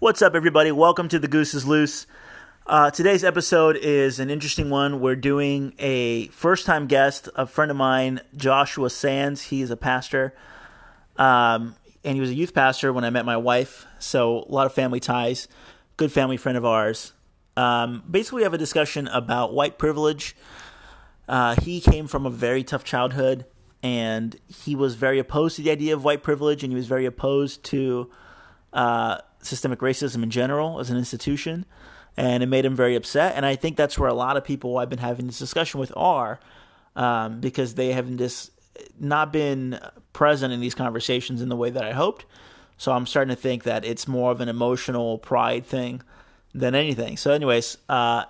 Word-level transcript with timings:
What's 0.00 0.22
up, 0.22 0.34
everybody? 0.34 0.72
Welcome 0.72 1.08
to 1.10 1.20
The 1.20 1.28
Goose 1.28 1.54
is 1.54 1.68
Loose. 1.68 2.08
Uh, 2.66 2.90
today's 2.90 3.22
episode 3.22 3.76
is 3.76 4.18
an 4.18 4.28
interesting 4.28 4.68
one. 4.68 5.00
We're 5.00 5.14
doing 5.14 5.72
a 5.78 6.26
first 6.28 6.66
time 6.66 6.88
guest, 6.88 7.28
a 7.36 7.46
friend 7.46 7.70
of 7.70 7.76
mine, 7.76 8.20
Joshua 8.36 8.90
Sands. 8.90 9.42
He's 9.42 9.70
a 9.70 9.76
pastor, 9.76 10.34
um, 11.16 11.76
and 12.02 12.16
he 12.16 12.20
was 12.20 12.30
a 12.30 12.34
youth 12.34 12.52
pastor 12.52 12.92
when 12.92 13.04
I 13.04 13.10
met 13.10 13.24
my 13.24 13.36
wife. 13.36 13.86
So, 14.00 14.44
a 14.48 14.52
lot 14.52 14.66
of 14.66 14.72
family 14.72 14.98
ties. 14.98 15.46
Good 15.96 16.10
family 16.10 16.38
friend 16.38 16.58
of 16.58 16.64
ours. 16.64 17.12
Um, 17.56 18.02
basically, 18.10 18.38
we 18.38 18.42
have 18.42 18.54
a 18.54 18.58
discussion 18.58 19.06
about 19.06 19.54
white 19.54 19.78
privilege. 19.78 20.34
Uh, 21.28 21.54
he 21.62 21.80
came 21.80 22.08
from 22.08 22.26
a 22.26 22.30
very 22.30 22.64
tough 22.64 22.82
childhood, 22.82 23.46
and 23.80 24.36
he 24.48 24.74
was 24.74 24.96
very 24.96 25.20
opposed 25.20 25.54
to 25.56 25.62
the 25.62 25.70
idea 25.70 25.94
of 25.94 26.02
white 26.02 26.24
privilege, 26.24 26.64
and 26.64 26.72
he 26.72 26.76
was 26.76 26.88
very 26.88 27.06
opposed 27.06 27.62
to 27.66 28.10
uh, 28.72 29.18
systemic 29.44 29.80
racism 29.80 30.22
in 30.22 30.30
general 30.30 30.80
as 30.80 30.90
an 30.90 30.96
institution, 30.96 31.66
and 32.16 32.42
it 32.42 32.46
made 32.46 32.64
him 32.64 32.76
very 32.76 32.96
upset. 32.96 33.34
And 33.36 33.44
I 33.44 33.56
think 33.56 33.76
that's 33.76 33.98
where 33.98 34.08
a 34.08 34.14
lot 34.14 34.36
of 34.36 34.44
people 34.44 34.78
I've 34.78 34.90
been 34.90 34.98
having 34.98 35.26
this 35.26 35.38
discussion 35.38 35.80
with 35.80 35.92
are, 35.96 36.40
um, 36.96 37.40
because 37.40 37.74
they 37.74 37.92
haven't 37.92 38.18
just 38.18 38.50
not 38.98 39.32
been 39.32 39.78
present 40.12 40.52
in 40.52 40.60
these 40.60 40.74
conversations 40.74 41.40
in 41.40 41.48
the 41.48 41.56
way 41.56 41.70
that 41.70 41.84
I 41.84 41.92
hoped. 41.92 42.24
So 42.76 42.92
I'm 42.92 43.06
starting 43.06 43.34
to 43.34 43.40
think 43.40 43.64
that 43.64 43.84
it's 43.84 44.08
more 44.08 44.32
of 44.32 44.40
an 44.40 44.48
emotional 44.48 45.18
pride 45.18 45.64
thing 45.64 46.02
than 46.54 46.74
anything. 46.74 47.16
So, 47.16 47.32
anyways, 47.32 47.78
uh, 47.88 48.24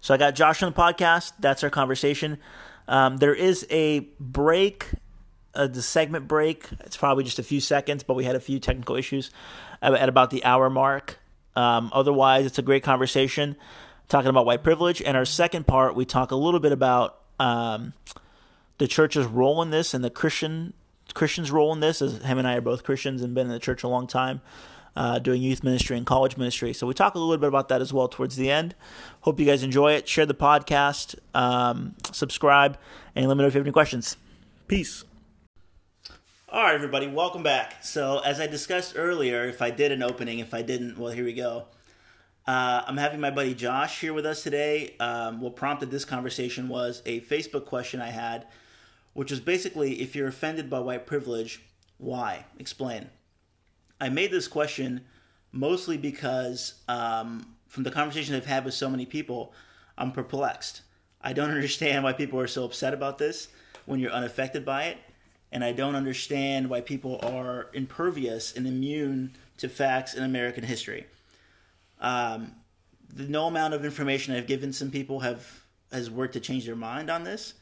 so 0.00 0.14
I 0.14 0.16
got 0.16 0.34
Josh 0.34 0.62
on 0.62 0.72
the 0.72 0.78
podcast. 0.78 1.32
That's 1.38 1.64
our 1.64 1.70
conversation. 1.70 2.38
Um, 2.88 3.16
there 3.18 3.34
is 3.34 3.66
a 3.70 4.00
break, 4.20 4.90
uh, 5.56 5.66
the 5.66 5.82
segment 5.82 6.28
break. 6.28 6.68
It's 6.80 6.96
probably 6.96 7.24
just 7.24 7.38
a 7.38 7.42
few 7.42 7.60
seconds, 7.60 8.02
but 8.02 8.14
we 8.14 8.24
had 8.24 8.36
a 8.36 8.40
few 8.40 8.60
technical 8.60 8.96
issues 8.96 9.30
at 9.82 10.08
about 10.08 10.30
the 10.30 10.44
hour 10.44 10.70
mark. 10.70 11.18
Um, 11.54 11.90
otherwise, 11.92 12.46
it's 12.46 12.58
a 12.58 12.62
great 12.62 12.82
conversation 12.82 13.56
talking 14.08 14.28
about 14.28 14.46
white 14.46 14.62
privilege. 14.62 15.02
And 15.02 15.16
our 15.16 15.24
second 15.24 15.66
part, 15.66 15.94
we 15.94 16.04
talk 16.04 16.30
a 16.30 16.36
little 16.36 16.60
bit 16.60 16.72
about 16.72 17.18
um, 17.40 17.94
the 18.78 18.86
church's 18.86 19.26
role 19.26 19.62
in 19.62 19.70
this 19.70 19.94
and 19.94 20.04
the 20.04 20.10
Christian 20.10 20.74
Christian's 21.14 21.50
role 21.50 21.72
in 21.72 21.80
this. 21.80 22.02
As 22.02 22.22
him 22.22 22.38
and 22.38 22.46
I 22.46 22.56
are 22.56 22.60
both 22.60 22.84
Christians 22.84 23.22
and 23.22 23.34
been 23.34 23.46
in 23.46 23.52
the 23.52 23.58
church 23.58 23.82
a 23.82 23.88
long 23.88 24.06
time, 24.06 24.42
uh, 24.94 25.18
doing 25.18 25.40
youth 25.40 25.64
ministry 25.64 25.96
and 25.96 26.04
college 26.04 26.36
ministry. 26.36 26.72
So 26.72 26.86
we 26.86 26.94
talk 26.94 27.14
a 27.14 27.18
little 27.18 27.36
bit 27.38 27.48
about 27.48 27.68
that 27.68 27.80
as 27.80 27.92
well 27.92 28.08
towards 28.08 28.36
the 28.36 28.50
end. 28.50 28.74
Hope 29.22 29.40
you 29.40 29.46
guys 29.46 29.62
enjoy 29.62 29.92
it. 29.92 30.08
Share 30.08 30.26
the 30.26 30.34
podcast, 30.34 31.14
um, 31.34 31.94
subscribe, 32.12 32.78
and 33.14 33.28
let 33.28 33.36
me 33.36 33.42
know 33.42 33.48
if 33.48 33.54
you 33.54 33.60
have 33.60 33.66
any 33.66 33.72
questions. 33.72 34.16
Peace. 34.68 35.04
All 36.48 36.62
right, 36.62 36.76
everybody, 36.76 37.08
welcome 37.08 37.42
back. 37.42 37.82
So, 37.82 38.20
as 38.20 38.38
I 38.38 38.46
discussed 38.46 38.92
earlier, 38.94 39.46
if 39.46 39.60
I 39.60 39.72
did 39.72 39.90
an 39.90 40.00
opening, 40.00 40.38
if 40.38 40.54
I 40.54 40.62
didn't, 40.62 40.96
well, 40.96 41.10
here 41.10 41.24
we 41.24 41.32
go. 41.32 41.64
Uh, 42.46 42.82
I'm 42.86 42.96
having 42.96 43.18
my 43.18 43.32
buddy 43.32 43.52
Josh 43.52 44.00
here 44.00 44.12
with 44.12 44.24
us 44.24 44.44
today. 44.44 44.94
Um, 45.00 45.40
what 45.40 45.56
prompted 45.56 45.90
this 45.90 46.04
conversation 46.04 46.68
was 46.68 47.02
a 47.04 47.20
Facebook 47.22 47.64
question 47.66 48.00
I 48.00 48.10
had, 48.10 48.46
which 49.12 49.32
was 49.32 49.40
basically 49.40 49.94
if 49.94 50.14
you're 50.14 50.28
offended 50.28 50.70
by 50.70 50.78
white 50.78 51.04
privilege, 51.04 51.62
why? 51.98 52.44
Explain. 52.60 53.10
I 54.00 54.08
made 54.08 54.30
this 54.30 54.46
question 54.46 55.00
mostly 55.50 55.96
because 55.96 56.74
um, 56.86 57.56
from 57.66 57.82
the 57.82 57.90
conversations 57.90 58.36
I've 58.36 58.46
had 58.46 58.64
with 58.64 58.74
so 58.74 58.88
many 58.88 59.04
people, 59.04 59.52
I'm 59.98 60.12
perplexed. 60.12 60.82
I 61.20 61.32
don't 61.32 61.50
understand 61.56 62.04
why 62.04 62.12
people 62.12 62.38
are 62.38 62.46
so 62.46 62.64
upset 62.64 62.94
about 62.94 63.18
this 63.18 63.48
when 63.84 63.98
you're 63.98 64.12
unaffected 64.12 64.64
by 64.64 64.84
it 64.84 64.98
and 65.52 65.64
I 65.64 65.72
don't 65.72 65.94
understand 65.94 66.68
why 66.68 66.80
people 66.80 67.18
are 67.22 67.70
impervious 67.72 68.54
and 68.56 68.66
immune 68.66 69.34
to 69.58 69.68
facts 69.68 70.14
in 70.14 70.22
American 70.22 70.64
history. 70.64 71.06
Um, 72.00 72.52
the 73.12 73.24
no 73.24 73.46
amount 73.46 73.74
of 73.74 73.84
information 73.84 74.34
I've 74.34 74.46
given 74.46 74.72
some 74.72 74.90
people 74.90 75.20
have 75.20 75.64
has 75.92 76.10
worked 76.10 76.34
to 76.34 76.40
change 76.40 76.66
their 76.66 76.76
mind 76.76 77.08
on 77.10 77.24
this, 77.24 77.54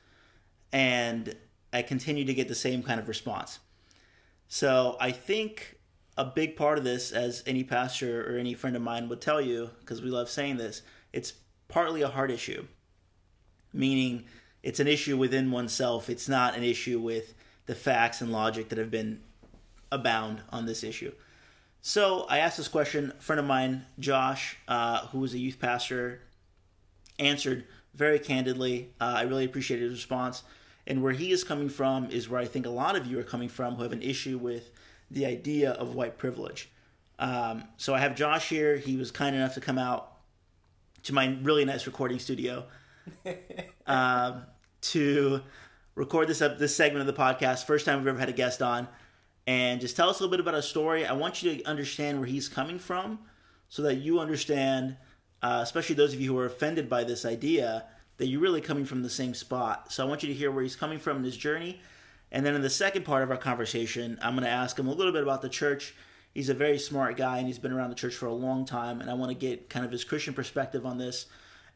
and 0.73 1.37
I 1.73 1.83
continue 1.83 2.25
to 2.25 2.35
get 2.35 2.49
the 2.49 2.55
same 2.55 2.83
kind 2.83 2.99
of 2.99 3.07
response. 3.07 3.59
So 4.49 4.97
I 5.01 5.13
think 5.13 5.77
a 6.17 6.25
big 6.25 6.57
part 6.57 6.79
of 6.79 6.85
this, 6.85 7.13
as 7.13 7.43
any 7.47 7.65
pastor 7.65 8.29
or 8.29 8.39
any 8.39 8.55
friend 8.55 8.77
of 8.77 8.83
mine 8.83 9.09
would 9.09 9.21
tell 9.21 9.41
you, 9.41 9.71
because 9.81 10.01
we 10.01 10.11
love 10.11 10.29
saying 10.29 10.57
this, 10.57 10.83
it's 11.13 11.35
partly 11.69 12.03
a 12.03 12.09
heart 12.09 12.31
issue, 12.31 12.67
meaning 13.73 14.25
it's 14.63 14.81
an 14.81 14.87
issue 14.87 15.17
within 15.17 15.51
oneself. 15.51 16.09
It's 16.09 16.29
not 16.29 16.57
an 16.57 16.63
issue 16.63 16.99
with 17.01 17.35
the 17.67 17.75
facts 17.75 18.21
and 18.21 18.33
logic 18.33 18.69
that 18.69 18.79
have 18.79 18.91
been 18.91 19.21
abound 19.91 20.43
on 20.51 20.67
this 20.67 20.85
issue. 20.85 21.13
So 21.81 22.27
I 22.29 22.39
asked 22.39 22.57
this 22.57 22.69
question. 22.69 23.13
A 23.19 23.23
friend 23.23 23.39
of 23.39 23.47
mine, 23.47 23.85
Josh, 23.99 24.57
uh, 24.69 25.07
who 25.09 25.21
was 25.21 25.35
a 25.35 25.39
youth 25.39 25.59
pastor, 25.61 26.21
answered 27.19 27.65
very 27.95 28.19
candidly. 28.19 28.91
Uh, 29.01 29.15
I 29.19 29.23
really 29.23 29.45
appreciated 29.45 29.91
his 29.91 30.01
response. 30.01 30.43
And 30.87 31.03
where 31.03 31.13
he 31.13 31.31
is 31.31 31.45
coming 31.45 31.69
from 31.69 32.11
is 32.11 32.29
where 32.29 32.41
I 32.41 32.47
think 32.47 32.67
a 32.67 32.71
lot 32.71 32.97
of 32.97 33.07
you 33.07 33.19
are 33.19 33.25
coming 33.25 33.49
from 33.49 33.75
who 33.75 33.83
have 33.83 33.93
an 33.93 34.03
issue 34.03 34.39
with 34.39 34.71
the 35.11 35.27
idea 35.27 35.73
of 35.73 35.95
white 35.95 36.19
privilege. 36.19 36.71
Um, 37.19 37.65
so 37.77 37.95
I 37.95 38.01
have 38.01 38.15
Josh 38.15 38.49
here. 38.49 38.77
He 38.77 38.97
was 38.97 39.11
kind 39.11 39.37
enough 39.37 39.55
to 39.55 39.61
come 39.61 39.79
out 39.79 40.11
to 41.05 41.15
my 41.15 41.37
really 41.43 41.65
nice 41.65 41.87
recording 41.87 42.19
studio 42.19 42.65
uh, 43.87 44.41
to 44.81 45.43
record 45.95 46.29
this 46.29 46.43
up 46.43 46.59
this 46.59 46.75
segment 46.75 47.09
of 47.09 47.15
the 47.15 47.21
podcast. 47.21 47.65
First 47.65 47.87
time 47.87 47.99
we've 47.99 48.09
ever 48.09 48.19
had 48.19 48.29
a 48.29 48.33
guest 48.33 48.63
on, 48.63 48.89
and 49.47 49.81
just 49.81 49.97
tell 49.97 50.09
us 50.09 50.19
a 50.19 50.23
little 50.23 50.31
bit 50.31 50.41
about 50.41 50.55
a 50.55 50.63
story. 50.63 51.07
I 51.07 51.13
want 51.13 51.43
you 51.43 51.57
to 51.57 51.65
understand 51.65 52.19
where 52.19 52.27
he's 52.27 52.49
coming 52.49 52.79
from, 52.79 53.21
so 53.69 53.83
that 53.83 53.97
you 53.97 54.19
understand, 54.19 54.97
uh, 55.43 55.61
especially 55.63 55.95
those 55.95 56.15
of 56.15 56.21
you 56.21 56.33
who 56.33 56.39
are 56.39 56.47
offended 56.47 56.89
by 56.89 57.05
this 57.05 57.25
idea, 57.25 57.85
that 58.17 58.27
you're 58.27 58.41
really 58.41 58.61
coming 58.61 58.85
from 58.85 59.03
the 59.03 59.11
same 59.11 59.35
spot. 59.35 59.93
So 59.93 60.05
I 60.05 60.09
want 60.09 60.23
you 60.23 60.29
to 60.29 60.35
hear 60.35 60.51
where 60.51 60.63
he's 60.63 60.77
coming 60.77 60.99
from 60.99 61.19
in 61.19 61.25
his 61.25 61.37
journey, 61.37 61.81
and 62.33 62.45
then 62.45 62.55
in 62.55 62.63
the 62.63 62.71
second 62.71 63.05
part 63.05 63.23
of 63.23 63.31
our 63.31 63.37
conversation, 63.37 64.19
I'm 64.23 64.35
going 64.35 64.45
to 64.45 64.51
ask 64.51 64.79
him 64.79 64.89
a 64.89 64.93
little 64.93 65.13
bit 65.13 65.23
about 65.23 65.43
the 65.43 65.49
church. 65.49 65.95
He's 66.33 66.49
a 66.49 66.55
very 66.55 66.79
smart 66.79 67.17
guy, 67.17 67.39
and 67.39 67.47
he's 67.47 67.61
been 67.61 67.73
around 67.73 67.91
the 67.91 67.97
church 67.97 68.15
for 68.15 68.27
a 68.27 68.33
long 68.33 68.65
time, 68.65 69.01
and 69.01 69.09
I 69.09 69.15
want 69.15 69.31
to 69.31 69.37
get 69.37 69.71
kind 69.71 69.85
of 69.85 69.93
his 69.93 70.03
Christian 70.03 70.35
perspective 70.35 70.85
on 70.85 70.99
this 70.99 71.27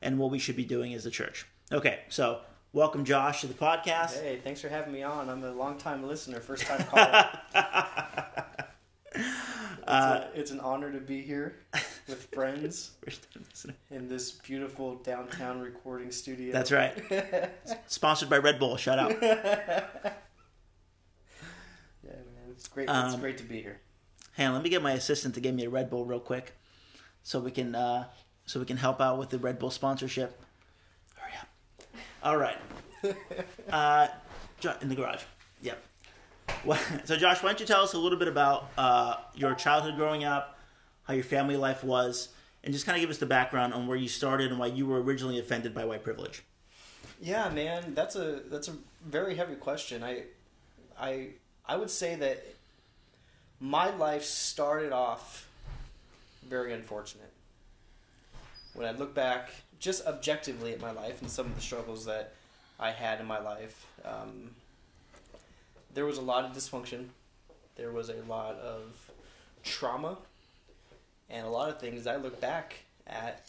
and 0.03 0.19
what 0.19 0.31
we 0.31 0.39
should 0.39 0.56
be 0.56 0.65
doing 0.65 0.95
as 0.95 1.06
a 1.06 1.11
church. 1.11 1.47
Okay, 1.71 2.00
so 2.09 2.41
Welcome, 2.75 3.06
Josh, 3.06 3.41
to 3.41 3.47
the 3.47 3.55
podcast. 3.55 4.21
Hey, 4.21 4.41
thanks 4.45 4.61
for 4.61 4.69
having 4.69 4.93
me 4.93 5.03
on. 5.03 5.31
I'm 5.31 5.43
a 5.43 5.53
long 5.53 5.79
time 5.79 6.06
listener, 6.06 6.39
first 6.39 6.65
time 6.65 6.84
caller. 6.84 7.27
it's, 9.15 9.27
uh, 9.87 10.29
a, 10.34 10.39
it's, 10.39 10.51
an 10.51 10.61
honor 10.61 10.93
to 10.93 11.01
be 11.01 11.23
here 11.23 11.56
with 12.06 12.25
friends 12.34 12.91
in 13.91 14.06
this 14.06 14.33
beautiful 14.33 14.97
downtown 14.97 15.61
recording 15.61 16.11
studio. 16.11 16.53
That's 16.53 16.71
right. 16.71 16.93
Sponsored 17.87 18.29
by 18.29 18.37
Red 18.37 18.59
Bull. 18.59 18.77
Shout 18.77 18.99
out. 18.99 19.17
yeah, 19.23 19.87
man, 22.05 22.50
it's 22.50 22.69
great. 22.69 22.91
Um, 22.91 23.06
it's 23.06 23.17
great 23.17 23.39
to 23.39 23.45
be 23.45 23.62
here. 23.62 23.81
Hey, 24.35 24.47
let 24.47 24.62
me 24.62 24.69
get 24.69 24.83
my 24.83 24.93
assistant 24.93 25.35
to 25.37 25.41
give 25.41 25.55
me 25.55 25.65
a 25.65 25.71
Red 25.71 25.89
Bull 25.89 26.05
real 26.05 26.21
quick, 26.21 26.53
so 27.23 27.41
we 27.41 27.50
can 27.50 27.75
uh, 27.75 28.09
so 28.45 28.61
we 28.61 28.67
can 28.67 28.77
help 28.77 29.00
out 29.00 29.19
with 29.19 29.31
the 29.31 29.39
Red 29.39 29.59
Bull 29.59 29.71
sponsorship. 29.71 30.43
All 32.23 32.37
right. 32.37 32.59
Uh, 33.71 34.09
in 34.81 34.89
the 34.89 34.95
garage. 34.97 35.23
Yep. 35.62 35.81
Well, 36.65 36.81
so, 37.05 37.17
Josh, 37.17 37.43
why 37.43 37.51
don't 37.51 37.61
you 37.61 37.67
tell 37.67 37.83
us 37.83 37.93
a 37.93 37.99
little 37.99 38.19
bit 38.19 38.27
about 38.27 38.71
uh, 38.77 39.17
your 39.34 39.55
childhood 39.55 39.95
growing 39.97 40.25
up, 40.25 40.59
how 41.05 41.15
your 41.15 41.23
family 41.23 41.56
life 41.56 41.84
was, 41.84 42.31
and 42.65 42.73
just 42.73 42.87
kind 42.87 42.97
of 42.97 43.01
give 43.01 43.11
us 43.11 43.19
the 43.19 43.27
background 43.27 43.75
on 43.75 43.87
where 43.87 43.97
you 43.97 44.09
started 44.09 44.51
and 44.51 44.59
why 44.59 44.67
you 44.67 44.87
were 44.87 45.01
originally 45.01 45.39
offended 45.39 45.75
by 45.75 45.84
white 45.84 46.03
privilege. 46.03 46.43
Yeah, 47.21 47.49
man, 47.51 47.95
that's 47.95 48.17
a 48.17 48.41
that's 48.50 48.69
a 48.69 48.75
very 49.06 49.37
heavy 49.37 49.55
question. 49.55 50.03
I, 50.03 50.23
I, 50.99 51.29
I 51.67 51.77
would 51.77 51.91
say 51.91 52.17
that 52.17 52.45
my 53.61 53.91
life 53.97 54.25
started 54.25 54.93
off 54.93 55.49
very 56.49 56.73
unfortunate. 56.73 57.32
When 58.75 58.87
I 58.87 58.93
look 58.93 59.14
back 59.14 59.50
just 59.78 60.06
objectively 60.06 60.72
at 60.72 60.80
my 60.80 60.90
life 60.90 61.20
and 61.22 61.30
some 61.30 61.46
of 61.46 61.54
the 61.54 61.60
struggles 61.60 62.04
that 62.06 62.32
I 62.80 62.90
had 62.90 63.20
in 63.20 63.26
my 63.26 63.40
life, 63.40 63.86
um, 64.04 64.50
there 65.94 66.04
was 66.04 66.19
a 66.19 66.22
lot 66.22 66.44
of 66.44 66.52
dysfunction. 66.52 67.06
There 67.76 67.92
was 67.92 68.08
a 68.08 68.16
lot 68.28 68.56
of 68.56 69.10
trauma, 69.62 70.19
and 71.30 71.46
a 71.46 71.50
lot 71.50 71.69
of 71.69 71.80
things 71.80 72.06
I 72.06 72.16
look 72.16 72.40
back 72.40 72.76
at, 73.06 73.46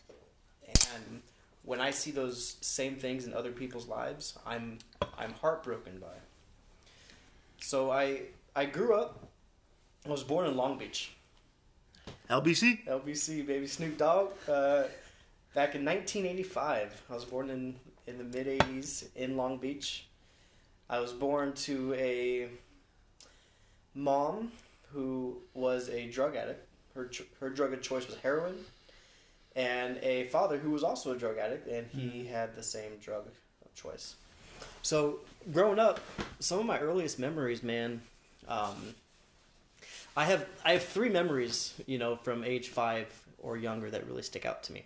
and 0.67 1.21
when 1.63 1.79
I 1.79 1.91
see 1.91 2.11
those 2.11 2.57
same 2.61 2.95
things 2.95 3.25
in 3.25 3.33
other 3.33 3.51
people's 3.51 3.87
lives, 3.87 4.37
I'm 4.45 4.79
I'm 5.17 5.33
heartbroken 5.33 5.99
by. 5.99 6.07
So 7.59 7.91
I 7.91 8.21
I 8.55 8.65
grew 8.65 8.93
up. 8.95 9.27
I 10.05 10.09
was 10.09 10.23
born 10.23 10.47
in 10.47 10.55
Long 10.55 10.77
Beach. 10.77 11.11
LBC. 12.29 12.85
LBC, 12.87 13.45
baby 13.45 13.67
Snoop 13.67 13.97
Dogg. 13.97 14.29
Uh, 14.47 14.83
back 15.53 15.75
in 15.75 15.83
1985. 15.85 17.01
I 17.09 17.13
was 17.13 17.25
born 17.25 17.49
in, 17.49 17.75
in 18.07 18.17
the 18.17 18.23
mid 18.23 18.47
80s 18.47 19.07
in 19.15 19.37
Long 19.37 19.57
Beach. 19.57 20.07
I 20.89 20.99
was 20.99 21.11
born 21.11 21.53
to 21.53 21.93
a 21.93 22.47
mom 23.93 24.51
who 24.91 25.37
was 25.53 25.89
a 25.89 26.09
drug 26.09 26.35
addict. 26.35 26.67
Her 26.95 27.09
her 27.39 27.49
drug 27.49 27.73
of 27.73 27.81
choice 27.81 28.07
was 28.07 28.17
heroin, 28.17 28.55
and 29.55 29.97
a 29.97 30.25
father 30.25 30.57
who 30.57 30.71
was 30.71 30.83
also 30.83 31.11
a 31.11 31.17
drug 31.17 31.37
addict, 31.37 31.67
and 31.67 31.87
he 31.87 32.25
had 32.25 32.55
the 32.55 32.63
same 32.63 32.97
drug 32.99 33.27
of 33.27 33.75
choice. 33.75 34.15
So 34.81 35.19
growing 35.53 35.79
up, 35.79 35.99
some 36.39 36.59
of 36.59 36.65
my 36.65 36.79
earliest 36.79 37.19
memories, 37.19 37.61
man, 37.61 38.01
um, 38.47 38.95
I 40.17 40.25
have 40.25 40.47
I 40.65 40.73
have 40.73 40.83
three 40.83 41.09
memories, 41.09 41.75
you 41.85 41.99
know, 41.99 42.15
from 42.15 42.43
age 42.43 42.69
five 42.69 43.07
or 43.37 43.57
younger 43.57 43.89
that 43.91 44.07
really 44.07 44.23
stick 44.23 44.45
out 44.45 44.63
to 44.63 44.73
me. 44.73 44.85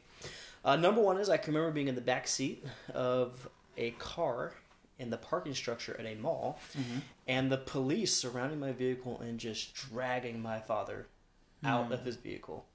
Uh, 0.66 0.76
number 0.76 1.02
one 1.02 1.18
is 1.18 1.30
I 1.30 1.38
can 1.38 1.54
remember 1.54 1.74
being 1.74 1.88
in 1.90 1.96
the 1.96 2.02
back 2.02 2.28
seat 2.28 2.66
of 2.94 3.48
a 3.78 3.92
car 3.92 4.54
in 5.00 5.10
the 5.10 5.18
parking 5.18 5.54
structure 5.54 5.96
at 6.00 6.06
a 6.06 6.16
mall, 6.16 6.60
and 7.28 7.52
the 7.52 7.58
police 7.58 8.16
surrounding 8.16 8.60
my 8.60 8.72
vehicle 8.72 9.20
and 9.22 9.40
just 9.40 9.74
dragging 9.74 10.42
my 10.42 10.60
father 10.60 11.08
out 11.66 11.92
of 11.92 12.06
his 12.06 12.16
vehicle. 12.16 12.66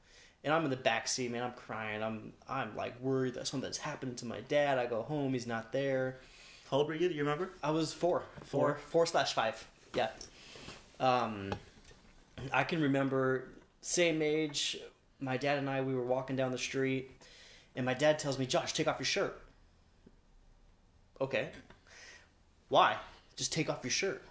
And 0.44 0.52
I'm 0.52 0.64
in 0.64 0.70
the 0.70 0.76
back 0.76 1.08
seat, 1.08 1.31
man. 1.31 1.43
I'm 1.43 1.52
crying. 1.52 2.02
I'm 2.02 2.32
I'm 2.49 2.75
like 2.76 3.00
worried 3.00 3.35
that 3.35 3.46
something's 3.46 3.76
happened 3.79 4.19
to 4.19 4.26
my 4.26 4.40
dad. 4.43 4.79
I 4.79 4.87
go 4.87 5.02
home, 5.02 5.32
he's 5.32 5.46
not 5.46 5.73
there. 5.73 6.19
How 6.70 6.79
old 6.79 6.88
were 6.88 6.94
you? 6.94 7.08
Do 7.08 7.14
you 7.14 7.23
remember? 7.23 7.50
I 7.62 7.70
was 7.70 7.93
four, 7.93 8.23
Four? 8.44 8.75
four, 8.75 8.79
four 8.88 9.06
slash 9.06 9.32
five. 9.32 9.67
Yeah. 9.94 10.11
Um, 11.00 11.55
I 12.52 12.64
can 12.64 12.81
remember 12.82 13.49
same 13.81 14.20
age. 14.23 14.79
My 15.20 15.37
dad 15.37 15.58
and 15.58 15.69
I 15.70 15.81
we 15.81 15.94
were 15.94 16.05
walking 16.05 16.37
down 16.37 16.52
the 16.52 16.58
street, 16.58 17.11
and 17.78 17.86
my 17.86 17.94
dad 17.94 18.19
tells 18.19 18.40
me, 18.40 18.44
"Josh, 18.44 18.72
take 18.72 18.88
off 18.88 18.98
your 18.98 19.06
shirt." 19.06 19.40
Okay. 21.20 21.50
Why? 22.69 22.96
Just 23.36 23.52
take 23.52 23.70
off 23.70 23.84
your 23.84 23.92
shirt. 23.92 24.22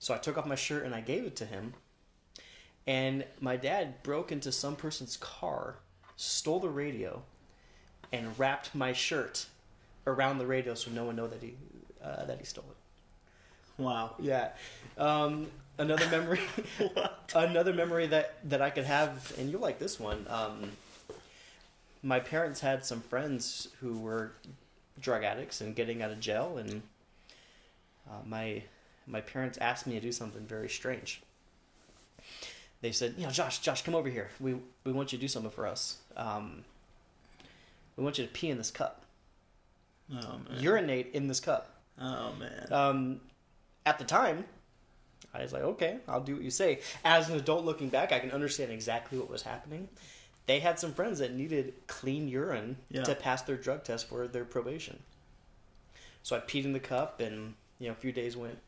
So 0.00 0.12
I 0.12 0.18
took 0.18 0.36
off 0.36 0.46
my 0.46 0.56
shirt 0.56 0.84
and 0.84 0.92
I 0.92 1.00
gave 1.00 1.24
it 1.24 1.36
to 1.36 1.46
him. 1.46 1.74
And 2.88 3.24
my 3.40 3.56
dad 3.56 4.02
broke 4.02 4.32
into 4.32 4.50
some 4.50 4.74
person's 4.74 5.16
car, 5.16 5.76
stole 6.16 6.58
the 6.58 6.68
radio, 6.68 7.22
and 8.12 8.36
wrapped 8.36 8.74
my 8.74 8.92
shirt 8.92 9.46
around 10.04 10.38
the 10.38 10.46
radio 10.46 10.74
so 10.74 10.90
no 10.90 11.04
one 11.04 11.14
know 11.14 11.28
that 11.28 11.40
he 11.40 11.54
uh, 12.02 12.24
that 12.24 12.38
he 12.38 12.44
stole 12.44 12.64
it. 12.68 13.80
Wow. 13.80 14.16
Yeah. 14.18 14.48
Um, 14.98 15.46
another 15.78 16.08
memory. 16.08 16.40
another 17.34 17.72
memory 17.72 18.08
that 18.08 18.38
that 18.48 18.60
I 18.60 18.70
could 18.70 18.86
have, 18.86 19.32
and 19.38 19.52
you'll 19.52 19.60
like 19.60 19.78
this 19.78 20.00
one. 20.00 20.26
Um, 20.28 20.72
my 22.02 22.20
parents 22.20 22.60
had 22.60 22.84
some 22.84 23.00
friends 23.00 23.68
who 23.80 23.98
were 23.98 24.32
drug 25.00 25.24
addicts 25.24 25.60
and 25.60 25.74
getting 25.74 26.02
out 26.02 26.10
of 26.10 26.20
jail, 26.20 26.58
and 26.58 26.82
uh, 28.08 28.14
my 28.26 28.62
my 29.06 29.20
parents 29.20 29.58
asked 29.58 29.86
me 29.86 29.94
to 29.94 30.00
do 30.00 30.12
something 30.12 30.42
very 30.46 30.68
strange. 30.68 31.22
They 32.80 32.92
said, 32.92 33.14
"You 33.18 33.24
know, 33.26 33.30
Josh, 33.32 33.58
Josh, 33.60 33.82
come 33.82 33.94
over 33.94 34.08
here. 34.08 34.30
We 34.40 34.56
we 34.84 34.92
want 34.92 35.12
you 35.12 35.18
to 35.18 35.22
do 35.22 35.28
something 35.28 35.50
for 35.50 35.66
us. 35.66 35.98
Um, 36.16 36.64
we 37.96 38.04
want 38.04 38.18
you 38.18 38.24
to 38.26 38.30
pee 38.32 38.48
in 38.50 38.56
this 38.58 38.70
cup, 38.70 39.02
Oh 40.12 40.38
man. 40.48 40.60
urinate 40.60 41.10
in 41.12 41.28
this 41.28 41.40
cup." 41.40 41.74
Oh 42.00 42.32
man. 42.38 42.72
um, 42.72 43.20
at 43.84 43.98
the 43.98 44.04
time, 44.04 44.44
I 45.34 45.42
was 45.42 45.52
like, 45.52 45.62
okay, 45.62 45.98
I'll 46.08 46.22
do 46.22 46.34
what 46.34 46.42
you 46.42 46.50
say. 46.50 46.80
As 47.04 47.28
an 47.28 47.36
adult 47.36 47.64
looking 47.64 47.88
back, 47.90 48.10
I 48.12 48.18
can 48.20 48.30
understand 48.30 48.72
exactly 48.72 49.18
what 49.18 49.28
was 49.30 49.42
happening. 49.42 49.88
They 50.50 50.58
had 50.58 50.80
some 50.80 50.92
friends 50.92 51.20
that 51.20 51.32
needed 51.32 51.74
clean 51.86 52.26
urine 52.26 52.76
Yeah. 52.90 53.04
to 53.04 53.14
pass 53.14 53.42
their 53.42 53.56
drug 53.56 53.84
test 53.84 54.08
for 54.08 54.26
their 54.26 54.44
probation. 54.44 55.00
So 56.24 56.34
I 56.34 56.40
peed 56.40 56.64
in 56.64 56.72
the 56.72 56.80
cup, 56.80 57.20
and 57.20 57.54
you 57.78 57.86
know, 57.86 57.92
a 57.92 57.94
few 57.94 58.10
days 58.10 58.36
went 58.36 58.58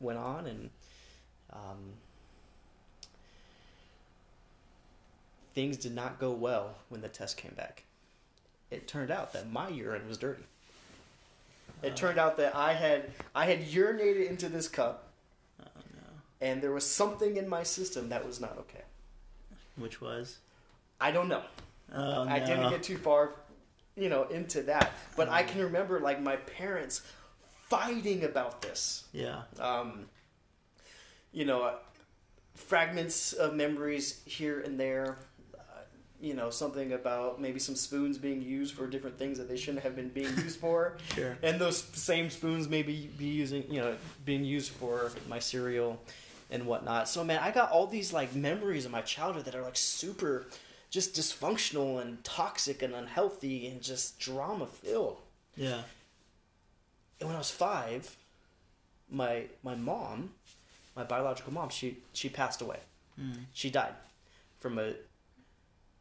went 0.00 0.18
on, 0.18 0.46
and 0.46 0.70
um, 1.52 1.92
things 5.54 5.76
did 5.76 5.94
not 5.94 6.18
go 6.18 6.32
well 6.32 6.74
when 6.88 7.02
the 7.02 7.08
test 7.08 7.36
came 7.36 7.54
back. 7.54 7.84
It 8.72 8.88
turned 8.88 9.12
out 9.12 9.32
that 9.32 9.48
my 9.48 9.68
urine 9.68 10.08
was 10.08 10.18
dirty. 10.18 10.42
It 11.84 11.94
turned 11.94 12.18
out 12.18 12.36
that 12.38 12.56
I 12.56 12.72
had 12.72 13.12
I 13.32 13.46
had 13.46 13.60
urinated 13.66 14.28
into 14.28 14.48
this 14.48 14.66
cup, 14.66 15.06
Oh 15.60 15.66
no. 15.94 16.00
and 16.40 16.60
there 16.60 16.72
was 16.72 16.84
something 16.84 17.36
in 17.36 17.48
my 17.48 17.62
system 17.62 18.08
that 18.08 18.26
was 18.26 18.40
not 18.40 18.58
okay. 18.58 18.82
Which 19.76 20.00
was? 20.00 20.38
I 21.02 21.10
don't 21.10 21.28
know. 21.28 21.42
Oh 21.94 22.22
I 22.28 22.38
no. 22.38 22.46
didn't 22.46 22.70
get 22.70 22.82
too 22.82 22.96
far, 22.96 23.32
you 23.96 24.08
know, 24.08 24.22
into 24.24 24.62
that. 24.62 24.92
But 25.16 25.28
I 25.28 25.42
can 25.42 25.60
remember 25.62 25.98
like 26.00 26.22
my 26.22 26.36
parents 26.36 27.02
fighting 27.68 28.24
about 28.24 28.62
this. 28.62 29.04
Yeah. 29.12 29.42
Um, 29.58 30.06
you 31.32 31.44
know, 31.44 31.62
uh, 31.62 31.74
fragments 32.54 33.32
of 33.32 33.54
memories 33.54 34.22
here 34.26 34.60
and 34.60 34.78
there. 34.78 35.18
Uh, 35.54 35.58
you 36.20 36.34
know, 36.34 36.50
something 36.50 36.92
about 36.92 37.40
maybe 37.40 37.58
some 37.58 37.74
spoons 37.74 38.16
being 38.16 38.40
used 38.40 38.74
for 38.74 38.86
different 38.86 39.18
things 39.18 39.38
that 39.38 39.48
they 39.48 39.56
shouldn't 39.56 39.82
have 39.82 39.96
been 39.96 40.08
being 40.10 40.32
used 40.36 40.60
for. 40.60 40.96
Sure. 41.14 41.36
and 41.42 41.60
those 41.60 41.82
same 41.82 42.30
spoons 42.30 42.68
maybe 42.68 43.10
be 43.18 43.26
using 43.26 43.64
you 43.70 43.80
know 43.80 43.96
being 44.24 44.44
used 44.44 44.70
for 44.70 45.10
my 45.28 45.38
cereal 45.40 46.00
and 46.50 46.64
whatnot 46.64 47.06
so 47.08 47.22
man 47.24 47.38
i 47.42 47.50
got 47.50 47.70
all 47.70 47.86
these 47.86 48.12
like 48.14 48.34
memories 48.34 48.84
of 48.86 48.90
my 48.90 49.00
childhood 49.02 49.44
that 49.44 49.54
are 49.54 49.62
like 49.62 49.76
super 49.76 50.46
just 50.92 51.14
dysfunctional 51.14 52.00
and 52.02 52.22
toxic 52.22 52.82
and 52.82 52.94
unhealthy 52.94 53.66
and 53.66 53.82
just 53.82 54.20
drama 54.20 54.66
filled 54.66 55.18
Yeah. 55.56 55.82
and 57.18 57.28
when 57.28 57.34
i 57.34 57.38
was 57.38 57.50
five 57.50 58.14
my 59.10 59.44
my 59.64 59.74
mom 59.74 60.30
my 60.94 61.02
biological 61.04 61.52
mom 61.52 61.68
she 61.70 61.98
she 62.12 62.28
passed 62.28 62.60
away 62.62 62.78
Mm. 63.20 63.40
she 63.52 63.68
died 63.70 63.94
from 64.60 64.78
a 64.78 64.94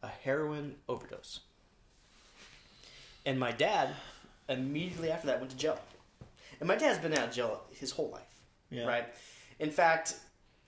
a 0.02 0.08
heroin 0.08 0.76
overdose 0.88 1.42
and 3.26 3.38
my 3.40 3.52
dad 3.52 3.90
immediately 4.48 5.12
after 5.12 5.28
that 5.28 5.40
went 5.40 5.52
to 5.52 5.58
jail 5.58 5.78
and 6.60 6.68
my 6.68 6.76
dad's 6.76 7.00
been 7.00 7.14
out 7.14 7.28
of 7.30 7.34
jail 7.34 7.62
his 7.72 7.92
whole 7.92 8.10
life 8.12 8.34
Yeah. 8.70 8.86
right 8.88 9.06
in 9.60 9.72
fact 9.72 10.16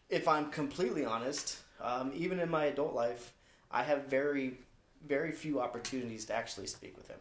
if 0.10 0.28
i'm 0.28 0.50
completely 0.52 1.06
honest 1.06 1.58
um, 1.82 2.12
even 2.14 2.40
in 2.40 2.50
my 2.50 2.66
adult 2.66 2.94
life 2.94 3.32
i 3.74 3.84
have 3.84 4.06
very 4.06 4.58
very 5.06 5.32
few 5.32 5.60
opportunities 5.60 6.24
to 6.26 6.34
actually 6.34 6.68
speak 6.68 6.96
with 6.96 7.08
him 7.10 7.20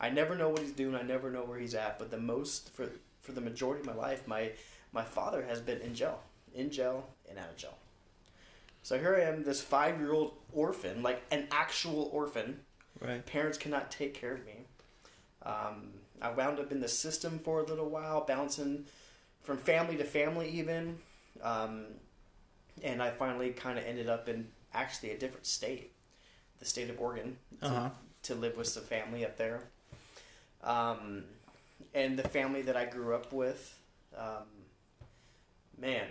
i 0.00 0.08
never 0.08 0.36
know 0.36 0.48
what 0.48 0.60
he's 0.60 0.72
doing 0.72 0.94
i 0.94 1.02
never 1.02 1.30
know 1.30 1.42
where 1.42 1.58
he's 1.58 1.74
at 1.74 1.98
but 1.98 2.10
the 2.10 2.18
most 2.18 2.70
for 2.74 2.88
for 3.20 3.32
the 3.32 3.40
majority 3.40 3.80
of 3.80 3.86
my 3.86 3.94
life 3.94 4.28
my 4.28 4.50
my 4.92 5.02
father 5.02 5.42
has 5.42 5.60
been 5.60 5.80
in 5.80 5.94
jail 5.94 6.20
in 6.54 6.70
jail 6.70 7.08
and 7.28 7.38
out 7.38 7.48
of 7.50 7.56
jail 7.56 7.76
so 8.82 8.98
here 8.98 9.16
i 9.16 9.22
am 9.22 9.42
this 9.42 9.60
five 9.60 9.98
year 9.98 10.12
old 10.12 10.34
orphan 10.52 11.02
like 11.02 11.22
an 11.30 11.46
actual 11.50 12.08
orphan 12.12 12.60
Right. 13.00 13.24
parents 13.24 13.56
cannot 13.56 13.90
take 13.90 14.12
care 14.12 14.34
of 14.34 14.44
me. 14.44 14.66
Um, 15.42 15.88
I 16.20 16.30
wound 16.32 16.58
up 16.58 16.70
in 16.70 16.80
the 16.80 16.88
system 16.88 17.38
for 17.38 17.60
a 17.60 17.64
little 17.64 17.88
while, 17.88 18.26
bouncing 18.26 18.84
from 19.42 19.56
family 19.56 19.96
to 19.96 20.04
family, 20.04 20.50
even. 20.50 20.98
Um, 21.42 21.86
and 22.82 23.02
I 23.02 23.10
finally 23.10 23.50
kind 23.52 23.78
of 23.78 23.84
ended 23.86 24.06
up 24.08 24.28
in 24.28 24.48
actually 24.74 25.10
a 25.10 25.18
different 25.18 25.46
state, 25.46 25.92
the 26.58 26.64
state 26.64 26.90
of 26.90 27.00
Oregon, 27.00 27.36
to, 27.60 27.66
Uh 27.66 27.68
huh. 27.70 27.90
to 28.24 28.34
live 28.34 28.56
with 28.56 28.66
some 28.68 28.84
family 28.84 29.24
up 29.24 29.36
there. 29.36 29.62
Um, 30.62 31.24
and 31.94 32.18
the 32.18 32.28
family 32.28 32.62
that 32.62 32.76
I 32.76 32.84
grew 32.84 33.14
up 33.14 33.32
with, 33.32 33.78
um, 34.16 34.44
man, 35.78 36.06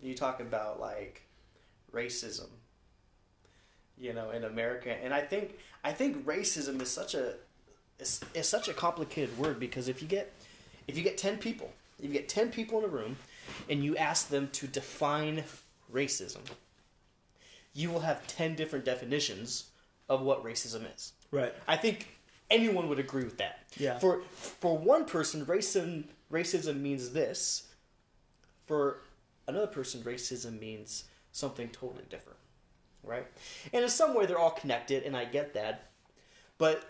you 0.00 0.14
talk 0.14 0.40
about 0.40 0.78
like 0.80 1.22
racism 1.92 2.48
you 3.96 4.12
know 4.12 4.30
in 4.30 4.44
america 4.44 4.92
and 5.02 5.12
i 5.12 5.20
think 5.20 5.58
i 5.82 5.90
think 5.90 6.24
racism 6.24 6.80
is 6.82 6.88
such 6.90 7.14
a 7.14 7.32
is, 7.98 8.20
is 8.34 8.46
such 8.48 8.68
a 8.68 8.74
complicated 8.74 9.36
word 9.38 9.58
because 9.58 9.88
if 9.88 10.00
you 10.02 10.06
get 10.06 10.32
if 10.86 10.96
you 10.96 11.02
get 11.02 11.16
10 11.18 11.38
people 11.38 11.72
if 11.98 12.04
you 12.04 12.12
get 12.12 12.28
10 12.28 12.50
people 12.50 12.78
in 12.78 12.84
a 12.84 12.88
room 12.88 13.16
and 13.68 13.82
you 13.82 13.96
ask 13.96 14.28
them 14.28 14.48
to 14.52 14.66
define 14.68 15.42
racism 15.92 16.42
you 17.78 17.90
will 17.90 18.00
have 18.00 18.26
10 18.26 18.56
different 18.56 18.84
definitions 18.84 19.70
of 20.08 20.22
what 20.22 20.42
racism 20.44 20.82
is 20.94 21.12
Right. 21.30 21.54
i 21.68 21.76
think 21.76 22.08
anyone 22.50 22.88
would 22.88 22.98
agree 22.98 23.24
with 23.24 23.38
that 23.38 23.60
Yeah. 23.76 23.98
for 23.98 24.22
for 24.34 24.76
one 24.76 25.04
person 25.04 25.46
racism 25.46 26.04
racism 26.32 26.80
means 26.80 27.10
this 27.12 27.68
for 28.66 29.00
another 29.46 29.66
person 29.68 30.02
racism 30.02 30.58
means 30.58 31.04
something 31.32 31.68
totally 31.68 32.04
different 32.10 32.38
right 33.04 33.26
and 33.72 33.82
in 33.84 33.90
some 33.90 34.14
way 34.14 34.26
they're 34.26 34.38
all 34.38 34.50
connected 34.62 35.04
and 35.04 35.16
i 35.16 35.24
get 35.24 35.54
that 35.54 35.74
but 36.58 36.84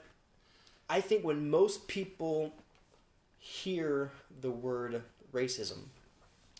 i 0.88 1.00
think 1.00 1.22
when 1.24 1.50
most 1.50 1.86
people 1.86 2.52
hear 3.38 4.10
the 4.40 4.50
word 4.50 5.02
racism 5.32 5.78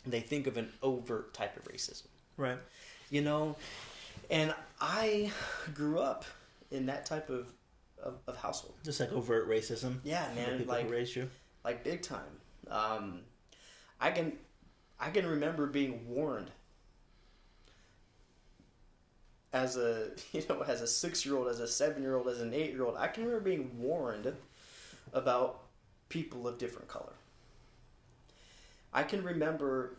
they 0.06 0.20
think 0.20 0.47
of 0.47 0.56
an 0.56 0.70
overt 0.82 1.32
type 1.35 1.56
of 1.56 1.64
racism 1.73 2.06
Right. 2.37 2.58
you 3.11 3.23
know 3.23 3.56
and 4.30 4.54
i 4.80 5.30
grew 5.75 5.99
up 5.99 6.25
in 6.70 6.87
that 6.87 7.06
type 7.06 7.30
of 7.30 7.49
of, 8.02 8.18
of 8.26 8.37
household 8.37 8.75
Just 8.85 9.00
like 9.00 9.12
overt 9.12 9.49
racism. 9.49 9.99
yeah 10.04 10.28
man 10.35 10.58
people 10.58 10.75
like 10.75 10.90
raised 10.90 11.16
you. 11.16 11.28
like 11.64 11.82
big 11.82 12.02
time. 12.02 12.20
Um, 12.70 13.20
I 14.00 14.11
can 14.11 14.35
I 15.00 15.11
can 15.11 15.26
remember 15.26 15.66
being 15.66 16.06
warned 16.08 16.50
as 19.52 19.76
a 19.76 20.11
you 20.32 20.42
know 20.49 20.62
as 20.62 20.80
a 20.82 20.87
six 20.87 21.25
year 21.26 21.37
old, 21.37 21.49
as 21.49 21.61
a 21.61 21.66
seven 21.68 22.02
year 22.02 22.14
old, 22.16 22.28
as 22.28 22.40
an 22.40 22.54
eight 22.54 22.70
year 22.73 22.85
old, 22.85 22.97
I 22.97 23.08
can 23.08 23.25
remember 23.25 23.44
being 23.44 23.70
warned 23.80 24.32
about 25.12 25.62
people 26.08 26.47
of 26.47 26.58
different 26.58 26.88
color. 26.88 27.12
I 28.92 29.02
can 29.02 29.23
remember 29.23 29.97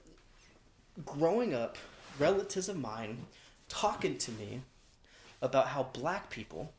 growing 1.06 1.54
up, 1.54 1.78
relatives 2.18 2.70
of 2.70 2.78
mine 2.78 3.26
talking 3.70 4.18
to 4.18 4.32
me 4.32 4.62
about 5.42 5.68
how 5.68 5.84
black 5.94 6.30
people 6.30 6.74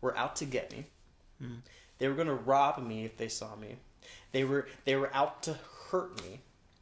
were 0.00 0.16
out 0.16 0.36
to 0.36 0.44
get 0.44 0.72
me. 0.72 0.86
Hmm. 1.40 1.56
They 1.98 2.08
were 2.08 2.14
going 2.14 2.28
to 2.28 2.34
rob 2.34 2.78
me 2.78 3.04
if 3.04 3.16
they 3.16 3.28
saw 3.28 3.54
me. 3.56 3.76
They 4.32 4.44
were 4.44 4.68
they 4.84 4.96
were 4.96 5.14
out 5.14 5.42
to 5.44 5.58
hurt 5.90 6.22
me. 6.22 6.40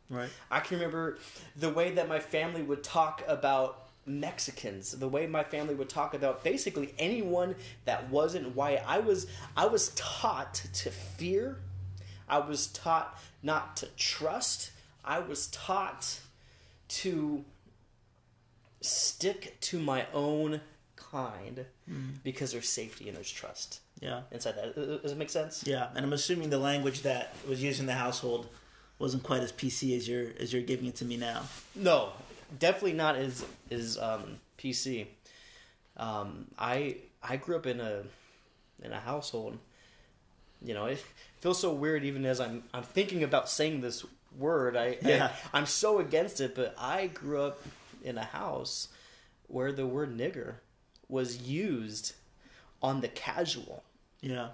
Right. 0.09 0.29
I 0.51 0.61
can 0.61 0.79
remember 0.79 1.19
the 1.57 1.71
way 1.71 1.93
that 1.93 2.09
my 2.09 2.21
family 2.21 2.63
would 2.63 2.85
talk 2.85 3.25
about 3.27 3.89
Mexicans, 4.07 4.93
the 4.93 5.09
way 5.09 5.27
my 5.27 5.43
family 5.43 5.75
would 5.75 5.89
talk 5.89 6.15
about 6.15 6.45
basically 6.45 6.95
anyone 6.99 7.57
that 7.87 8.09
wasn't 8.09 8.55
white. 8.55 8.81
I 8.87 9.01
was 9.01 9.27
I 9.57 9.67
was 9.67 9.89
taught 9.97 10.55
to 10.55 10.91
fear. 10.91 11.59
I 12.29 12.39
was 12.39 12.69
taught 12.69 13.19
not 13.43 13.77
to 13.79 13.87
trust. 13.97 14.71
I 15.05 15.21
was 15.21 15.49
taught 15.49 16.21
to 16.89 17.45
stick 18.87 19.57
to 19.63 19.79
my 19.79 20.07
own 20.15 20.61
kind 20.97 21.65
because 22.25 22.53
there's 22.53 22.69
safety 22.69 23.09
and 23.09 23.17
there's 23.17 23.31
trust 23.31 23.81
Yeah. 24.01 24.23
inside 24.31 24.57
that. 24.57 24.75
Does 25.03 25.13
it 25.13 25.19
make 25.19 25.31
sense? 25.31 25.65
Yeah, 25.67 25.89
and 25.95 26.05
I'm 26.05 26.13
assuming 26.13 26.51
the 26.51 26.59
language 26.59 27.03
that 27.03 27.35
was 27.49 27.63
used 27.63 27.81
in 27.81 27.87
the 27.87 27.95
household 27.95 28.49
wasn't 28.99 29.23
quite 29.23 29.41
as 29.43 29.53
PC 29.53 29.97
as 29.97 30.09
you're 30.09 30.29
as 30.41 30.53
you're 30.53 30.63
giving 30.63 30.87
it 30.87 30.97
to 30.97 31.05
me 31.05 31.17
now. 31.17 31.43
No, 31.75 32.11
definitely 32.59 32.95
not 32.95 33.17
as 33.17 33.45
as 33.71 33.99
um, 33.99 34.39
PC. 34.59 35.07
Um, 35.97 36.47
I 36.59 36.97
I 37.23 37.37
grew 37.37 37.57
up 37.57 37.67
in 37.67 37.81
a 37.81 38.03
in 38.83 38.93
a 38.93 39.01
household. 39.01 39.59
You 40.63 40.75
know, 40.75 40.87
it 40.87 41.05
feels 41.41 41.61
so 41.61 41.73
weird 41.73 42.05
even 42.05 42.25
as 42.27 42.41
I'm 42.41 42.63
I'm 42.75 42.83
thinking 42.83 43.23
about 43.23 43.49
saying 43.49 43.81
this 43.83 44.05
word. 44.39 44.77
I, 44.77 44.99
Yeah. 45.03 45.33
I 45.53 45.59
I'm 45.59 45.67
so 45.67 45.99
against 45.99 46.41
it, 46.41 46.55
but 46.55 46.75
I 46.79 47.07
grew 47.09 47.43
up 47.43 47.61
in 48.07 48.17
a 48.19 48.25
house 48.25 48.89
where 49.49 49.73
the 49.73 49.87
word 49.87 50.17
nigger 50.17 50.55
was 51.09 51.43
used 51.43 52.15
on 52.83 53.01
the 53.01 53.09
casual. 53.09 53.83
Yeah. 54.21 54.49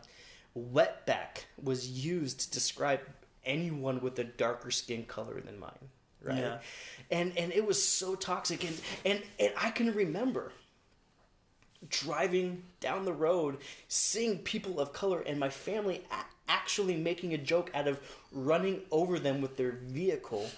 Wetback 0.56 1.44
was 1.62 1.88
used 1.88 2.40
to 2.40 2.50
describe 2.50 3.00
anyone 3.44 4.00
with 4.00 4.18
a 4.18 4.25
darker 4.25 4.71
skin 4.71 5.04
color 5.04 5.40
than 5.40 5.59
mine, 5.59 5.88
right? 6.23 6.38
Yeah. 6.38 6.59
And 7.11 7.37
and 7.38 7.52
it 7.52 7.66
was 7.66 7.82
so 7.82 8.14
toxic, 8.14 8.64
and 8.64 8.80
and 9.04 9.23
and 9.40 9.52
I 9.56 9.71
can 9.71 9.92
remember 9.94 10.52
driving 11.88 12.62
down 12.80 13.04
the 13.04 13.12
road, 13.12 13.59
seeing 13.88 14.38
people 14.38 14.78
of 14.78 14.92
color, 14.92 15.21
and 15.21 15.38
my 15.40 15.49
family 15.49 16.02
a- 16.11 16.50
actually 16.50 16.97
making 16.97 17.35
a 17.35 17.38
joke 17.38 17.71
out 17.75 17.88
of 17.88 17.99
running 18.30 18.82
over 18.90 19.18
them 19.18 19.40
with 19.40 19.56
their 19.56 19.73
vehicle, 19.73 20.49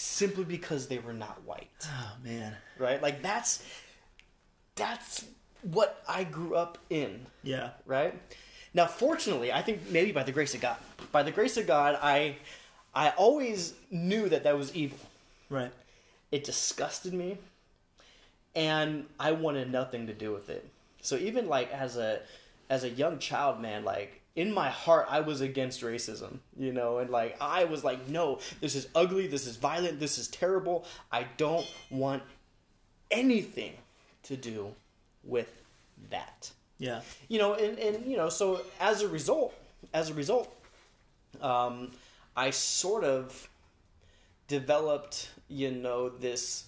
simply 0.00 0.44
because 0.44 0.86
they 0.88 0.98
were 0.98 1.12
not 1.12 1.42
white 1.44 1.68
Oh 1.84 2.12
man. 2.24 2.56
right? 2.78 3.02
Like 3.02 3.22
that's 3.22 3.62
that's 4.74 5.24
what 5.62 6.02
I 6.08 6.24
grew 6.24 6.54
up 6.54 6.78
in, 6.88 7.26
Yeah. 7.42 7.70
right? 7.84 8.14
Now, 8.72 8.86
fortunately, 8.86 9.52
I 9.52 9.60
think 9.62 9.90
maybe 9.90 10.10
by 10.12 10.22
the 10.22 10.32
grace 10.32 10.54
of 10.54 10.60
God, 10.62 10.76
by 11.12 11.22
the 11.22 11.30
grace 11.32 11.56
of 11.58 11.66
God, 11.66 11.98
I 12.00 12.36
I 12.94 13.10
always 13.10 13.74
knew 13.90 14.28
that 14.30 14.44
that 14.44 14.56
was 14.56 14.74
evil. 14.74 14.98
Right. 15.50 15.72
It 16.32 16.44
disgusted 16.44 17.12
me, 17.12 17.36
and 18.54 19.06
I 19.18 19.32
wanted 19.32 19.70
nothing 19.70 20.06
to 20.06 20.14
do 20.14 20.32
with 20.32 20.48
it. 20.48 20.66
So 21.02 21.16
even 21.16 21.48
like 21.48 21.70
as 21.72 21.96
a 21.96 22.20
as 22.70 22.84
a 22.84 22.88
young 22.88 23.18
child, 23.18 23.60
man, 23.60 23.84
like 23.84 24.19
in 24.36 24.52
my 24.52 24.70
heart, 24.70 25.06
I 25.10 25.20
was 25.20 25.40
against 25.40 25.82
racism, 25.82 26.38
you 26.56 26.72
know, 26.72 26.98
and 26.98 27.10
like 27.10 27.36
I 27.40 27.64
was 27.64 27.82
like, 27.84 28.08
no, 28.08 28.38
this 28.60 28.74
is 28.74 28.88
ugly, 28.94 29.26
this 29.26 29.46
is 29.46 29.56
violent, 29.56 29.98
this 30.00 30.18
is 30.18 30.28
terrible. 30.28 30.86
I 31.10 31.26
don't 31.36 31.66
want 31.90 32.22
anything 33.10 33.72
to 34.24 34.36
do 34.36 34.72
with 35.24 35.50
that 36.10 36.50
Yeah. 36.78 37.00
you 37.28 37.38
know 37.38 37.54
and, 37.54 37.78
and 37.78 38.06
you 38.10 38.16
know 38.16 38.28
so 38.30 38.62
as 38.80 39.02
a 39.02 39.08
result 39.08 39.52
as 39.92 40.08
a 40.08 40.14
result 40.14 40.50
um, 41.42 41.90
i 42.36 42.50
sort 42.50 43.04
of 43.04 43.48
developed 44.48 45.30
you 45.48 45.70
know 45.72 46.08
this 46.08 46.64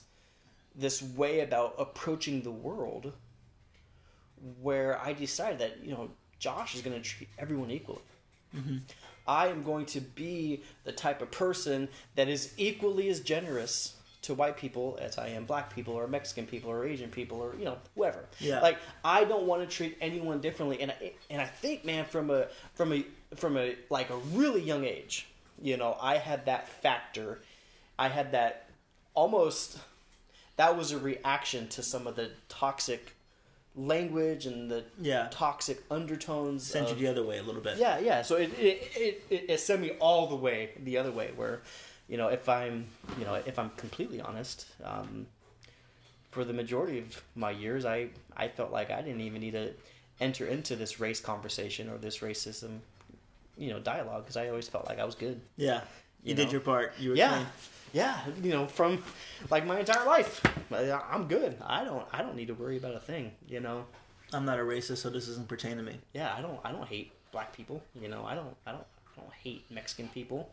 this 0.75 1.01
way 1.03 1.41
about 1.41 1.75
approaching 1.79 2.43
the 2.43 2.51
world 2.51 3.13
where 4.61 5.01
i 5.01 5.13
decided 5.13 5.59
that 5.61 5.85
you 5.85 5.93
know 5.93 6.11
josh 6.43 6.75
is 6.75 6.83
going 6.83 6.97
to 6.97 7.03
treat 7.03 7.29
everyone 7.39 7.71
equally 7.71 8.03
mm-hmm. 8.55 8.77
i 9.29 9.47
am 9.47 9.63
going 9.63 9.87
to 9.87 10.01
be 10.01 10.63
the 10.85 10.93
type 10.93 11.23
of 11.23 11.31
person 11.31 11.89
that 12.17 12.29
is 12.29 12.53
equally 12.57 13.09
as 13.09 13.21
generous 13.21 13.95
to 14.23 14.35
white 14.35 14.57
people 14.57 14.99
as 15.01 15.19
i 15.19 15.29
am 15.29 15.45
black 15.45 15.73
people 15.75 15.95
or 15.95 16.07
mexican 16.09 16.47
people 16.47 16.71
or 16.71 16.85
asian 16.85 17.11
people 17.11 17.39
or 17.41 17.55
you 17.59 17.65
know 17.65 17.77
whoever 17.95 18.25
Yeah. 18.41 18.61
like 18.61 18.79
I 19.05 19.25
don't 19.25 19.47
want 19.47 19.69
to 19.69 19.77
treat 19.77 19.97
anyone 20.01 20.41
differently, 20.41 20.81
and 20.81 20.91
I, 20.93 21.13
and 21.29 21.41
I 21.43 21.47
think, 21.47 21.85
man, 21.85 22.05
from 22.05 22.31
a 22.31 22.47
from 22.75 22.93
a 22.93 23.05
from 23.35 23.57
a 23.57 23.75
like 23.91 24.11
a 24.11 24.17
really 24.33 24.63
young 24.63 24.85
age, 24.85 25.27
you 25.61 25.77
know, 25.77 25.97
I 26.01 26.19
had 26.19 26.47
that 26.47 26.69
factor. 26.69 27.41
I 27.99 28.09
had 28.09 28.31
that 28.33 28.71
almost. 29.15 29.79
That 30.57 30.77
was 30.77 30.93
a 30.93 30.99
reaction 30.99 31.67
to 31.71 31.83
some 31.83 32.07
of 32.07 32.15
the 32.15 32.31
toxic 32.49 33.15
language 33.75 34.47
and 34.47 34.71
the 34.71 34.85
Yeah. 35.01 35.29
toxic 35.31 35.83
undertones. 35.91 36.65
Send 36.67 36.89
you 36.91 36.95
the 36.95 37.07
other 37.09 37.23
way 37.25 37.39
a 37.39 37.43
little 37.43 37.63
bit. 37.63 37.79
yeah, 37.79 37.99
yeah. 37.99 38.23
So 38.23 38.37
it 38.37 38.53
it, 38.59 38.83
it, 38.97 39.23
it 39.31 39.45
it 39.51 39.61
sent 39.61 39.81
me 39.81 39.91
all 40.01 40.27
the 40.27 40.37
way 40.37 40.71
the 40.79 40.99
other 40.99 41.11
way. 41.11 41.31
Where, 41.35 41.61
you 42.09 42.17
know, 42.17 42.29
if 42.29 42.49
I'm 42.49 42.87
you 43.19 43.25
know 43.25 43.35
if 43.35 43.59
I'm 43.59 43.71
completely 43.71 44.21
honest, 44.21 44.67
um, 44.85 45.27
for 46.31 46.45
the 46.45 46.53
majority 46.53 46.99
of 46.99 47.23
my 47.35 47.51
years, 47.51 47.85
I 47.85 48.09
I 48.37 48.49
felt 48.49 48.71
like 48.73 48.91
I 48.91 49.01
didn't 49.03 49.21
even 49.23 49.41
need 49.41 49.53
to 49.53 49.73
enter 50.21 50.47
into 50.47 50.77
this 50.77 51.01
race 51.01 51.21
conversation 51.21 51.89
or 51.89 51.99
this 51.99 52.19
racism, 52.19 52.79
you 53.57 53.71
know, 53.71 53.81
dialogue 53.81 54.23
because 54.25 54.37
I 54.37 54.49
always 54.49 54.69
felt 54.69 54.87
like 54.87 54.99
I 54.99 55.05
was 55.05 55.15
good. 55.15 55.41
Yeah. 55.57 55.81
You, 56.23 56.31
You 56.31 56.35
did 56.35 56.47
know? 56.47 56.53
your 56.53 56.61
part. 56.61 56.93
You 56.99 57.11
were 57.11 57.17
Yeah. 57.17 57.35
clean. 57.35 57.47
Yeah, 57.93 58.19
you 58.43 58.51
know, 58.51 58.67
from 58.67 59.03
like 59.51 59.67
my 59.67 59.79
entire 59.81 60.07
life, 60.07 60.41
I- 60.73 60.91
I'm 61.11 61.29
good. 61.29 61.57
I 61.65 61.85
don't, 61.85 62.07
I 62.13 62.23
don't 62.23 62.37
need 62.37 62.49
to 62.49 62.55
worry 62.55 62.77
about 62.79 62.95
a 62.95 63.01
thing. 63.01 63.33
You 63.49 63.61
know, 63.61 63.85
I'm 64.33 64.45
not 64.47 64.59
a 64.59 64.63
racist, 64.63 64.99
so 64.99 65.11
this 65.11 65.27
doesn't 65.27 65.49
pertain 65.49 65.77
to 65.77 65.83
me. 65.83 65.99
yeah, 66.15 66.35
I 66.37 66.41
don't 66.41 66.59
I 66.65 66.73
don't 66.73 66.87
hate 66.89 67.13
black 67.33 67.55
people. 67.55 67.83
You 68.01 68.09
know, 68.09 68.25
I 68.25 68.35
don't 68.35 68.55
I 68.67 68.73
don't 68.73 68.85
I 69.17 69.21
don't 69.21 69.33
hate 69.45 69.71
Mexican 69.71 70.09
people. 70.09 70.51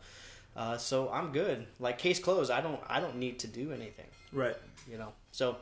Uh, 0.56 0.76
so 0.76 1.08
I'm 1.10 1.32
good. 1.32 1.66
Like 1.78 1.98
case 1.98 2.18
closed. 2.18 2.50
I 2.50 2.60
don't 2.60 2.80
I 2.88 3.00
don't 3.00 3.16
need 3.16 3.38
to 3.40 3.46
do 3.46 3.72
anything. 3.72 4.06
Right. 4.32 4.56
You 4.90 4.98
know. 4.98 5.12
So, 5.32 5.56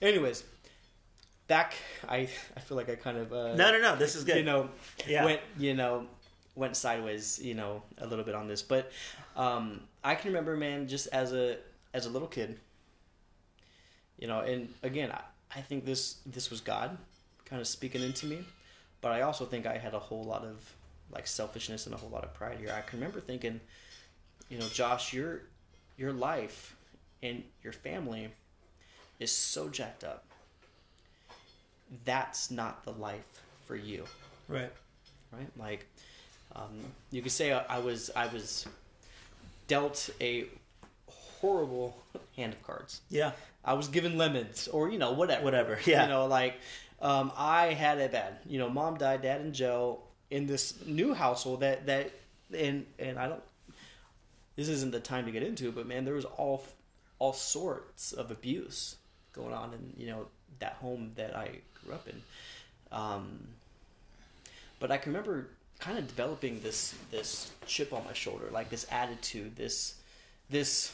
anyways, 0.00 0.44
back. 1.48 1.74
I 2.08 2.28
I 2.56 2.60
feel 2.60 2.76
like 2.76 2.88
I 2.88 2.94
kind 2.96 3.16
of 3.18 3.32
uh, 3.32 3.54
No, 3.54 3.72
no, 3.72 3.80
no. 3.80 3.96
This 3.96 4.14
is 4.14 4.24
good. 4.24 4.36
you 4.36 4.44
know 4.44 4.68
Yeah. 5.06 5.24
went 5.24 5.40
you 5.58 5.74
know 5.74 6.06
went 6.54 6.76
sideways 6.76 7.38
you 7.42 7.54
know 7.54 7.82
a 7.98 8.06
little 8.06 8.24
bit 8.24 8.34
on 8.34 8.46
this, 8.48 8.62
but 8.62 8.90
um, 9.36 9.80
I 10.06 10.14
can 10.14 10.30
remember 10.30 10.56
man 10.56 10.86
just 10.86 11.08
as 11.08 11.32
a 11.32 11.56
as 11.92 12.06
a 12.06 12.10
little 12.10 12.28
kid. 12.28 12.60
You 14.18 14.28
know, 14.28 14.38
and 14.38 14.72
again, 14.84 15.10
I, 15.10 15.20
I 15.58 15.60
think 15.62 15.84
this 15.84 16.18
this 16.24 16.48
was 16.48 16.60
God 16.60 16.96
kind 17.44 17.60
of 17.60 17.66
speaking 17.66 18.02
into 18.02 18.26
me, 18.26 18.44
but 19.00 19.10
I 19.10 19.22
also 19.22 19.44
think 19.44 19.66
I 19.66 19.78
had 19.78 19.94
a 19.94 19.98
whole 19.98 20.22
lot 20.22 20.44
of 20.44 20.74
like 21.10 21.26
selfishness 21.26 21.86
and 21.86 21.94
a 21.94 21.98
whole 21.98 22.08
lot 22.08 22.22
of 22.22 22.32
pride 22.34 22.58
here. 22.60 22.72
I 22.72 22.82
can 22.88 23.00
remember 23.00 23.20
thinking, 23.20 23.60
you 24.48 24.58
know, 24.58 24.68
Josh, 24.68 25.12
your 25.12 25.42
your 25.96 26.12
life 26.12 26.76
and 27.20 27.42
your 27.64 27.72
family 27.72 28.28
is 29.18 29.32
so 29.32 29.68
jacked 29.68 30.04
up. 30.04 30.24
That's 32.04 32.48
not 32.50 32.84
the 32.84 32.92
life 32.92 33.42
for 33.66 33.74
you 33.74 34.04
Right. 34.48 34.70
right? 35.32 35.48
Like, 35.56 35.86
um, 36.54 36.78
you 37.10 37.22
could 37.22 37.32
say 37.32 37.52
I, 37.52 37.64
I 37.68 37.78
was 37.80 38.10
I 38.14 38.28
was 38.28 38.66
dealt 39.66 40.10
a 40.20 40.46
horrible 41.08 41.96
hand 42.36 42.52
of 42.52 42.62
cards. 42.62 43.00
Yeah. 43.08 43.32
I 43.64 43.74
was 43.74 43.88
given 43.88 44.16
lemons, 44.16 44.68
or 44.68 44.88
you 44.88 44.98
know, 44.98 45.12
whatever, 45.12 45.44
Whatever, 45.44 45.78
yeah. 45.84 46.04
You 46.04 46.08
know, 46.08 46.26
like 46.26 46.54
um, 47.00 47.32
I 47.36 47.72
had 47.72 47.98
it 47.98 48.12
bad. 48.12 48.38
You 48.46 48.58
know, 48.58 48.68
mom 48.68 48.96
died, 48.96 49.22
dad 49.22 49.40
and 49.40 49.52
Joe 49.52 50.00
in 50.30 50.46
this 50.46 50.84
new 50.86 51.14
household 51.14 51.60
that 51.60 51.86
that 51.86 52.12
and 52.56 52.86
and 52.98 53.18
I 53.18 53.28
don't. 53.28 53.42
This 54.54 54.68
isn't 54.68 54.92
the 54.92 55.00
time 55.00 55.26
to 55.26 55.32
get 55.32 55.42
into 55.42 55.70
but 55.72 55.86
man, 55.86 56.04
there 56.04 56.14
was 56.14 56.24
all 56.24 56.64
all 57.18 57.32
sorts 57.32 58.12
of 58.12 58.30
abuse 58.30 58.96
going 59.32 59.52
on 59.52 59.72
in 59.74 60.00
you 60.02 60.10
know 60.10 60.26
that 60.60 60.74
home 60.74 61.12
that 61.16 61.36
I 61.36 61.50
grew 61.84 61.94
up 61.94 62.08
in. 62.08 62.22
Um, 62.92 63.48
but 64.78 64.90
I 64.90 64.96
can 64.96 65.12
remember 65.12 65.48
kind 65.78 65.98
of 65.98 66.06
developing 66.08 66.60
this 66.60 66.94
this 67.10 67.52
chip 67.66 67.92
on 67.92 68.04
my 68.04 68.12
shoulder, 68.12 68.46
like 68.52 68.70
this 68.70 68.86
attitude, 68.90 69.56
this 69.56 69.94
this 70.50 70.92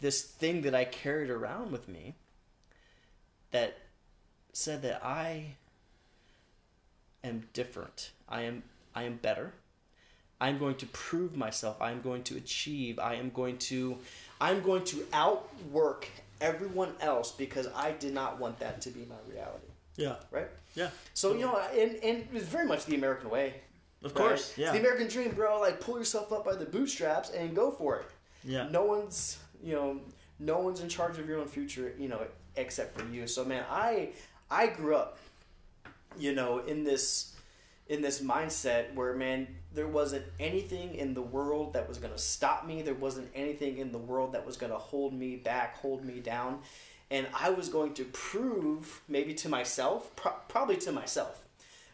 this 0.00 0.22
thing 0.22 0.62
that 0.62 0.74
I 0.74 0.84
carried 0.84 1.30
around 1.30 1.72
with 1.72 1.88
me 1.88 2.14
that 3.50 3.78
said 4.52 4.82
that 4.82 5.04
I 5.04 5.54
am 7.22 7.48
different. 7.52 8.10
I 8.28 8.42
am 8.42 8.62
I 8.94 9.04
am 9.04 9.16
better. 9.16 9.52
I'm 10.40 10.58
going 10.58 10.74
to 10.76 10.86
prove 10.86 11.36
myself. 11.36 11.80
I'm 11.80 12.02
going 12.02 12.22
to 12.24 12.36
achieve. 12.36 12.98
I 12.98 13.14
am 13.14 13.30
going 13.30 13.58
to 13.58 13.96
I'm 14.40 14.62
going 14.62 14.84
to 14.84 15.06
outwork 15.12 16.08
everyone 16.40 16.92
else 17.00 17.32
because 17.32 17.68
I 17.74 17.92
did 17.92 18.12
not 18.12 18.38
want 18.38 18.58
that 18.58 18.80
to 18.82 18.90
be 18.90 19.06
my 19.08 19.32
reality. 19.32 19.68
Yeah. 19.96 20.16
Right? 20.30 20.48
Yeah. 20.74 20.90
So 21.14 21.34
you 21.34 21.40
know, 21.40 21.56
and 21.56 21.96
and 22.02 22.28
it's 22.34 22.46
very 22.46 22.66
much 22.66 22.84
the 22.86 22.96
American 22.96 23.30
way. 23.30 23.54
Of 24.04 24.14
right? 24.14 24.28
course. 24.28 24.54
It's 24.56 24.70
the 24.70 24.78
American 24.78 25.08
dream, 25.08 25.30
bro. 25.30 25.60
Like 25.60 25.80
pull 25.80 25.98
yourself 25.98 26.32
up 26.32 26.44
by 26.44 26.54
the 26.54 26.66
bootstraps 26.66 27.30
and 27.30 27.56
go 27.56 27.70
for 27.70 27.96
it. 27.96 28.06
Yeah. 28.44 28.68
No 28.70 28.84
one's 28.84 29.38
you 29.62 29.74
know, 29.74 30.00
no 30.38 30.58
one's 30.58 30.80
in 30.80 30.88
charge 30.88 31.18
of 31.18 31.26
your 31.26 31.40
own 31.40 31.48
future, 31.48 31.94
you 31.98 32.08
know, 32.08 32.20
except 32.56 32.98
for 32.98 33.06
you. 33.08 33.26
So 33.26 33.44
man, 33.44 33.64
I 33.70 34.10
I 34.50 34.66
grew 34.66 34.94
up, 34.94 35.18
you 36.18 36.34
know, 36.34 36.58
in 36.58 36.84
this 36.84 37.34
in 37.88 38.02
this 38.02 38.20
mindset 38.20 38.94
where 38.94 39.14
man, 39.14 39.46
there 39.72 39.88
wasn't 39.88 40.24
anything 40.38 40.94
in 40.94 41.14
the 41.14 41.22
world 41.22 41.72
that 41.72 41.88
was 41.88 41.98
gonna 41.98 42.18
stop 42.18 42.66
me. 42.66 42.82
There 42.82 42.94
wasn't 42.94 43.30
anything 43.34 43.78
in 43.78 43.90
the 43.90 43.98
world 43.98 44.32
that 44.32 44.44
was 44.44 44.56
gonna 44.56 44.78
hold 44.78 45.14
me 45.14 45.36
back, 45.36 45.76
hold 45.78 46.04
me 46.04 46.20
down. 46.20 46.60
And 47.10 47.26
I 47.34 47.50
was 47.50 47.68
going 47.68 47.94
to 47.94 48.04
prove, 48.06 49.02
maybe 49.08 49.34
to 49.34 49.48
myself, 49.48 50.14
pro- 50.16 50.32
probably 50.48 50.76
to 50.78 50.90
myself, 50.90 51.43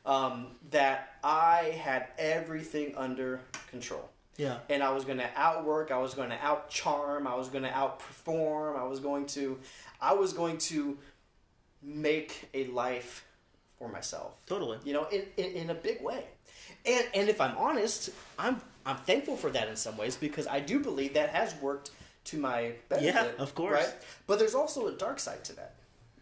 um, 0.06 0.48
that 0.70 1.14
I 1.22 1.78
had 1.82 2.08
everything 2.18 2.94
under 2.96 3.40
control 3.70 4.08
Yeah. 4.36 4.58
and 4.68 4.82
I 4.82 4.90
was 4.92 5.04
going 5.04 5.18
to 5.18 5.28
outwork, 5.36 5.90
I 5.90 5.98
was 5.98 6.14
going 6.14 6.30
to 6.30 6.36
outcharm, 6.36 7.26
I 7.26 7.34
was 7.36 7.48
going 7.48 7.64
to 7.64 7.70
outperform, 7.70 8.78
I 8.78 8.84
was 8.84 9.00
going 9.00 9.26
to 9.26 9.58
I 10.00 10.14
was 10.14 10.32
going 10.32 10.58
to 10.72 10.96
make 11.82 12.48
a 12.54 12.66
life 12.66 13.24
for 13.78 13.88
myself. 13.88 14.34
Totally. 14.46 14.78
You 14.84 14.92
know, 14.92 15.04
in, 15.08 15.22
in, 15.36 15.52
in 15.52 15.70
a 15.70 15.74
big 15.74 16.02
way. 16.02 16.24
And 16.86 17.04
and 17.14 17.28
if 17.28 17.40
I'm 17.40 17.56
honest, 17.58 18.10
I'm 18.38 18.60
I'm 18.86 18.96
thankful 18.96 19.36
for 19.36 19.50
that 19.50 19.68
in 19.68 19.76
some 19.76 19.96
ways 19.96 20.16
because 20.16 20.46
I 20.46 20.60
do 20.60 20.80
believe 20.80 21.14
that 21.14 21.30
has 21.30 21.54
worked 21.56 21.90
to 22.24 22.38
my 22.38 22.72
benefit. 22.88 23.14
Yeah, 23.14 23.42
of 23.42 23.54
course. 23.54 23.74
Right? 23.84 23.94
But 24.26 24.38
there's 24.38 24.54
also 24.54 24.86
a 24.86 24.92
dark 24.92 25.18
side 25.18 25.44
to 25.44 25.52
that. 25.56 25.74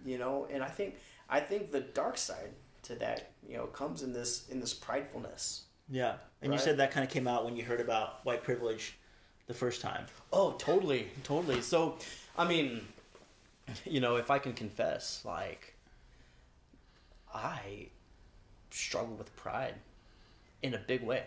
You 0.04 0.18
know, 0.18 0.46
and 0.50 0.62
I 0.62 0.68
think 0.68 0.96
I 1.28 1.40
think 1.40 1.70
the 1.70 1.80
dark 1.80 2.18
side 2.18 2.50
to 2.88 2.94
that, 2.96 3.30
you 3.48 3.56
know, 3.56 3.66
comes 3.66 4.02
in 4.02 4.12
this 4.12 4.48
in 4.50 4.60
this 4.60 4.74
pridefulness. 4.74 5.62
Yeah. 5.88 6.14
And 6.42 6.52
you 6.52 6.58
said 6.58 6.76
that 6.78 6.90
kind 6.90 7.04
of 7.04 7.10
came 7.10 7.26
out 7.26 7.44
when 7.44 7.56
you 7.56 7.64
heard 7.64 7.80
about 7.80 8.24
white 8.24 8.42
privilege 8.42 8.98
the 9.46 9.54
first 9.54 9.80
time. 9.80 10.04
Oh, 10.32 10.52
totally, 10.58 11.08
totally. 11.24 11.62
So, 11.62 11.96
I 12.36 12.46
mean, 12.46 12.82
you 13.84 14.00
know, 14.00 14.16
if 14.16 14.30
I 14.30 14.38
can 14.38 14.52
confess, 14.52 15.22
like, 15.24 15.74
I 17.34 17.86
struggle 18.70 19.14
with 19.14 19.34
pride 19.36 19.74
in 20.62 20.74
a 20.74 20.78
big 20.78 21.02
way. 21.02 21.24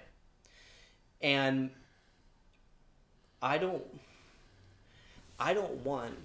And 1.22 1.72
I 3.42 3.58
don't 3.58 3.84
I 5.40 5.54
don't 5.54 5.84
want 5.84 6.18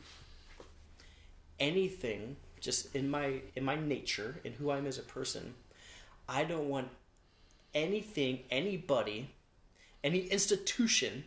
anything 1.58 2.36
just 2.60 2.94
in 2.94 3.08
my 3.10 3.40
in 3.54 3.64
my 3.64 3.76
nature 3.76 4.40
in 4.44 4.52
who 4.54 4.70
I 4.70 4.78
am 4.78 4.86
as 4.86 4.98
a 4.98 5.02
person. 5.02 5.54
I 6.28 6.44
don't 6.44 6.68
want 6.68 6.88
anything, 7.74 8.40
anybody, 8.50 9.30
any 10.02 10.20
institution 10.26 11.24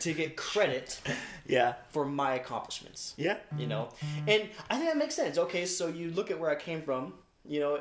to 0.00 0.12
get 0.12 0.36
credit 0.36 1.00
Yeah. 1.46 1.74
for 1.90 2.04
my 2.04 2.34
accomplishments 2.34 3.14
Yeah. 3.16 3.36
you 3.56 3.66
know 3.68 3.90
and 4.26 4.48
i 4.68 4.76
think 4.76 4.88
that 4.90 4.96
makes 4.96 5.14
sense 5.14 5.38
okay 5.38 5.64
so 5.66 5.86
you 5.86 6.10
look 6.10 6.30
at 6.32 6.38
where 6.40 6.50
i 6.50 6.56
came 6.56 6.82
from 6.82 7.14
you 7.46 7.60
know 7.60 7.80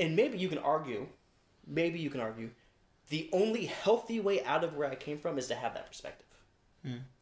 and 0.00 0.16
maybe 0.16 0.38
you 0.38 0.48
can 0.48 0.58
argue 0.58 1.06
maybe 1.66 1.98
you 1.98 2.08
can 2.10 2.20
argue 2.20 2.50
the 3.10 3.28
only 3.32 3.66
healthy 3.66 4.18
way 4.18 4.42
out 4.44 4.64
of 4.64 4.74
where 4.76 4.90
i 4.90 4.94
came 4.94 5.18
from 5.18 5.36
is 5.38 5.46
to 5.48 5.54
have 5.54 5.74
that 5.74 5.86
perspective 5.86 6.26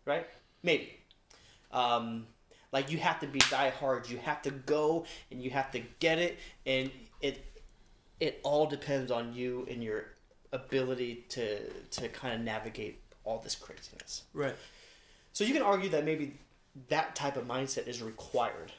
right 0.04 0.26
maybe 0.62 0.92
um, 1.72 2.26
like 2.74 2.90
you 2.92 2.98
have 2.98 3.18
to 3.20 3.26
be 3.26 3.38
die 3.50 3.70
hard 3.70 4.08
you 4.10 4.18
have 4.18 4.40
to 4.42 4.50
go 4.50 5.06
and 5.30 5.40
you 5.42 5.50
have 5.58 5.70
to 5.70 5.80
get 6.00 6.18
it 6.18 6.38
and 6.66 6.90
it 7.22 7.36
it 8.20 8.40
all 8.42 8.66
depends 8.66 9.10
on 9.10 9.32
you 9.32 9.66
and 9.70 9.82
your 9.82 10.00
ability 10.52 11.24
to 11.28 11.46
to 11.96 12.08
kind 12.08 12.34
of 12.34 12.40
navigate 12.40 13.00
all 13.24 13.38
this 13.38 13.54
craziness 13.54 14.24
Right. 14.34 14.56
so 15.32 15.44
you 15.44 15.52
can 15.54 15.62
argue 15.62 15.88
that 15.90 16.04
maybe 16.04 16.34
that 16.88 17.14
type 17.14 17.36
of 17.36 17.44
mindset 17.46 17.86
is 17.88 18.02
required 18.02 18.72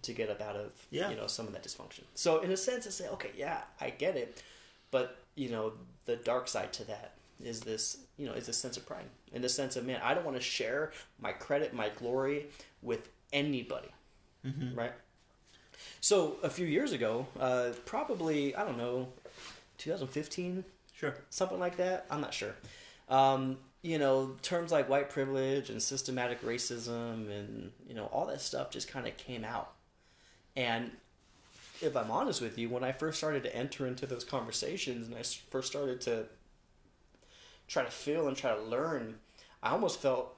to 0.00 0.12
get 0.14 0.30
up 0.30 0.40
out 0.40 0.56
of 0.56 0.70
Yeah. 0.90 1.10
you 1.10 1.16
know 1.16 1.26
some 1.26 1.46
of 1.46 1.52
that 1.52 1.62
dysfunction. 1.62 2.04
So 2.14 2.40
in 2.40 2.50
a 2.50 2.56
sense, 2.56 2.86
I 2.86 2.90
say, 2.90 3.08
okay, 3.10 3.30
yeah, 3.36 3.60
I 3.78 3.90
get 3.90 4.16
it, 4.16 4.42
but 4.90 5.18
you 5.34 5.50
know 5.50 5.74
the 6.06 6.16
dark 6.16 6.48
side 6.48 6.72
to 6.78 6.84
that 6.84 7.12
is 7.44 7.60
this 7.60 7.98
you 8.16 8.24
know 8.26 8.32
is 8.32 8.46
this 8.46 8.56
sense 8.56 8.78
of 8.78 8.86
pride, 8.86 9.04
in 9.32 9.42
the 9.42 9.48
sense 9.48 9.76
of 9.76 9.86
man, 9.86 10.00
I 10.02 10.14
don't 10.14 10.24
want 10.24 10.36
to 10.36 10.42
share 10.42 10.92
my 11.20 11.32
credit, 11.32 11.72
my 11.74 11.88
glory 11.90 12.46
with 12.82 13.08
anybody, 13.32 13.88
right? 14.74 14.92
So 16.00 16.36
a 16.42 16.50
few 16.50 16.66
years 16.66 16.92
ago, 16.92 17.26
uh, 17.38 17.70
probably 17.84 18.54
I 18.54 18.64
don't 18.64 18.78
know, 18.78 19.08
2015, 19.78 20.64
Sure. 20.94 21.14
something 21.30 21.58
like 21.58 21.76
that. 21.78 22.06
I'm 22.10 22.20
not 22.20 22.34
sure. 22.34 22.54
Um, 23.08 23.58
you 23.82 23.98
know, 23.98 24.36
terms 24.42 24.70
like 24.70 24.88
white 24.88 25.10
privilege 25.10 25.68
and 25.70 25.82
systematic 25.82 26.42
racism 26.42 27.28
and 27.30 27.72
you 27.88 27.94
know 27.94 28.06
all 28.06 28.26
that 28.26 28.40
stuff 28.40 28.70
just 28.70 28.88
kind 28.88 29.06
of 29.08 29.16
came 29.16 29.44
out. 29.44 29.72
And 30.54 30.92
if 31.80 31.96
I'm 31.96 32.10
honest 32.10 32.40
with 32.40 32.58
you, 32.58 32.68
when 32.68 32.84
I 32.84 32.92
first 32.92 33.18
started 33.18 33.42
to 33.42 33.56
enter 33.56 33.86
into 33.86 34.06
those 34.06 34.22
conversations 34.22 35.08
and 35.08 35.16
i 35.16 35.22
first 35.50 35.68
started 35.68 36.00
to 36.02 36.26
try 37.66 37.82
to 37.82 37.90
feel 37.90 38.28
and 38.28 38.36
try 38.36 38.54
to 38.54 38.62
learn, 38.62 39.16
I 39.62 39.70
almost 39.70 40.00
felt 40.00 40.36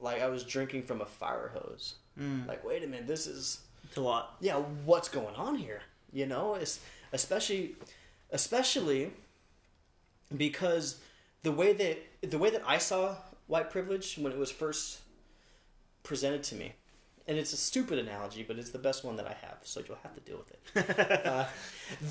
like 0.00 0.20
I 0.22 0.28
was 0.28 0.44
drinking 0.44 0.82
from 0.84 1.00
a 1.00 1.06
fire 1.06 1.50
hose. 1.54 1.94
Mm. 2.18 2.46
Like, 2.46 2.64
wait 2.64 2.82
a 2.84 2.86
minute, 2.86 3.06
this 3.06 3.26
is 3.26 3.60
It's 3.84 3.96
a 3.96 4.00
lot. 4.00 4.36
yeah, 4.40 4.56
what's 4.84 5.08
going 5.08 5.34
on 5.36 5.56
here? 5.56 5.82
You 6.12 6.26
know, 6.26 6.54
it's 6.54 6.80
especially 7.12 7.76
especially 8.30 9.12
because 10.36 11.00
the 11.42 11.52
way 11.52 11.72
that 11.72 12.30
the 12.30 12.38
way 12.38 12.50
that 12.50 12.62
I 12.66 12.78
saw 12.78 13.16
white 13.46 13.70
privilege 13.70 14.16
when 14.16 14.32
it 14.32 14.38
was 14.38 14.50
first 14.50 15.00
presented 16.02 16.42
to 16.44 16.54
me, 16.54 16.72
and 17.26 17.38
it's 17.38 17.52
a 17.52 17.56
stupid 17.56 17.98
analogy, 17.98 18.42
but 18.42 18.58
it's 18.58 18.70
the 18.70 18.78
best 18.78 19.04
one 19.04 19.16
that 19.16 19.26
I 19.26 19.34
have, 19.46 19.58
so 19.62 19.80
you'll 19.86 19.98
have 20.02 20.14
to 20.14 20.20
deal 20.20 20.38
with 20.38 20.50
it. 20.88 20.98
uh, 21.26 21.46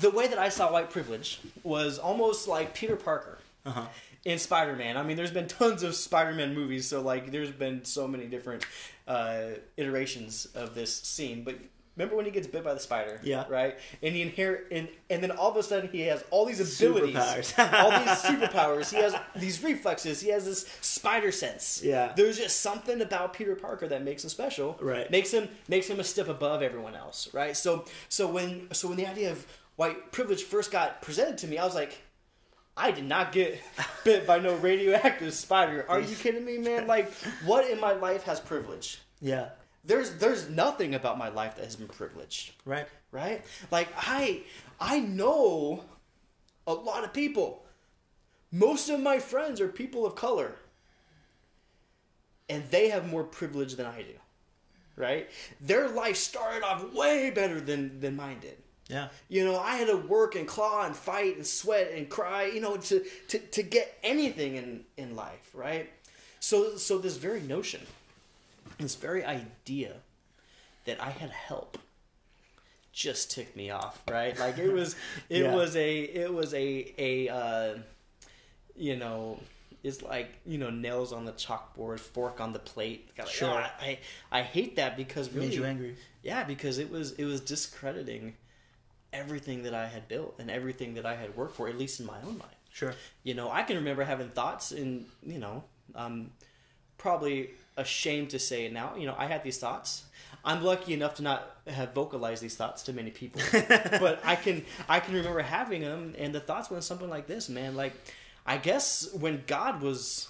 the 0.00 0.10
way 0.10 0.26
that 0.26 0.38
I 0.38 0.48
saw 0.48 0.72
white 0.72 0.90
privilege 0.90 1.40
was 1.62 1.98
almost 1.98 2.48
like 2.48 2.74
Peter 2.74 2.96
Parker 2.96 3.38
Uh-huh. 3.66 3.86
In 4.24 4.38
Spider-Man. 4.38 4.96
I 4.96 5.02
mean, 5.02 5.16
there's 5.16 5.30
been 5.30 5.48
tons 5.48 5.82
of 5.82 5.94
Spider-Man 5.94 6.54
movies, 6.54 6.86
so 6.86 7.00
like, 7.00 7.30
there's 7.30 7.50
been 7.50 7.84
so 7.84 8.06
many 8.06 8.26
different 8.26 8.64
uh, 9.08 9.42
iterations 9.76 10.46
of 10.54 10.74
this 10.74 10.94
scene. 10.94 11.42
But 11.44 11.56
remember 11.96 12.16
when 12.16 12.24
he 12.24 12.30
gets 12.30 12.46
bit 12.46 12.62
by 12.64 12.74
the 12.74 12.80
spider? 12.80 13.20
Yeah. 13.22 13.44
Right. 13.48 13.78
And 14.02 14.14
he 14.14 14.22
inherit, 14.22 14.68
and 14.70 14.88
and 15.08 15.22
then 15.22 15.30
all 15.32 15.50
of 15.50 15.56
a 15.56 15.62
sudden 15.62 15.88
he 15.90 16.02
has 16.02 16.22
all 16.30 16.44
these 16.46 16.60
abilities, 16.60 17.16
Superpowers. 17.16 17.82
all 17.82 17.90
these 17.90 18.08
superpowers. 18.50 18.90
He 18.90 18.96
has 18.98 19.14
these 19.36 19.62
reflexes. 19.62 20.20
He 20.20 20.28
has 20.30 20.44
this 20.44 20.66
spider 20.80 21.32
sense. 21.32 21.82
Yeah. 21.82 22.12
There's 22.14 22.38
just 22.38 22.60
something 22.60 23.00
about 23.00 23.32
Peter 23.34 23.54
Parker 23.56 23.88
that 23.88 24.04
makes 24.04 24.22
him 24.24 24.30
special. 24.30 24.78
Right. 24.80 25.10
Makes 25.10 25.32
him 25.32 25.48
makes 25.68 25.86
him 25.88 25.98
a 26.00 26.04
step 26.04 26.28
above 26.28 26.62
everyone 26.62 26.94
else. 26.94 27.28
Right. 27.32 27.56
So 27.56 27.84
so 28.08 28.30
when 28.30 28.68
so 28.72 28.88
when 28.88 28.96
the 28.96 29.06
idea 29.06 29.30
of 29.32 29.46
white 29.76 30.12
privilege 30.12 30.42
first 30.42 30.70
got 30.70 31.02
presented 31.02 31.38
to 31.38 31.46
me, 31.46 31.58
I 31.58 31.64
was 31.64 31.74
like. 31.74 31.98
I 32.80 32.90
did 32.92 33.04
not 33.04 33.32
get 33.32 33.60
bit 34.04 34.26
by 34.26 34.38
no 34.38 34.54
radioactive 34.56 35.34
spider. 35.34 35.84
Are 35.88 36.00
you 36.00 36.16
kidding 36.16 36.44
me, 36.44 36.58
man? 36.58 36.86
Like, 36.86 37.12
what 37.44 37.68
in 37.70 37.78
my 37.78 37.92
life 37.92 38.22
has 38.24 38.40
privilege? 38.40 39.00
Yeah. 39.20 39.50
There's 39.84 40.14
there's 40.16 40.48
nothing 40.48 40.94
about 40.94 41.18
my 41.18 41.28
life 41.28 41.56
that 41.56 41.64
has 41.64 41.76
been 41.76 41.88
privileged, 41.88 42.52
Right. 42.64 42.86
right? 43.12 43.42
Like 43.70 43.88
I 43.96 44.42
I 44.78 45.00
know 45.00 45.84
a 46.66 46.72
lot 46.74 47.04
of 47.04 47.12
people. 47.12 47.64
Most 48.52 48.88
of 48.88 49.00
my 49.00 49.18
friends 49.18 49.60
are 49.60 49.68
people 49.68 50.04
of 50.06 50.14
color. 50.14 50.56
And 52.48 52.64
they 52.70 52.88
have 52.88 53.08
more 53.08 53.24
privilege 53.24 53.76
than 53.76 53.86
I 53.86 54.02
do. 54.02 54.14
Right? 54.96 55.30
Their 55.60 55.88
life 55.88 56.16
started 56.16 56.62
off 56.62 56.92
way 56.92 57.30
better 57.30 57.60
than 57.60 58.00
than 58.00 58.16
mine 58.16 58.40
did. 58.40 58.58
Yeah. 58.90 59.08
You 59.28 59.44
know, 59.44 59.58
I 59.58 59.76
had 59.76 59.86
to 59.88 59.96
work 59.96 60.34
and 60.34 60.46
claw 60.48 60.84
and 60.84 60.96
fight 60.96 61.36
and 61.36 61.46
sweat 61.46 61.92
and 61.94 62.08
cry, 62.08 62.46
you 62.46 62.60
know, 62.60 62.76
to, 62.76 63.04
to, 63.28 63.38
to 63.38 63.62
get 63.62 63.96
anything 64.02 64.56
in, 64.56 64.84
in 64.96 65.14
life, 65.16 65.50
right? 65.54 65.88
So 66.40 66.76
so 66.76 66.98
this 66.98 67.16
very 67.16 67.40
notion, 67.42 67.80
this 68.78 68.94
very 68.96 69.24
idea 69.24 69.94
that 70.86 71.00
I 71.00 71.10
had 71.10 71.30
help 71.30 71.78
just 72.92 73.30
ticked 73.30 73.56
me 73.56 73.70
off, 73.70 74.02
right? 74.10 74.36
Like 74.38 74.58
it 74.58 74.72
was 74.72 74.96
it 75.28 75.42
Yeah. 75.42 75.54
was 75.54 75.76
a 75.76 75.98
it 76.00 76.32
was 76.32 76.52
a 76.54 76.94
a 76.98 77.28
uh, 77.28 77.78
you 78.76 78.96
know 78.96 79.38
it's 79.82 80.02
like 80.02 80.28
you 80.46 80.58
know 80.58 80.70
nails 80.70 81.12
on 81.12 81.24
the 81.24 81.32
chalkboard, 81.32 82.00
fork 82.00 82.40
on 82.40 82.52
the 82.52 82.58
plate. 82.58 83.10
Like, 83.18 83.28
Sure. 83.28 83.50
oh, 83.50 83.66
I 83.80 83.98
I 84.32 84.42
hate 84.42 84.76
that 84.76 84.96
because 84.96 85.30
really, 85.32 85.48
Made 85.48 85.54
you 85.56 85.64
angry. 85.64 85.96
yeah, 86.22 86.44
because 86.44 86.78
it 86.78 86.90
was 86.90 87.12
it 87.12 87.24
was 87.24 87.40
discrediting 87.40 88.34
everything 89.12 89.62
that 89.64 89.74
I 89.74 89.86
had 89.86 90.08
built 90.08 90.36
and 90.38 90.50
everything 90.50 90.94
that 90.94 91.06
I 91.06 91.14
had 91.16 91.36
worked 91.36 91.56
for, 91.56 91.68
at 91.68 91.76
least 91.78 92.00
in 92.00 92.06
my 92.06 92.18
own 92.22 92.38
mind. 92.38 92.54
Sure. 92.72 92.94
You 93.24 93.34
know, 93.34 93.50
I 93.50 93.62
can 93.62 93.76
remember 93.76 94.04
having 94.04 94.28
thoughts, 94.28 94.70
and 94.72 95.06
you 95.26 95.38
know, 95.38 95.64
I'm 95.94 96.30
probably 96.98 97.50
ashamed 97.76 98.30
to 98.30 98.38
say 98.38 98.66
it 98.66 98.72
now. 98.72 98.94
You 98.96 99.06
know, 99.06 99.14
I 99.18 99.26
had 99.26 99.42
these 99.42 99.58
thoughts. 99.58 100.04
I'm 100.44 100.62
lucky 100.62 100.94
enough 100.94 101.16
to 101.16 101.22
not 101.22 101.56
have 101.66 101.92
vocalized 101.92 102.42
these 102.42 102.54
thoughts 102.56 102.82
to 102.84 102.92
many 102.92 103.10
people, 103.10 103.42
but 103.52 104.20
I 104.24 104.36
can 104.36 104.64
I 104.88 105.00
can 105.00 105.14
remember 105.14 105.42
having 105.42 105.82
them, 105.82 106.14
and 106.18 106.34
the 106.34 106.40
thoughts 106.40 106.70
went 106.70 106.84
something 106.84 107.10
like 107.10 107.26
this, 107.26 107.48
man. 107.48 107.74
Like, 107.76 107.92
I 108.46 108.56
guess 108.56 109.08
when 109.12 109.42
God 109.46 109.82
was 109.82 110.28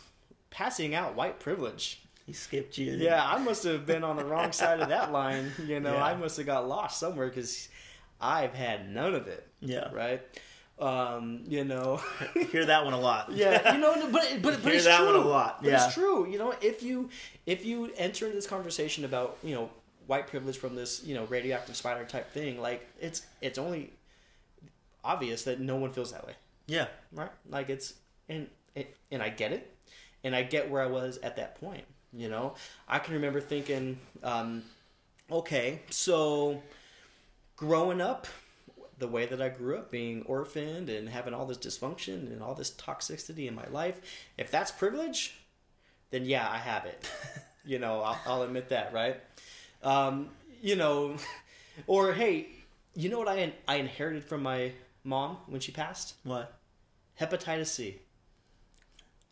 passing 0.51 0.95
out 0.95 1.15
white 1.15 1.39
privilege, 1.39 2.01
He 2.27 2.33
skipped 2.33 2.79
you. 2.79 2.93
yeah, 2.93 3.23
I 3.25 3.39
must 3.39 3.63
have 3.65 3.85
been 3.87 4.03
on 4.03 4.17
the 4.17 4.25
wrong 4.25 4.51
side 4.53 4.81
of 4.81 4.89
that 4.89 5.13
line. 5.13 5.53
You 5.65 5.79
know, 5.81 5.95
Yeah. 5.97 6.05
I 6.05 6.15
must 6.17 6.37
have 6.39 6.47
got 6.47 6.67
lost 6.67 6.99
somewhere 6.99 7.29
because 7.29 7.69
I've 8.21 8.55
had 8.55 8.91
none 8.91 9.15
of 9.15 9.27
it. 9.29 9.47
Yeah. 9.61 9.89
Right. 9.93 10.21
Um, 10.79 11.43
you 11.49 11.65
know. 11.65 12.01
Hear 12.53 12.67
that 12.67 12.85
one 12.85 12.95
a 12.95 13.01
lot. 13.01 13.33
yeah, 13.33 13.75
you 13.75 13.81
know, 13.81 13.95
but 14.11 14.27
but, 14.43 14.55
but 14.55 14.63
Hear 14.63 14.73
it's 14.75 14.85
that 14.85 14.99
true. 14.99 15.07
one 15.07 15.15
a 15.17 15.29
lot, 15.29 15.63
But 15.63 15.71
yeah. 15.71 15.85
it's 15.87 15.95
true. 15.95 16.27
You 16.31 16.39
know, 16.39 16.55
if 16.63 16.83
you 16.83 17.11
if 17.47 17.65
you 17.65 17.93
enter 17.97 18.25
into 18.27 18.37
this 18.37 18.47
conversation 18.47 19.05
about 19.05 19.37
you 19.43 19.55
know 19.55 19.71
white 20.07 20.27
privilege 20.27 20.57
from 20.59 20.75
this 20.75 21.05
you 21.05 21.15
know 21.15 21.25
radioactive 21.27 21.77
spider 21.77 22.05
type 22.05 22.33
thing, 22.33 22.61
like 22.61 22.87
it's 23.01 23.27
it's 23.43 23.59
only 23.59 23.93
obvious 25.05 25.45
that 25.45 25.61
no 25.61 25.77
one 25.77 25.93
feels 25.93 26.13
that 26.13 26.27
way, 26.27 26.35
Yeah. 26.67 26.87
right? 27.13 27.31
Like 27.49 27.69
it's 27.71 27.95
and 28.29 28.49
it, 28.75 28.97
and 29.11 29.23
I 29.23 29.29
get 29.31 29.53
it, 29.53 29.71
and 30.25 30.35
I 30.35 30.43
get 30.43 30.71
where 30.71 30.83
I 30.83 30.87
was 30.87 31.19
at 31.19 31.37
that 31.37 31.61
point. 31.61 31.85
You 32.13 32.29
know, 32.29 32.55
I 32.89 32.99
can 32.99 33.15
remember 33.15 33.41
thinking, 33.41 33.99
um, 34.23 34.63
okay, 35.31 35.81
so 35.91 36.61
growing 37.61 38.01
up 38.01 38.27
the 38.99 39.07
way 39.07 39.27
that 39.27 39.41
I 39.41 39.51
grew 39.51 39.77
up, 39.77 39.91
being 39.91 40.23
orphaned 40.23 40.89
and 40.89 41.07
having 41.09 41.35
all 41.35 41.45
this 41.45 41.59
dysfunction 41.59 42.33
and 42.33 42.43
all 42.43 42.55
this 42.55 42.71
toxicity 42.71 43.47
in 43.47 43.55
my 43.55 43.67
life, 43.67 44.01
if 44.39 44.51
that's 44.51 44.71
privilege, 44.71 45.39
then 46.11 46.25
yeah, 46.25 46.49
I 46.51 46.57
have 46.57 46.87
it. 46.87 47.11
you 47.67 47.79
know, 47.79 48.01
I'll, 48.01 48.19
I'll 48.25 48.43
admit 48.43 48.71
that, 48.71 48.95
right? 48.95 49.21
Um, 49.83 50.31
you 50.63 50.75
know, 50.75 51.17
or 51.87 52.15
hey, 52.15 52.49
you 52.95 53.11
know 53.11 53.19
what 53.19 53.29
I 53.29 53.53
I 53.69 53.77
inherited 53.77 54.25
from 54.25 54.43
my 54.43 54.73
mom 55.05 55.37
when 55.47 55.61
she 55.61 55.71
passed? 55.71 56.15
What? 56.25 56.59
Hepatitis 57.21 57.67
C. 57.67 57.99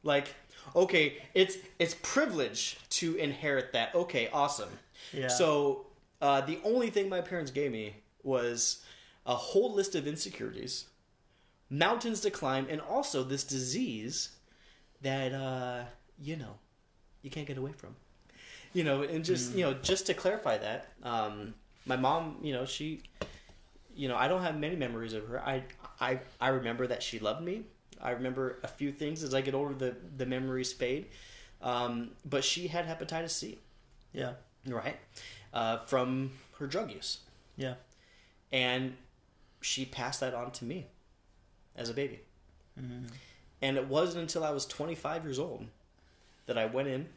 Like, 0.03 0.35
okay, 0.77 1.17
it's 1.33 1.57
it's 1.79 1.97
privilege 2.03 2.79
to 2.91 3.17
inherit 3.17 3.73
that. 3.73 3.95
Okay, 3.95 4.29
awesome. 4.35 4.71
Yeah. 5.14 5.29
So 5.29 5.87
uh, 6.21 6.43
the 6.43 6.59
only 6.62 6.91
thing 6.91 7.09
my 7.09 7.23
parents 7.23 7.51
gave 7.51 7.73
me 7.73 7.95
was 8.23 8.83
a 9.27 9.35
whole 9.35 9.73
list 9.75 9.95
of 9.95 10.07
insecurities, 10.07 10.87
mountains 11.71 12.21
to 12.21 12.31
climb, 12.31 12.67
and 12.71 12.81
also 12.81 13.23
this 13.23 13.45
disease 13.45 14.31
that 15.03 15.33
uh, 15.33 15.85
you 16.21 16.37
know 16.37 16.55
you 17.23 17.31
can't 17.31 17.47
get 17.47 17.59
away 17.59 17.73
from. 17.73 17.97
You 18.75 18.85
know, 18.85 19.03
and 19.03 19.25
just 19.25 19.55
you 19.55 19.65
know, 19.65 19.75
just 19.75 20.07
to 20.07 20.15
clarify 20.15 20.59
that, 20.59 20.89
um, 21.03 21.55
my 21.87 21.97
mom, 21.97 22.37
you 22.43 22.53
know, 22.53 22.65
she, 22.67 23.01
you 23.95 24.09
know, 24.09 24.17
I 24.17 24.29
don't 24.29 24.43
have 24.43 24.59
many 24.59 24.77
memories 24.77 25.15
of 25.15 25.27
her. 25.29 25.41
I 25.41 25.63
I 26.01 26.21
I 26.41 26.49
remember 26.49 26.87
that 26.87 27.03
she 27.03 27.19
loved 27.19 27.43
me. 27.43 27.65
I 28.01 28.11
remember 28.11 28.59
a 28.63 28.69
few 28.69 28.93
things 28.93 29.23
as 29.23 29.35
I 29.35 29.41
get 29.41 29.55
older. 29.55 29.75
The 29.75 29.97
the 30.17 30.27
memories 30.27 30.73
fade, 30.73 31.07
um, 31.63 32.11
but 32.25 32.45
she 32.45 32.69
had 32.69 32.87
hepatitis 32.87 33.31
C 33.31 33.59
Yeah. 34.13 34.33
right 34.67 34.97
uh, 35.53 35.79
from 35.87 36.31
her 36.59 36.67
drug 36.67 36.91
use 36.93 37.19
Yeah. 37.57 37.75
And 38.53 38.97
she 39.61 39.85
passed 39.85 40.21
that 40.21 40.35
on 40.35 40.51
to 40.53 40.65
me 40.65 40.87
as 41.77 41.91
a 41.91 41.95
baby. 41.95 42.21
Mm-hmm. 42.81 43.07
And 43.61 43.77
it 43.77 43.89
wasn't 43.89 44.23
until 44.23 44.45
i 44.45 44.51
was 44.51 44.67
25 44.67 45.25
years 45.25 45.39
old 45.39 45.67
that 46.47 46.59
i 46.59 46.67
went 46.67 46.89
in 46.89 47.09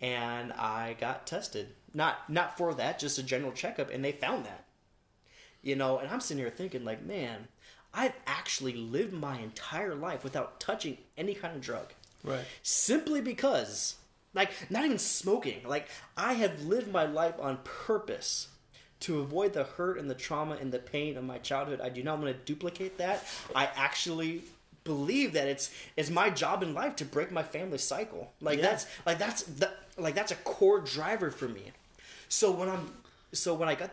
and 0.00 0.52
i 0.52 0.96
got 1.00 1.26
tested. 1.26 1.68
Not 1.94 2.28
not 2.28 2.56
for 2.56 2.74
that 2.74 2.98
just 2.98 3.18
a 3.18 3.22
general 3.22 3.52
checkup 3.52 3.90
and 3.90 4.04
they 4.04 4.12
found 4.12 4.44
that. 4.46 4.64
You 5.62 5.76
know 5.76 5.98
and 5.98 6.10
i'm 6.10 6.20
sitting 6.20 6.42
here 6.42 6.50
thinking 6.50 6.84
like 6.84 7.04
man 7.04 7.48
i've 7.94 8.14
actually 8.26 8.74
lived 8.74 9.12
my 9.12 9.38
entire 9.38 9.94
life 9.94 10.22
without 10.24 10.60
touching 10.60 10.98
any 11.16 11.34
kind 11.34 11.54
of 11.54 11.62
drug. 11.62 11.92
Right. 12.24 12.44
simply 12.62 13.20
because 13.20 13.96
like 14.34 14.50
not 14.70 14.84
even 14.84 14.98
smoking. 14.98 15.60
Like 15.66 15.88
i 16.16 16.32
have 16.34 16.62
lived 16.62 16.90
my 16.90 17.04
life 17.04 17.34
on 17.38 17.58
purpose 17.64 18.48
to 19.06 19.20
avoid 19.20 19.52
the 19.52 19.64
hurt 19.64 19.98
and 19.98 20.08
the 20.10 20.14
trauma 20.14 20.56
and 20.60 20.70
the 20.72 20.78
pain 20.78 21.16
of 21.16 21.24
my 21.24 21.38
childhood 21.38 21.80
i 21.80 21.88
do 21.88 22.02
not 22.02 22.18
want 22.18 22.28
to 22.36 22.44
duplicate 22.52 22.98
that. 22.98 23.24
I 23.54 23.68
actually 23.76 24.42
believe 24.84 25.32
that 25.32 25.48
it's 25.48 25.70
it's 25.96 26.10
my 26.10 26.30
job 26.30 26.62
in 26.62 26.72
life 26.74 26.94
to 26.96 27.04
break 27.04 27.30
my 27.32 27.42
family 27.42 27.78
cycle. 27.78 28.32
Like 28.40 28.58
Yeah. 28.58 28.68
that's 28.68 28.86
like 29.04 29.18
that's 29.18 29.42
that, 29.60 29.74
like 29.98 30.14
that's 30.14 30.30
a 30.32 30.36
core 30.36 30.80
driver 30.80 31.30
for 31.30 31.48
me. 31.48 31.72
So 32.28 32.50
when 32.52 32.68
i'm 32.68 32.92
so 33.32 33.54
when 33.54 33.68
i 33.68 33.74
got 33.74 33.90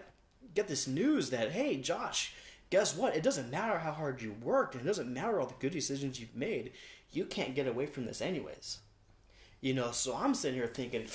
get 0.55 0.67
this 0.67 0.87
news 0.87 1.29
that 1.31 1.51
hey 1.51 1.77
josh 1.77 2.33
guess 2.69 2.95
what? 2.95 3.15
It 3.15 3.21
doesn't 3.21 3.51
matter 3.51 3.77
how 3.77 3.91
hard 3.91 4.19
you 4.21 4.35
worked 4.41 4.73
and 4.73 4.83
it 4.83 4.87
doesn't 4.87 5.11
matter 5.13 5.39
all 5.39 5.45
the 5.45 5.53
good 5.59 5.71
decisions 5.73 6.19
you've 6.19 6.35
made. 6.35 6.71
You 7.11 7.25
can't 7.25 7.53
get 7.53 7.67
away 7.67 7.85
from 7.85 8.05
this 8.05 8.19
anyways. 8.19 8.79
You 9.61 9.73
know 9.75 9.91
so 9.91 10.15
i'm 10.15 10.33
sitting 10.33 10.57
here 10.59 10.67
thinking 10.67 11.05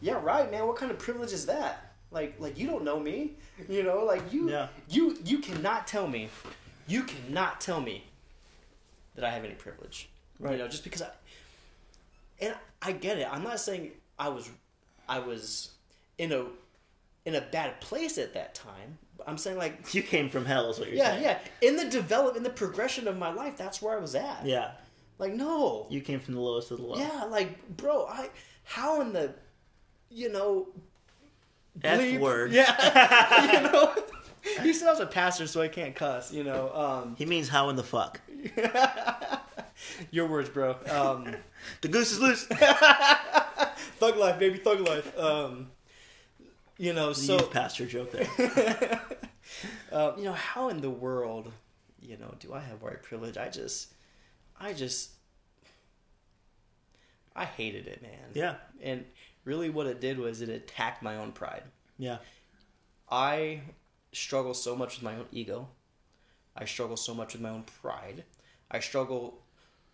yeah 0.00 0.18
right 0.22 0.50
man 0.50 0.66
what 0.66 0.76
kind 0.76 0.90
of 0.90 0.98
privilege 0.98 1.32
is 1.32 1.46
that 1.46 1.91
like 2.12 2.34
like 2.38 2.58
you 2.58 2.66
don't 2.66 2.84
know 2.84 2.98
me 3.00 3.32
you 3.68 3.82
know 3.82 4.04
like 4.04 4.32
you 4.32 4.50
Yeah. 4.50 4.68
you 4.88 5.16
you 5.24 5.38
cannot 5.38 5.86
tell 5.86 6.06
me 6.06 6.28
you 6.86 7.02
cannot 7.04 7.60
tell 7.60 7.80
me 7.80 8.04
that 9.14 9.24
i 9.24 9.30
have 9.30 9.44
any 9.44 9.54
privilege 9.54 10.08
Right. 10.38 10.52
you 10.52 10.58
know 10.58 10.68
just 10.68 10.84
because 10.84 11.02
i 11.02 11.08
and 12.40 12.54
i 12.82 12.92
get 12.92 13.18
it 13.18 13.26
i'm 13.30 13.42
not 13.42 13.60
saying 13.60 13.92
i 14.18 14.28
was 14.28 14.48
i 15.08 15.18
was 15.18 15.70
in 16.18 16.32
a 16.32 16.44
in 17.24 17.34
a 17.36 17.40
bad 17.40 17.80
place 17.80 18.18
at 18.18 18.34
that 18.34 18.54
time 18.54 18.98
i'm 19.26 19.38
saying 19.38 19.56
like 19.56 19.94
You 19.94 20.02
came 20.02 20.28
from 20.28 20.44
hell, 20.44 20.70
is 20.70 20.78
what 20.78 20.88
you're 20.88 20.96
yeah 20.98 21.10
saying. 21.12 21.22
yeah 21.22 21.38
in 21.60 21.76
the 21.76 21.84
develop 21.86 22.36
in 22.36 22.42
the 22.42 22.50
progression 22.50 23.06
of 23.08 23.16
my 23.16 23.32
life 23.32 23.56
that's 23.56 23.80
where 23.80 23.96
i 23.96 24.00
was 24.00 24.14
at 24.14 24.44
Yeah. 24.44 24.72
like 25.18 25.32
no 25.34 25.86
You 25.88 26.00
came 26.00 26.18
from 26.20 26.34
the 26.34 26.40
lowest 26.40 26.70
of 26.72 26.78
the 26.78 26.84
low. 26.84 26.96
yeah, 26.96 27.24
like, 27.24 27.76
bro, 27.76 28.06
I 28.06 28.30
how 28.64 29.00
in 29.00 29.12
the 29.12 29.32
you 30.10 30.30
know 30.32 30.66
F 31.82 32.20
word. 32.20 32.52
Yeah. 32.52 33.52
you 33.64 33.70
know. 33.70 33.94
He 34.62 34.72
said 34.72 34.88
I 34.88 34.90
was 34.90 35.00
a 35.00 35.06
pastor, 35.06 35.46
so 35.46 35.62
I 35.62 35.68
can't 35.68 35.94
cuss, 35.94 36.32
you 36.32 36.44
know. 36.44 36.72
Um 36.74 37.16
He 37.16 37.26
means 37.26 37.48
how 37.48 37.68
in 37.70 37.76
the 37.76 37.82
fuck. 37.82 38.20
your 40.10 40.26
words, 40.26 40.48
bro. 40.48 40.76
Um 40.90 41.34
The 41.80 41.88
goose 41.88 42.12
is 42.12 42.20
loose. 42.20 42.44
thug 42.46 44.16
life, 44.16 44.38
baby, 44.38 44.58
thug 44.58 44.80
life. 44.80 45.16
Um 45.18 45.70
you 46.78 46.92
know, 46.92 47.12
So, 47.12 47.38
so 47.38 47.46
pastor 47.46 47.86
joke 47.86 48.10
there. 48.10 49.00
uh, 49.92 50.12
you 50.16 50.24
know, 50.24 50.32
how 50.32 50.68
in 50.68 50.80
the 50.80 50.90
world, 50.90 51.52
you 52.00 52.16
know, 52.16 52.34
do 52.40 52.52
I 52.52 52.60
have 52.60 52.82
white 52.82 53.02
privilege? 53.02 53.36
I 53.36 53.48
just 53.48 53.94
I 54.58 54.72
just 54.72 55.10
I 57.34 57.44
hated 57.44 57.86
it, 57.86 58.02
man. 58.02 58.30
Yeah. 58.34 58.54
And 58.82 59.04
really 59.44 59.70
what 59.70 59.86
it 59.86 60.00
did 60.00 60.18
was 60.18 60.40
it 60.40 60.48
attacked 60.48 61.02
my 61.02 61.16
own 61.16 61.32
pride. 61.32 61.62
Yeah. 61.98 62.18
I 63.10 63.60
struggle 64.12 64.54
so 64.54 64.76
much 64.76 64.96
with 64.96 65.02
my 65.02 65.16
own 65.16 65.26
ego. 65.32 65.68
I 66.56 66.64
struggle 66.64 66.96
so 66.96 67.14
much 67.14 67.32
with 67.32 67.42
my 67.42 67.50
own 67.50 67.64
pride. 67.80 68.24
I 68.70 68.80
struggle 68.80 69.42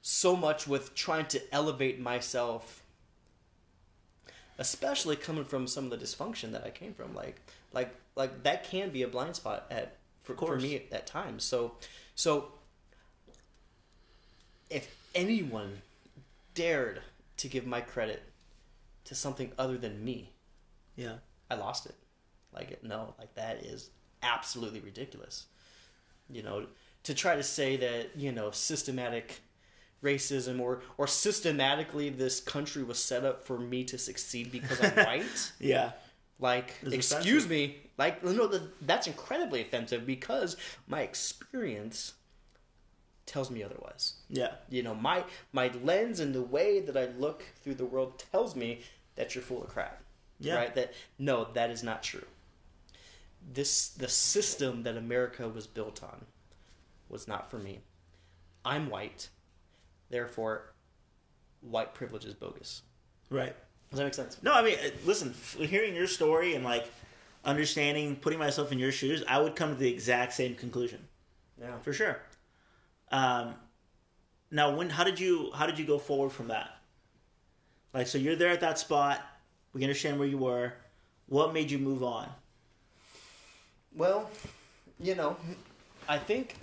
so 0.02 0.36
much 0.36 0.66
with 0.66 0.94
trying 0.94 1.26
to 1.26 1.54
elevate 1.54 2.00
myself 2.00 2.82
especially 4.58 5.14
coming 5.16 5.44
from 5.44 5.66
some 5.66 5.84
of 5.84 5.90
the 5.90 5.96
dysfunction 5.96 6.52
that 6.52 6.64
I 6.64 6.70
came 6.70 6.92
from 6.92 7.14
like 7.14 7.40
like 7.72 7.94
like 8.16 8.42
that 8.42 8.64
can 8.64 8.90
be 8.90 9.02
a 9.02 9.08
blind 9.08 9.36
spot 9.36 9.66
at 9.70 9.96
for, 10.24 10.36
for 10.36 10.58
me 10.58 10.82
at 10.92 11.06
times. 11.06 11.44
So 11.44 11.72
so 12.14 12.48
if 14.68 14.94
anyone 15.14 15.80
dared 16.54 17.00
to 17.38 17.48
give 17.48 17.66
my 17.66 17.80
credit 17.80 18.22
to 19.08 19.14
something 19.14 19.52
other 19.58 19.76
than 19.78 20.04
me, 20.04 20.32
Yeah. 20.96 21.16
I 21.50 21.54
lost 21.56 21.86
it. 21.86 21.94
Like 22.52 22.82
no, 22.82 23.14
like 23.18 23.34
that 23.34 23.64
is 23.64 23.90
absolutely 24.22 24.80
ridiculous. 24.80 25.46
You 26.30 26.42
know, 26.42 26.66
to 27.04 27.14
try 27.14 27.36
to 27.36 27.42
say 27.42 27.76
that 27.78 28.16
you 28.16 28.32
know 28.32 28.50
systematic 28.50 29.40
racism 30.04 30.60
or 30.60 30.82
or 30.98 31.06
systematically 31.06 32.10
this 32.10 32.40
country 32.40 32.82
was 32.84 32.98
set 32.98 33.24
up 33.24 33.44
for 33.44 33.58
me 33.58 33.84
to 33.84 33.96
succeed 33.98 34.52
because 34.52 34.78
I'm 34.82 34.96
white. 35.06 35.52
Yeah. 35.58 35.92
Like, 36.40 36.74
It's 36.82 36.94
excuse 36.94 37.44
offensive. 37.46 37.50
me. 37.50 37.76
Like, 37.98 38.22
no, 38.22 38.46
that- 38.46 38.86
that's 38.86 39.06
incredibly 39.08 39.60
offensive 39.62 40.06
because 40.06 40.56
my 40.86 41.00
experience 41.02 42.14
tells 43.26 43.50
me 43.50 43.62
otherwise. 43.62 44.14
Yeah. 44.28 44.52
You 44.70 44.82
know, 44.82 44.94
my 44.94 45.24
my 45.52 45.68
lens 45.82 46.20
and 46.20 46.34
the 46.34 46.42
way 46.42 46.80
that 46.80 46.96
I 46.96 47.06
look 47.18 47.42
through 47.62 47.74
the 47.74 47.84
world 47.86 48.22
tells 48.32 48.54
me 48.56 48.82
that 49.18 49.34
you're 49.34 49.42
full 49.42 49.62
of 49.62 49.68
crap. 49.68 50.00
Yeah. 50.40 50.54
Right? 50.54 50.74
That 50.74 50.94
no, 51.18 51.48
that 51.52 51.70
is 51.70 51.82
not 51.82 52.02
true. 52.02 52.24
This 53.52 53.88
the 53.90 54.08
system 54.08 54.84
that 54.84 54.96
America 54.96 55.48
was 55.48 55.66
built 55.66 56.02
on 56.02 56.24
was 57.08 57.28
not 57.28 57.50
for 57.50 57.58
me. 57.58 57.80
I'm 58.64 58.88
white. 58.88 59.28
Therefore, 60.08 60.72
white 61.60 61.94
privilege 61.94 62.24
is 62.24 62.34
bogus. 62.34 62.82
Right. 63.28 63.54
Does 63.90 63.98
that 63.98 64.04
make 64.04 64.14
sense? 64.14 64.38
No, 64.42 64.52
I 64.52 64.62
mean, 64.62 64.76
uh, 64.78 64.90
listen, 65.04 65.34
hearing 65.58 65.94
your 65.94 66.06
story 66.06 66.54
and 66.54 66.64
like 66.64 66.90
understanding, 67.44 68.16
putting 68.16 68.38
myself 68.38 68.70
in 68.70 68.78
your 68.78 68.92
shoes, 68.92 69.24
I 69.28 69.40
would 69.40 69.56
come 69.56 69.70
to 69.70 69.74
the 69.74 69.90
exact 69.90 70.34
same 70.34 70.54
conclusion 70.54 71.00
Yeah. 71.60 71.78
for 71.80 71.92
sure. 71.92 72.20
Um, 73.10 73.54
now, 74.50 74.76
when 74.76 74.90
how 74.90 75.02
did 75.04 75.18
you 75.18 75.50
how 75.54 75.66
did 75.66 75.78
you 75.78 75.84
go 75.86 75.98
forward 75.98 76.30
from 76.30 76.48
that? 76.48 76.70
Like, 77.94 78.06
so 78.06 78.18
you're 78.18 78.36
there 78.36 78.50
at 78.50 78.60
that 78.60 78.78
spot. 78.78 79.20
We 79.72 79.82
understand 79.82 80.18
where 80.18 80.28
you 80.28 80.38
were. 80.38 80.72
What 81.28 81.52
made 81.52 81.70
you 81.70 81.78
move 81.78 82.02
on? 82.02 82.28
Well, 83.94 84.30
you 85.00 85.14
know, 85.14 85.36
I 86.08 86.18
think 86.18 86.54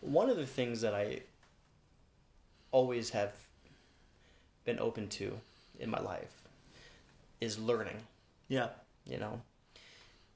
one 0.00 0.30
of 0.30 0.36
the 0.36 0.46
things 0.46 0.80
that 0.80 0.94
I 0.94 1.20
always 2.72 3.10
have 3.10 3.32
been 4.64 4.78
open 4.78 5.08
to 5.08 5.38
in 5.78 5.90
my 5.90 6.00
life 6.00 6.32
is 7.40 7.58
learning, 7.58 7.96
Yeah. 8.48 8.68
you 9.04 9.18
know. 9.18 9.40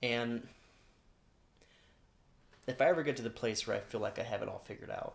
And 0.02 0.46
if 2.66 2.80
I 2.80 2.87
ever 2.88 3.02
get 3.02 3.16
to 3.16 3.22
the 3.22 3.30
place 3.30 3.66
where 3.66 3.76
I 3.76 3.80
feel 3.80 4.00
like 4.00 4.18
I 4.18 4.22
have 4.22 4.42
it 4.42 4.48
all 4.48 4.62
figured 4.64 4.90
out, 4.90 5.14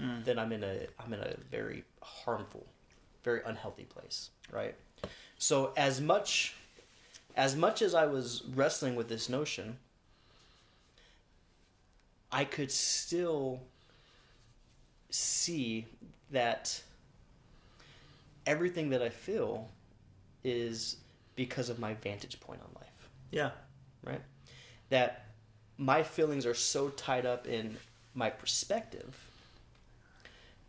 Mm. 0.00 0.24
then 0.24 0.38
I'm 0.40 0.50
in 0.52 0.64
a 0.64 0.86
I'm 0.98 1.12
in 1.14 1.20
a 1.20 1.36
very 1.50 1.84
harmful, 2.02 2.66
very 3.24 3.40
unhealthy 3.44 3.84
place, 3.84 4.30
right? 4.52 4.74
So 5.38 5.72
as 5.76 6.00
much 6.00 6.54
as 7.36 7.56
much 7.56 7.82
as 7.82 7.94
I 7.94 8.06
was 8.06 8.44
wrestling 8.54 8.94
with 8.94 9.08
this 9.08 9.28
notion, 9.28 9.78
I 12.30 12.44
could 12.44 12.70
still 12.70 13.60
see 15.10 15.86
that 16.30 16.80
everything 18.46 18.90
that 18.90 19.02
I 19.02 19.08
feel 19.08 19.68
is 20.44 20.96
because 21.34 21.68
of 21.70 21.78
my 21.80 21.94
vantage 21.94 22.38
point 22.38 22.60
on 22.62 22.68
life, 22.80 23.08
Yeah. 23.32 23.50
right? 24.04 24.20
That 24.90 25.26
my 25.78 26.02
feelings 26.04 26.46
are 26.46 26.54
so 26.54 26.90
tied 26.90 27.26
up 27.26 27.46
in 27.48 27.76
my 28.14 28.30
perspective. 28.30 29.16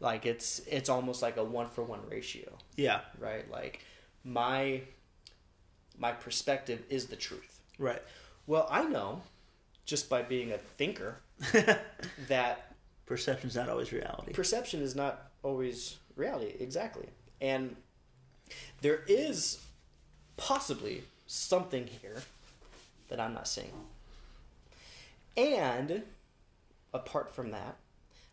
Like 0.06 0.26
it's 0.26 0.62
it's 0.68 0.88
almost 0.88 1.22
like 1.22 1.36
a 1.38 1.44
one 1.44 1.68
for 1.68 1.84
one 1.84 2.00
ratio 2.10 2.54
Yeah. 2.78 3.02
right? 3.20 3.50
Like 3.52 3.84
my 4.24 4.82
my 5.98 6.12
perspective 6.12 6.84
is 6.90 7.08
the 7.08 7.16
truth. 7.16 7.60
Right. 7.80 8.02
Well, 8.48 8.68
I 8.70 8.84
know 8.86 9.22
just 9.86 10.08
by 10.10 10.22
being 10.22 10.52
a 10.52 10.58
thinker 10.58 11.18
that 12.28 12.76
perception 13.08 13.50
is 13.50 13.56
not 13.56 13.68
always 13.70 13.92
reality. 13.92 14.32
perception 14.34 14.82
is 14.82 14.96
not 14.96 15.32
always 15.44 15.98
reality 16.16 16.54
exactly. 16.60 17.08
And 17.42 17.76
there 18.82 19.02
is 19.08 19.60
possibly 20.38 21.04
something 21.28 21.88
here 21.88 22.22
that 23.10 23.20
I'm 23.20 23.34
not 23.34 23.48
seeing. 23.48 23.74
And 25.38 26.04
apart 26.94 27.34
from 27.36 27.52
that, 27.52 27.78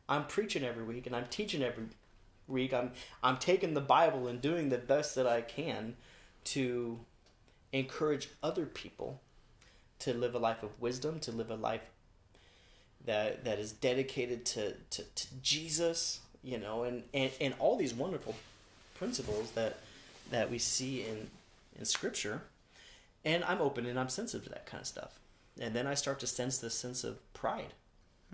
I'm 0.09 0.27
preaching 0.27 0.65
every 0.65 0.85
week 0.85 1.07
and 1.07 1.15
I'm 1.15 1.27
teaching 1.27 1.63
every 1.63 1.85
week. 2.49 2.75
I'm 2.75 2.93
I'm 3.23 3.39
taking 3.39 3.75
the 3.75 3.81
Bible 3.81 4.29
and 4.29 4.41
doing 4.41 4.69
the 4.69 4.79
best 4.79 5.15
that 5.15 5.27
I 5.27 5.41
can 5.41 5.97
to 6.45 7.01
encourage 7.73 8.29
other 8.43 8.67
people 8.67 9.21
to 10.01 10.13
live 10.13 10.35
a 10.35 10.39
life 10.39 10.63
of 10.63 10.81
wisdom, 10.81 11.21
to 11.21 11.33
live 11.33 11.51
a 11.51 11.57
life 11.57 11.83
that 13.05 13.45
that 13.45 13.59
is 13.59 13.73
dedicated 13.73 14.45
to, 14.47 14.75
to, 14.91 15.03
to 15.03 15.27
Jesus, 15.43 16.21
you 16.43 16.59
know, 16.59 16.85
and, 16.85 17.05
and, 17.15 17.31
and 17.41 17.55
all 17.59 17.77
these 17.77 17.95
wonderful 17.95 18.35
principles 18.95 19.53
that 19.53 19.79
that 20.31 20.51
we 20.51 20.59
see 20.59 21.03
in 21.03 21.31
in 21.79 21.85
scripture. 21.85 22.43
And 23.25 23.45
I'm 23.45 23.61
open 23.61 23.87
and 23.87 23.99
I'm 24.01 24.09
sensitive 24.09 24.45
to 24.45 24.51
that 24.51 24.67
kind 24.67 24.81
of 24.81 24.87
stuff. 24.87 25.21
And 25.61 25.77
then 25.77 25.87
I 25.87 25.95
start 25.95 26.19
to 26.21 26.27
sense 26.27 26.59
this 26.59 26.75
sense 26.75 27.05
of 27.05 27.19
pride 27.35 27.75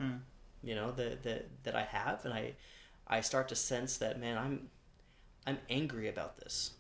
Mm. 0.00 0.20
You 0.62 0.74
know 0.74 0.90
that 0.92 1.22
that 1.24 1.48
that 1.64 1.74
I 1.74 1.82
have, 1.82 2.24
and 2.24 2.34
I 2.34 2.54
I 3.06 3.20
start 3.20 3.48
to 3.48 3.56
sense 3.56 3.96
that 3.98 4.20
man, 4.20 4.36
I'm 4.36 4.68
I'm 5.46 5.58
angry 5.70 6.08
about 6.08 6.38
this. 6.38 6.72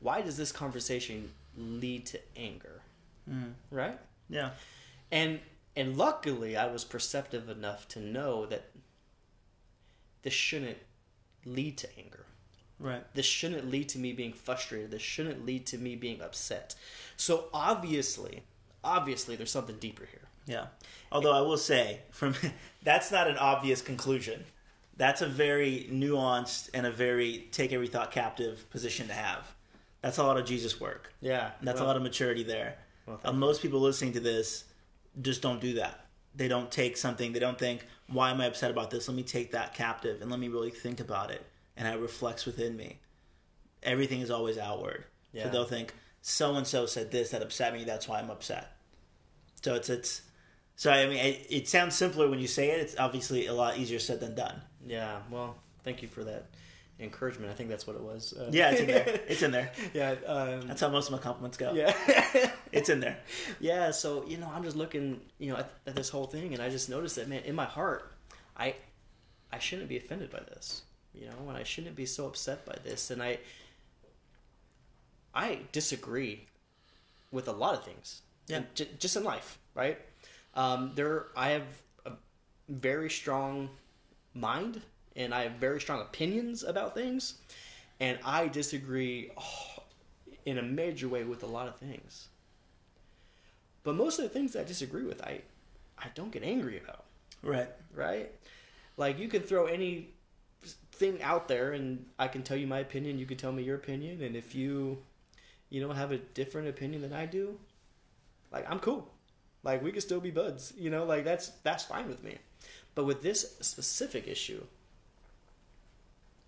Why 0.00 0.20
does 0.22 0.36
this 0.36 0.52
conversation 0.52 1.30
lead 1.56 2.06
to 2.06 2.20
anger? 2.36 2.82
Mm. 3.28 3.52
Right? 3.70 3.98
Yeah. 4.28 4.50
And 5.10 5.40
and 5.76 5.96
luckily, 5.96 6.56
I 6.56 6.66
was 6.66 6.84
perceptive 6.84 7.48
enough 7.48 7.86
to 7.88 8.00
know 8.00 8.46
that 8.46 8.70
this 10.22 10.32
shouldn't 10.32 10.78
lead 11.44 11.78
to 11.78 11.88
anger. 11.98 12.24
Right. 12.80 13.02
This 13.14 13.26
shouldn't 13.26 13.70
lead 13.70 13.88
to 13.90 13.98
me 13.98 14.12
being 14.12 14.32
frustrated. 14.32 14.90
This 14.90 15.02
shouldn't 15.02 15.44
lead 15.44 15.66
to 15.66 15.78
me 15.78 15.96
being 15.96 16.20
upset. 16.20 16.74
So 17.16 17.46
obviously, 17.52 18.42
obviously, 18.84 19.36
there's 19.36 19.50
something 19.50 19.76
deeper 19.78 20.06
here. 20.10 20.28
Yeah. 20.48 20.66
Although 21.12 21.32
I 21.32 21.42
will 21.42 21.58
say, 21.58 22.00
from 22.10 22.34
that's 22.82 23.12
not 23.12 23.28
an 23.28 23.36
obvious 23.36 23.82
conclusion. 23.82 24.44
That's 24.96 25.22
a 25.22 25.28
very 25.28 25.86
nuanced 25.92 26.70
and 26.74 26.84
a 26.84 26.90
very 26.90 27.46
take 27.52 27.72
every 27.72 27.86
thought 27.86 28.10
captive 28.10 28.68
position 28.70 29.06
to 29.06 29.14
have. 29.14 29.46
That's 30.02 30.18
a 30.18 30.24
lot 30.24 30.38
of 30.38 30.44
Jesus 30.46 30.80
work. 30.80 31.12
Yeah, 31.20 31.50
That's 31.62 31.80
a 31.80 31.84
lot 31.84 31.96
of 31.96 32.02
maturity 32.02 32.42
there. 32.42 32.78
Well, 33.06 33.20
Uh, 33.24 33.32
most 33.32 33.62
people 33.62 33.80
listening 33.80 34.14
to 34.14 34.20
this 34.20 34.64
just 35.22 35.40
don't 35.42 35.60
do 35.60 35.74
that. 35.74 36.06
They 36.34 36.48
don't 36.48 36.70
take 36.70 36.96
something. 36.96 37.32
They 37.32 37.38
don't 37.38 37.58
think, 37.58 37.84
"Why 38.08 38.30
am 38.30 38.40
I 38.40 38.46
upset 38.46 38.70
about 38.70 38.90
this? 38.90 39.06
Let 39.08 39.16
me 39.16 39.22
take 39.22 39.52
that 39.52 39.74
captive 39.74 40.20
and 40.20 40.30
let 40.30 40.40
me 40.40 40.48
really 40.48 40.70
think 40.70 40.98
about 41.00 41.30
it." 41.30 41.44
And 41.76 41.86
it 41.86 41.98
reflects 42.00 42.44
within 42.44 42.76
me. 42.76 42.98
Everything 43.82 44.20
is 44.20 44.30
always 44.30 44.58
outward. 44.58 45.04
Yeah. 45.32 45.44
So 45.44 45.50
they'll 45.50 45.64
think, 45.64 45.94
"So 46.22 46.54
and 46.56 46.66
so 46.66 46.86
said 46.86 47.10
this 47.10 47.30
that 47.30 47.42
upset 47.42 47.72
me. 47.72 47.84
That's 47.84 48.06
why 48.08 48.18
I'm 48.18 48.30
upset." 48.30 48.76
So 49.62 49.74
it's 49.74 49.88
it's. 49.88 50.22
So 50.78 50.92
I 50.92 51.06
mean, 51.08 51.18
it, 51.18 51.46
it 51.50 51.68
sounds 51.68 51.96
simpler 51.96 52.30
when 52.30 52.38
you 52.38 52.46
say 52.46 52.70
it. 52.70 52.78
It's 52.80 52.96
obviously 52.98 53.46
a 53.46 53.52
lot 53.52 53.78
easier 53.78 53.98
said 53.98 54.20
than 54.20 54.36
done. 54.36 54.60
Yeah, 54.86 55.18
well, 55.28 55.56
thank 55.82 56.02
you 56.02 56.08
for 56.08 56.22
that 56.22 56.46
encouragement. 57.00 57.50
I 57.50 57.54
think 57.54 57.68
that's 57.68 57.84
what 57.84 57.96
it 57.96 58.02
was. 58.02 58.32
Uh, 58.32 58.48
Yeah, 58.52 58.70
it's 58.70 58.80
in 58.82 58.86
there. 58.86 59.20
It's 59.28 59.42
in 59.42 59.50
there. 59.50 59.72
yeah, 59.92 60.14
um, 60.26 60.68
That's 60.68 60.80
how 60.80 60.88
most 60.88 61.06
of 61.06 61.12
my 61.12 61.18
compliments 61.18 61.56
go. 61.56 61.72
yeah, 61.72 61.92
It's 62.72 62.88
in 62.90 63.00
there. 63.00 63.18
yeah. 63.58 63.90
So 63.90 64.24
you 64.28 64.36
know, 64.38 64.48
I'm 64.54 64.62
just 64.62 64.76
looking, 64.76 65.20
you 65.38 65.50
know, 65.52 65.58
at, 65.58 65.68
at 65.88 65.96
this 65.96 66.08
whole 66.10 66.26
thing, 66.28 66.54
and 66.54 66.62
I 66.62 66.70
just 66.70 66.88
noticed 66.88 67.16
that, 67.16 67.28
man, 67.28 67.42
in 67.44 67.56
my 67.56 67.64
heart, 67.64 68.12
I, 68.56 68.76
I 69.52 69.58
shouldn't 69.58 69.88
be 69.88 69.96
offended 69.96 70.30
by 70.30 70.40
this, 70.40 70.82
you 71.12 71.26
know, 71.26 71.48
and 71.48 71.56
I 71.58 71.64
shouldn't 71.64 71.96
be 71.96 72.06
so 72.06 72.26
upset 72.26 72.64
by 72.64 72.76
this, 72.84 73.10
and 73.10 73.20
I, 73.20 73.38
I 75.34 75.60
disagree 75.72 76.46
with 77.32 77.48
a 77.48 77.52
lot 77.52 77.74
of 77.74 77.84
things, 77.84 78.22
Yeah. 78.46 78.62
j- 78.74 78.88
just 78.98 79.16
in 79.16 79.24
life, 79.24 79.58
right? 79.74 79.98
Um, 80.54 80.92
there, 80.94 81.26
I 81.36 81.50
have 81.50 81.66
a 82.06 82.12
very 82.68 83.10
strong 83.10 83.68
mind, 84.34 84.80
and 85.16 85.34
I 85.34 85.42
have 85.42 85.52
very 85.52 85.80
strong 85.80 86.00
opinions 86.00 86.62
about 86.62 86.94
things, 86.94 87.34
and 88.00 88.18
I 88.24 88.48
disagree 88.48 89.30
oh, 89.36 89.82
in 90.44 90.58
a 90.58 90.62
major 90.62 91.08
way 91.08 91.24
with 91.24 91.42
a 91.42 91.46
lot 91.46 91.68
of 91.68 91.76
things. 91.76 92.28
But 93.84 93.94
most 93.94 94.18
of 94.18 94.24
the 94.24 94.28
things 94.28 94.56
I 94.56 94.64
disagree 94.64 95.04
with, 95.04 95.22
I, 95.22 95.40
I 95.98 96.06
don't 96.14 96.30
get 96.30 96.42
angry 96.42 96.78
about 96.78 97.04
Right. 97.42 97.68
right? 97.94 98.30
Like 98.96 99.18
you 99.18 99.28
can 99.28 99.42
throw 99.42 99.66
any 99.66 100.08
thing 100.92 101.22
out 101.22 101.46
there 101.48 101.72
and 101.72 102.04
I 102.18 102.28
can 102.28 102.42
tell 102.42 102.56
you 102.56 102.66
my 102.66 102.80
opinion, 102.80 103.18
you 103.18 103.26
can 103.26 103.36
tell 103.36 103.52
me 103.52 103.62
your 103.62 103.76
opinion, 103.76 104.22
and 104.22 104.36
if 104.36 104.54
you 104.54 104.98
you 105.70 105.80
know 105.80 105.92
have 105.92 106.12
a 106.12 106.18
different 106.18 106.68
opinion 106.68 107.02
than 107.02 107.12
I 107.12 107.26
do, 107.26 107.58
like 108.50 108.68
I'm 108.70 108.80
cool. 108.80 109.08
Like 109.62 109.82
we 109.82 109.92
could 109.92 110.02
still 110.02 110.20
be 110.20 110.30
buds, 110.30 110.72
you 110.76 110.90
know, 110.90 111.04
like 111.04 111.24
that's 111.24 111.48
that's 111.62 111.84
fine 111.84 112.08
with 112.08 112.22
me. 112.22 112.38
But 112.94 113.04
with 113.04 113.22
this 113.22 113.56
specific 113.60 114.26
issue, 114.26 114.62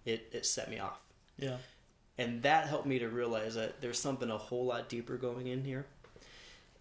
it 0.05 0.29
it 0.33 0.47
set 0.47 0.71
me 0.71 0.79
off. 0.79 1.01
Yeah. 1.39 1.57
And 2.19 2.43
that 2.43 2.69
helped 2.69 2.87
me 2.87 2.99
to 2.99 3.09
realize 3.09 3.55
that 3.55 3.81
there's 3.81 3.99
something 3.99 4.31
a 4.31 4.37
whole 4.37 4.67
lot 4.67 4.89
deeper 4.89 5.17
going 5.17 5.47
in 5.47 5.65
here. 5.65 5.87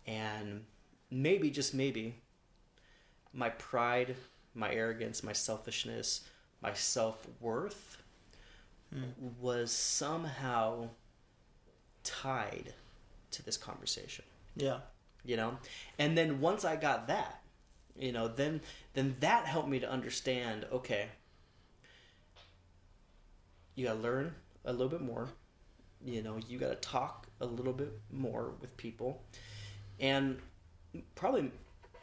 And 0.06 0.66
maybe, 1.10 1.50
just 1.50 1.74
maybe, 1.74 2.16
my 3.34 3.50
pride, 3.50 4.16
my 4.54 4.74
arrogance, 4.74 5.24
my 5.24 5.32
selfishness, 5.32 6.28
my 6.62 6.74
self 6.74 7.26
worth 7.40 8.02
hmm. 8.94 9.04
was 9.40 9.72
somehow 9.72 10.90
tied 12.04 12.74
to 13.32 13.46
this 13.46 13.56
conversation. 13.56 14.26
Yeah. 14.56 14.80
You 15.26 15.38
know? 15.38 15.58
And 15.98 16.18
then 16.18 16.42
once 16.42 16.66
I 16.66 16.76
got 16.76 17.08
that, 17.08 17.42
You 18.00 18.14
know, 18.14 18.30
then 18.30 18.62
then 18.94 19.16
that 19.20 19.46
helped 19.46 19.68
me 19.68 19.80
to 19.80 19.90
understand. 19.90 20.66
Okay, 20.72 21.08
you 23.76 23.86
got 23.88 23.96
to 23.96 24.00
learn 24.00 24.34
a 24.64 24.72
little 24.72 24.88
bit 24.88 25.02
more. 25.02 25.28
You 26.04 26.24
know, 26.24 26.40
you 26.48 26.58
got 26.58 26.70
to 26.70 26.76
talk 26.76 27.28
a 27.42 27.46
little 27.46 27.74
bit 27.74 27.92
more 28.12 28.54
with 28.62 28.76
people, 28.78 29.22
and 30.00 30.38
probably 31.16 31.52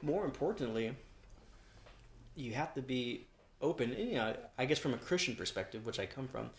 more 0.02 0.26
importantly, 0.26 0.94
you 2.34 2.52
have 2.52 2.74
to 2.74 2.82
be 2.82 3.26
open. 3.62 3.92
And, 3.92 4.08
you 4.10 4.16
know, 4.16 4.36
I 4.58 4.66
guess 4.66 4.78
from 4.78 4.92
a 4.92 4.98
Christian 4.98 5.34
perspective, 5.34 5.86
which 5.86 5.98
I 5.98 6.04
come 6.04 6.28
from, 6.28 6.50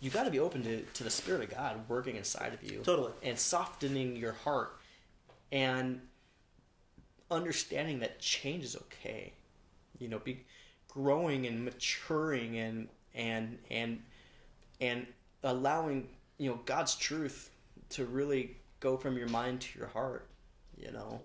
you 0.00 0.10
got 0.10 0.24
to 0.24 0.30
be 0.30 0.38
open 0.38 0.62
to, 0.64 0.82
to 0.82 1.04
the 1.04 1.10
Spirit 1.10 1.44
of 1.44 1.50
God 1.56 1.88
working 1.88 2.16
inside 2.16 2.52
of 2.52 2.62
you. 2.62 2.80
Totally. 2.80 3.12
And 3.22 3.38
softening 3.38 4.16
your 4.16 4.32
heart 4.32 4.76
and 5.52 6.00
understanding 7.30 8.00
that 8.00 8.18
change 8.18 8.64
is 8.64 8.74
okay. 8.74 9.34
You 9.98 10.08
know, 10.08 10.18
be 10.18 10.44
growing 10.88 11.46
and 11.46 11.64
maturing 11.64 12.58
and 12.58 12.88
and 13.14 13.58
and 13.70 14.02
and 14.80 15.06
allowing, 15.44 16.08
you 16.38 16.50
know, 16.50 16.60
God's 16.64 16.96
truth 16.96 17.50
to 17.90 18.06
really 18.06 18.56
go 18.80 18.96
from 18.96 19.16
your 19.16 19.28
mind 19.28 19.60
to 19.60 19.78
your 19.78 19.88
heart, 19.88 20.26
you 20.76 20.90
know, 20.90 21.20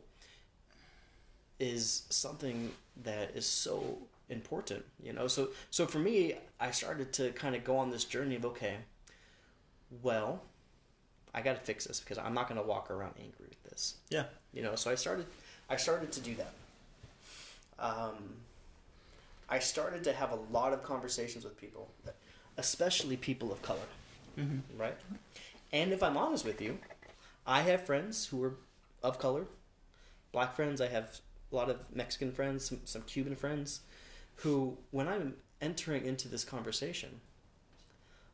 is 1.59 2.03
something 2.09 2.71
that 3.03 3.31
is 3.35 3.45
so 3.45 3.97
important, 4.29 4.83
you 5.01 5.13
know. 5.13 5.27
So 5.27 5.49
so 5.71 5.85
for 5.85 5.99
me, 5.99 6.35
I 6.59 6.71
started 6.71 7.13
to 7.13 7.31
kind 7.31 7.55
of 7.55 7.63
go 7.63 7.77
on 7.77 7.89
this 7.89 8.03
journey 8.03 8.35
of 8.35 8.45
okay, 8.45 8.75
well, 10.03 10.43
I 11.33 11.41
got 11.41 11.55
to 11.55 11.61
fix 11.61 11.85
this 11.85 12.01
because 12.01 12.17
I'm 12.17 12.33
not 12.33 12.49
going 12.49 12.59
to 12.61 12.67
walk 12.67 12.91
around 12.91 13.13
angry 13.17 13.56
this. 13.77 13.95
Yeah. 14.09 14.25
You 14.53 14.63
know, 14.63 14.75
so 14.75 14.91
I 14.91 14.95
started 14.95 15.25
I 15.69 15.77
started 15.77 16.11
to 16.13 16.19
do 16.19 16.35
that. 16.35 16.53
Um 17.79 18.15
I 19.49 19.59
started 19.59 20.03
to 20.05 20.13
have 20.13 20.31
a 20.31 20.39
lot 20.51 20.73
of 20.73 20.83
conversations 20.83 21.45
with 21.45 21.55
people, 21.59 21.89
especially 22.57 23.15
people 23.17 23.51
of 23.51 23.61
color. 23.61 23.87
Mhm. 24.37 24.61
Right? 24.77 24.97
And 25.71 25.91
if 25.93 26.01
I'm 26.03 26.17
honest 26.17 26.43
with 26.45 26.61
you, 26.61 26.79
I 27.45 27.61
have 27.61 27.85
friends 27.85 28.27
who 28.27 28.43
are 28.43 28.55
of 29.03 29.19
color, 29.19 29.45
black 30.31 30.55
friends, 30.55 30.81
I 30.81 30.87
have 30.87 31.19
a 31.51 31.55
lot 31.55 31.69
of 31.69 31.77
Mexican 31.95 32.31
friends, 32.31 32.65
some, 32.65 32.81
some 32.83 33.03
Cuban 33.03 33.35
friends, 33.35 33.81
who, 34.37 34.77
when 34.91 35.07
I'm 35.07 35.35
entering 35.61 36.05
into 36.05 36.27
this 36.27 36.43
conversation, 36.43 37.21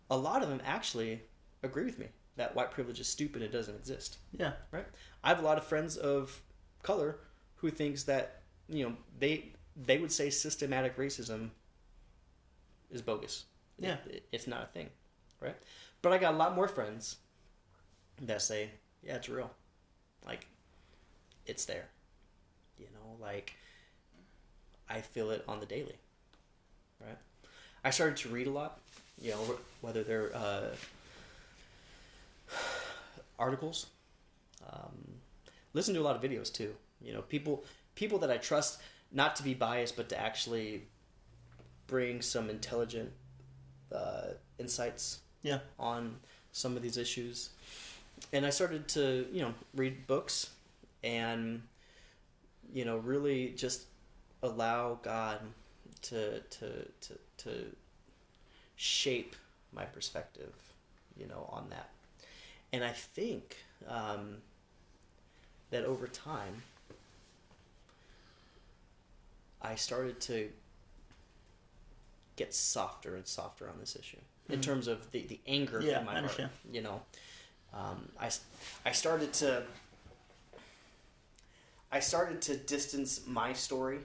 a 0.09 0.17
lot 0.17 0.41
of 0.41 0.49
them 0.49 0.61
actually 0.65 1.21
agree 1.61 1.85
with 1.85 1.99
me 1.99 2.07
that 2.35 2.55
white 2.55 2.71
privilege 2.71 2.99
is 2.99 3.07
stupid, 3.07 3.41
it 3.41 3.51
doesn't 3.51 3.75
exist. 3.75 4.17
Yeah. 4.37 4.53
Right? 4.71 4.85
I 5.23 5.29
have 5.29 5.39
a 5.39 5.43
lot 5.43 5.57
of 5.57 5.63
friends 5.63 5.97
of 5.97 6.41
color 6.83 7.17
who 7.57 7.69
thinks 7.69 8.03
that, 8.03 8.41
you 8.69 8.85
know, 8.87 8.95
they 9.19 9.53
they 9.75 9.97
would 9.97 10.11
say 10.11 10.29
systematic 10.29 10.97
racism 10.97 11.49
is 12.91 13.01
bogus. 13.01 13.45
Yeah. 13.79 13.97
It- 14.09 14.27
it's 14.31 14.47
not 14.47 14.63
a 14.63 14.67
thing, 14.67 14.89
right? 15.39 15.55
But 16.01 16.13
I 16.13 16.17
got 16.17 16.33
a 16.33 16.37
lot 16.37 16.55
more 16.55 16.67
friends 16.67 17.17
that 18.21 18.41
say, 18.41 18.69
yeah, 19.01 19.15
it's 19.15 19.29
real. 19.29 19.51
Like, 20.25 20.47
it's 21.45 21.65
there. 21.65 21.89
You 22.79 22.87
know, 22.93 23.17
like, 23.21 23.53
I 24.89 25.01
feel 25.01 25.31
it 25.31 25.43
on 25.47 25.59
the 25.59 25.65
daily, 25.65 25.95
right? 26.99 27.17
I 27.83 27.89
started 27.91 28.17
to 28.17 28.29
read 28.29 28.47
a 28.47 28.51
lot, 28.51 28.79
you 29.21 29.31
know, 29.31 29.57
whether 29.81 30.03
they're 30.03 30.35
uh, 30.35 30.75
articles, 33.39 33.87
um, 34.71 35.12
listen 35.73 35.93
to 35.95 35.99
a 35.99 36.03
lot 36.03 36.15
of 36.15 36.21
videos 36.21 36.51
too. 36.51 36.75
You 37.01 37.13
know, 37.13 37.21
people 37.21 37.63
people 37.95 38.19
that 38.19 38.31
I 38.31 38.37
trust 38.37 38.79
not 39.11 39.35
to 39.37 39.43
be 39.43 39.53
biased, 39.53 39.95
but 39.95 40.09
to 40.09 40.19
actually 40.19 40.83
bring 41.87 42.21
some 42.21 42.49
intelligent 42.49 43.11
uh, 43.91 44.29
insights 44.57 45.19
Yeah. 45.43 45.59
on 45.77 46.19
some 46.51 46.75
of 46.75 46.81
these 46.81 46.97
issues. 46.97 47.49
And 48.31 48.45
I 48.45 48.49
started 48.49 48.87
to, 48.89 49.27
you 49.31 49.41
know, 49.41 49.53
read 49.75 50.07
books 50.07 50.49
and, 51.03 51.61
you 52.73 52.85
know, 52.85 52.97
really 52.97 53.49
just 53.49 53.83
allow 54.41 54.99
God 55.03 55.39
to 56.03 56.39
to 56.39 56.85
to 57.01 57.19
to 57.37 57.75
shape 58.75 59.35
my 59.71 59.85
perspective, 59.85 60.53
you 61.17 61.27
know, 61.27 61.47
on 61.51 61.69
that. 61.69 61.89
And 62.71 62.83
I 62.83 62.91
think 62.91 63.57
um, 63.87 64.37
that 65.73 65.85
over 65.85 66.07
time, 66.07 66.61
I 69.59 69.73
started 69.75 70.19
to 70.21 70.49
get 72.35 72.53
softer 72.53 73.15
and 73.15 73.25
softer 73.27 73.67
on 73.67 73.79
this 73.79 73.95
issue 73.95 74.17
in 74.49 74.59
Mhm. 74.59 74.63
terms 74.63 74.87
of 74.87 75.09
the, 75.11 75.25
the 75.25 75.39
anger 75.47 75.81
Yeah, 75.81 75.99
in 75.99 76.05
my 76.05 76.19
heart. 76.19 76.39
You 76.71 76.81
know, 76.81 77.01
um, 77.73 78.11
I, 78.19 78.29
I 78.85 78.91
started 78.91 79.33
to 79.33 79.65
I 81.91 81.99
started 81.99 82.41
to 82.43 82.57
distance 82.57 83.21
my 83.27 83.53
story 83.53 83.99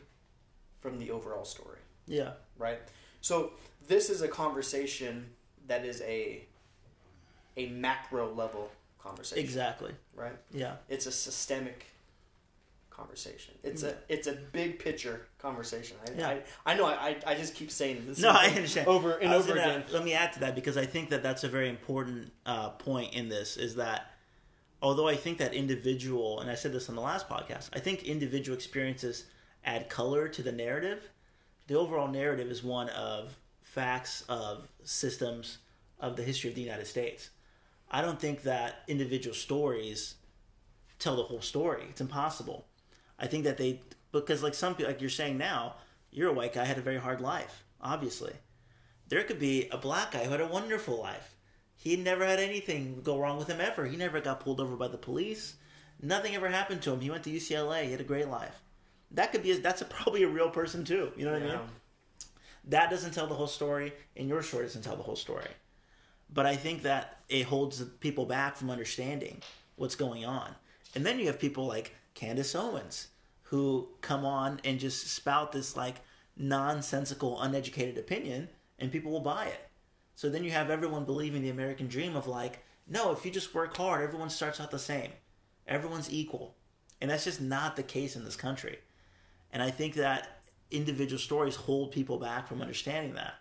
from 0.81 0.99
the 0.99 1.11
overall 1.11 1.45
story 1.47 1.79
Yeah. 2.07 2.35
right? 2.59 2.79
So 3.23 3.53
this 3.87 4.11
is 4.11 4.21
a 4.23 4.29
conversation 4.29 5.35
that 5.67 5.85
is 5.85 6.01
a 6.03 6.47
a 7.57 7.67
macro 7.71 8.33
level 8.33 8.71
conversation, 8.99 9.43
Exactly. 9.45 9.93
right? 10.15 10.37
Yeah. 10.53 10.75
It's 10.89 11.07
a 11.07 11.13
systemic 11.13 11.87
conversation. 12.91 13.55
It's 13.63 13.83
a 13.85 13.95
it's 14.09 14.27
a 14.27 14.33
big 14.53 14.79
picture 14.79 15.27
conversation. 15.39 15.97
I, 16.07 16.11
Yeah. 16.19 16.29
I, 16.67 16.73
I 16.73 16.77
know 16.77 16.87
I, 16.87 17.17
I 17.27 17.35
just 17.35 17.55
keep 17.55 17.71
saying 17.71 18.05
this 18.07 18.19
No, 18.21 18.31
I 18.31 18.47
understand. 18.49 18.89
over 18.89 19.13
and 19.19 19.33
over 19.33 19.49
gonna- 19.55 19.61
again. 19.61 19.85
Let 19.93 20.05
me 20.05 20.15
add 20.15 20.33
to 20.35 20.41
that 20.41 20.55
because 20.55 20.77
I 20.77 20.85
think 20.87 21.11
that 21.11 21.23
that's 21.23 21.45
a 21.45 21.49
very 21.49 21.69
important 21.69 22.33
uh, 22.45 22.71
point 22.71 23.15
in 23.15 23.29
this. 23.29 23.57
Is 23.57 23.77
that 23.77 24.11
although 24.83 25.07
I 25.09 25.15
think 25.17 25.39
that 25.39 25.55
individual, 25.55 26.41
and 26.41 26.51
I 26.51 26.55
said 26.57 26.73
this 26.73 26.89
on 26.89 26.97
the 26.97 27.01
last 27.03 27.29
podcast, 27.29 27.71
I 27.73 27.79
think 27.79 28.03
individual 28.05 28.57
experiences 28.57 29.25
add 29.65 29.89
color 29.89 30.29
to 30.29 30.43
the 30.43 30.53
narrative. 30.53 31.09
The 31.69 31.75
overall 31.75 32.09
narrative 32.09 32.51
is 32.51 32.65
one 32.65 32.89
of 32.91 33.37
facts, 33.63 34.25
of 34.29 34.67
systems, 34.83 35.59
of 36.01 36.17
the 36.17 36.23
history 36.23 36.49
of 36.51 36.57
the 36.57 36.63
United 36.63 36.87
States. 36.87 37.31
I 37.91 38.03
don't 38.03 38.21
think 38.21 38.43
that 38.43 38.83
individual 38.89 39.35
stories 39.35 40.17
tell 40.99 41.17
the 41.17 41.23
whole 41.23 41.41
story. 41.41 41.85
It's 41.91 42.01
impossible. 42.01 42.67
I 43.19 43.27
think 43.27 43.45
that 43.45 43.57
they 43.57 43.81
because 44.13 44.43
like 44.43 44.55
some 44.55 44.77
like 44.79 45.01
you're 45.01 45.11
saying 45.11 45.39
now, 45.39 45.77
you're 46.11 46.31
a 46.31 46.35
white 46.35 46.55
guy 46.55 46.65
had 46.65 46.79
a 46.79 46.83
very 46.83 46.99
hard 46.99 47.21
life, 47.21 47.65
obviously. 47.81 48.33
There 49.09 49.25
could 49.25 49.39
be 49.39 49.69
a 49.71 49.79
black 49.79 50.13
guy 50.13 50.25
who 50.25 50.31
had 50.31 50.41
a 50.41 50.47
wonderful 50.47 51.01
life. 51.01 51.35
He 51.77 51.97
never 51.97 52.27
had 52.27 52.41
anything 52.41 53.01
go 53.03 53.19
wrong 53.19 53.39
with 53.39 53.49
him 53.49 53.61
ever. 53.61 53.87
He 53.87 53.97
never 53.97 54.21
got 54.21 54.41
pulled 54.41 54.61
over 54.61 54.77
by 54.77 54.89
the 54.89 54.99
police. 54.99 55.55
Nothing 56.03 56.35
ever 56.35 56.49
happened 56.49 56.83
to 56.83 56.93
him. 56.93 57.01
He 57.01 57.11
went 57.11 57.25
to 57.25 57.31
UCLA. 57.31 57.85
He 57.85 57.93
had 57.93 58.01
a 58.01 58.05
great 58.05 58.29
life. 58.29 58.61
That 59.13 59.33
could 59.33 59.43
be 59.43 59.53
that's 59.55 59.81
a, 59.81 59.85
probably 59.87 60.25
a 60.25 60.29
real 60.29 60.51
person 60.51 60.85
too. 60.85 61.13
You 61.17 61.25
know 61.25 61.33
what 61.33 61.43
I 61.43 61.47
mean? 61.47 61.59
that 62.69 62.91
doesn't 62.91 63.13
tell 63.13 63.27
the 63.27 63.35
whole 63.35 63.47
story, 63.47 63.93
and 64.17 64.29
your 64.29 64.43
story 64.43 64.65
doesn't 64.65 64.83
tell 64.83 64.97
the 64.97 65.03
whole 65.03 65.17
story. 65.17 65.49
But 66.33 66.47
I 66.47 66.57
think 66.57 66.83
that 66.83 67.21
it 67.29 67.45
holds 67.45 67.83
people 68.01 68.27
back 68.27 68.57
from 68.57 68.71
understanding 68.71 69.43
what's 69.77 69.95
going 69.95 70.25
on. 70.25 70.55
And 70.95 71.05
then 71.05 71.19
you 71.19 71.27
have 71.27 71.39
people 71.39 71.67
like 71.67 71.95
Candace 72.15 72.55
Owens 72.55 73.09
who 73.45 73.89
come 74.01 74.25
on 74.25 74.61
and 74.65 74.79
just 74.79 75.09
spout 75.09 75.53
this 75.53 75.77
like 75.77 75.97
nonsensical, 76.37 77.41
uneducated 77.41 77.97
opinion, 77.97 78.49
and 78.79 78.93
people 78.93 79.11
will 79.11 79.21
buy 79.21 79.47
it. 79.47 79.69
So 80.15 80.29
then 80.29 80.45
you 80.45 80.51
have 80.51 80.71
everyone 80.71 81.05
believing 81.05 81.43
the 81.43 81.51
American 81.51 81.87
dream 81.87 82.17
of 82.17 82.27
like, 82.27 82.63
no, 82.87 83.13
if 83.13 83.25
you 83.25 83.31
just 83.31 83.55
work 83.55 83.77
hard, 83.77 84.03
everyone 84.03 84.31
starts 84.31 84.61
out 84.61 84.71
the 84.71 84.79
same. 84.79 85.13
Everyone's 85.67 86.13
equal. 86.13 86.57
And 87.01 87.11
that's 87.11 87.25
just 87.25 87.41
not 87.41 87.77
the 87.77 87.83
case 87.83 88.17
in 88.17 88.25
this 88.25 88.37
country. 88.37 88.79
And 89.53 89.63
I 89.63 89.71
think 89.71 89.95
that 89.95 90.41
individual 90.71 91.19
stories 91.19 91.57
hold 91.57 91.93
people 91.93 92.19
back 92.19 92.49
from 92.49 92.61
understanding 92.61 93.15
that. 93.15 93.35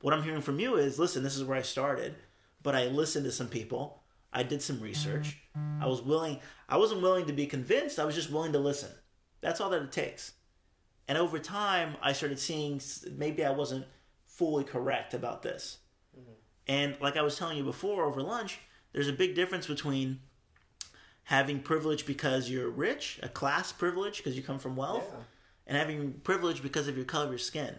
What 0.00 0.14
I'm 0.14 0.22
hearing 0.22 0.42
from 0.42 0.60
you 0.60 0.76
is 0.76 0.98
listen, 0.98 1.22
this 1.22 1.36
is 1.36 1.44
where 1.44 1.58
I 1.58 1.62
started, 1.62 2.14
but 2.62 2.74
I 2.74 2.86
listened 2.86 3.24
to 3.24 3.32
some 3.32 3.48
people. 3.48 4.02
I 4.32 4.42
did 4.42 4.60
some 4.62 4.80
research. 4.80 5.38
Mm-hmm. 5.56 5.82
I 5.82 5.86
was 5.86 6.02
willing, 6.02 6.40
I 6.68 6.76
wasn't 6.76 7.02
willing 7.02 7.26
to 7.26 7.32
be 7.32 7.46
convinced. 7.46 7.98
I 7.98 8.04
was 8.04 8.14
just 8.14 8.30
willing 8.30 8.52
to 8.52 8.58
listen. 8.58 8.90
That's 9.40 9.60
all 9.60 9.70
that 9.70 9.82
it 9.82 9.92
takes. 9.92 10.32
And 11.06 11.16
over 11.16 11.38
time, 11.38 11.96
I 12.02 12.12
started 12.12 12.38
seeing 12.38 12.80
maybe 13.16 13.44
I 13.44 13.50
wasn't 13.50 13.86
fully 14.26 14.64
correct 14.64 15.14
about 15.14 15.42
this. 15.42 15.78
Mm-hmm. 16.18 16.32
And 16.66 16.96
like 17.00 17.16
I 17.16 17.22
was 17.22 17.38
telling 17.38 17.56
you 17.56 17.64
before 17.64 18.04
over 18.04 18.22
lunch, 18.22 18.58
there's 18.92 19.08
a 19.08 19.12
big 19.12 19.34
difference 19.34 19.66
between 19.66 20.20
having 21.24 21.60
privilege 21.60 22.06
because 22.06 22.48
you're 22.50 22.70
rich, 22.70 23.20
a 23.22 23.28
class 23.28 23.72
privilege 23.72 24.18
because 24.18 24.36
you 24.36 24.42
come 24.42 24.58
from 24.58 24.76
wealth, 24.76 25.04
Yeah. 25.10 25.22
and 25.66 25.76
having 25.76 26.12
privilege 26.24 26.62
because 26.62 26.88
of 26.88 26.96
your 26.96 27.04
color 27.04 27.26
of 27.26 27.30
your 27.30 27.38
skin. 27.38 27.74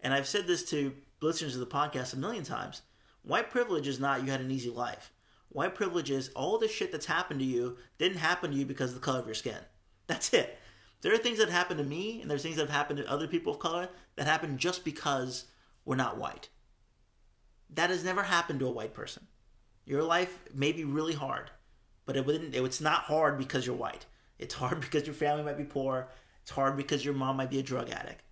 And 0.00 0.12
I've 0.12 0.26
said 0.26 0.46
this 0.46 0.68
to 0.70 0.92
listeners 1.20 1.54
of 1.54 1.60
the 1.60 1.66
podcast 1.66 2.14
a 2.14 2.16
million 2.16 2.44
times. 2.44 2.82
White 3.22 3.50
privilege 3.50 3.86
is 3.86 4.00
not 4.00 4.24
you 4.24 4.30
had 4.30 4.40
an 4.40 4.50
easy 4.50 4.70
life. 4.70 5.12
White 5.50 5.74
privilege 5.74 6.10
is 6.10 6.30
all 6.30 6.58
the 6.58 6.68
shit 6.68 6.92
that's 6.92 7.06
happened 7.06 7.40
to 7.40 7.46
you 7.46 7.76
didn't 7.98 8.18
happen 8.18 8.52
to 8.52 8.56
you 8.56 8.64
because 8.64 8.90
of 8.90 8.96
the 8.96 9.04
color 9.04 9.18
of 9.18 9.26
your 9.26 9.34
skin. 9.34 9.58
That's 10.06 10.32
it. 10.32 10.58
There 11.02 11.12
are 11.14 11.18
things 11.18 11.38
that 11.38 11.48
happen 11.48 11.76
to 11.78 11.84
me, 11.84 12.20
and 12.20 12.30
there's 12.30 12.42
things 12.42 12.56
that 12.56 12.68
have 12.68 12.76
happened 12.76 12.98
to 12.98 13.10
other 13.10 13.26
people 13.26 13.52
of 13.52 13.58
color 13.58 13.88
that 14.16 14.26
happen 14.26 14.58
just 14.58 14.84
because 14.84 15.46
we're 15.84 15.96
not 15.96 16.18
white. 16.18 16.48
That 17.74 17.90
has 17.90 18.04
never 18.04 18.22
happened 18.22 18.60
to 18.60 18.66
a 18.66 18.72
white 18.72 18.94
person. 18.94 19.26
Your 19.86 20.02
life 20.02 20.38
may 20.54 20.72
be 20.72 20.84
really 20.84 21.14
hard, 21.14 21.50
but 22.06 22.16
it 22.16 22.26
wouldn't. 22.26 22.54
It's 22.54 22.80
not 22.80 23.02
hard 23.02 23.38
because 23.38 23.66
you're 23.66 23.76
white. 23.76 24.06
It's 24.38 24.54
hard 24.54 24.80
because 24.82 25.06
your 25.06 25.14
family 25.14 25.42
might 25.42 25.58
be 25.58 25.64
poor. 25.64 26.08
It's 26.42 26.50
hard 26.50 26.76
because 26.76 27.04
your 27.04 27.14
mom 27.14 27.36
might 27.36 27.50
be 27.50 27.58
a 27.58 27.62
drug 27.62 27.90
addict. 27.90 28.22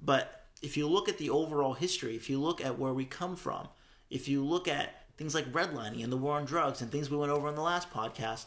But 0.00 0.44
if 0.62 0.76
you 0.76 0.88
look 0.88 1.08
at 1.08 1.18
the 1.18 1.30
overall 1.30 1.74
history, 1.74 2.16
if 2.16 2.30
you 2.30 2.40
look 2.40 2.64
at 2.64 2.78
where 2.78 2.94
we 2.94 3.04
come 3.04 3.36
from, 3.36 3.68
if 4.10 4.28
you 4.28 4.44
look 4.44 4.68
at 4.68 5.06
things 5.16 5.34
like 5.34 5.52
redlining 5.52 6.02
and 6.02 6.12
the 6.12 6.16
war 6.16 6.36
on 6.36 6.44
drugs 6.44 6.82
and 6.82 6.90
things 6.90 7.10
we 7.10 7.16
went 7.16 7.32
over 7.32 7.48
in 7.48 7.54
the 7.54 7.62
last 7.62 7.90
podcast, 7.90 8.46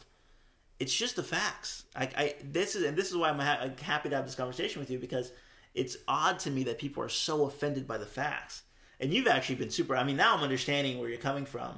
it's 0.80 0.94
just 0.94 1.16
the 1.16 1.24
facts. 1.24 1.84
I, 1.96 2.10
I 2.18 2.36
this 2.44 2.76
is 2.76 2.84
and 2.84 2.98
this 2.98 3.10
is 3.10 3.18
why 3.18 3.30
I'm 3.30 3.40
ha- 3.40 3.70
happy 3.82 4.10
to 4.10 4.16
have 4.16 4.26
this 4.26 4.36
conversation 4.36 4.80
with 4.80 4.92
you 4.92 5.00
because 5.00 5.32
it's 5.74 5.98
odd 6.08 6.40
to 6.40 6.52
me 6.52 6.64
that 6.66 6.80
people 6.80 7.04
are 7.04 7.10
so 7.10 7.46
offended 7.46 7.88
by 7.88 7.98
the 7.98 8.06
facts. 8.06 8.64
And 9.00 9.14
you've 9.14 9.28
actually 9.28 9.56
been 9.56 9.70
super. 9.70 9.96
I 9.96 10.04
mean, 10.04 10.18
now 10.18 10.36
I'm 10.36 10.44
understanding 10.44 11.00
where 11.00 11.10
you're 11.10 11.20
coming 11.20 11.46
from. 11.46 11.70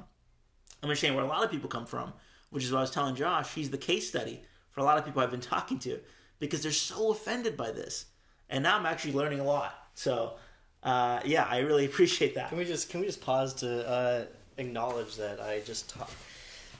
I'm 0.82 0.88
understanding 0.88 1.16
where 1.16 1.26
a 1.26 1.28
lot 1.28 1.44
of 1.44 1.50
people 1.50 1.68
come 1.68 1.84
from, 1.84 2.14
which 2.48 2.64
is 2.64 2.72
what 2.72 2.78
I 2.78 2.82
was 2.82 2.90
telling 2.90 3.14
Josh. 3.14 3.52
He's 3.52 3.70
the 3.70 3.78
case 3.78 4.08
study 4.08 4.42
for 4.70 4.80
a 4.80 4.84
lot 4.84 4.96
of 4.96 5.04
people 5.04 5.20
I've 5.20 5.30
been 5.30 5.40
talking 5.40 5.78
to 5.80 6.00
because 6.38 6.62
they're 6.62 6.72
so 6.72 7.10
offended 7.10 7.56
by 7.56 7.70
this. 7.70 8.06
And 8.48 8.62
now 8.62 8.76
I'm 8.76 8.86
actually 8.86 9.12
learning 9.12 9.40
a 9.40 9.44
lot. 9.44 9.74
So, 9.94 10.34
uh, 10.82 11.20
yeah, 11.24 11.44
I 11.44 11.58
really 11.58 11.84
appreciate 11.90 12.34
that. 12.34 12.48
Can 12.48 12.58
we 12.58 12.64
just 12.64 12.90
can 12.90 13.00
we 13.00 13.06
just 13.06 13.20
pause 13.20 13.54
to 13.54 13.88
uh, 13.88 14.24
acknowledge 14.56 15.16
that 15.16 15.40
I 15.40 15.60
just 15.60 15.90
ta- 15.90 16.08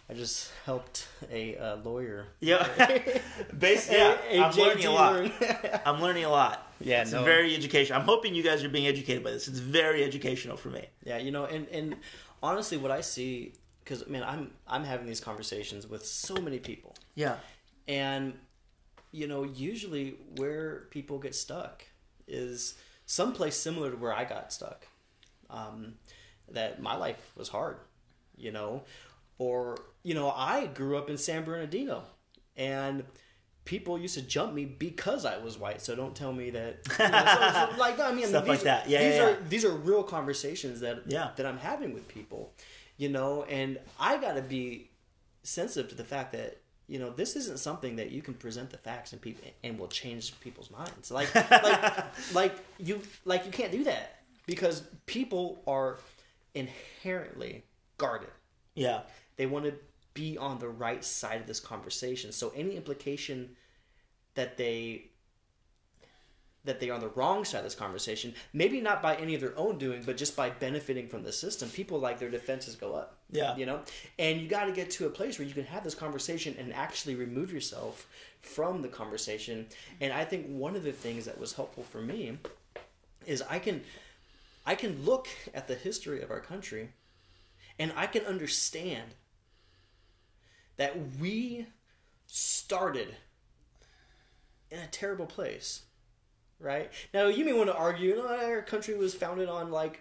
I 0.09 0.15
just 0.15 0.51
helped 0.65 1.07
a 1.31 1.57
uh, 1.57 1.77
lawyer. 1.85 2.27
Yeah, 2.41 2.67
basically, 3.59 3.99
yeah, 3.99 4.17
A- 4.29 4.39
a 4.39 4.43
I'm 4.47 4.57
learning 4.57 4.87
a 4.87 4.91
lot. 4.91 5.33
I'm 5.87 6.01
learning 6.03 6.25
a 6.25 6.31
lot. 6.31 6.73
Yeah, 6.81 7.03
it's 7.03 7.13
no. 7.13 7.23
very 7.23 7.55
educational. 7.55 8.01
I'm 8.01 8.07
hoping 8.07 8.35
you 8.35 8.43
guys 8.43 8.65
are 8.65 8.69
being 8.69 8.87
educated 8.89 9.23
by 9.23 9.31
this. 9.31 9.47
It's 9.47 9.61
very 9.61 10.03
educational 10.03 10.57
for 10.57 10.69
me. 10.71 10.87
Yeah, 11.05 11.19
you 11.19 11.31
know, 11.31 11.45
and 11.45 11.69
and 11.69 11.97
honestly, 12.43 12.77
what 12.77 12.91
I 12.91 13.03
see, 13.03 13.53
because 13.85 14.07
man, 14.09 14.25
I'm 14.25 14.51
I'm 14.67 14.83
having 14.85 15.07
these 15.07 15.21
conversations 15.21 15.87
with 15.87 16.05
so 16.05 16.35
many 16.37 16.59
people, 16.59 16.95
Yeah, 17.15 17.37
and 17.87 18.33
you 19.13 19.27
know, 19.27 19.45
usually 19.45 20.17
where 20.37 20.87
people 20.91 21.19
get 21.19 21.35
stuck 21.35 21.85
is 22.27 22.75
someplace 23.11 23.57
similar 23.57 23.91
to 23.91 23.97
where 23.97 24.13
I 24.15 24.25
got 24.25 24.53
stuck. 24.53 24.87
Um, 25.51 25.95
that 26.53 26.81
my 26.81 26.95
life 26.97 27.33
was 27.37 27.49
hard, 27.49 27.77
you 28.37 28.53
know, 28.53 28.83
or 29.39 29.77
you 30.05 30.15
know, 30.15 30.31
I 30.31 30.67
grew 30.67 30.97
up 30.97 31.11
in 31.11 31.19
San 31.19 31.43
Bernardino, 31.45 32.03
and 32.57 33.03
people 33.65 33.99
used 33.99 34.15
to 34.15 34.23
jump 34.23 34.55
me 34.55 34.65
because 34.65 35.25
I 35.25 35.39
was 35.39 35.59
white. 35.59 35.81
So 35.83 35.97
don't 35.97 36.15
tell 36.15 36.33
me 36.33 36.51
that. 36.51 36.79
you 36.99 37.09
know, 37.09 37.25
so- 37.27 37.73
so, 37.73 37.79
like 37.81 37.99
I 37.99 38.13
mean, 38.13 38.27
Stuff 38.29 38.45
these, 38.45 38.49
like 38.49 38.63
that. 38.63 38.89
Yeah, 38.89 39.03
these 39.03 39.15
yeah, 39.17 39.25
are 39.25 39.31
yeah. 39.31 39.37
these 39.49 39.65
are 39.65 39.73
real 39.73 40.05
conversations 40.05 40.79
that 40.81 41.03
Yeah. 41.09 41.31
that 41.37 41.47
I'm 41.47 41.59
having 41.59 41.93
with 41.95 42.07
people, 42.07 42.53
you 42.97 43.09
know, 43.09 43.43
and 43.45 43.79
I 43.99 44.19
got 44.21 44.35
to 44.35 44.43
be 44.43 44.91
sensitive 45.43 45.89
to 45.91 45.97
the 45.97 46.05
fact 46.05 46.33
that 46.33 46.59
you 46.91 46.99
know 46.99 47.11
this 47.11 47.36
isn't 47.36 47.61
something 47.61 47.97
that 47.97 48.11
you 48.11 48.20
can 48.20 48.34
present 48.34 48.68
the 48.70 48.76
facts 48.76 49.12
and 49.12 49.22
people 49.22 49.49
and 49.62 49.78
will 49.78 49.86
change 49.88 50.38
people's 50.41 50.70
minds. 50.72 51.11
Like 51.11 51.32
like 51.51 52.05
like 52.34 52.55
you 52.78 53.01
like 53.24 53.47
you 53.47 53.53
can't 53.53 53.70
do 53.70 53.84
that 53.84 54.22
because 54.45 54.82
people 55.07 55.62
are 55.68 55.99
inherently 56.55 57.62
guarded. 57.97 58.30
yeah, 58.74 59.03
They 59.36 59.47
want 59.47 59.66
to 59.66 59.74
be 60.14 60.36
on 60.36 60.59
the 60.59 60.68
right 60.68 61.05
side 61.05 61.41
of 61.41 61.47
this 61.47 61.61
conversation. 61.61 62.32
So 62.32 62.53
any 62.57 62.76
implication 62.76 63.51
that 64.34 64.57
they 64.57 65.11
that 66.64 66.80
they 66.80 66.91
are 66.91 66.95
on 66.95 67.01
the 67.01 67.09
wrong 67.11 67.45
side 67.45 67.59
of 67.59 67.64
this 67.64 67.76
conversation, 67.76 68.34
maybe 68.53 68.80
not 68.80 69.01
by 69.01 69.14
any 69.14 69.36
of 69.36 69.41
their 69.41 69.57
own 69.57 69.78
doing, 69.78 70.03
but 70.05 70.16
just 70.16 70.34
by 70.36 70.51
benefiting 70.51 71.07
from 71.07 71.22
the 71.22 71.32
system, 71.32 71.68
people 71.70 72.01
like 72.01 72.18
their 72.18 72.28
defenses 72.28 72.74
go 72.74 72.95
up. 72.95 73.20
Yeah. 73.33 73.57
You 73.57 73.66
know? 73.66 73.81
And 74.18 74.41
you 74.41 74.49
got 74.49 74.64
to 74.64 74.72
get 74.72 74.91
to 74.93 75.07
a 75.07 75.11
place 75.11 75.39
where 75.39 75.47
you 75.47 75.55
can 75.55 75.64
have 75.64 75.85
this 75.85 75.95
conversation 75.95 76.55
and 76.59 76.72
actually 76.72 77.14
remove 77.14 77.53
yourself 77.53 78.07
from 78.43 78.83
the 78.83 78.89
conversation. 78.89 79.66
And 80.01 80.12
I 80.12 80.24
think 80.24 80.47
one 80.47 80.76
of 80.76 80.83
the 80.83 80.93
things 80.93 81.24
that 81.26 81.39
was 81.39 81.53
helpful 81.53 81.85
for 81.85 82.01
me 82.01 82.39
is 83.26 83.43
I 83.49 83.59
can 83.59 83.83
I 84.66 84.74
can 84.74 85.05
look 85.05 85.28
at 85.55 85.68
the 85.68 85.74
history 85.74 86.22
of 86.22 86.31
our 86.31 86.41
country 86.41 86.91
and 87.78 87.93
I 87.97 88.07
can 88.07 88.24
understand 88.24 89.14
that 90.76 90.97
we 91.18 91.66
started 92.26 93.16
in 94.70 94.78
a 94.78 94.87
terrible 94.87 95.26
place, 95.26 95.83
right? 96.59 96.91
Now 97.12 97.26
you 97.26 97.45
may 97.45 97.53
want 97.53 97.68
to 97.68 97.76
argue, 97.76 98.16
no, 98.16 98.26
our 98.26 98.62
country 98.62 98.95
was 98.97 99.14
founded 99.14 99.49
on 99.49 99.70
like 99.70 100.01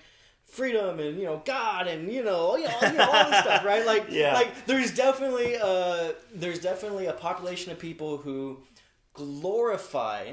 freedom 0.50 1.00
and 1.00 1.18
you 1.20 1.26
know 1.26 1.42
God 1.46 1.88
and 1.88 2.12
you 2.12 2.24
know 2.24 2.56
you 2.58 2.66
know, 2.68 2.78
you 2.82 2.94
know 2.98 3.10
all 3.10 3.30
this 3.30 3.40
stuff, 3.40 3.64
right? 3.66 3.86
Like 3.86 4.08
Yeah. 4.10 4.34
like 4.34 4.66
there's 4.66 4.94
definitely 4.96 5.58
uh 5.58 6.14
there's 6.34 6.60
definitely 6.60 7.06
a 7.08 7.14
population 7.14 7.72
of 7.72 7.80
people 7.80 8.18
who 8.18 8.60
glorify 9.14 10.32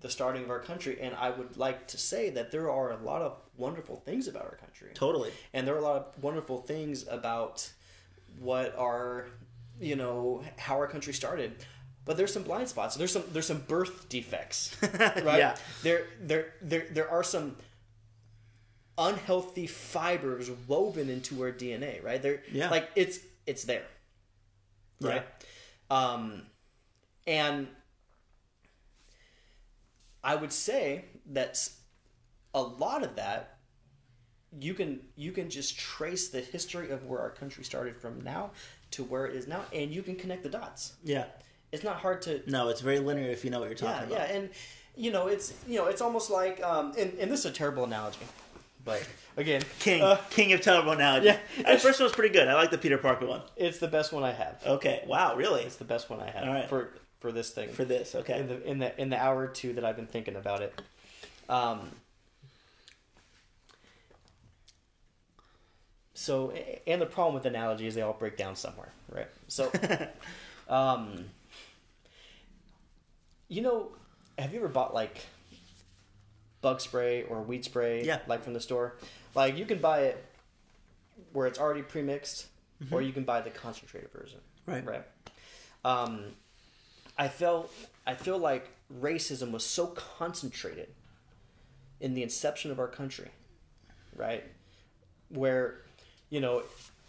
the 0.00 0.10
starting 0.10 0.44
of 0.44 0.50
our 0.50 0.58
country 0.60 0.98
and 1.00 1.14
I 1.14 1.30
would 1.30 1.56
like 1.56 1.86
to 1.88 1.98
say 1.98 2.28
that 2.30 2.50
there 2.50 2.70
are 2.70 2.90
a 2.92 2.96
lot 2.98 3.22
of 3.22 3.38
wonderful 3.56 3.96
things 3.96 4.28
about 4.28 4.42
our 4.44 4.56
country 4.56 4.90
totally. 4.94 5.30
and 5.54 5.66
there 5.66 5.74
are 5.74 5.78
a 5.78 5.82
lot 5.82 5.96
of 5.96 6.22
wonderful 6.22 6.58
things 6.58 7.06
about 7.08 7.66
what 8.38 8.76
our 8.76 9.26
you 9.80 9.96
know 9.96 10.42
how 10.58 10.74
our 10.74 10.86
country 10.86 11.14
started 11.14 11.54
but 12.04 12.16
there's 12.18 12.32
some 12.32 12.42
blind 12.42 12.68
spots 12.68 12.96
there's 12.96 13.12
some 13.12 13.22
there's 13.32 13.46
some 13.46 13.60
birth 13.66 14.08
defects 14.10 14.76
right 14.82 15.24
Yeah. 15.38 15.56
there 15.82 16.04
there 16.20 16.52
there 16.60 16.86
there 16.90 17.08
are 17.10 17.22
some 17.22 17.56
unhealthy 18.96 19.66
fibers 19.66 20.50
woven 20.68 21.08
into 21.10 21.42
our 21.42 21.50
dna 21.52 22.02
right 22.04 22.22
there 22.22 22.42
Yeah. 22.52 22.70
like 22.70 22.90
it's 22.94 23.18
it's 23.46 23.64
there 23.64 23.84
right 25.00 25.24
um 25.90 26.42
and 27.26 27.66
i 30.22 30.34
would 30.34 30.52
say 30.52 31.04
that 31.32 31.68
a 32.54 32.62
lot 32.62 33.02
of 33.02 33.16
that 33.16 33.58
you 34.60 34.74
can 34.74 35.00
you 35.16 35.32
can 35.32 35.50
just 35.50 35.76
trace 35.78 36.28
the 36.28 36.40
history 36.40 36.90
of 36.90 37.04
where 37.06 37.20
our 37.20 37.30
country 37.30 37.64
started 37.64 37.96
from 37.96 38.20
now 38.22 38.50
to 38.92 39.02
where 39.02 39.26
it 39.26 39.34
is 39.34 39.48
now 39.48 39.62
and 39.72 39.90
you 39.90 40.02
can 40.02 40.14
connect 40.14 40.44
the 40.44 40.48
dots 40.48 40.92
Yeah. 41.02 41.24
it's 41.72 41.82
not 41.82 41.96
hard 41.96 42.22
to 42.22 42.42
No, 42.48 42.68
it's 42.68 42.80
very 42.80 43.00
linear 43.00 43.28
if 43.30 43.44
you 43.44 43.50
know 43.50 43.58
what 43.58 43.68
you're 43.68 43.74
talking 43.76 44.08
yeah 44.10 44.16
about. 44.16 44.28
Yeah, 44.28 44.36
and 44.36 44.50
you 44.94 45.10
know 45.10 45.26
it's 45.26 45.52
you 45.66 45.76
know 45.78 45.86
it's 45.86 46.00
almost 46.00 46.30
like 46.30 46.62
um 46.62 46.92
and, 46.96 47.12
and 47.18 47.28
this 47.30 47.40
is 47.40 47.46
a 47.46 47.50
terrible 47.50 47.82
analogy 47.82 48.20
but 48.84 49.06
again 49.36 49.62
King, 49.78 50.02
uh, 50.02 50.16
king 50.30 50.52
of 50.52 50.60
terrible 50.60 50.92
analogy. 50.92 51.26
yeah. 51.26 51.38
the 51.74 51.78
first 51.78 51.98
one 52.00 52.04
was 52.04 52.12
pretty 52.12 52.32
good. 52.32 52.48
I 52.48 52.54
like 52.54 52.70
the 52.70 52.78
Peter 52.78 52.98
Parker 52.98 53.26
one. 53.26 53.42
it's 53.56 53.78
the 53.78 53.88
best 53.88 54.12
one 54.12 54.22
i 54.24 54.32
have 54.32 54.60
Okay. 54.66 55.02
Wow. 55.06 55.36
Really? 55.36 55.62
it's 55.62 55.76
the 55.76 55.84
best 55.84 56.10
one 56.10 56.20
i 56.20 56.30
have 56.30 56.46
All 56.46 56.52
right. 56.54 56.68
for 56.68 56.90
for 57.20 57.32
this 57.32 57.50
thing 57.50 57.70
For 57.70 57.84
this. 57.86 58.14
Okay. 58.14 58.38
in 58.40 58.48
the 58.48 58.62
in 58.70 58.78
the 58.78 59.00
in 59.00 59.08
the 59.10 59.16
hour 59.22 59.38
or 59.38 59.48
two 59.48 59.72
that 59.74 59.84
I've 59.84 59.96
been 59.96 60.06
thinking 60.06 60.36
about 60.36 60.60
it. 60.62 60.80
Um, 61.48 61.90
so, 66.14 66.52
and 66.86 67.00
the 67.00 67.06
problem 67.06 67.34
with 67.34 67.44
analogies, 67.46 67.88
is 67.88 67.94
they 67.96 68.02
all 68.02 68.12
break 68.12 68.36
down 68.36 68.56
somewhere, 68.56 68.92
right? 69.10 69.28
So, 69.48 69.70
um, 70.68 71.24
you 73.48 73.62
know, 73.62 73.92
have 74.38 74.52
you 74.52 74.60
ever 74.60 74.68
bought 74.68 74.94
like 74.94 75.18
bug 76.64 76.80
spray 76.80 77.22
or 77.24 77.42
weed 77.42 77.62
spray, 77.64 78.02
Yeah. 78.04 78.20
like 78.26 78.42
from 78.42 78.54
the 78.54 78.60
store? 78.60 78.94
Like 79.34 79.56
you 79.58 79.66
can 79.66 79.78
buy 79.78 80.00
it 80.10 80.24
where 81.32 81.46
it's 81.46 81.58
already 81.58 81.82
pre-mixed, 81.82 82.46
or 82.90 83.02
you 83.02 83.12
can 83.12 83.24
buy 83.24 83.40
the 83.42 83.50
concentrated 83.50 84.10
version, 84.10 84.40
Right. 84.66 84.84
Right. 84.84 85.04
Um, 85.84 86.24
I 87.18 87.28
felt 87.28 87.70
I 88.06 88.14
feel 88.14 88.38
like 88.38 88.68
racism 89.00 89.50
was 89.52 89.64
so 89.64 89.86
concentrated 89.88 90.88
in 92.00 92.14
the 92.14 92.22
inception 92.22 92.70
of 92.70 92.78
our 92.78 92.88
country, 92.88 93.30
right? 94.16 94.42
Where, 95.28 95.82
you 96.30 96.40
know, 96.40 96.62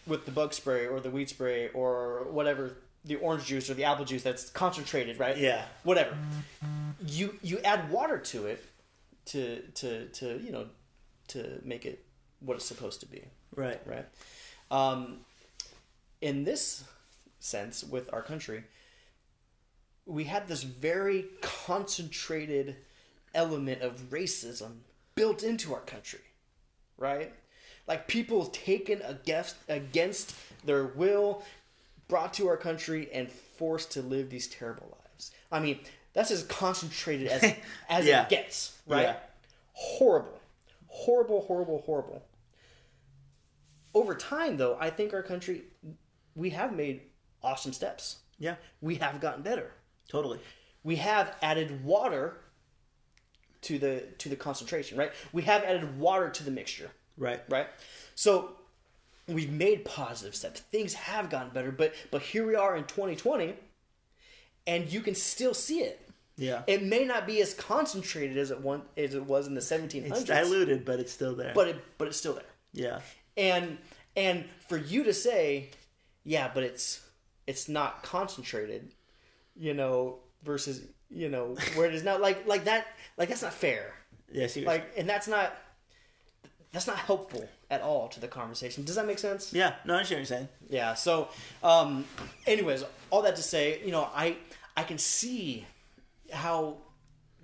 with 0.08 0.26
the 0.26 0.32
bug 0.32 0.54
spray 0.54 0.88
or 0.88 1.00
the 1.00 1.10
weed 1.10 1.30
spray 1.30 1.70
or 1.74 2.28
whatever, 2.30 2.76
the 3.06 3.16
orange 3.16 3.46
juice 3.46 3.70
or 3.70 3.74
the 3.74 3.84
apple 3.86 4.06
juice 4.06 4.24
that's 4.24 4.50
concentrated, 4.50 5.18
right? 5.20 5.38
Yeah. 5.38 5.64
Whatever. 5.84 6.18
You 7.08 7.38
you 7.42 7.60
add 7.60 7.90
water 7.90 8.18
to 8.34 8.48
it 8.48 8.64
to 9.26 9.62
to 9.76 10.08
to 10.10 10.40
you 10.44 10.52
know 10.52 10.68
to 11.30 11.60
make 11.64 11.86
it 11.86 12.06
what 12.40 12.56
it's 12.56 12.66
supposed 12.66 13.00
to 13.00 13.06
be 13.08 13.24
Right. 13.56 13.80
right? 13.86 14.06
Um, 14.70 15.20
in 16.22 16.44
this 16.44 16.84
sense, 17.40 17.84
with 17.84 18.12
our 18.14 18.22
country, 18.22 18.64
we 20.06 20.26
had 20.26 20.48
this 20.48 20.64
very 20.64 21.26
concentrated 21.42 22.76
element 23.34 23.82
of 23.82 24.10
racism 24.10 24.80
built 25.16 25.44
into 25.44 25.74
our 25.74 25.82
country, 25.82 26.22
right? 26.98 27.34
Like 27.88 28.08
people 28.08 28.48
taken 28.48 29.02
against 29.04 29.56
against 29.70 30.36
their 30.66 30.86
will, 30.86 31.44
brought 32.08 32.34
to 32.36 32.48
our 32.48 32.58
country 32.58 33.10
and 33.14 33.32
forced 33.32 33.92
to 33.92 34.02
live 34.02 34.30
these 34.30 34.48
terrible 34.48 34.98
lives. 35.04 35.32
I 35.52 35.60
mean, 35.60 35.80
That's 36.16 36.32
as 36.32 36.42
concentrated 36.44 37.28
as 37.28 37.44
as 37.90 38.06
Yeah. 38.08 38.24
it 38.24 38.30
gets, 38.30 38.76
right? 38.88 39.04
Yeah. 39.04 39.16
Horrible, 39.74 40.40
horrible, 40.88 41.42
horrible, 41.42 41.84
horrible. 41.86 42.24
Over 43.94 44.16
time, 44.16 44.58
though, 44.58 44.78
I 44.80 44.90
think 44.90 45.14
our 45.14 45.22
country 45.22 45.64
we 46.36 46.50
have 46.50 46.74
made 46.76 47.02
awesome 47.44 47.72
steps. 47.74 48.18
Yeah, 48.40 48.56
We 48.82 48.96
have 48.96 49.22
gotten 49.22 49.44
better. 49.44 49.72
totally. 50.10 50.40
We 50.84 50.98
have 50.98 51.36
added 51.42 51.84
water 51.86 52.38
to 53.62 53.80
the 53.80 54.02
to 54.20 54.30
the 54.30 54.36
concentration, 54.36 54.98
right? 54.98 55.12
We 55.34 55.44
have 55.44 55.64
added 55.64 55.98
water 56.00 56.30
to 56.30 56.44
the 56.44 56.52
mixture 56.52 56.92
Right. 57.18 57.42
right? 57.50 57.68
So 58.14 58.56
we've 59.28 59.52
made 59.52 59.86
positive 59.86 60.36
steps. 60.36 60.60
Things 60.60 60.94
have 60.94 61.30
gotten 61.30 61.50
better, 61.50 61.72
but 61.72 61.94
but 62.12 62.22
here 62.22 62.46
we 62.46 62.56
are 62.56 62.76
in 62.76 62.84
2020, 62.86 63.56
and 64.68 64.92
you 64.92 65.02
can 65.02 65.16
still 65.16 65.54
see 65.54 65.80
it. 65.80 66.05
Yeah. 66.38 66.64
It 66.68 66.84
may 66.84 67.06
not 67.06 67.26
be 67.26 67.42
as 67.42 67.54
concentrated 67.54 68.38
as 68.38 68.52
it 68.52 68.60
one 68.60 68.82
as 68.98 69.16
it 69.16 69.24
was 69.26 69.48
in 69.48 69.54
the 69.54 69.60
it's 69.60 69.72
1700s, 69.72 70.26
diluted, 70.26 70.84
but 70.86 71.00
it's 71.00 71.12
still 71.12 71.36
there. 71.36 71.54
but 71.56 71.68
it 71.70 71.84
but 71.98 72.08
it's 72.08 72.18
still 72.18 72.34
there. 72.34 72.44
yeah. 72.74 73.00
And 73.38 73.78
and 74.16 74.46
for 74.70 74.78
you 74.78 75.04
to 75.06 75.14
say, 75.14 75.70
yeah, 76.24 76.50
but 76.54 76.64
it's 76.64 77.02
it's 77.48 77.68
not 77.70 78.02
concentrated, 78.04 78.92
you 79.56 79.74
know, 79.74 80.20
versus 80.44 80.82
you 81.10 81.30
know 81.30 81.56
where 81.76 81.88
it 81.88 81.96
is 81.96 82.04
now, 82.04 82.18
like 82.20 82.46
like 82.48 82.66
that, 82.66 82.88
like 83.18 83.30
that's 83.30 83.42
not 83.42 83.54
fair. 83.54 83.94
Yeah. 84.32 84.48
See, 84.48 84.66
Like, 84.66 84.92
and 84.98 85.08
that's 85.08 85.28
not 85.28 85.56
that's 86.72 86.88
not 86.88 86.98
helpful 86.98 87.48
at 87.70 87.82
all 87.82 88.08
to 88.10 88.20
the 88.20 88.28
conversation. 88.28 88.84
Does 88.84 88.96
that 88.96 89.06
make 89.08 89.20
sense? 89.20 89.54
yeah. 89.54 89.76
No, 89.86 89.94
I 89.94 89.98
understand 89.98 90.18
what 90.18 90.30
you're 90.30 90.38
saying. 90.38 90.48
Yeah. 90.70 90.94
So, 90.96 91.30
um, 91.64 92.06
anyways, 92.46 92.84
all 93.12 93.22
that 93.22 93.36
to 93.38 93.42
say, 93.44 93.82
you 93.86 93.92
know, 93.92 94.10
I 94.14 94.36
I 94.76 94.84
can 94.84 94.98
see 94.98 95.66
how 96.32 96.78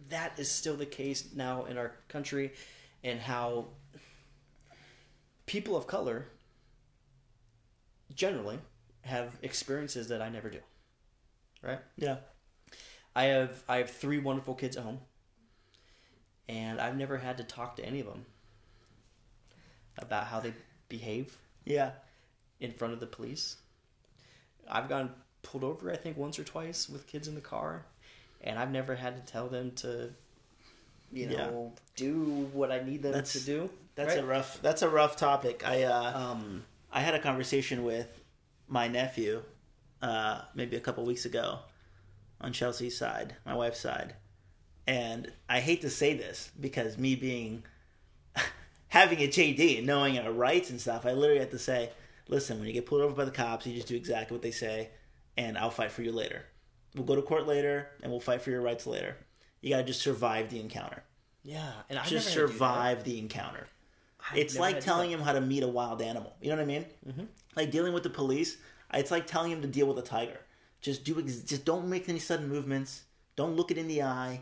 that 0.09 0.37
is 0.37 0.49
still 0.51 0.75
the 0.75 0.85
case 0.85 1.29
now 1.35 1.65
in 1.65 1.77
our 1.77 1.93
country, 2.07 2.51
and 3.03 3.19
how 3.19 3.67
people 5.45 5.75
of 5.75 5.87
color 5.87 6.27
generally 8.13 8.59
have 9.01 9.37
experiences 9.41 10.07
that 10.09 10.21
I 10.21 10.29
never 10.29 10.49
do. 10.49 10.59
Right. 11.61 11.79
Yeah. 11.97 12.17
I 13.15 13.23
have 13.25 13.63
I 13.67 13.77
have 13.77 13.89
three 13.89 14.19
wonderful 14.19 14.55
kids 14.55 14.77
at 14.77 14.83
home, 14.83 14.99
and 16.47 16.79
I've 16.79 16.97
never 16.97 17.17
had 17.17 17.37
to 17.37 17.43
talk 17.43 17.75
to 17.77 17.85
any 17.85 17.99
of 17.99 18.05
them 18.05 18.25
about 19.97 20.27
how 20.27 20.39
they 20.39 20.53
behave 20.89 21.37
Yeah. 21.65 21.91
in 22.59 22.71
front 22.71 22.93
of 22.93 22.99
the 22.99 23.07
police. 23.07 23.57
I've 24.67 24.87
gotten 24.89 25.11
pulled 25.41 25.63
over, 25.63 25.91
I 25.91 25.97
think, 25.97 26.17
once 26.17 26.39
or 26.39 26.43
twice 26.43 26.87
with 26.89 27.07
kids 27.07 27.27
in 27.27 27.35
the 27.35 27.41
car, 27.41 27.85
and 28.43 28.57
I've 28.59 28.71
never 28.71 28.95
had 28.95 29.15
to 29.25 29.31
tell 29.31 29.47
them 29.47 29.71
to, 29.77 30.11
you 31.11 31.27
Yeah. 31.29 31.37
know, 31.37 31.73
do 31.95 32.49
what 32.53 32.71
I 32.71 32.81
need 32.83 33.01
them 33.03 33.13
That's- 33.13 33.33
to 33.33 33.39
do. 33.41 33.69
That's 33.95 34.15
a 34.15 34.25
rough. 34.25 34.61
That's 34.61 34.81
a 34.81 34.89
rough 34.89 35.17
topic. 35.17 35.67
I 35.67 35.83
uh, 35.83 36.17
um, 36.31 36.63
I 36.91 37.01
had 37.01 37.13
a 37.13 37.19
conversation 37.19 37.83
with 37.83 38.07
my 38.67 38.87
nephew 38.87 39.43
uh, 40.01 40.43
maybe 40.55 40.75
a 40.77 40.79
couple 40.79 41.03
weeks 41.05 41.25
ago 41.25 41.59
on 42.39 42.53
Chelsea's 42.53 42.97
side, 42.97 43.35
my 43.45 43.53
wife's 43.53 43.79
side, 43.81 44.15
and 44.87 45.31
I 45.49 45.59
hate 45.59 45.81
to 45.81 45.89
say 45.89 46.13
this 46.15 46.49
because 46.59 46.97
me 46.97 47.15
being 47.15 47.63
having 48.87 49.19
a 49.19 49.27
JD 49.27 49.77
and 49.79 49.85
knowing 49.87 50.17
our 50.17 50.31
rights 50.31 50.69
and 50.69 50.79
stuff, 50.81 51.05
I 51.05 51.11
literally 51.11 51.39
had 51.41 51.51
to 51.51 51.59
say, 51.59 51.91
listen, 52.29 52.57
when 52.57 52.67
you 52.67 52.73
get 52.73 52.85
pulled 52.85 53.01
over 53.01 53.13
by 53.13 53.25
the 53.25 53.31
cops, 53.31 53.67
you 53.67 53.75
just 53.75 53.87
do 53.89 53.95
exactly 53.95 54.33
what 54.35 54.41
they 54.41 54.51
say, 54.51 54.89
and 55.37 55.57
I'll 55.57 55.69
fight 55.69 55.91
for 55.91 56.01
you 56.01 56.11
later. 56.13 56.45
We'll 56.95 57.05
go 57.05 57.15
to 57.15 57.21
court 57.21 57.47
later, 57.47 57.89
and 58.03 58.11
we'll 58.11 58.19
fight 58.19 58.41
for 58.41 58.49
your 58.51 58.61
rights 58.61 58.85
later. 58.85 59.15
You 59.61 59.69
gotta 59.69 59.83
just 59.83 60.01
survive 60.01 60.49
the 60.49 60.59
encounter. 60.59 61.03
yeah, 61.43 61.71
and 61.89 61.97
I 61.97 62.05
just 62.05 62.29
survive 62.33 63.03
the 63.03 63.17
encounter. 63.19 63.67
It's 64.35 64.57
like 64.57 64.79
telling 64.81 65.09
him 65.11 65.19
how 65.21 65.33
to 65.33 65.41
meet 65.41 65.63
a 65.63 65.67
wild 65.67 66.01
animal. 66.01 66.33
You 66.41 66.49
know 66.49 66.57
what 66.57 66.61
I 66.63 66.65
mean? 66.65 66.85
Mm-hmm. 67.07 67.23
Like 67.55 67.71
dealing 67.71 67.93
with 67.93 68.03
the 68.03 68.09
police. 68.09 68.57
It's 68.93 69.09
like 69.11 69.25
telling 69.25 69.51
him 69.51 69.61
to 69.61 69.67
deal 69.67 69.87
with 69.87 69.97
a 69.97 70.01
tiger. 70.07 70.39
Just 70.81 71.03
do. 71.03 71.19
Ex- 71.19 71.39
just 71.41 71.65
don't 71.65 71.87
make 71.87 72.07
any 72.09 72.19
sudden 72.19 72.47
movements. 72.49 73.03
Don't 73.35 73.55
look 73.55 73.71
it 73.71 73.77
in 73.77 73.87
the 73.87 74.03
eye. 74.03 74.41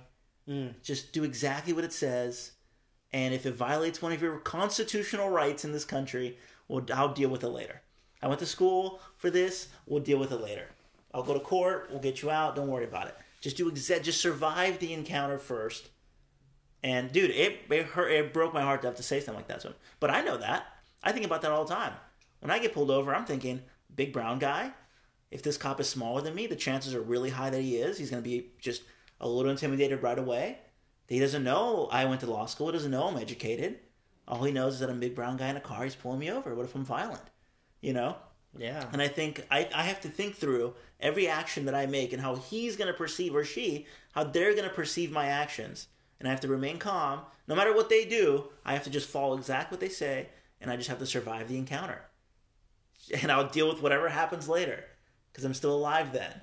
Just 0.82 1.14
do 1.14 1.24
exactly 1.24 1.74
what 1.74 1.84
it 1.84 1.94
says. 1.94 2.54
And 3.14 3.34
if 3.34 3.46
it 3.46 3.54
violates 3.54 4.02
one 4.02 4.12
of 4.12 4.22
your 4.22 4.38
constitutional 4.40 5.30
rights 5.30 5.64
in 5.64 5.72
this 5.72 5.86
country, 5.86 6.38
well, 6.68 6.84
I'll 6.94 7.14
deal 7.14 7.30
with 7.30 7.44
it 7.44 7.50
later. 7.50 7.82
I 8.22 8.28
went 8.28 8.40
to 8.40 8.46
school 8.48 9.00
for 9.18 9.30
this. 9.30 9.68
We'll 9.86 10.02
deal 10.02 10.18
with 10.18 10.32
it 10.32 10.42
later. 10.42 10.68
I'll 11.14 11.24
go 11.24 11.34
to 11.34 11.40
court. 11.40 11.88
We'll 11.90 12.00
get 12.00 12.22
you 12.22 12.30
out. 12.30 12.56
Don't 12.56 12.68
worry 12.68 12.86
about 12.86 13.08
it. 13.08 13.16
Just 13.42 13.58
do 13.58 13.72
exa- 13.72 14.04
Just 14.04 14.22
survive 14.22 14.80
the 14.80 14.94
encounter 14.94 15.38
first. 15.40 15.90
And 16.84 17.12
dude, 17.12 17.32
it 17.32 17.60
it 17.70 17.86
hurt. 17.88 18.12
It 18.12 18.34
broke 18.34 18.54
my 18.54 18.62
heart 18.62 18.82
to 18.82 18.88
have 18.88 18.98
to 18.98 19.04
say 19.04 19.20
something 19.20 19.36
like 19.36 19.48
that 19.48 19.62
to 19.62 19.70
him. 19.70 19.76
But 20.00 20.12
I 20.12 20.22
know 20.22 20.38
that. 20.38 20.66
I 21.04 21.12
think 21.12 21.26
about 21.26 21.42
that 21.42 21.52
all 21.52 21.66
the 21.66 21.74
time. 21.74 21.94
When 22.40 22.52
I 22.52 22.60
get 22.60 22.74
pulled 22.74 22.92
over, 22.92 23.14
I'm 23.14 23.26
thinking, 23.26 23.62
big 23.94 24.14
brown 24.14 24.40
guy. 24.40 24.72
If 25.32 25.44
this 25.44 25.58
cop 25.58 25.80
is 25.80 25.88
smaller 25.90 26.22
than 26.22 26.36
me, 26.36 26.48
the 26.48 26.56
chances 26.56 26.94
are 26.96 27.02
really 27.02 27.30
high 27.30 27.50
that 27.50 27.62
he 27.62 27.78
is. 27.78 27.98
He's 27.98 28.10
going 28.10 28.24
to 28.24 28.28
be 28.30 28.52
just 28.60 28.82
a 29.22 29.28
little 29.28 29.52
intimidated 29.52 30.02
right 30.02 30.18
away. 30.18 30.58
He 31.08 31.20
doesn't 31.20 31.44
know 31.44 31.88
I 31.92 32.06
went 32.06 32.22
to 32.22 32.30
law 32.32 32.46
school. 32.46 32.68
He 32.68 32.74
doesn't 32.74 32.92
know 32.92 33.08
I'm 33.08 33.18
educated. 33.18 33.80
All 34.28 34.44
he 34.44 34.52
knows 34.52 34.76
is 34.76 34.80
that 34.80 34.90
I'm 34.90 34.98
a 34.98 35.00
big 35.00 35.16
brown 35.16 35.38
guy 35.38 35.50
in 35.50 35.58
a 35.58 35.62
car. 35.62 35.84
He's 35.84 35.96
pulling 35.96 36.20
me 36.20 36.32
over. 36.32 36.56
What 36.56 36.66
if 36.66 36.76
I'm 36.76 36.86
violent? 36.86 37.22
You 37.82 37.94
know? 37.94 38.16
Yeah, 38.58 38.86
And 38.92 39.02
I 39.02 39.08
think 39.08 39.46
I, 39.52 39.70
I 39.76 39.84
have 39.84 40.02
to 40.02 40.10
think 40.10 40.36
through 40.36 40.74
every 41.00 41.28
action 41.28 41.66
that 41.66 41.76
I 41.76 41.86
make 41.86 42.14
and 42.14 42.22
how 42.22 42.36
he's 42.36 42.76
going 42.76 42.92
to 42.92 42.98
perceive 42.98 43.36
or 43.36 43.46
she, 43.46 43.88
how 44.14 44.24
they're 44.24 44.54
going 44.54 44.68
to 44.68 44.74
perceive 44.74 45.12
my 45.12 45.28
actions. 45.28 45.88
And 46.20 46.28
I 46.28 46.32
have 46.32 46.42
to 46.42 46.48
remain 46.48 46.78
calm. 46.78 47.22
No 47.48 47.56
matter 47.56 47.74
what 47.74 47.90
they 47.90 48.06
do, 48.06 48.50
I 48.66 48.74
have 48.74 48.84
to 48.84 48.90
just 48.90 49.10
follow 49.10 49.38
exact 49.38 49.72
what 49.72 49.80
they 49.80 49.90
say, 49.90 50.28
and 50.60 50.70
I 50.70 50.76
just 50.76 50.90
have 50.90 51.00
to 51.00 51.06
survive 51.06 51.48
the 51.48 51.58
encounter. 51.58 52.02
And 53.22 53.32
I'll 53.32 53.48
deal 53.48 53.70
with 53.70 53.82
whatever 53.82 54.10
happens 54.10 54.50
later, 54.50 54.84
because 55.32 55.46
I'm 55.46 55.54
still 55.54 55.74
alive 55.74 56.12
then. 56.12 56.42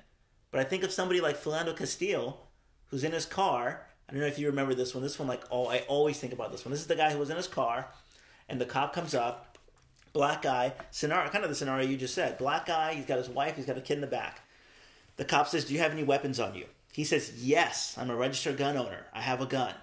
But 0.51 0.61
I 0.61 0.63
think 0.63 0.83
of 0.83 0.91
somebody 0.91 1.21
like 1.21 1.41
Philando 1.41 1.77
Castile, 1.77 2.47
who's 2.87 3.03
in 3.03 3.11
his 3.11 3.25
car. 3.25 3.85
I 4.09 4.11
don't 4.11 4.21
know 4.21 4.27
if 4.27 4.39
you 4.39 4.47
remember 4.47 4.73
this 4.73 4.95
one. 4.95 5.03
This 5.03 5.19
one, 5.19 5.27
like, 5.27 5.43
oh, 5.51 5.67
I 5.67 5.79
always 5.87 6.19
think 6.19 6.33
about 6.33 6.51
this 6.51 6.65
one. 6.65 6.71
This 6.71 6.81
is 6.81 6.87
the 6.87 6.95
guy 6.95 7.11
who 7.11 7.19
was 7.19 7.29
in 7.29 7.37
his 7.37 7.47
car, 7.47 7.87
and 8.49 8.59
the 8.59 8.65
cop 8.65 8.93
comes 8.93 9.13
up, 9.13 9.57
black 10.13 10.41
guy, 10.41 10.73
scenario, 10.89 11.29
kind 11.29 11.43
of 11.43 11.49
the 11.49 11.55
scenario 11.55 11.87
you 11.87 11.97
just 11.97 12.15
said. 12.15 12.37
Black 12.37 12.65
guy, 12.65 12.95
he's 12.95 13.05
got 13.05 13.17
his 13.17 13.29
wife, 13.29 13.55
he's 13.55 13.65
got 13.65 13.77
a 13.77 13.81
kid 13.81 13.95
in 13.95 14.01
the 14.01 14.07
back. 14.07 14.41
The 15.17 15.25
cop 15.25 15.47
says, 15.47 15.65
"Do 15.65 15.73
you 15.73 15.79
have 15.79 15.91
any 15.91 16.03
weapons 16.03 16.39
on 16.39 16.55
you?" 16.55 16.67
He 16.93 17.03
says, 17.03 17.43
"Yes, 17.43 17.95
I'm 17.97 18.09
a 18.09 18.15
registered 18.15 18.57
gun 18.57 18.77
owner. 18.77 19.05
I 19.13 19.21
have 19.21 19.41
a 19.41 19.45
gun." 19.45 19.73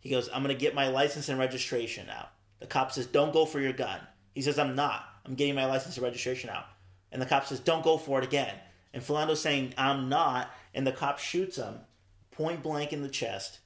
He 0.00 0.10
goes, 0.10 0.28
"I'm 0.28 0.42
going 0.42 0.54
to 0.54 0.60
get 0.60 0.74
my 0.74 0.88
license 0.88 1.28
and 1.28 1.38
registration 1.38 2.08
out." 2.10 2.30
The 2.58 2.66
cop 2.66 2.92
says, 2.92 3.06
"Don't 3.06 3.32
go 3.32 3.46
for 3.46 3.60
your 3.60 3.72
gun." 3.72 4.00
He 4.34 4.42
says, 4.42 4.58
"I'm 4.58 4.74
not. 4.74 5.04
I'm 5.24 5.34
getting 5.34 5.54
my 5.54 5.66
license 5.66 5.96
and 5.96 6.04
registration 6.04 6.50
out." 6.50 6.66
And 7.12 7.20
the 7.20 7.26
cop 7.26 7.46
says, 7.46 7.60
"Don't 7.60 7.84
go 7.84 7.98
for 7.98 8.18
it 8.18 8.24
again." 8.24 8.54
And 8.92 9.02
Philando's 9.02 9.40
saying, 9.40 9.74
"I'm 9.76 10.08
not," 10.08 10.50
and 10.74 10.86
the 10.86 10.92
cop 10.92 11.18
shoots 11.18 11.56
him 11.56 11.80
point 12.30 12.62
blank 12.62 12.92
in 12.92 13.02
the 13.02 13.08
chest 13.08 13.60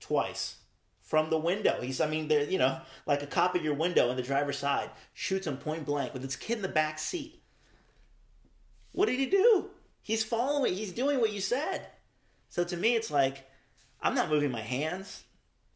twice 0.00 0.56
from 1.00 1.30
the 1.30 1.38
window. 1.38 1.80
He's, 1.80 2.00
I 2.00 2.08
mean, 2.08 2.28
you 2.28 2.58
know, 2.58 2.80
like 3.06 3.22
a 3.22 3.26
cop 3.26 3.54
at 3.54 3.62
your 3.62 3.74
window 3.74 4.10
on 4.10 4.16
the 4.16 4.22
driver's 4.22 4.58
side 4.58 4.90
shoots 5.14 5.46
him 5.46 5.56
point 5.56 5.86
blank 5.86 6.12
with 6.12 6.24
his 6.24 6.34
kid 6.34 6.56
in 6.56 6.62
the 6.62 6.68
back 6.68 6.98
seat. 6.98 7.40
What 8.90 9.06
did 9.06 9.18
he 9.18 9.26
do? 9.26 9.70
He's 10.06 10.22
following, 10.22 10.72
he's 10.72 10.92
doing 10.92 11.20
what 11.20 11.32
you 11.32 11.40
said. 11.40 11.88
So 12.48 12.62
to 12.62 12.76
me, 12.76 12.94
it's 12.94 13.10
like, 13.10 13.44
I'm 14.00 14.14
not 14.14 14.30
moving 14.30 14.52
my 14.52 14.60
hands. 14.60 15.24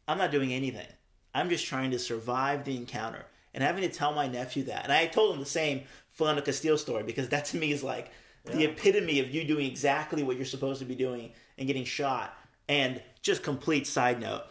I'm 0.07 0.17
not 0.17 0.31
doing 0.31 0.53
anything. 0.53 0.87
I'm 1.35 1.49
just 1.49 1.65
trying 1.65 1.91
to 1.91 1.99
survive 1.99 2.63
the 2.63 2.77
encounter. 2.77 3.25
And 3.53 3.61
having 3.61 3.81
to 3.81 3.89
tell 3.89 4.13
my 4.13 4.29
nephew 4.29 4.63
that. 4.63 4.85
And 4.85 4.93
I 4.93 5.07
told 5.07 5.33
him 5.33 5.41
the 5.41 5.45
same 5.45 5.81
Philando 6.17 6.45
Castile 6.45 6.77
story 6.77 7.03
because 7.03 7.27
that 7.27 7.43
to 7.47 7.57
me 7.57 7.73
is 7.73 7.83
like 7.83 8.09
the 8.45 8.63
epitome 8.63 9.19
of 9.19 9.29
you 9.31 9.43
doing 9.43 9.65
exactly 9.65 10.23
what 10.23 10.37
you're 10.37 10.45
supposed 10.45 10.79
to 10.79 10.85
be 10.85 10.95
doing 10.95 11.33
and 11.57 11.67
getting 11.67 11.83
shot. 11.83 12.33
And 12.69 13.01
just 13.21 13.43
complete 13.43 13.85
side 13.85 14.21
note 14.21 14.43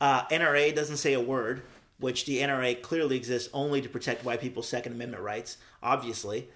uh, 0.00 0.26
NRA 0.26 0.74
doesn't 0.74 0.96
say 0.96 1.12
a 1.12 1.20
word, 1.20 1.62
which 2.00 2.26
the 2.26 2.38
NRA 2.38 2.82
clearly 2.82 3.16
exists 3.16 3.48
only 3.52 3.80
to 3.80 3.88
protect 3.88 4.24
white 4.24 4.40
people's 4.40 4.66
Second 4.66 4.94
Amendment 4.94 5.22
rights, 5.22 5.56
obviously. 5.84 6.48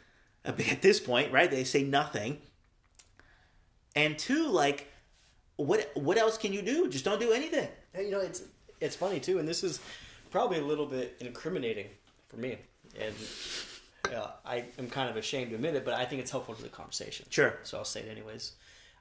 Uh, 0.45 0.55
At 0.73 0.83
this 0.83 0.99
point, 0.99 1.31
right, 1.31 1.49
they 1.49 1.63
say 1.63 1.85
nothing. 1.85 2.39
And 3.95 4.19
two, 4.19 4.49
like, 4.49 4.91
what 5.57 5.91
what 5.95 6.19
else 6.19 6.37
can 6.37 6.53
you 6.53 6.63
do? 6.63 6.89
Just 6.89 7.05
don't 7.05 7.21
do 7.21 7.33
anything. 7.33 7.69
Yeah, 7.95 8.01
you 8.01 8.11
know, 8.11 8.21
it's 8.21 8.43
it's 8.81 8.97
funny 8.97 9.21
too, 9.21 9.39
and 9.39 9.49
this 9.49 9.63
is 9.63 9.81
probably 10.31 10.59
a 10.59 10.65
little 10.65 10.87
bit 10.87 11.17
incriminating 11.21 11.87
for 12.29 12.37
me, 12.37 12.59
and 12.99 13.15
uh, 14.15 14.31
I 14.45 14.65
am 14.79 14.89
kind 14.91 15.09
of 15.09 15.17
ashamed 15.17 15.51
to 15.51 15.57
admit 15.57 15.75
it, 15.75 15.85
but 15.85 15.95
I 15.95 16.05
think 16.05 16.21
it's 16.21 16.31
helpful 16.31 16.55
to 16.55 16.63
the 16.63 16.69
conversation. 16.69 17.27
Sure. 17.31 17.55
So 17.63 17.79
I'll 17.79 17.85
say 17.85 18.01
it 18.01 18.09
anyways. 18.11 18.53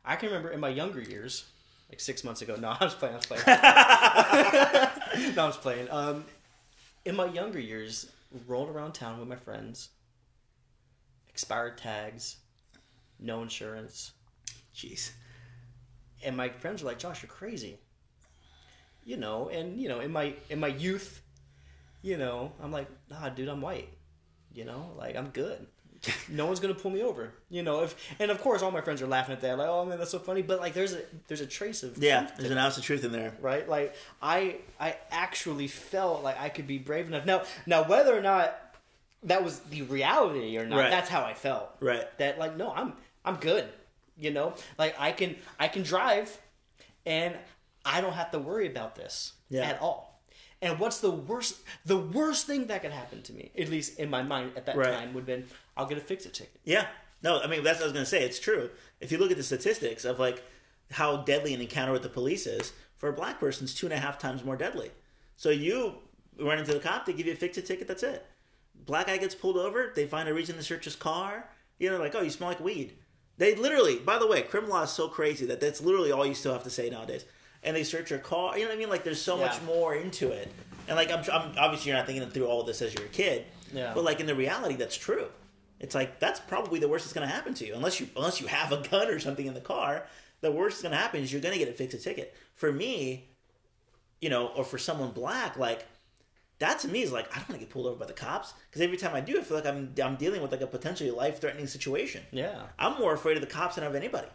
I 0.05 0.15
can 0.15 0.29
remember 0.29 0.51
in 0.51 0.59
my 0.59 0.69
younger 0.69 1.01
years, 1.01 1.45
like 1.89 1.99
six 1.99 2.23
months 2.23 2.41
ago. 2.41 2.55
No, 2.59 2.75
I 2.79 2.83
was 2.83 2.93
playing. 2.93 3.15
I 3.15 3.17
was 3.17 3.25
playing. 3.25 3.43
no, 5.35 5.43
I 5.43 5.47
was 5.47 5.57
playing. 5.57 5.87
Um, 5.89 6.25
in 7.05 7.15
my 7.15 7.25
younger 7.25 7.59
years, 7.59 8.11
rolled 8.47 8.69
around 8.69 8.93
town 8.93 9.19
with 9.19 9.27
my 9.27 9.35
friends. 9.35 9.89
Expired 11.29 11.77
tags, 11.77 12.37
no 13.19 13.41
insurance, 13.41 14.11
Jeez. 14.75 15.11
and 16.25 16.35
my 16.37 16.49
friends 16.49 16.81
were 16.83 16.89
like, 16.89 16.99
"Josh, 16.99 17.21
you're 17.21 17.29
crazy." 17.29 17.77
You 19.05 19.17
know, 19.17 19.49
and 19.49 19.79
you 19.81 19.89
know, 19.89 19.99
in 19.99 20.11
my 20.11 20.33
in 20.49 20.59
my 20.59 20.67
youth, 20.69 21.21
you 22.01 22.17
know, 22.17 22.53
I'm 22.61 22.71
like, 22.71 22.87
"Nah, 23.09 23.29
dude, 23.29 23.49
I'm 23.49 23.61
white." 23.61 23.89
You 24.53 24.65
know, 24.65 24.91
like 24.97 25.15
I'm 25.17 25.29
good. 25.29 25.67
no 26.29 26.45
one's 26.45 26.59
gonna 26.59 26.73
pull 26.73 26.91
me 26.91 27.01
over. 27.03 27.31
You 27.49 27.63
know, 27.63 27.83
if 27.83 27.95
and 28.19 28.31
of 28.31 28.39
course 28.41 28.61
all 28.61 28.71
my 28.71 28.81
friends 28.81 29.01
are 29.01 29.07
laughing 29.07 29.33
at 29.33 29.41
that, 29.41 29.57
like, 29.57 29.67
"Oh 29.67 29.85
man, 29.85 29.97
that's 29.99 30.11
so 30.11 30.19
funny." 30.19 30.41
But 30.41 30.59
like, 30.59 30.73
there's 30.73 30.93
a 30.93 31.01
there's 31.27 31.41
a 31.41 31.45
trace 31.45 31.83
of 31.83 31.97
Yeah, 31.97 32.29
there's 32.37 32.51
an 32.51 32.57
ounce 32.57 32.77
of 32.77 32.83
truth 32.83 33.03
in 33.03 33.11
there. 33.11 33.35
right? 33.41 33.67
Like 33.67 33.93
I 34.21 34.57
I 34.79 34.95
actually 35.11 35.67
felt 35.67 36.23
like 36.23 36.39
I 36.39 36.47
could 36.49 36.67
be 36.67 36.77
brave 36.77 37.07
enough. 37.07 37.25
Now 37.25 37.43
now 37.65 37.83
whether 37.83 38.17
or 38.17 38.21
not 38.21 38.57
that 39.23 39.43
was 39.43 39.59
the 39.59 39.81
reality 39.83 40.57
or 40.57 40.65
not, 40.65 40.77
Right. 40.79 40.89
that's 40.91 41.09
how 41.09 41.23
I 41.23 41.33
felt. 41.33 41.69
Right. 41.81 42.05
That 42.19 42.39
like 42.39 42.55
no, 42.57 42.71
I'm 42.73 42.93
I'm 43.25 43.35
good. 43.35 43.65
You 44.17 44.31
know? 44.31 44.53
Like 44.77 44.95
I 44.99 45.11
can 45.11 45.35
I 45.59 45.67
can 45.67 45.83
drive 45.83 46.35
and 47.05 47.35
I 47.85 48.01
don't 48.01 48.13
have 48.13 48.31
to 48.31 48.39
worry 48.39 48.67
about 48.67 48.95
this 48.95 49.33
Yeah. 49.49 49.63
at 49.63 49.81
all. 49.81 50.21
And 50.61 50.79
what's 50.79 50.99
the 50.99 51.11
worst 51.11 51.57
the 51.85 51.97
worst 51.97 52.47
thing 52.47 52.67
that 52.67 52.81
could 52.81 52.91
happen 52.91 53.21
to 53.23 53.33
me, 53.33 53.51
at 53.57 53.69
least 53.69 53.99
in 53.99 54.09
my 54.09 54.23
mind 54.23 54.53
at 54.55 54.65
that 54.67 54.75
Right. 54.77 54.93
time, 54.93 55.13
would 55.13 55.21
have 55.21 55.25
been 55.27 55.45
I'll 55.75 55.85
get 55.85 55.97
a 55.97 56.01
fix 56.01 56.25
it 56.25 56.33
ticket. 56.33 56.59
Yeah. 56.63 56.87
No, 57.21 57.39
I 57.41 57.47
mean 57.47 57.63
that's 57.63 57.79
what 57.79 57.83
I 57.83 57.87
was 57.87 57.93
gonna 57.93 58.05
say. 58.05 58.23
It's 58.23 58.39
true. 58.39 58.69
If 58.99 59.11
you 59.11 59.17
look 59.17 59.31
at 59.31 59.37
the 59.37 59.43
statistics 59.43 60.05
of 60.05 60.19
like 60.19 60.43
how 60.91 61.17
deadly 61.17 61.53
an 61.53 61.61
encounter 61.61 61.91
with 61.91 62.03
the 62.03 62.09
police 62.09 62.45
is, 62.45 62.71
for 62.97 63.09
a 63.09 63.13
black 63.13 63.39
person, 63.39 63.65
it's 63.65 63.73
two 63.73 63.85
and 63.87 63.93
a 63.93 63.97
half 63.97 64.17
times 64.19 64.43
more 64.43 64.55
deadly. 64.55 64.91
So 65.35 65.49
you 65.49 65.95
run 66.39 66.59
into 66.59 66.73
the 66.73 66.79
cop, 66.79 67.05
they 67.05 67.13
give 67.13 67.25
you 67.25 67.33
a 67.33 67.35
fix 67.35 67.57
it 67.57 67.65
ticket, 67.65 67.87
that's 67.87 68.03
it. 68.03 68.25
Black 68.75 69.07
guy 69.07 69.17
gets 69.17 69.35
pulled 69.35 69.57
over, 69.57 69.91
they 69.95 70.05
find 70.05 70.29
a 70.29 70.33
reason 70.33 70.55
to 70.55 70.63
search 70.63 70.85
his 70.85 70.95
car. 70.95 71.49
You 71.79 71.89
know, 71.89 71.97
like, 71.97 72.15
oh, 72.15 72.21
you 72.21 72.29
smell 72.29 72.49
like 72.49 72.59
weed. 72.59 72.93
They 73.37 73.55
literally, 73.55 73.97
by 73.97 74.19
the 74.19 74.27
way, 74.27 74.41
criminal 74.43 74.75
law 74.75 74.83
is 74.83 74.91
so 74.91 75.07
crazy 75.07 75.45
that 75.47 75.59
that's 75.59 75.81
literally 75.81 76.11
all 76.11 76.25
you 76.25 76.33
still 76.35 76.53
have 76.53 76.63
to 76.63 76.69
say 76.69 76.89
nowadays. 76.89 77.25
And 77.63 77.75
they 77.75 77.83
search 77.83 78.09
your 78.09 78.19
car. 78.19 78.57
You 78.57 78.63
know 78.65 78.69
what 78.69 78.75
I 78.75 78.79
mean? 78.79 78.89
Like, 78.89 79.03
there's 79.03 79.21
so 79.21 79.37
Yeah. 79.39 79.45
much 79.47 79.61
more 79.63 79.95
into 79.95 80.29
it. 80.31 80.51
And 80.87 80.95
like, 80.97 81.09
I'm, 81.11 81.19
I'm 81.31 81.53
obviously 81.57 81.89
you're 81.89 81.97
not 81.97 82.05
thinking 82.05 82.29
through 82.29 82.45
all 82.45 82.63
this 82.63 82.81
as 82.81 82.93
you're 82.93 83.05
a 83.05 83.09
kid. 83.09 83.45
Yeah. 83.73 83.93
But 83.95 84.03
like 84.03 84.19
in 84.19 84.25
the 84.27 84.35
reality, 84.35 84.75
that's 84.75 84.95
true. 84.97 85.27
It's 85.79 85.95
like 85.95 86.19
that's 86.19 86.39
probably 86.39 86.79
the 86.79 86.87
worst 86.87 87.05
that's 87.05 87.13
going 87.13 87.27
to 87.27 87.33
happen 87.33 87.53
to 87.55 87.65
you, 87.65 87.73
unless 87.73 87.99
you 87.99 88.07
unless 88.15 88.39
you 88.39 88.47
have 88.47 88.71
a 88.71 88.81
gun 88.87 89.07
or 89.07 89.19
something 89.19 89.45
in 89.45 89.53
the 89.53 89.59
car. 89.61 90.05
The 90.41 90.51
worst 90.51 90.75
that's 90.77 90.83
going 90.83 90.91
to 90.91 90.97
happen 90.97 91.21
is 91.23 91.31
you're 91.31 91.41
going 91.41 91.53
to 91.53 91.59
get 91.59 91.67
a 91.69 91.73
fix 91.73 91.93
a 91.93 91.97
ticket. 91.97 92.35
For 92.55 92.71
me, 92.71 93.27
you 94.21 94.29
know, 94.29 94.47
or 94.47 94.63
for 94.63 94.77
someone 94.77 95.11
black, 95.11 95.57
like 95.57 95.85
that 96.63 96.79
to 96.79 96.87
me 96.87 97.01
is 97.03 97.11
like 97.11 97.27
I 97.31 97.35
don't 97.39 97.49
want 97.49 97.59
to 97.61 97.65
get 97.65 97.69
pulled 97.73 97.87
over 97.87 97.97
by 98.03 98.05
the 98.05 98.13
cops 98.13 98.53
because 98.69 98.81
every 98.81 98.97
time 98.97 99.13
I 99.15 99.21
do, 99.21 99.39
I 99.39 99.43
feel 99.43 99.57
like 99.57 99.65
I'm 99.67 99.93
I'm 100.03 100.15
dealing 100.15 100.41
with 100.41 100.51
like 100.51 100.61
a 100.61 100.67
potentially 100.67 101.11
life 101.11 101.39
threatening 101.41 101.67
situation. 101.67 102.21
Yeah. 102.31 102.61
I'm 102.79 102.97
more 102.99 103.13
afraid 103.13 103.35
of 103.37 103.41
the 103.41 103.53
cops 103.59 103.75
than 103.75 103.83
of 103.83 103.95
anybody. 103.95 104.27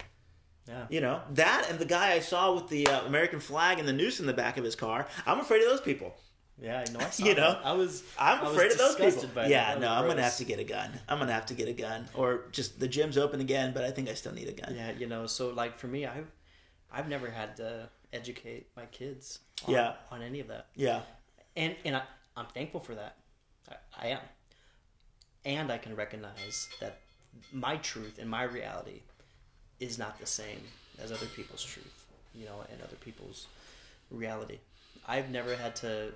Yeah. 0.69 0.87
You 0.91 1.01
know 1.01 1.23
that, 1.35 1.67
and 1.71 1.79
the 1.79 1.87
guy 1.87 2.13
I 2.13 2.21
saw 2.21 2.53
with 2.55 2.69
the 2.69 2.87
uh, 2.87 3.07
American 3.07 3.41
flag 3.41 3.79
and 3.79 3.89
the 3.89 3.93
noose 3.93 4.21
in 4.21 4.27
the 4.27 4.35
back 4.35 4.59
of 4.59 4.65
his 4.65 4.77
car. 4.77 5.07
I'm 5.27 5.41
afraid 5.41 5.63
of 5.63 5.69
those 5.71 5.81
people. 5.81 6.15
Yeah, 6.61 6.85
I 6.87 6.91
know. 6.93 6.99
I 7.01 7.09
saw 7.17 7.25
You 7.25 7.35
know, 7.35 7.53
that. 7.53 7.61
I 7.65 7.73
was. 7.73 8.03
I'm 8.19 8.41
I 8.41 8.43
was 8.43 8.53
afraid 8.53 8.73
of 8.73 8.79
those 8.79 8.97
people. 8.97 9.49
Yeah, 9.49 9.75
no, 9.75 9.89
was 9.89 9.89
I'm 10.03 10.07
gonna 10.09 10.23
have 10.23 10.37
to 10.37 10.45
get 10.45 10.59
a 10.59 10.65
gun. 10.65 10.91
I'm 11.09 11.19
gonna 11.21 11.33
have 11.33 11.47
to 11.47 11.55
get 11.55 11.69
a 11.69 11.73
gun, 11.73 12.07
or 12.15 12.29
just 12.53 12.79
the 12.81 12.89
gym's 12.89 13.17
open 13.17 13.41
again, 13.41 13.73
but 13.73 13.83
I 13.85 13.91
think 13.91 14.11
I 14.11 14.15
still 14.15 14.35
need 14.35 14.49
a 14.49 14.53
gun. 14.63 14.75
Yeah, 14.77 14.91
you 14.93 15.07
know, 15.07 15.27
so 15.27 15.49
like 15.63 15.79
for 15.79 15.87
me, 15.87 16.05
I've 16.05 16.31
I've 16.93 17.09
never 17.09 17.31
had 17.31 17.57
to 17.57 17.89
educate 18.13 18.67
my 18.77 18.85
kids 18.87 19.39
on, 19.67 19.73
Yeah. 19.75 19.93
on 20.11 20.21
any 20.23 20.41
of 20.41 20.49
that, 20.49 20.67
Yeah, 20.75 21.01
and 21.57 21.75
and 21.87 21.97
I, 21.97 22.03
I'm 22.39 22.47
thankful 22.47 22.81
for 22.81 22.95
that. 22.95 23.17
I, 23.71 23.75
I 24.01 24.07
am, 24.09 24.21
and 25.45 25.71
I 25.73 25.79
can 25.79 25.95
recognize 25.97 26.69
that 26.81 26.99
my 27.53 27.77
truth 27.77 28.19
and 28.19 28.29
my 28.31 28.45
reality 28.45 29.01
is 29.81 29.99
not 29.99 30.19
the 30.19 30.27
same 30.27 30.61
as 31.03 31.13
other 31.13 31.27
people's 31.27 31.65
truth, 31.65 32.07
you 32.35 32.45
know, 32.45 32.65
and 32.73 32.81
other 32.83 32.97
people's 32.97 33.47
reality. 34.11 34.59
I've 35.07 35.31
never 35.31 35.55
had 35.57 35.77
to. 35.77 36.13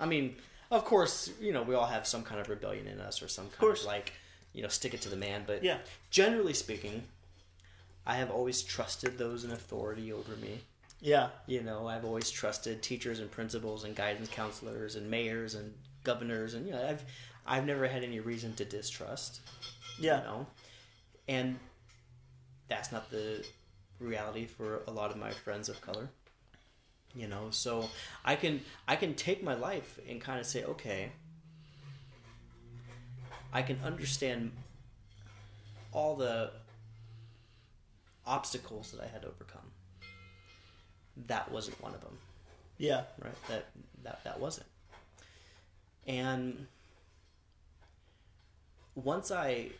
I 0.00 0.06
mean, 0.06 0.36
of 0.70 0.84
course, 0.84 1.30
you 1.40 1.52
know, 1.52 1.62
we 1.62 1.74
all 1.74 1.86
have 1.86 2.06
some 2.06 2.22
kind 2.22 2.40
of 2.40 2.48
rebellion 2.48 2.86
in 2.86 3.00
us 3.00 3.22
or 3.22 3.28
some 3.28 3.44
kind 3.44 3.54
of, 3.54 3.58
course. 3.60 3.84
like, 3.86 4.12
you 4.52 4.62
know, 4.62 4.68
stick 4.68 4.94
it 4.94 5.00
to 5.02 5.08
the 5.08 5.16
man. 5.16 5.44
But 5.46 5.62
Yeah. 5.62 5.78
generally 6.10 6.54
speaking, 6.54 7.04
I 8.06 8.16
have 8.16 8.30
always 8.30 8.62
trusted 8.62 9.18
those 9.18 9.44
in 9.44 9.50
authority 9.50 10.12
over 10.12 10.36
me. 10.36 10.60
Yeah, 11.00 11.28
You 11.46 11.62
know, 11.62 11.86
I've 11.86 12.04
always 12.04 12.30
trusted 12.30 12.82
teachers 12.82 13.20
and 13.20 13.30
principals 13.30 13.84
and 13.84 13.94
guidance 13.94 14.28
counselors 14.28 14.96
and 14.96 15.10
mayors 15.10 15.54
and 15.54 15.74
governors, 16.02 16.54
and 16.54 16.66
you 16.66 16.72
know, 16.72 16.86
I've 16.86 17.04
I've 17.46 17.66
never 17.66 17.86
had 17.86 18.02
any 18.02 18.20
reason 18.20 18.54
to 18.54 18.64
distrust. 18.64 19.40
yeah, 19.98 20.18
You 20.20 20.24
know, 20.24 20.46
and 21.28 21.58
that's 22.68 22.90
not 22.90 23.10
the 23.10 23.44
reality 24.00 24.46
for 24.46 24.82
a 24.86 24.90
lot 24.90 25.10
of 25.10 25.16
my 25.18 25.30
friends 25.30 25.68
of 25.68 25.80
color. 25.80 26.08
You 27.14 27.28
know, 27.28 27.48
so 27.50 27.88
I 28.24 28.34
can 28.36 28.60
I 28.88 28.96
can 28.96 29.14
take 29.14 29.42
my 29.42 29.54
life 29.54 30.00
and 30.08 30.20
kind 30.20 30.40
of 30.40 30.46
say, 30.46 30.64
okay, 30.64 31.12
I 33.52 33.62
can 33.62 33.78
understand 33.84 34.50
all 35.92 36.16
the 36.16 36.50
obstacles 38.26 38.90
that 38.90 39.00
I 39.00 39.06
had 39.06 39.22
to 39.22 39.28
overcome. 39.28 39.63
That 41.26 41.50
wasn't 41.50 41.80
one 41.82 41.94
of 41.94 42.00
them 42.00 42.16
yeah, 42.78 43.02
right? 43.22 43.34
That 43.48 43.66
that 44.02 44.24
that 44.24 44.40
wasn't. 44.40 44.66
And 46.06 46.66
once 48.94 49.30
I 49.30 49.70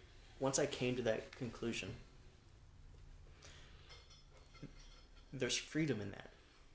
once 0.40 0.58
I 0.58 0.66
came 0.66 0.96
to 0.96 1.02
that 1.02 1.32
conclusion, 1.36 1.90
there's 5.32 5.56
freedom 5.56 6.00
in 6.00 6.10
that, 6.12 6.30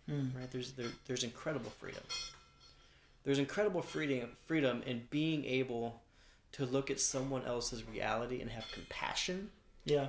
hmm. 0.07 0.37
right? 0.37 0.51
There's 0.51 0.73
there, 0.73 0.89
there's 1.07 1.23
incredible 1.23 1.71
freedom. 1.79 2.03
There's 3.23 3.39
incredible 3.39 3.81
freedom 3.81 4.31
freedom 4.45 4.83
in 4.85 5.07
being 5.09 5.45
able 5.45 6.01
to 6.51 6.65
look 6.65 6.89
at 6.89 6.99
someone 6.99 7.45
else's 7.45 7.87
reality 7.87 8.41
and 8.41 8.49
have 8.49 8.65
compassion 8.71 9.51
yeah, 9.85 10.07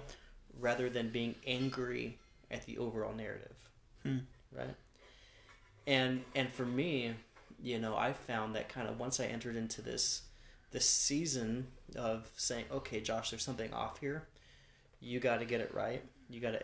rather 0.58 0.88
than 0.88 1.10
being 1.10 1.34
angry 1.46 2.18
at 2.50 2.64
the 2.64 2.78
overall 2.78 3.12
narrative 3.14 3.54
hmm. 4.02 4.18
Right 4.56 4.74
and 5.86 6.22
and 6.34 6.52
for 6.52 6.64
me 6.64 7.14
you 7.62 7.78
know 7.78 7.96
i 7.96 8.12
found 8.12 8.54
that 8.54 8.68
kind 8.68 8.88
of 8.88 8.98
once 8.98 9.20
i 9.20 9.24
entered 9.24 9.56
into 9.56 9.82
this 9.82 10.22
this 10.70 10.88
season 10.88 11.66
of 11.96 12.28
saying 12.36 12.64
okay 12.70 13.00
josh 13.00 13.30
there's 13.30 13.42
something 13.42 13.72
off 13.72 13.98
here 14.00 14.28
you 15.00 15.18
got 15.18 15.38
to 15.38 15.44
get 15.44 15.60
it 15.60 15.72
right 15.74 16.02
you 16.28 16.40
got 16.40 16.52
to 16.52 16.62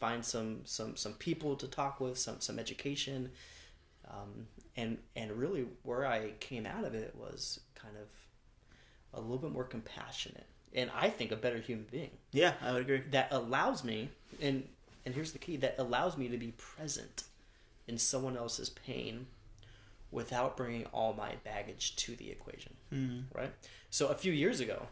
find 0.00 0.24
some 0.24 0.60
some 0.64 0.96
some 0.96 1.12
people 1.14 1.56
to 1.56 1.66
talk 1.66 2.00
with 2.00 2.18
some 2.18 2.40
some 2.40 2.58
education 2.58 3.30
um, 4.08 4.46
and 4.76 4.98
and 5.16 5.32
really 5.32 5.66
where 5.82 6.06
i 6.06 6.30
came 6.40 6.66
out 6.66 6.84
of 6.84 6.94
it 6.94 7.14
was 7.16 7.60
kind 7.74 7.94
of 7.96 9.18
a 9.18 9.20
little 9.20 9.38
bit 9.38 9.52
more 9.52 9.64
compassionate 9.64 10.46
and 10.74 10.90
i 10.94 11.08
think 11.08 11.32
a 11.32 11.36
better 11.36 11.58
human 11.58 11.86
being 11.90 12.10
yeah. 12.32 12.52
I 12.62 12.72
would 12.72 12.82
agree. 12.82 13.02
that 13.10 13.28
allows 13.32 13.84
me 13.84 14.10
and 14.40 14.66
and 15.06 15.14
here's 15.14 15.32
the 15.32 15.38
key 15.38 15.56
that 15.56 15.76
allows 15.78 16.18
me 16.18 16.28
to 16.28 16.36
be 16.36 16.52
present 16.58 17.22
in 17.86 17.96
someone 17.96 18.36
else's 18.36 18.68
pain 18.68 19.26
without 20.10 20.56
bringing 20.56 20.84
all 20.86 21.14
my 21.14 21.34
baggage 21.44 21.96
to 21.96 22.14
the 22.16 22.30
equation 22.30 22.74
hmm. 22.90 23.20
right? 23.32 23.52
So 23.88 24.08
a 24.08 24.14
few 24.14 24.32
years 24.32 24.60
ago 24.60 24.86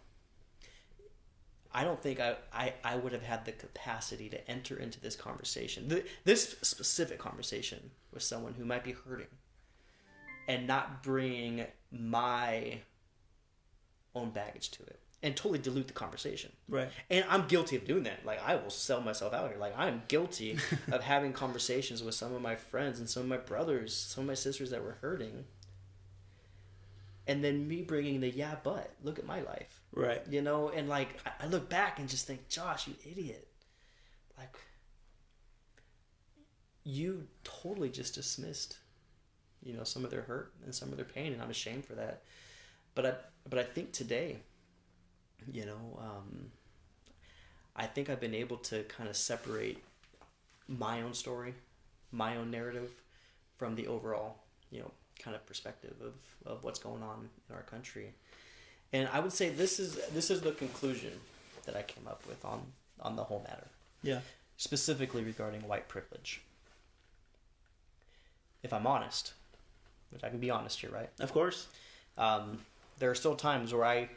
i 1.74 1.82
don't 1.82 2.00
think 2.00 2.20
I, 2.20 2.36
I, 2.52 2.72
I 2.84 2.96
would 2.96 3.12
have 3.12 3.22
had 3.22 3.44
the 3.44 3.52
capacity 3.52 4.28
to 4.30 4.50
enter 4.50 4.78
into 4.78 5.00
this 5.00 5.16
conversation 5.16 5.88
th- 5.88 6.06
this 6.24 6.56
specific 6.62 7.18
conversation 7.18 7.90
with 8.12 8.22
someone 8.22 8.54
who 8.54 8.64
might 8.64 8.84
be 8.84 8.92
hurting 8.92 9.26
and 10.46 10.66
not 10.66 11.02
bring 11.02 11.66
my 11.90 12.78
own 14.14 14.30
baggage 14.30 14.70
to 14.72 14.82
it 14.84 15.00
and 15.24 15.34
totally 15.36 15.58
dilute 15.58 15.88
the 15.88 15.92
conversation 15.92 16.52
Right. 16.68 16.88
and 17.10 17.24
I'm 17.28 17.48
guilty 17.48 17.74
of 17.76 17.84
doing 17.84 18.04
that. 18.04 18.24
Like 18.24 18.40
I 18.46 18.54
will 18.56 18.70
sell 18.70 19.00
myself 19.00 19.32
out 19.34 19.48
here. 19.50 19.58
Like 19.58 19.76
I'm 19.76 20.02
guilty 20.06 20.58
of 20.92 21.02
having 21.02 21.32
conversations 21.32 22.02
with 22.04 22.14
some 22.14 22.32
of 22.34 22.40
my 22.42 22.54
friends 22.54 23.00
and 23.00 23.08
some 23.10 23.22
of 23.24 23.28
my 23.28 23.38
brothers, 23.38 23.94
some 23.94 24.22
of 24.24 24.28
my 24.28 24.34
sisters 24.34 24.70
that 24.70 24.84
were 24.84 24.98
hurting. 25.00 25.44
And 27.26 27.42
then 27.42 27.66
me 27.66 27.80
bringing 27.80 28.20
the 28.20 28.28
yeah, 28.30 28.56
but 28.62 28.90
look 29.02 29.18
at 29.18 29.24
my 29.26 29.40
life, 29.40 29.80
Right. 29.92 30.22
you 30.30 30.42
know. 30.42 30.68
And 30.68 30.88
like 30.88 31.08
I- 31.26 31.44
I 31.44 31.46
look 31.48 31.68
back 31.70 31.98
and 31.98 32.06
just 32.08 32.26
think, 32.26 32.48
Josh, 32.50 32.86
you 32.86 32.94
idiot. 33.10 33.48
Like 34.36 34.54
you 36.84 37.26
totally 37.44 37.88
just 37.88 38.14
dismissed, 38.14 38.76
you 39.62 39.72
know, 39.72 39.84
some 39.84 40.04
of 40.04 40.10
their 40.10 40.22
hurt 40.22 40.52
and 40.64 40.74
some 40.74 40.90
of 40.90 40.96
their 40.96 41.06
pain, 41.06 41.32
and 41.32 41.40
I'm 41.42 41.50
ashamed 41.50 41.86
for 41.86 41.94
that. 41.94 42.22
But 42.94 43.06
I 43.06 43.14
but 43.48 43.58
I 43.58 43.62
think 43.62 43.92
today, 43.92 44.38
you 45.52 45.66
know, 45.66 45.98
um, 46.00 46.50
I 47.76 47.86
think 47.86 48.08
I've 48.08 48.20
been 48.20 48.34
able 48.34 48.56
to 48.58 48.82
kind 48.84 49.08
of 49.08 49.16
separate 49.16 49.78
my 50.68 51.02
own 51.02 51.14
story, 51.14 51.54
my 52.12 52.36
own 52.36 52.50
narrative, 52.50 52.90
from 53.58 53.74
the 53.74 53.86
overall, 53.86 54.36
you 54.70 54.80
know, 54.80 54.90
kind 55.18 55.36
of 55.36 55.46
perspective 55.46 55.94
of, 56.00 56.14
of 56.50 56.64
what's 56.64 56.78
going 56.78 57.02
on 57.02 57.28
in 57.48 57.54
our 57.54 57.62
country. 57.62 58.12
And 58.92 59.08
I 59.12 59.20
would 59.20 59.32
say 59.32 59.48
this 59.48 59.80
is 59.80 59.98
this 60.12 60.30
is 60.30 60.40
the 60.40 60.52
conclusion 60.52 61.12
that 61.64 61.76
I 61.76 61.82
came 61.82 62.06
up 62.06 62.22
with 62.28 62.44
on 62.44 62.62
on 63.00 63.16
the 63.16 63.24
whole 63.24 63.44
matter. 63.48 63.66
Yeah. 64.02 64.20
specifically 64.56 65.24
regarding 65.24 65.66
white 65.66 65.88
privilege. 65.88 66.42
If 68.62 68.72
I'm 68.72 68.86
honest, 68.86 69.32
which 70.10 70.22
I 70.22 70.28
can 70.28 70.38
be 70.38 70.50
honest 70.50 70.80
here, 70.80 70.90
right? 70.90 71.10
Of 71.20 71.32
course. 71.32 71.66
Um, 72.16 72.60
there 72.98 73.10
are 73.10 73.14
still 73.14 73.34
times 73.34 73.72
where 73.74 73.84
I 73.84 74.08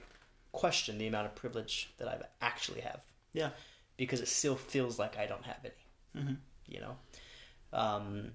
question 0.57 0.97
the 0.97 1.07
amount 1.07 1.27
of 1.27 1.35
privilege 1.35 1.89
that 1.97 2.07
I 2.07 2.17
actually 2.41 2.81
have 2.81 3.01
Yeah. 3.33 3.51
because 3.97 4.21
it 4.21 4.27
still 4.27 4.55
feels 4.55 4.97
like 4.99 5.17
I 5.17 5.25
don't 5.27 5.45
have 5.45 5.61
any. 5.63 6.23
Mm-hmm. 6.23 6.33
You 6.67 6.79
know, 6.81 6.95
um, 7.73 8.31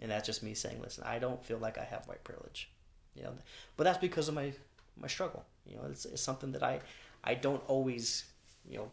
and 0.00 0.10
that's 0.10 0.26
just 0.26 0.42
me 0.42 0.54
saying, 0.54 0.80
listen, 0.82 1.04
I 1.04 1.18
don't 1.18 1.44
feel 1.44 1.58
like 1.58 1.76
I 1.78 1.84
have 1.84 2.06
white 2.08 2.24
privilege. 2.24 2.70
You 3.14 3.22
know, 3.24 3.32
but 3.76 3.84
that's 3.84 3.98
because 3.98 4.28
of 4.28 4.34
my 4.34 4.52
my 4.96 5.08
struggle. 5.08 5.44
You 5.66 5.76
know, 5.76 5.84
it's, 5.90 6.04
it's 6.04 6.22
something 6.22 6.52
that 6.52 6.62
I 6.62 6.80
I 7.22 7.34
don't 7.34 7.62
always. 7.68 8.24
You 8.68 8.78
know, 8.78 8.90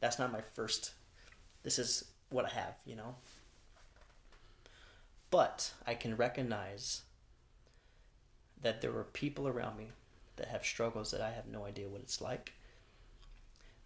that's 0.00 0.18
not 0.18 0.32
my 0.32 0.42
first. 0.54 0.92
This 1.62 1.78
is 1.78 2.04
what 2.30 2.44
I 2.46 2.50
have. 2.50 2.74
You 2.86 2.96
know, 2.96 3.14
but 5.30 5.72
I 5.86 5.94
can 5.94 6.16
recognize 6.16 7.02
that 8.62 8.80
there 8.80 8.96
are 8.96 9.04
people 9.04 9.46
around 9.48 9.76
me 9.78 9.88
that 10.36 10.48
have 10.48 10.64
struggles 10.64 11.10
that 11.10 11.20
I 11.20 11.30
have 11.30 11.46
no 11.46 11.64
idea 11.64 11.88
what 11.88 12.00
it's 12.02 12.20
like. 12.20 12.52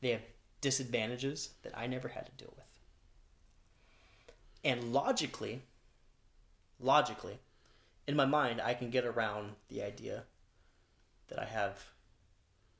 They 0.00 0.10
have 0.10 0.22
disadvantages 0.60 1.50
that 1.62 1.76
I 1.76 1.86
never 1.86 2.08
had 2.08 2.26
to 2.26 2.32
deal 2.32 2.52
with. 2.56 2.64
And 4.64 4.92
logically, 4.92 5.62
logically, 6.80 7.38
in 8.06 8.16
my 8.16 8.26
mind, 8.26 8.60
I 8.60 8.74
can 8.74 8.90
get 8.90 9.04
around 9.04 9.52
the 9.68 9.82
idea 9.82 10.24
that 11.28 11.38
I 11.38 11.44
have 11.44 11.84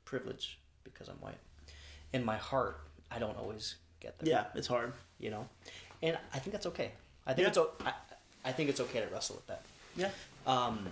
privilege 0.05 0.59
because 0.83 1.07
I'm 1.07 1.15
white. 1.15 1.37
In 2.13 2.23
my 2.23 2.37
heart, 2.37 2.81
I 3.09 3.19
don't 3.19 3.37
always 3.37 3.75
get 3.99 4.19
there. 4.19 4.29
Yeah, 4.29 4.45
it's 4.55 4.67
hard. 4.67 4.93
You 5.19 5.31
know, 5.31 5.47
and 6.03 6.17
I 6.33 6.39
think 6.39 6.51
that's 6.51 6.65
okay. 6.67 6.91
I 7.25 7.33
think 7.33 7.43
Yeah. 7.45 7.49
it's 7.49 7.57
o- 7.57 7.71
I, 7.85 7.93
I 8.43 8.51
think 8.51 8.69
it's 8.69 8.79
okay 8.81 8.99
to 8.99 9.07
wrestle 9.07 9.37
with 9.37 9.47
that. 9.47 9.61
Yeah. 9.95 10.09
Um, 10.45 10.87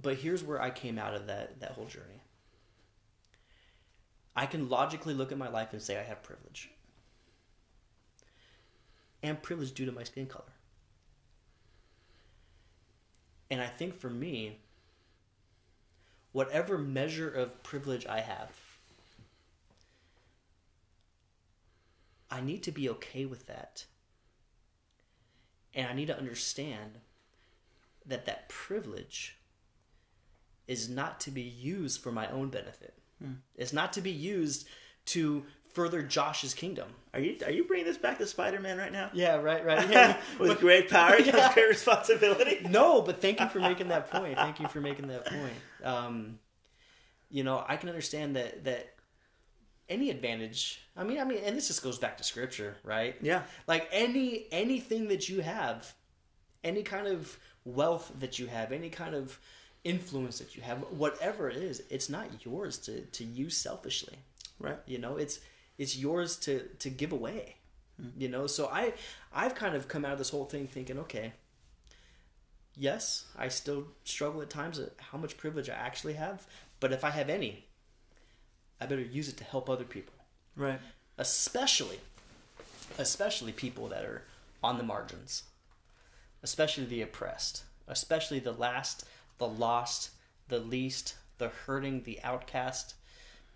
but 0.00 0.16
here's 0.16 0.42
where 0.42 0.60
I 0.60 0.70
came 0.70 0.98
out 0.98 1.14
of 1.14 1.26
that 1.26 1.60
that 1.60 1.72
whole 1.72 1.86
journey. 1.86 2.20
I 4.36 4.46
can 4.46 4.68
logically 4.68 5.14
look 5.14 5.30
at 5.30 5.38
my 5.38 5.48
life 5.48 5.72
and 5.72 5.80
say 5.80 5.98
I 5.98 6.02
have 6.02 6.22
privilege. 6.22 6.70
And 9.22 9.40
privilege 9.42 9.72
due 9.72 9.86
to 9.86 9.92
my 9.92 10.02
skin 10.02 10.26
color. 10.26 10.44
And 13.50 13.60
I 13.60 13.68
think 13.68 13.94
for 13.94 14.10
me, 14.10 14.58
whatever 16.32 16.76
measure 16.76 17.30
of 17.30 17.62
privilege 17.62 18.06
I 18.06 18.20
have, 18.20 18.50
I 22.30 22.40
need 22.40 22.64
to 22.64 22.72
be 22.72 22.88
okay 22.88 23.24
with 23.24 23.46
that. 23.46 23.84
And 25.72 25.86
I 25.86 25.92
need 25.92 26.06
to 26.06 26.18
understand 26.18 26.98
that 28.04 28.26
that 28.26 28.48
privilege 28.48 29.36
is 30.66 30.88
not 30.88 31.20
to 31.20 31.30
be 31.30 31.42
used 31.42 32.00
for 32.00 32.10
my 32.12 32.28
own 32.28 32.48
benefit. 32.48 32.94
It's 33.56 33.72
not 33.72 33.94
to 33.94 34.02
be 34.02 34.10
used 34.10 34.66
to 35.06 35.44
further 35.72 36.02
Josh's 36.02 36.52
kingdom. 36.52 36.88
Are 37.14 37.20
you 37.20 37.36
are 37.44 37.50
you 37.50 37.64
bringing 37.64 37.86
this 37.86 37.96
back 37.96 38.18
to 38.18 38.26
Spider 38.26 38.60
Man 38.60 38.76
right 38.76 38.92
now? 38.92 39.10
Yeah, 39.14 39.36
right, 39.36 39.64
right. 39.64 39.88
Yeah. 39.90 40.20
With 40.38 40.60
great 40.60 40.90
power 40.90 41.16
comes 41.16 41.26
Yeah. 41.34 41.54
great 41.54 41.68
responsibility. 41.68 42.66
no, 42.68 43.00
but 43.00 43.22
thank 43.22 43.40
you 43.40 43.48
for 43.48 43.60
making 43.60 43.88
that 43.88 44.10
point. 44.10 44.36
Thank 44.36 44.60
you 44.60 44.68
for 44.68 44.80
making 44.80 45.08
that 45.08 45.24
point. 45.24 45.54
Um, 45.82 46.38
you 47.30 47.44
know, 47.44 47.64
I 47.66 47.76
can 47.76 47.88
understand 47.88 48.36
that 48.36 48.64
that 48.64 48.94
any 49.88 50.10
advantage. 50.10 50.80
I 50.96 51.04
mean, 51.04 51.18
I 51.18 51.24
mean, 51.24 51.38
and 51.44 51.56
this 51.56 51.68
just 51.68 51.82
goes 51.82 51.98
back 51.98 52.18
to 52.18 52.24
scripture, 52.24 52.76
right? 52.84 53.16
Yeah. 53.22 53.42
Like 53.66 53.88
any 53.90 54.46
anything 54.52 55.08
that 55.08 55.28
you 55.30 55.40
have, 55.40 55.94
any 56.62 56.82
kind 56.82 57.06
of 57.06 57.38
wealth 57.64 58.12
that 58.20 58.38
you 58.38 58.46
have, 58.48 58.70
any 58.70 58.90
kind 58.90 59.14
of 59.14 59.38
influence 59.84 60.38
that 60.38 60.56
you 60.56 60.62
have, 60.62 60.78
whatever 60.90 61.48
it 61.48 61.56
is, 61.56 61.82
it's 61.90 62.08
not 62.08 62.44
yours 62.44 62.78
to 62.78 63.02
to 63.02 63.24
use 63.24 63.56
selfishly. 63.56 64.16
Right. 64.58 64.78
You 64.86 64.98
know, 64.98 65.16
it's 65.16 65.40
it's 65.78 65.96
yours 65.96 66.36
to 66.38 66.60
to 66.78 66.90
give 66.90 67.12
away. 67.12 67.56
Mm-hmm. 68.00 68.20
You 68.20 68.28
know, 68.28 68.46
so 68.46 68.68
I 68.68 68.94
I've 69.32 69.54
kind 69.54 69.74
of 69.76 69.88
come 69.88 70.04
out 70.04 70.12
of 70.12 70.18
this 70.18 70.30
whole 70.30 70.46
thing 70.46 70.66
thinking, 70.66 70.98
okay, 71.00 71.32
yes, 72.76 73.26
I 73.38 73.48
still 73.48 73.84
struggle 74.04 74.42
at 74.42 74.50
times 74.50 74.78
at 74.78 74.92
how 74.98 75.18
much 75.18 75.36
privilege 75.36 75.68
I 75.70 75.74
actually 75.74 76.14
have, 76.14 76.46
but 76.80 76.92
if 76.92 77.04
I 77.04 77.10
have 77.10 77.28
any, 77.30 77.66
I 78.80 78.86
better 78.86 79.02
use 79.02 79.28
it 79.28 79.36
to 79.38 79.44
help 79.44 79.70
other 79.70 79.84
people, 79.84 80.14
Right. 80.56 80.80
especially 81.18 82.00
especially 82.98 83.52
people 83.52 83.88
that 83.88 84.04
are 84.04 84.22
on 84.62 84.78
the 84.78 84.84
margins, 84.84 85.44
especially 86.42 86.84
the 86.84 87.02
oppressed, 87.02 87.64
especially 87.88 88.38
the 88.38 88.52
last, 88.52 89.04
the 89.38 89.48
lost, 89.48 90.10
the 90.48 90.58
least, 90.58 91.14
the 91.38 91.48
hurting, 91.48 92.02
the 92.02 92.20
outcast, 92.22 92.94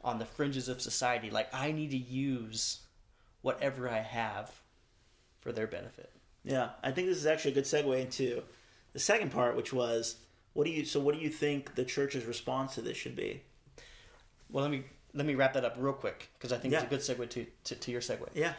on 0.03 0.19
the 0.19 0.25
fringes 0.25 0.69
of 0.69 0.81
society. 0.81 1.31
Like 1.31 1.49
I 1.53 1.73
need 1.73 1.91
to 1.91 1.97
use 1.97 2.81
whatever 3.43 3.89
I 3.89 3.99
have 4.01 4.53
for 5.41 5.53
their 5.53 5.67
benefit. 5.67 6.11
Yeah, 6.45 6.71
I 6.83 6.91
think 6.93 7.09
this 7.09 7.19
is 7.19 7.27
actually 7.27 7.53
a 7.53 7.55
good 7.55 7.65
segue 7.65 8.01
into 8.01 8.43
the 8.93 8.99
second 8.99 9.33
part, 9.33 9.57
which 9.57 9.73
was 9.73 10.17
what 10.55 10.65
do 10.65 10.71
you 10.71 10.85
so 10.85 10.99
what 11.01 11.15
do 11.15 11.21
you 11.21 11.29
think 11.31 11.75
the 11.75 11.85
church's 11.85 12.25
response 12.25 12.75
to 12.75 12.81
this 12.81 12.97
should 12.97 13.17
be? 13.17 13.43
Well, 14.51 14.63
let 14.63 14.71
me 14.71 14.85
let 15.15 15.27
me 15.27 15.35
wrap 15.35 15.55
that 15.55 15.65
up 15.65 15.77
real 15.79 15.93
quick 15.93 16.31
because 16.35 16.53
I 16.53 16.59
think 16.59 16.73
Yeah. 16.73 16.83
it's 16.91 17.09
a 17.09 17.15
good 17.15 17.19
segue 17.19 17.31
to, 17.31 17.47
to, 17.65 17.75
to 17.75 17.91
your 17.91 18.01
segue. 18.01 18.29
Yeah. 18.35 18.55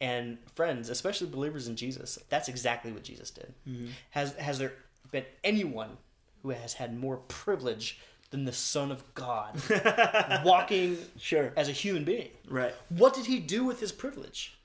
And 0.00 0.38
friends, 0.54 0.90
especially 0.90 1.28
believers 1.28 1.68
in 1.68 1.76
Jesus, 1.76 2.18
that's 2.28 2.48
exactly 2.48 2.92
what 2.92 3.04
Jesus 3.04 3.30
did. 3.30 3.54
Mm-hmm. 3.68 3.86
Has 4.10 4.34
has 4.34 4.58
there 4.58 4.72
been 5.10 5.24
anyone 5.42 5.96
who 6.44 6.50
has 6.50 6.74
had 6.74 6.96
more 6.96 7.16
privilege 7.16 7.98
than 8.30 8.44
the 8.44 8.52
Son 8.52 8.92
of 8.92 9.02
God 9.14 9.58
walking 10.44 10.98
Sure. 11.18 11.52
as 11.56 11.70
a 11.70 11.72
human 11.72 12.04
being? 12.04 12.28
Right. 12.48 12.74
What 12.90 13.14
did 13.14 13.24
he 13.24 13.40
do 13.40 13.64
with 13.64 13.80
his 13.80 13.92
privilege? 13.92 14.58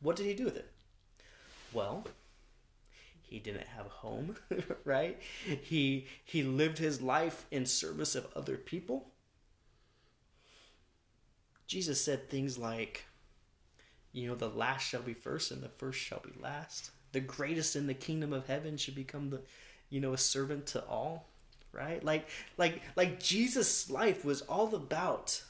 What 0.00 0.16
did 0.16 0.24
he 0.24 0.32
do 0.32 0.46
with 0.46 0.56
it? 0.56 0.72
Well, 1.74 2.06
he 3.20 3.38
didn't 3.38 3.66
have 3.66 3.84
a 3.84 3.90
home, 3.90 4.34
right? 4.84 5.20
He 5.62 6.06
he 6.24 6.42
lived 6.42 6.78
his 6.78 7.02
life 7.02 7.44
in 7.50 7.66
service 7.66 8.14
of 8.14 8.26
other 8.34 8.56
people. 8.56 9.12
Jesus 11.66 12.02
said 12.02 12.30
things 12.30 12.56
like, 12.56 13.04
you 14.12 14.26
know, 14.26 14.34
the 14.34 14.48
last 14.48 14.88
shall 14.88 15.02
be 15.02 15.12
first 15.14 15.50
and 15.50 15.62
the 15.62 15.68
first 15.68 16.00
shall 16.00 16.20
be 16.20 16.32
last. 16.42 16.90
The 17.12 17.20
greatest 17.20 17.76
in 17.76 17.86
the 17.86 17.94
kingdom 17.94 18.32
of 18.32 18.46
heaven 18.46 18.76
should 18.78 18.94
become 18.94 19.28
the, 19.30 19.42
you 19.90 20.00
know, 20.00 20.14
a 20.14 20.18
servant 20.18 20.66
to 20.66 20.84
all, 20.86 21.28
right? 21.72 22.02
Like 22.02 22.28
like 22.56 22.80
like 22.96 23.20
Jesus' 23.20 23.90
life 23.90 24.24
was 24.24 24.42
all 24.42 24.74
about 24.74 25.42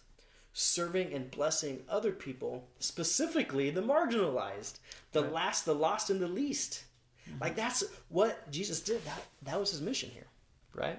serving 0.53 1.13
and 1.13 1.31
blessing 1.31 1.83
other 1.89 2.13
people, 2.13 2.67
specifically 2.81 3.71
the 3.71 3.83
marginalized, 3.83 4.79
the 5.13 5.21
last, 5.21 5.65
the 5.65 5.75
lost, 5.75 6.11
and 6.11 6.21
the 6.21 6.29
least. 6.29 6.85
Mm-hmm. 7.29 7.43
Like 7.43 7.57
that's 7.57 7.85
what 8.09 8.51
Jesus 8.51 8.81
did. 8.81 9.05
That 9.05 9.23
that 9.43 9.61
was 9.61 9.71
his 9.71 9.81
mission 9.81 10.11
here, 10.11 10.27
right? 10.75 10.99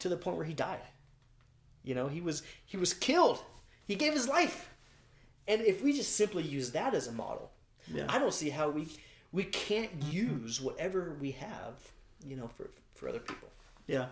To 0.00 0.08
the 0.08 0.16
point 0.16 0.36
where 0.36 0.46
he 0.46 0.54
died. 0.54 0.80
You 1.82 1.94
know, 1.94 2.08
he 2.08 2.20
was 2.20 2.42
he 2.66 2.76
was 2.76 2.94
killed. 2.94 3.42
He 3.86 3.94
gave 3.96 4.12
his 4.12 4.28
life. 4.28 4.68
And 5.48 5.62
if 5.62 5.82
we 5.82 5.92
just 5.92 6.14
simply 6.14 6.44
use 6.44 6.70
that 6.72 6.94
as 6.94 7.08
a 7.08 7.12
model, 7.12 7.50
Yeah. 7.92 8.06
I 8.08 8.18
don't 8.18 8.34
see 8.34 8.50
how 8.50 8.70
we 8.70 8.88
we 9.32 9.44
can't 9.44 9.98
mm-hmm. 9.98 10.12
use 10.12 10.60
whatever 10.60 11.16
we 11.20 11.32
have, 11.32 11.74
you 12.26 12.36
know, 12.36 12.48
for 12.56 12.70
for 12.94 13.08
other 13.08 13.20
people. 13.20 13.48
Yeah. 13.86 14.06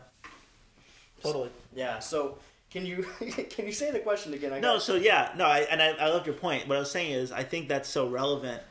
Totally. 1.22 1.50
Yeah. 1.74 1.98
So 1.98 2.38
can 2.70 2.84
you 2.84 3.06
can 3.50 3.66
you 3.66 3.72
say 3.72 3.90
the 3.90 4.00
question 4.00 4.34
again? 4.34 4.52
I 4.52 4.60
No, 4.60 4.78
so 4.78 4.96
yeah, 4.96 5.32
no, 5.36 5.44
I, 5.44 5.60
and 5.60 5.80
I, 5.80 5.88
I 5.92 6.08
loved 6.08 6.26
your 6.26 6.34
point. 6.34 6.68
What 6.68 6.76
I 6.76 6.80
was 6.80 6.90
saying 6.90 7.12
is, 7.12 7.32
I 7.32 7.42
think 7.42 7.68
that's 7.68 7.88
so 7.88 8.08
relevant 8.08 8.62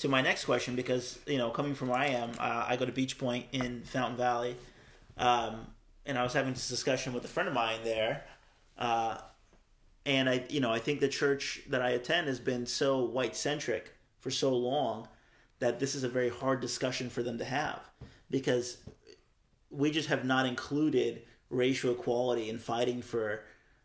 to 0.00 0.08
my 0.08 0.20
next 0.20 0.44
question 0.44 0.76
because 0.76 1.18
you 1.26 1.38
know, 1.38 1.50
coming 1.50 1.74
from 1.74 1.88
where 1.88 1.98
I 1.98 2.08
am, 2.08 2.32
uh, 2.38 2.66
I 2.68 2.76
go 2.76 2.84
to 2.84 2.92
Beachpoint 2.92 3.44
in 3.52 3.82
Fountain 3.84 4.16
Valley, 4.16 4.56
um, 5.16 5.66
and 6.06 6.18
I 6.18 6.22
was 6.22 6.32
having 6.32 6.52
this 6.52 6.68
discussion 6.68 7.12
with 7.12 7.24
a 7.24 7.28
friend 7.28 7.48
of 7.48 7.54
mine 7.54 7.80
there, 7.84 8.24
uh, 8.78 9.18
and 10.04 10.28
I, 10.28 10.44
you 10.48 10.60
know, 10.60 10.72
I 10.72 10.78
think 10.78 11.00
the 11.00 11.08
church 11.08 11.62
that 11.68 11.82
I 11.82 11.90
attend 11.90 12.28
has 12.28 12.38
been 12.38 12.66
so 12.66 13.04
white 13.04 13.34
centric 13.34 13.92
for 14.20 14.30
so 14.30 14.54
long 14.54 15.08
that 15.60 15.80
this 15.80 15.94
is 15.94 16.04
a 16.04 16.08
very 16.08 16.28
hard 16.28 16.60
discussion 16.60 17.10
for 17.10 17.22
them 17.22 17.38
to 17.38 17.44
have 17.44 17.80
because 18.30 18.78
we 19.70 19.90
just 19.90 20.08
have 20.08 20.24
not 20.24 20.46
included 20.46 21.22
racial 21.50 21.92
equality 21.92 22.48
in 22.48 22.58
fighting 22.58 23.02
for 23.02 23.42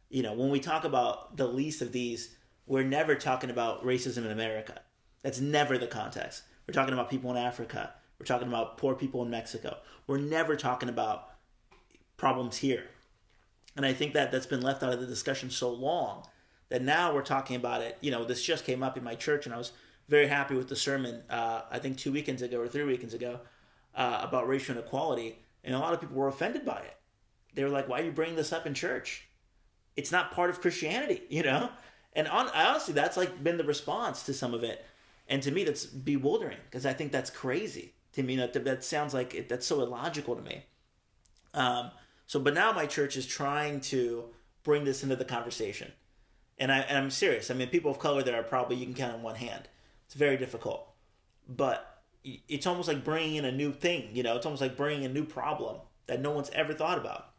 you 0.10 0.22
know 0.22 0.34
when 0.34 0.50
we 0.50 0.60
talk 0.60 0.84
about 0.84 1.38
the 1.38 1.48
least 1.48 1.82
of 1.82 1.92
these 1.92 2.36
we're 2.66 2.84
never 2.84 3.16
talking 3.16 3.50
about 3.50 3.86
racism 3.86 4.26
in 4.26 4.32
america. 4.32 4.82
That's 5.22 5.40
never 5.40 5.78
the 5.78 5.88
context. 5.88 6.44
We're 6.68 6.74
talking 6.74 6.94
about 6.94 7.10
people 7.10 7.32
in 7.32 7.38
africa. 7.38 7.94
We're 8.20 8.26
talking 8.26 8.48
about 8.48 8.78
poor 8.78 8.96
people 8.96 9.22
in 9.24 9.30
mexico. 9.30 9.78
We're 10.08 10.18
never 10.18 10.56
talking 10.56 10.90
about 10.90 11.30
problems 12.18 12.58
here. 12.58 12.86
And 13.76 13.86
i 13.86 13.94
think 13.94 14.14
that 14.14 14.32
that's 14.32 14.46
been 14.46 14.62
left 14.62 14.84
out 14.84 14.94
of 14.94 15.00
the 15.00 15.08
discussion 15.08 15.50
so 15.50 15.72
long 15.72 16.26
that 16.70 16.82
now 16.82 17.14
we're 17.14 17.22
talking 17.22 17.56
about 17.56 17.82
it. 17.82 17.98
You 18.02 18.12
know 18.12 18.26
this 18.26 18.44
just 18.44 18.66
came 18.66 18.84
up 18.84 18.98
in 18.98 19.04
my 19.04 19.16
church 19.16 19.46
and 19.46 19.56
i 19.56 19.58
was 19.58 19.72
very 20.10 20.28
happy 20.28 20.54
with 20.54 20.68
the 20.68 20.76
sermon. 20.76 21.24
Uh, 21.30 21.62
I 21.72 21.80
think 21.80 21.98
two 21.98 22.12
weekends 22.12 22.42
ago 22.42 22.60
or 22.60 22.68
three 22.68 22.84
weekends 22.84 23.14
ago 23.14 23.40
uh, 23.96 24.22
about 24.22 24.48
racial 24.48 24.76
inequality, 24.76 25.40
and 25.64 25.76
a 25.76 25.80
lot 25.80 25.94
of 25.94 26.02
people 26.02 26.16
were 26.16 26.28
offended 26.28 26.66
by 26.66 26.80
it. 26.80 26.98
They 27.54 27.64
were 27.64 27.70
like, 27.70 27.88
"Why 27.88 28.02
are 28.02 28.06
you 28.06 28.12
bringing 28.12 28.36
this 28.36 28.54
up 28.54 28.66
in 28.66 28.74
church? 28.74 29.28
It's 29.96 30.12
not 30.12 30.32
part 30.32 30.50
of 30.50 30.62
Christianity," 30.62 31.24
you 31.30 31.44
know. 31.44 31.70
And 32.16 32.28
on, 32.28 32.48
honestly, 32.50 32.94
that's 32.94 33.18
like 33.18 33.44
been 33.44 33.58
the 33.58 33.64
response 33.64 34.24
to 34.24 34.34
some 34.34 34.54
of 34.54 34.64
it, 34.64 34.86
and 35.28 35.42
to 35.44 35.52
me, 35.52 35.64
that's 35.64 35.86
bewildering 35.86 36.58
because 36.66 36.86
I 36.86 36.94
think 36.94 37.12
that's 37.12 37.30
crazy. 37.30 37.94
To 38.14 38.24
me, 38.24 38.36
that 38.36 38.54
that 38.66 38.84
sounds 38.84 39.14
like 39.14 39.34
it, 39.34 39.50
that's 39.50 39.66
so 39.66 39.82
illogical 39.82 40.36
to 40.36 40.42
me. 40.42 40.66
Um, 41.54 41.92
so, 42.26 42.40
but 42.40 42.54
now 42.54 42.72
my 42.72 42.86
church 42.86 43.18
is 43.18 43.26
trying 43.26 43.82
to 43.82 44.26
bring 44.64 44.86
this 44.86 45.04
into 45.04 45.16
the 45.16 45.26
conversation, 45.26 45.92
and 46.58 46.72
I 46.72 46.80
and 46.80 46.98
I'm 46.98 47.12
serious. 47.12 47.50
I 47.50 47.54
mean, 47.54 47.70
people 47.70 47.92
of 47.92 48.00
color 48.00 48.24
there 48.24 48.40
are 48.40 48.44
probably 48.44 48.76
you 48.76 48.86
can 48.86 48.94
count 48.94 49.16
on 49.16 49.24
one 49.24 49.36
hand. 49.36 49.68
It's 50.06 50.16
very 50.16 50.38
difficult, 50.38 50.88
but 51.48 51.93
it's 52.24 52.66
almost 52.68 52.88
like 52.88 53.04
bringing 53.04 53.36
in 53.36 53.46
a 53.46 53.52
new 53.52 53.72
thing. 53.72 54.10
You 54.14 54.24
know, 54.24 54.36
it's 54.36 54.46
almost 54.46 54.62
like 54.62 54.78
bringing 54.78 55.06
a 55.06 55.10
new 55.10 55.26
problem 55.26 55.78
that 56.08 56.22
no 56.22 56.32
one's 56.32 56.50
ever 56.52 56.74
thought 56.74 56.98
about. 56.98 57.30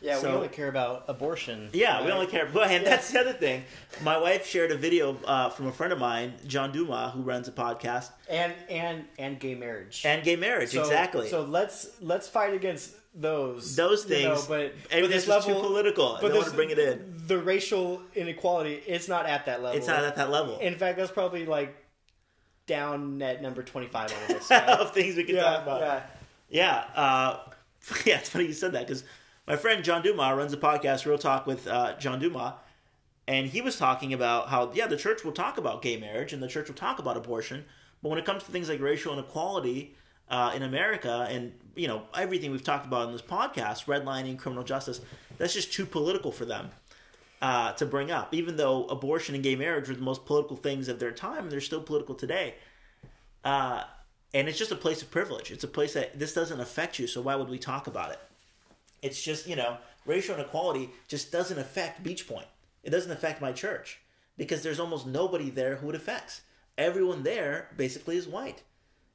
Yeah, 0.00 0.18
So- 0.18 0.28
we 0.30 0.36
only 0.36 0.48
care 0.48 0.68
about 0.68 1.04
abortion. 1.08 1.70
Yeah, 1.72 2.04
we 2.04 2.10
only 2.12 2.26
care. 2.26 2.46
But 2.52 2.70
and 2.70 2.84
that's 2.84 3.10
the 3.10 3.20
other 3.20 3.32
thing. 3.32 3.64
My 4.02 4.18
wife 4.18 4.46
shared 4.46 4.70
a 4.70 4.76
video 4.76 5.16
uh, 5.24 5.48
from 5.48 5.66
a 5.66 5.72
friend 5.72 5.92
of 5.94 5.98
mine, 5.98 6.34
John 6.46 6.72
Duma, 6.72 7.10
who 7.14 7.22
runs 7.22 7.48
a 7.48 7.52
podcast, 7.52 8.10
and 8.28 8.52
and 8.68 9.04
and 9.18 9.40
gay 9.40 9.54
marriage. 9.54 10.02
and 10.04 10.22
gay 10.22 10.36
marriage. 10.36 10.70
So- 10.72 10.80
exactly. 10.82 11.30
So 11.30 11.42
let's 11.42 11.88
let's 12.02 12.28
fight 12.28 12.52
against 12.52 12.92
those 13.14 13.76
Those 13.76 14.08
you 14.10 14.24
know, 14.24 14.34
things, 14.34 14.46
but 14.46 14.60
and 14.90 15.02
but 15.02 15.10
this 15.10 15.26
is 15.26 15.44
too 15.44 15.54
political. 15.54 16.16
I 16.16 16.20
don't 16.20 16.34
wanna 16.36 16.50
bring 16.50 16.70
it 16.70 16.78
in. 16.78 17.22
The 17.26 17.38
racial 17.38 18.02
inequality, 18.14 18.82
it's 18.86 19.08
not 19.08 19.24
at 19.24 19.46
that 19.46 19.62
level. 19.62 19.78
it's 19.78 19.86
not 19.86 20.04
at 20.04 20.16
that 20.16 20.30
level 20.30 20.58
In 20.58 20.74
fact, 20.76 20.98
that's 20.98 21.12
probably 21.12 21.46
like 21.46 21.74
down 22.66 23.20
at 23.22 23.42
number 23.42 23.62
twenty 23.62 23.88
five 23.88 24.12
on 24.12 24.18
the 24.28 24.34
list. 24.34 24.50
right? 24.50 24.68
of 24.68 24.92
things 24.92 25.16
we 25.16 25.24
can 25.24 25.36
yeah, 25.36 25.42
talk 25.42 25.62
about. 25.62 25.80
yeah. 25.80 26.02
Yeah, 26.50 26.84
uh, 26.94 27.38
yeah, 28.04 28.18
it's 28.18 28.28
funny 28.28 28.46
you 28.46 28.52
said 28.52 28.72
that 28.72 28.86
because 28.86 29.04
my 29.46 29.56
friend 29.56 29.84
John 29.84 30.02
Duma 30.02 30.34
runs 30.34 30.52
a 30.52 30.56
podcast, 30.56 31.06
Real 31.06 31.18
Talk 31.18 31.46
with 31.46 31.66
uh, 31.66 31.96
John 31.98 32.20
Duma, 32.20 32.56
and 33.26 33.46
he 33.46 33.60
was 33.60 33.76
talking 33.76 34.12
about 34.12 34.48
how 34.48 34.70
yeah, 34.74 34.86
the 34.86 34.96
church 34.96 35.24
will 35.24 35.32
talk 35.32 35.58
about 35.58 35.82
gay 35.82 35.96
marriage 35.96 36.32
and 36.32 36.42
the 36.42 36.48
church 36.48 36.68
will 36.68 36.74
talk 36.74 36.98
about 36.98 37.16
abortion, 37.16 37.64
but 38.02 38.08
when 38.08 38.18
it 38.18 38.24
comes 38.24 38.44
to 38.44 38.52
things 38.52 38.68
like 38.68 38.80
racial 38.80 39.12
inequality 39.12 39.94
uh, 40.28 40.52
in 40.54 40.62
America 40.62 41.26
and 41.30 41.52
you 41.74 41.88
know 41.88 42.02
everything 42.14 42.50
we've 42.50 42.64
talked 42.64 42.86
about 42.86 43.06
in 43.06 43.12
this 43.12 43.22
podcast, 43.22 43.86
redlining, 43.86 44.38
criminal 44.38 44.64
justice, 44.64 45.00
that's 45.38 45.54
just 45.54 45.72
too 45.72 45.86
political 45.86 46.30
for 46.30 46.44
them. 46.44 46.70
Uh, 47.44 47.72
to 47.72 47.84
bring 47.84 48.10
up, 48.10 48.32
even 48.32 48.56
though 48.56 48.86
abortion 48.86 49.34
and 49.34 49.44
gay 49.44 49.54
marriage 49.54 49.86
were 49.86 49.94
the 49.94 50.00
most 50.00 50.24
political 50.24 50.56
things 50.56 50.88
of 50.88 50.98
their 50.98 51.12
time, 51.12 51.50
they're 51.50 51.60
still 51.60 51.82
political 51.82 52.14
today. 52.14 52.54
Uh, 53.44 53.82
and 54.32 54.48
it's 54.48 54.56
just 54.56 54.72
a 54.72 54.76
place 54.76 55.02
of 55.02 55.10
privilege. 55.10 55.50
It's 55.50 55.62
a 55.62 55.68
place 55.68 55.92
that 55.92 56.18
this 56.18 56.32
doesn't 56.32 56.58
affect 56.58 56.98
you, 56.98 57.06
so 57.06 57.20
why 57.20 57.34
would 57.34 57.50
we 57.50 57.58
talk 57.58 57.86
about 57.86 58.12
it? 58.12 58.18
It's 59.02 59.22
just, 59.22 59.46
you 59.46 59.56
know, 59.56 59.76
racial 60.06 60.36
inequality 60.36 60.88
just 61.06 61.30
doesn't 61.30 61.58
affect 61.58 62.02
Beachpoint. 62.02 62.46
It 62.82 62.88
doesn't 62.88 63.12
affect 63.12 63.42
my 63.42 63.52
church 63.52 64.00
because 64.38 64.62
there's 64.62 64.80
almost 64.80 65.06
nobody 65.06 65.50
there 65.50 65.76
who 65.76 65.90
it 65.90 65.96
affects. 65.96 66.40
Everyone 66.78 67.24
there 67.24 67.68
basically 67.76 68.16
is 68.16 68.26
white. 68.26 68.62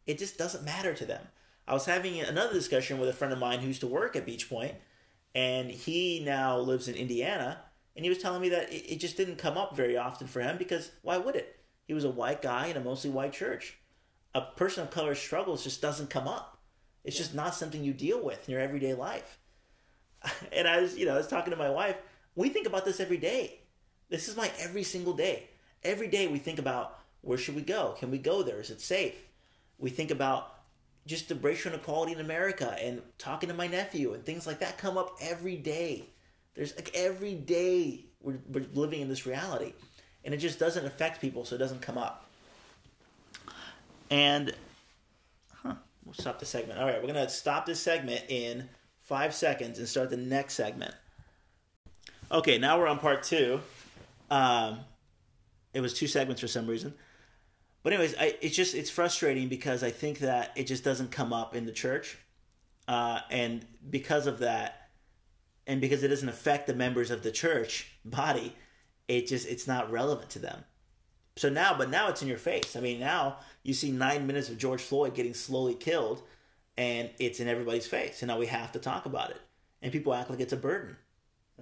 It 0.05 0.19
just 0.19 0.37
doesn't 0.37 0.63
matter 0.63 0.93
to 0.93 1.05
them. 1.05 1.29
I 1.67 1.73
was 1.73 1.87
having 1.87 2.21
another 2.21 2.53
discussion 2.53 2.99
with 2.99 3.09
a 3.09 3.13
friend 3.13 3.33
of 3.33 3.39
mine 3.39 3.61
who 3.61 3.67
used 3.69 3.81
to 3.81 3.87
work 3.87 4.15
at 4.15 4.27
Beachpoint, 4.27 4.75
and 5.33 5.71
he 5.71 6.21
now 6.23 6.59
lives 6.59 6.87
in 6.87 6.93
Indiana, 6.93 7.61
and 7.99 8.05
he 8.05 8.09
was 8.09 8.19
telling 8.19 8.41
me 8.41 8.47
that 8.47 8.71
it, 8.71 8.93
it 8.93 8.99
just 9.01 9.17
didn't 9.17 9.35
come 9.35 9.57
up 9.57 9.75
very 9.75 9.97
often 9.97 10.25
for 10.25 10.39
him 10.39 10.57
because 10.57 10.89
why 11.01 11.17
would 11.17 11.35
it? 11.35 11.59
He 11.85 11.93
was 11.93 12.05
a 12.05 12.09
white 12.09 12.41
guy 12.41 12.67
in 12.67 12.77
a 12.77 12.79
mostly 12.79 13.09
white 13.09 13.33
church 13.33 13.75
a 14.35 14.41
person 14.41 14.83
of 14.83 14.91
color 14.91 15.15
struggles 15.15 15.63
just 15.63 15.81
doesn't 15.81 16.09
come 16.09 16.27
up. 16.27 16.57
It's 17.03 17.17
just 17.17 17.33
not 17.33 17.55
something 17.55 17.83
you 17.83 17.93
deal 17.93 18.23
with 18.23 18.47
in 18.47 18.51
your 18.51 18.61
everyday 18.61 18.93
life. 18.93 19.39
And 20.51 20.67
I 20.67 20.81
was, 20.81 20.97
you 20.97 21.05
know, 21.05 21.13
I 21.13 21.17
was 21.17 21.27
talking 21.27 21.51
to 21.51 21.57
my 21.57 21.69
wife. 21.69 21.95
We 22.35 22.49
think 22.49 22.67
about 22.67 22.85
this 22.85 22.99
every 22.99 23.17
day. 23.17 23.61
This 24.09 24.27
is 24.27 24.35
my 24.35 24.51
every 24.59 24.83
single 24.83 25.13
day. 25.13 25.49
Every 25.83 26.07
day 26.07 26.27
we 26.27 26.39
think 26.39 26.59
about 26.59 26.99
where 27.21 27.37
should 27.37 27.55
we 27.55 27.61
go? 27.61 27.95
Can 27.99 28.11
we 28.11 28.17
go 28.17 28.43
there? 28.43 28.59
Is 28.59 28.69
it 28.69 28.81
safe? 28.81 29.15
We 29.77 29.89
think 29.89 30.11
about 30.11 30.55
just 31.05 31.29
the 31.29 31.35
racial 31.35 31.71
inequality 31.71 32.11
in 32.11 32.19
America 32.19 32.75
and 32.81 33.01
talking 33.17 33.49
to 33.49 33.55
my 33.55 33.67
nephew 33.67 34.13
and 34.13 34.25
things 34.25 34.45
like 34.45 34.59
that 34.59 34.77
come 34.77 34.97
up 34.97 35.15
every 35.21 35.55
day. 35.55 36.09
There's 36.55 36.75
like 36.75 36.91
every 36.93 37.35
day 37.35 38.05
we're, 38.21 38.39
we're 38.51 38.65
living 38.73 39.01
in 39.01 39.09
this 39.09 39.25
reality, 39.25 39.73
and 40.23 40.33
it 40.33 40.37
just 40.37 40.59
doesn't 40.59 40.85
affect 40.85 41.21
people, 41.21 41.45
so 41.45 41.55
it 41.55 41.59
doesn't 41.59 41.81
come 41.81 41.97
up. 41.97 42.25
And 44.09 44.53
huh, 45.63 45.75
we'll 46.03 46.13
stop 46.13 46.39
the 46.39 46.45
segment. 46.45 46.79
All 46.79 46.85
right, 46.85 47.01
we're 47.01 47.07
gonna 47.07 47.29
stop 47.29 47.65
this 47.65 47.79
segment 47.79 48.23
in 48.29 48.67
five 48.99 49.33
seconds 49.33 49.79
and 49.79 49.87
start 49.87 50.09
the 50.09 50.17
next 50.17 50.55
segment. 50.55 50.93
Okay, 52.31 52.57
now 52.57 52.77
we're 52.77 52.87
on 52.87 52.99
part 52.99 53.23
two. 53.23 53.61
Um, 54.29 54.79
it 55.73 55.81
was 55.81 55.93
two 55.93 56.07
segments 56.07 56.41
for 56.41 56.47
some 56.47 56.67
reason, 56.67 56.93
but 57.83 57.93
anyways, 57.93 58.15
I, 58.19 58.35
it's 58.41 58.55
just 58.55 58.75
it's 58.75 58.89
frustrating 58.89 59.47
because 59.47 59.83
I 59.83 59.91
think 59.91 60.19
that 60.19 60.51
it 60.55 60.65
just 60.67 60.83
doesn't 60.83 61.11
come 61.11 61.31
up 61.31 61.55
in 61.55 61.65
the 61.65 61.71
church, 61.71 62.17
uh, 62.87 63.21
and 63.31 63.65
because 63.89 64.27
of 64.27 64.39
that, 64.39 64.88
and 65.69 65.79
because 65.79 66.01
it 66.01 66.07
doesn't 66.07 66.27
affect 66.27 66.65
the 66.65 66.73
members 66.73 67.11
of 67.11 67.21
the 67.21 67.31
church 67.31 67.91
body, 68.03 68.55
it 69.07 69.27
just 69.27 69.47
it's 69.47 69.67
not 69.67 69.91
relevant 69.91 70.31
to 70.31 70.39
them. 70.39 70.63
So 71.37 71.47
now, 71.47 71.77
but 71.77 71.91
now 71.91 72.09
it's 72.09 72.23
in 72.23 72.27
your 72.27 72.39
face. 72.39 72.75
I 72.75 72.79
mean, 72.79 72.99
now 72.99 73.37
you 73.61 73.75
see 73.75 73.91
nine 73.91 74.25
minutes 74.25 74.49
of 74.49 74.57
George 74.57 74.81
Floyd 74.81 75.13
getting 75.13 75.35
slowly 75.35 75.75
killed, 75.75 76.23
and 76.75 77.11
it's 77.19 77.39
in 77.39 77.47
everybody's 77.47 77.85
face. 77.85 78.23
And 78.23 78.29
now 78.29 78.39
we 78.39 78.47
have 78.47 78.71
to 78.71 78.79
talk 78.79 79.05
about 79.05 79.29
it. 79.29 79.39
And 79.83 79.91
people 79.91 80.11
act 80.11 80.31
like 80.31 80.39
it's 80.39 80.51
a 80.51 80.57
burden. 80.57 80.97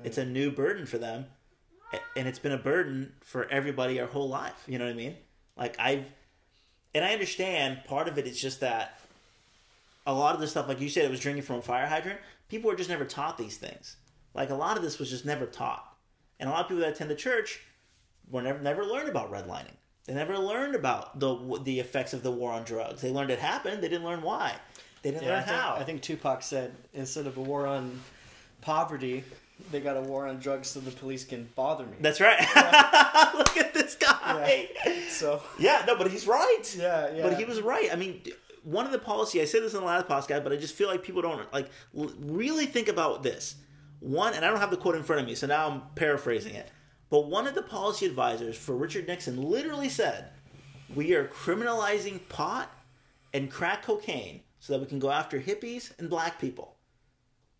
It's 0.03 0.17
a 0.17 0.25
new 0.25 0.51
burden 0.51 0.85
for 0.85 0.99
them, 0.99 1.25
and 2.15 2.27
it's 2.27 2.39
been 2.39 2.51
a 2.53 2.57
burden 2.57 3.11
for 3.21 3.45
everybody 3.49 3.99
our 3.99 4.07
whole 4.07 4.29
life. 4.29 4.63
You 4.67 4.79
know 4.79 4.85
what 4.85 4.91
I 4.91 4.95
mean? 4.95 5.17
Like 5.57 5.75
I've, 5.79 6.05
and 6.95 7.03
I 7.03 7.11
understand 7.11 7.81
part 7.85 8.07
of 8.07 8.17
it 8.17 8.25
is 8.25 8.39
just 8.39 8.61
that 8.61 8.99
a 10.05 10.13
lot 10.13 10.33
of 10.33 10.39
the 10.39 10.47
stuff, 10.47 10.69
like 10.69 10.79
you 10.79 10.87
said, 10.87 11.03
it 11.03 11.11
was 11.11 11.19
drinking 11.19 11.43
from 11.43 11.57
a 11.57 11.61
fire 11.61 11.87
hydrant. 11.87 12.19
People 12.49 12.69
were 12.69 12.75
just 12.75 12.89
never 12.89 13.05
taught 13.05 13.37
these 13.37 13.57
things. 13.57 13.97
Like 14.33 14.49
a 14.49 14.55
lot 14.55 14.77
of 14.77 14.83
this 14.83 14.99
was 14.99 15.09
just 15.09 15.25
never 15.25 15.45
taught, 15.45 15.85
and 16.39 16.47
a 16.49 16.51
lot 16.51 16.61
of 16.61 16.67
people 16.67 16.81
that 16.81 16.93
attend 16.93 17.09
the 17.09 17.15
church 17.15 17.59
were 18.29 18.41
never 18.41 18.59
never 18.59 18.85
learned 18.85 19.09
about 19.09 19.31
redlining. 19.31 19.73
They 20.05 20.13
never 20.13 20.37
learned 20.37 20.75
about 20.75 21.19
the 21.19 21.59
the 21.63 21.79
effects 21.79 22.13
of 22.13 22.23
the 22.23 22.31
war 22.31 22.51
on 22.53 22.63
drugs. 22.63 23.01
They 23.01 23.11
learned 23.11 23.31
it 23.31 23.39
happened. 23.39 23.81
They 23.83 23.89
didn't 23.89 24.05
learn 24.05 24.21
why. 24.21 24.55
They 25.01 25.11
didn't 25.11 25.23
Yeah, 25.23 25.29
I 25.29 25.35
learn 25.35 25.43
think, 25.45 25.57
how. 25.57 25.75
I 25.75 25.83
think 25.83 26.01
Tupac 26.01 26.41
said 26.43 26.73
instead 26.93 27.27
of 27.27 27.37
a 27.37 27.41
war 27.41 27.67
on 27.67 27.99
poverty, 28.61 29.23
they 29.71 29.79
got 29.79 29.97
a 29.97 30.01
war 30.01 30.27
on 30.27 30.39
drugs 30.39 30.69
so 30.69 30.79
the 30.79 30.91
police 30.91 31.23
can 31.23 31.49
bother 31.55 31.85
me. 31.85 31.97
That's 31.99 32.21
right. 32.21 32.39
Look 33.35 33.57
at 33.57 33.73
this 33.73 33.95
guy. 33.95 34.69
so 35.09 35.41
Yeah. 35.59 35.83
no, 35.87 35.95
but 35.97 36.09
he's 36.11 36.27
right. 36.27 36.63
Yeah, 36.77 37.13
yeah. 37.13 37.23
But 37.23 37.37
he 37.37 37.45
was 37.45 37.61
right. 37.61 37.89
I 37.91 37.95
mean, 37.95 38.21
one 38.67 38.85
of 38.85 38.91
the 38.91 38.99
policy 38.99 39.41
I 39.41 39.45
said 39.45 39.63
this 39.63 39.73
in 39.73 39.79
the 39.79 39.85
last 39.85 40.07
podcast, 40.07 40.43
but 40.43 40.51
I 40.51 40.57
just 40.57 40.75
feel 40.75 40.89
like 40.89 41.01
people 41.01 41.21
don't 41.21 41.51
like 41.53 41.69
really 41.93 42.65
think 42.65 42.89
about 42.89 43.23
this. 43.23 43.55
One, 44.01 44.33
and 44.33 44.43
I 44.43 44.49
don't 44.49 44.59
have 44.59 44.71
the 44.71 44.77
quote 44.77 44.95
in 44.95 45.03
front 45.03 45.21
of 45.21 45.25
me, 45.25 45.35
so 45.35 45.47
now 45.47 45.69
I'm 45.69 45.83
paraphrasing 45.95 46.53
it. 46.53 46.69
But 47.09 47.27
one 47.27 47.47
of 47.47 47.55
the 47.55 47.61
policy 47.61 48.05
advisors 48.05 48.57
for 48.57 48.75
Richard 48.75 49.07
Nixon 49.07 49.41
literally 49.41 49.87
said, 49.87 50.31
"We 50.93 51.13
are 51.13 51.29
criminalizing 51.29 52.27
pot 52.27 52.69
and 53.33 53.49
crack 53.49 53.83
cocaine 53.83 54.41
so 54.59 54.73
that 54.73 54.79
we 54.79 54.87
can 54.87 54.99
go 54.99 55.11
after 55.11 55.39
hippies 55.39 55.97
and 55.97 56.09
black 56.09 56.37
people. 56.37 56.75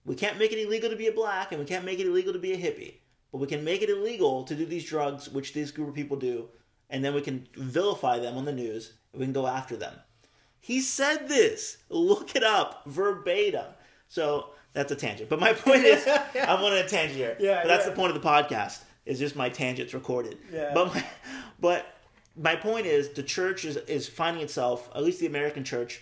We 0.04 0.16
can't 0.16 0.38
make 0.38 0.52
it 0.52 0.60
illegal 0.60 0.90
to 0.90 0.98
be 0.98 1.08
a 1.08 1.14
black, 1.14 1.54
and 1.54 1.60
we 1.62 1.66
can't 1.66 1.86
make 1.86 2.00
it 2.00 2.08
illegal 2.08 2.34
to 2.34 2.40
be 2.40 2.52
a 2.52 2.58
hippie, 2.58 2.96
but 3.32 3.38
we 3.38 3.48
can 3.48 3.64
make 3.64 3.82
it 3.82 3.90
illegal 3.90 4.44
to 4.44 4.56
do 4.56 4.66
these 4.66 4.84
drugs, 4.84 5.30
which 5.30 5.54
these 5.54 5.72
group 5.72 5.88
of 5.88 5.96
people 5.96 6.18
do, 6.18 6.50
and 6.90 7.02
then 7.02 7.14
we 7.14 7.22
can 7.22 7.48
vilify 7.56 8.20
them 8.20 8.36
on 8.36 8.44
the 8.44 8.52
news, 8.52 8.92
and 9.14 9.22
we 9.22 9.26
can 9.26 9.32
go 9.32 9.48
after 9.48 9.78
them." 9.78 9.94
He 10.60 10.82
said 10.82 11.28
this. 11.28 11.78
Look 11.90 12.36
it 12.36 12.44
up 12.44 12.84
verbatim. 12.86 13.66
So 14.08 14.52
that's 14.74 14.92
a 14.92 14.96
tangent. 14.96 15.30
But 15.30 15.40
my 15.40 15.54
point 15.54 15.84
is, 15.84 16.08
I'm 16.36 16.64
on 16.64 16.74
a 16.74 16.88
tangent 16.88 17.18
here. 17.18 17.38
Yeah, 17.40 17.62
but 17.62 17.68
that's 17.68 17.86
yeah. 17.86 17.92
the 17.92 17.96
point 17.96 18.16
of 18.16 18.22
the 18.22 18.28
podcast. 18.28 18.84
Is 19.06 19.20
just 19.20 19.38
my 19.38 19.48
tangents 19.48 19.94
recorded. 19.94 20.38
Yeah. 20.52 20.72
But 20.74 20.94
my, 20.94 21.06
but 21.62 21.86
my 22.36 22.56
point 22.58 22.86
is, 22.86 23.10
the 23.10 23.24
church 23.24 23.64
is 23.64 23.78
is 23.78 24.08
finding 24.08 24.44
itself, 24.44 24.90
at 24.94 25.04
least 25.04 25.22
the 25.22 25.28
American 25.28 25.64
church, 25.64 26.02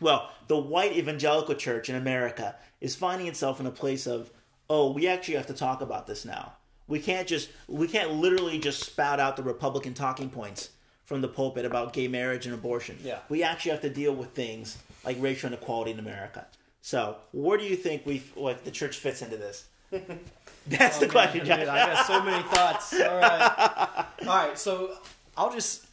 well, 0.00 0.30
the 0.48 0.56
white 0.56 0.92
evangelical 0.92 1.54
church 1.54 1.88
in 1.88 1.96
America 1.96 2.56
is 2.80 2.96
finding 2.96 3.26
itself 3.26 3.60
in 3.60 3.66
a 3.66 3.70
place 3.70 4.06
of, 4.06 4.30
oh, 4.68 4.92
we 4.92 5.06
actually 5.06 5.34
have 5.34 5.46
to 5.48 5.54
talk 5.54 5.82
about 5.82 6.06
this 6.06 6.24
now. 6.24 6.54
We 6.88 6.98
can't 6.98 7.28
just, 7.28 7.50
we 7.68 7.86
can't 7.86 8.14
literally 8.14 8.58
just 8.58 8.82
spout 8.84 9.20
out 9.20 9.36
the 9.36 9.42
Republican 9.42 9.94
talking 9.94 10.30
points 10.30 10.70
from 11.10 11.20
the 11.22 11.26
pulpit 11.26 11.64
about 11.64 11.92
gay 11.92 12.06
marriage 12.06 12.46
and 12.46 12.54
abortion. 12.54 12.96
Yeah. 13.02 13.18
We 13.28 13.42
actually 13.42 13.72
have 13.72 13.80
to 13.80 13.90
deal 13.90 14.14
with 14.14 14.30
things 14.30 14.78
like 15.04 15.16
racial 15.18 15.48
inequality 15.48 15.90
in 15.90 15.98
America. 15.98 16.46
So, 16.82 17.16
where 17.32 17.58
do 17.58 17.64
you 17.64 17.74
think 17.74 18.06
we, 18.06 18.18
what 18.36 18.64
the 18.64 18.70
church 18.70 18.98
fits 18.98 19.20
into 19.20 19.36
this? 19.36 19.64
That's 20.68 21.00
the 21.00 21.08
question, 21.08 21.40
Dude, 21.40 21.50
I 21.50 21.94
got 21.94 22.06
so 22.06 22.22
many 22.22 22.40
thoughts. 22.44 22.92
All 22.92 23.16
right, 23.16 24.06
all 24.20 24.26
right. 24.26 24.56
So 24.56 24.98
I'll 25.36 25.52
just 25.52 25.84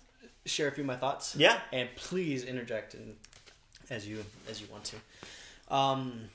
share 0.45 0.68
a 0.68 0.72
few 0.72 0.84
of 0.84 0.88
my 0.88 0.95
thoughts? 0.95 1.36
Yeah. 1.36 1.57
And 1.74 1.89
please 1.95 2.43
interject 2.43 2.93
in, 2.93 3.15
as 3.89 4.07
you 4.07 4.24
as 4.47 4.61
you 4.61 4.68
want 4.72 4.84
to. 4.84 5.76
Um, 5.76 6.26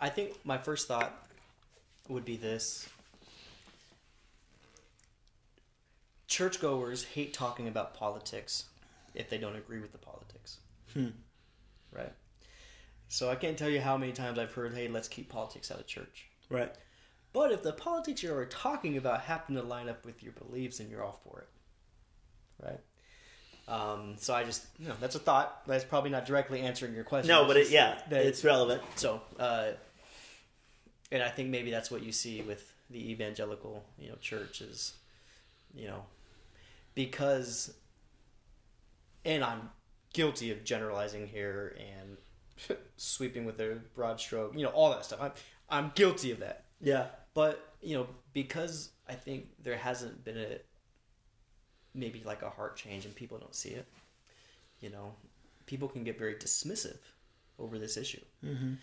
I 0.00 0.08
think 0.08 0.34
my 0.44 0.56
first 0.56 0.86
thought 0.86 1.12
would 2.08 2.24
be 2.24 2.36
this: 2.36 2.88
churchgoers 6.26 7.04
hate 7.04 7.32
talking 7.32 7.68
about 7.68 7.94
politics 7.94 8.66
if 9.14 9.28
they 9.30 9.38
don't 9.38 9.56
agree 9.56 9.80
with 9.80 9.92
the 9.92 9.98
politics. 9.98 10.58
Hmm. 10.92 11.08
Right. 11.92 12.12
So 13.08 13.30
I 13.30 13.36
can't 13.36 13.56
tell 13.56 13.68
you 13.68 13.80
how 13.80 13.96
many 13.96 14.12
times 14.12 14.38
I've 14.38 14.52
heard, 14.52 14.74
"Hey, 14.74 14.88
let's 14.88 15.08
keep 15.08 15.28
politics 15.28 15.70
out 15.70 15.78
of 15.78 15.86
church." 15.86 16.26
Right. 16.48 16.72
But 17.32 17.50
if 17.50 17.62
the 17.62 17.72
politics 17.72 18.22
you're 18.22 18.44
talking 18.46 18.96
about 18.96 19.22
happen 19.22 19.56
to 19.56 19.62
line 19.62 19.88
up 19.88 20.06
with 20.06 20.22
your 20.22 20.32
beliefs, 20.32 20.78
then 20.78 20.88
you're 20.88 21.02
all 21.02 21.20
for 21.24 21.40
it, 21.40 22.64
right? 22.64 22.80
Um, 23.66 24.14
so 24.18 24.32
I 24.34 24.44
just, 24.44 24.64
you 24.78 24.88
know, 24.88 24.94
that's 25.00 25.16
a 25.16 25.18
thought. 25.18 25.66
That's 25.66 25.84
probably 25.84 26.10
not 26.10 26.26
directly 26.26 26.60
answering 26.60 26.94
your 26.94 27.02
question. 27.02 27.28
No, 27.28 27.46
but 27.46 27.56
it, 27.56 27.70
yeah, 27.70 27.98
it's 28.08 28.44
relevant. 28.44 28.82
so, 28.94 29.20
uh, 29.38 29.70
and 31.10 31.22
I 31.24 31.28
think 31.28 31.48
maybe 31.50 31.72
that's 31.72 31.90
what 31.90 32.04
you 32.04 32.12
see 32.12 32.40
with 32.42 32.72
the 32.88 33.10
evangelical, 33.10 33.84
you 33.98 34.10
know, 34.10 34.16
church 34.20 34.60
is, 34.60 34.94
you 35.74 35.86
know, 35.88 36.04
because, 36.94 37.74
and 39.24 39.42
I'm 39.44 39.70
guilty 40.12 40.50
of 40.50 40.64
generalizing 40.64 41.26
here 41.26 41.76
and 41.78 42.78
sweeping 42.96 43.44
with 43.44 43.60
a 43.60 43.78
broad 43.94 44.20
stroke, 44.20 44.54
you 44.56 44.62
know, 44.62 44.70
all 44.70 44.90
that 44.90 45.04
stuff. 45.04 45.20
I'm, 45.20 45.32
I'm 45.68 45.92
guilty 45.94 46.30
of 46.30 46.40
that. 46.40 46.64
Yeah. 46.80 47.06
But 47.34 47.74
you 47.82 47.96
know, 47.96 48.06
because 48.32 48.90
I 49.08 49.14
think 49.14 49.48
there 49.62 49.76
hasn't 49.76 50.24
been 50.24 50.38
a 50.38 50.58
maybe 51.94 52.22
like 52.24 52.42
a 52.42 52.50
heart 52.50 52.76
change 52.76 53.04
and 53.04 53.14
people 53.14 53.38
don't 53.38 53.54
see 53.54 53.70
it. 53.70 53.86
You 54.80 54.90
know, 54.90 55.14
people 55.66 55.88
can 55.88 56.04
get 56.04 56.18
very 56.18 56.34
dismissive 56.34 56.98
over 57.58 57.78
this 57.78 57.96
issue, 57.96 58.20
Mm-hmm. 58.44 58.74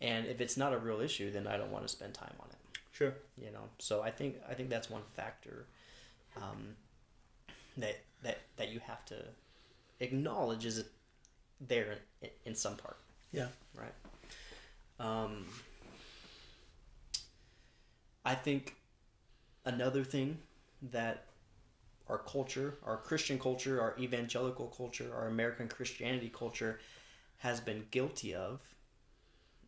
and 0.00 0.26
if 0.26 0.40
it's 0.40 0.56
not 0.56 0.72
a 0.72 0.78
real 0.78 1.00
issue, 1.00 1.30
then 1.30 1.46
I 1.46 1.56
don't 1.56 1.70
want 1.70 1.84
to 1.84 1.88
spend 1.88 2.14
time 2.14 2.34
on 2.40 2.48
it. 2.50 2.56
Sure. 2.90 3.14
You 3.40 3.52
know, 3.52 3.62
so 3.78 4.02
I 4.02 4.10
think 4.10 4.36
I 4.48 4.54
think 4.54 4.70
that's 4.70 4.90
one 4.90 5.02
factor 5.14 5.66
um, 6.42 6.76
that 7.76 7.98
that 8.22 8.38
that 8.56 8.68
you 8.70 8.80
have 8.80 9.04
to 9.06 9.16
acknowledge 10.00 10.64
is 10.66 10.84
there 11.60 11.98
in, 12.22 12.28
in 12.44 12.54
some 12.54 12.76
part 12.76 12.96
Yeah. 13.32 13.48
right? 13.74 13.94
Um, 15.00 15.46
I 18.24 18.34
think 18.34 18.76
another 19.64 20.04
thing 20.04 20.38
that 20.90 21.24
our 22.08 22.18
culture, 22.18 22.74
our 22.84 22.96
Christian 22.96 23.38
culture, 23.38 23.80
our 23.80 23.94
evangelical 23.98 24.66
culture, 24.68 25.10
our 25.14 25.28
American 25.28 25.68
Christianity 25.68 26.30
culture 26.34 26.80
has 27.38 27.60
been 27.60 27.84
guilty 27.90 28.34
of 28.34 28.60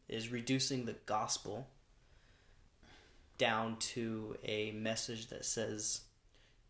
is 0.09 0.31
reducing 0.31 0.87
the 0.87 0.95
gospel 1.07 1.68
down 3.39 3.77
to 3.79 4.37
a 4.45 4.73
message 4.73 5.29
that 5.29 5.45
says 5.45 6.01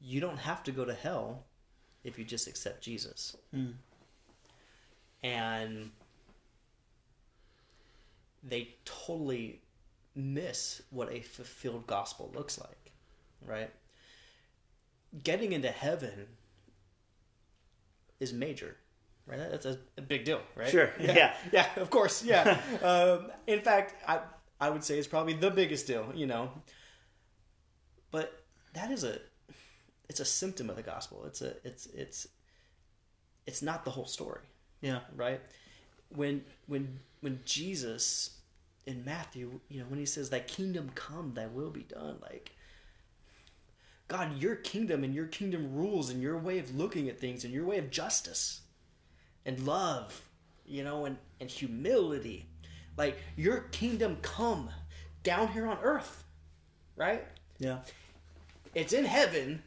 you 0.01 0.21
don't 0.21 0.39
have 0.39 0.63
to 0.65 0.73
go 0.73 0.85
to 0.85 0.95
hell 0.95 1.45
if 2.05 2.19
you 2.19 2.25
just 2.25 2.49
accept 2.49 2.83
Jesus. 2.83 3.37
Mm. 3.55 3.75
And 5.23 5.91
they 8.43 8.75
totally 8.85 9.61
miss 10.15 10.83
what 10.91 11.13
a 11.13 11.21
fulfilled 11.21 11.87
gospel 11.87 12.31
looks 12.35 12.59
like, 12.59 12.93
right? 13.47 13.71
Getting 15.23 15.53
into 15.53 15.69
heaven 15.69 16.27
is 18.19 18.33
major, 18.33 18.77
right? 19.27 19.39
That's 19.39 19.67
a, 19.67 19.79
big 20.03 20.25
deal, 20.25 20.41
right? 20.57 20.69
Sure, 20.69 20.91
Yeah. 20.99 21.15
yeah. 21.15 21.35
Yeah, 21.53 21.67
of 21.77 21.91
course. 21.91 22.25
Yeah. 22.25 22.61
um, 22.83 23.31
in 23.47 23.61
fact, 23.61 23.95
I 24.07 24.21
I 24.61 24.69
would 24.69 24.85
say 24.85 24.99
it's 24.99 25.09
probably 25.09 25.33
the 25.33 25.51
biggest 25.51 25.87
deal, 25.87 26.13
you 26.15 26.27
know. 26.27 26.51
But 28.11 28.43
that 28.75 28.91
is 28.91 29.05
a 29.05 29.19
it's 30.11 30.19
a 30.19 30.25
symptom 30.25 30.69
of 30.69 30.75
the 30.75 30.83
gospel. 30.83 31.23
It's 31.25 31.41
a 31.41 31.55
it's 31.65 31.87
it's 31.87 32.27
it's 33.47 33.63
not 33.63 33.85
the 33.85 33.93
whole 33.93 34.07
story 34.07 34.43
Yeah. 34.83 35.01
right? 35.15 35.41
When 36.09 36.45
when 36.67 36.99
when 37.21 37.39
Jesus 37.45 38.39
in 38.87 39.05
Matthew, 39.05 39.61
you 39.69 39.79
know, 39.79 39.87
when 39.87 40.01
he 40.01 40.07
says 40.07 40.29
"Thy 40.29 40.41
kingdom 40.41 40.91
come, 40.97 41.33
Thy 41.35 41.47
will 41.47 41.71
be 41.71 41.85
done," 41.85 42.19
like 42.21 42.51
God, 44.09 44.37
your 44.43 44.57
kingdom 44.57 45.05
and 45.05 45.15
your 45.15 45.27
kingdom 45.27 45.73
rules 45.73 46.11
and 46.11 46.21
your 46.21 46.37
way 46.39 46.59
of 46.59 46.75
looking 46.77 47.09
at 47.09 47.21
things 47.21 47.45
and 47.45 47.55
your 47.55 47.65
way 47.65 47.79
of 47.79 47.93
justice 47.93 48.63
and 49.47 49.61
love, 49.65 50.29
you 50.67 50.83
know, 50.83 51.05
and 51.05 51.17
and 51.41 51.49
humility, 51.49 52.47
like 52.97 53.17
your 53.37 53.61
kingdom 53.71 54.17
come 54.23 54.71
down 55.23 55.47
here 55.53 55.69
on 55.69 55.79
earth, 55.83 56.25
right? 56.97 57.25
Yeah. 57.61 57.79
It's 58.75 58.93
in 58.93 59.05
heaven. 59.05 59.63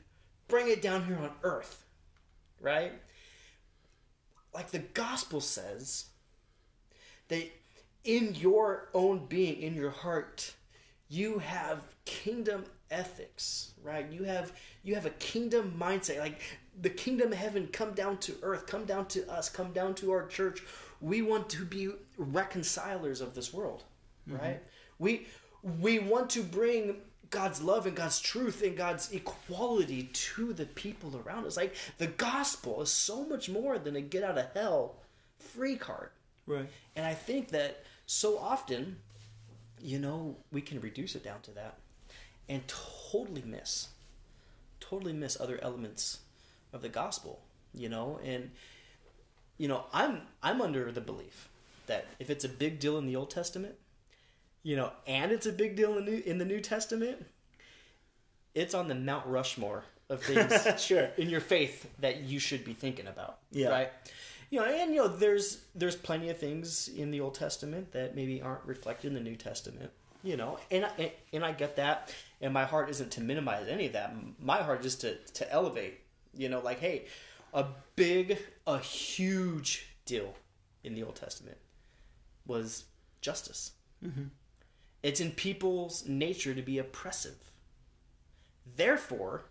Bring 0.47 0.69
it 0.69 0.81
down 0.81 1.05
here 1.05 1.17
on 1.17 1.31
earth. 1.43 1.85
Right? 2.61 2.93
Like 4.53 4.71
the 4.71 4.79
gospel 4.79 5.41
says 5.41 6.05
that 7.27 7.51
in 8.03 8.35
your 8.35 8.89
own 8.93 9.25
being, 9.25 9.61
in 9.61 9.73
your 9.73 9.89
heart, 9.89 10.53
you 11.09 11.39
have 11.39 11.81
kingdom 12.05 12.65
ethics, 12.91 13.71
right? 13.83 14.09
You 14.11 14.23
have 14.23 14.53
you 14.83 14.95
have 14.95 15.05
a 15.05 15.11
kingdom 15.11 15.75
mindset. 15.79 16.19
Like 16.19 16.41
the 16.79 16.89
kingdom 16.89 17.31
of 17.31 17.37
heaven 17.37 17.67
come 17.71 17.93
down 17.93 18.17
to 18.19 18.35
earth, 18.41 18.67
come 18.67 18.85
down 18.85 19.07
to 19.07 19.29
us, 19.31 19.49
come 19.49 19.73
down 19.73 19.95
to 19.95 20.11
our 20.11 20.27
church. 20.27 20.63
We 21.01 21.21
want 21.21 21.49
to 21.49 21.65
be 21.65 21.89
reconcilers 22.17 23.21
of 23.21 23.35
this 23.35 23.53
world, 23.53 23.83
mm-hmm. 24.27 24.39
right? 24.39 24.63
We 24.99 25.27
we 25.63 25.99
want 25.99 26.29
to 26.31 26.43
bring 26.43 26.97
God's 27.33 27.61
love 27.63 27.87
and 27.87 27.95
God's 27.95 28.19
truth 28.19 28.61
and 28.61 28.77
God's 28.77 29.11
equality 29.11 30.03
to 30.13 30.53
the 30.53 30.67
people 30.67 31.19
around 31.25 31.45
us. 31.45 31.57
Like 31.57 31.75
the 31.97 32.07
gospel 32.07 32.81
is 32.83 32.91
so 32.91 33.25
much 33.25 33.49
more 33.49 33.79
than 33.79 33.95
a 33.95 34.01
get 34.01 34.23
out 34.23 34.37
of 34.37 34.53
hell 34.53 34.95
free 35.39 35.75
card. 35.75 36.09
Right. 36.45 36.69
And 36.95 37.05
I 37.05 37.15
think 37.15 37.49
that 37.49 37.83
so 38.05 38.37
often, 38.37 38.97
you 39.81 39.97
know, 39.97 40.35
we 40.51 40.61
can 40.61 40.79
reduce 40.79 41.15
it 41.15 41.23
down 41.23 41.41
to 41.41 41.51
that 41.51 41.77
and 42.47 42.61
totally 42.67 43.43
miss, 43.43 43.87
totally 44.79 45.13
miss 45.13 45.39
other 45.39 45.59
elements 45.63 46.19
of 46.71 46.83
the 46.83 46.89
gospel, 46.89 47.41
you 47.73 47.89
know, 47.89 48.19
and 48.23 48.51
you 49.57 49.67
know, 49.67 49.85
I'm 49.91 50.21
I'm 50.43 50.61
under 50.61 50.91
the 50.91 51.01
belief 51.01 51.49
that 51.87 52.05
if 52.19 52.29
it's 52.29 52.43
a 52.43 52.49
big 52.49 52.79
deal 52.79 52.97
in 52.97 53.07
the 53.07 53.15
Old 53.15 53.29
Testament, 53.31 53.75
you 54.63 54.75
know, 54.75 54.91
and 55.05 55.31
it's 55.31 55.45
a 55.45 55.51
big 55.51 55.75
deal 55.75 55.97
in 55.97 56.05
the 56.05 56.11
New, 56.11 56.23
in 56.25 56.37
the 56.37 56.45
New 56.45 56.59
Testament, 56.61 57.25
it's 58.55 58.73
on 58.73 58.87
the 58.87 58.95
Mount 58.95 59.27
Rushmore 59.27 59.83
of 60.09 60.21
things 60.23 60.53
Sure. 60.81 61.09
in 61.17 61.29
your 61.29 61.41
faith 61.41 61.89
that 61.99 62.21
you 62.21 62.39
should 62.39 62.63
be 62.63 62.73
thinking 62.73 63.07
about. 63.07 63.39
Yeah. 63.51 63.69
Right. 63.69 63.89
You 64.49 64.59
know, 64.59 64.65
and 64.65 64.91
you 64.91 64.97
know, 64.97 65.07
there's 65.07 65.63
there's 65.73 65.95
plenty 65.95 66.29
of 66.29 66.37
things 66.37 66.87
in 66.87 67.09
the 67.09 67.19
Old 67.21 67.33
Testament 67.33 67.91
that 67.93 68.15
maybe 68.15 68.41
aren't 68.41 68.63
reflected 68.65 69.07
in 69.07 69.13
the 69.15 69.19
New 69.19 69.35
Testament. 69.35 69.91
You 70.23 70.37
know, 70.37 70.57
and 70.71 70.85
I, 70.85 71.11
and 71.33 71.43
I 71.43 71.51
get 71.51 71.75
that, 71.77 72.13
and 72.39 72.53
my 72.53 72.63
heart 72.63 72.89
isn't 72.91 73.11
to 73.13 73.21
minimize 73.21 73.67
any 73.67 73.87
of 73.87 73.93
that. 73.93 74.15
My 74.39 74.61
heart 74.61 74.85
is 74.85 74.95
to 74.97 75.15
to 75.15 75.51
elevate. 75.51 75.99
You 76.37 76.49
know, 76.49 76.59
like 76.59 76.79
hey, 76.79 77.05
a 77.53 77.65
big, 77.95 78.37
a 78.67 78.77
huge 78.77 79.87
deal 80.05 80.33
in 80.83 80.93
the 80.93 81.03
Old 81.03 81.15
Testament 81.15 81.57
was 82.45 82.85
justice. 83.21 83.71
Mm-hmm. 84.05 84.25
It's 85.03 85.19
in 85.19 85.31
people's 85.31 86.07
nature 86.07 86.55
to 86.55 86.61
be 86.61 86.77
oppressive. 86.79 87.35
Therefore, 88.75 89.43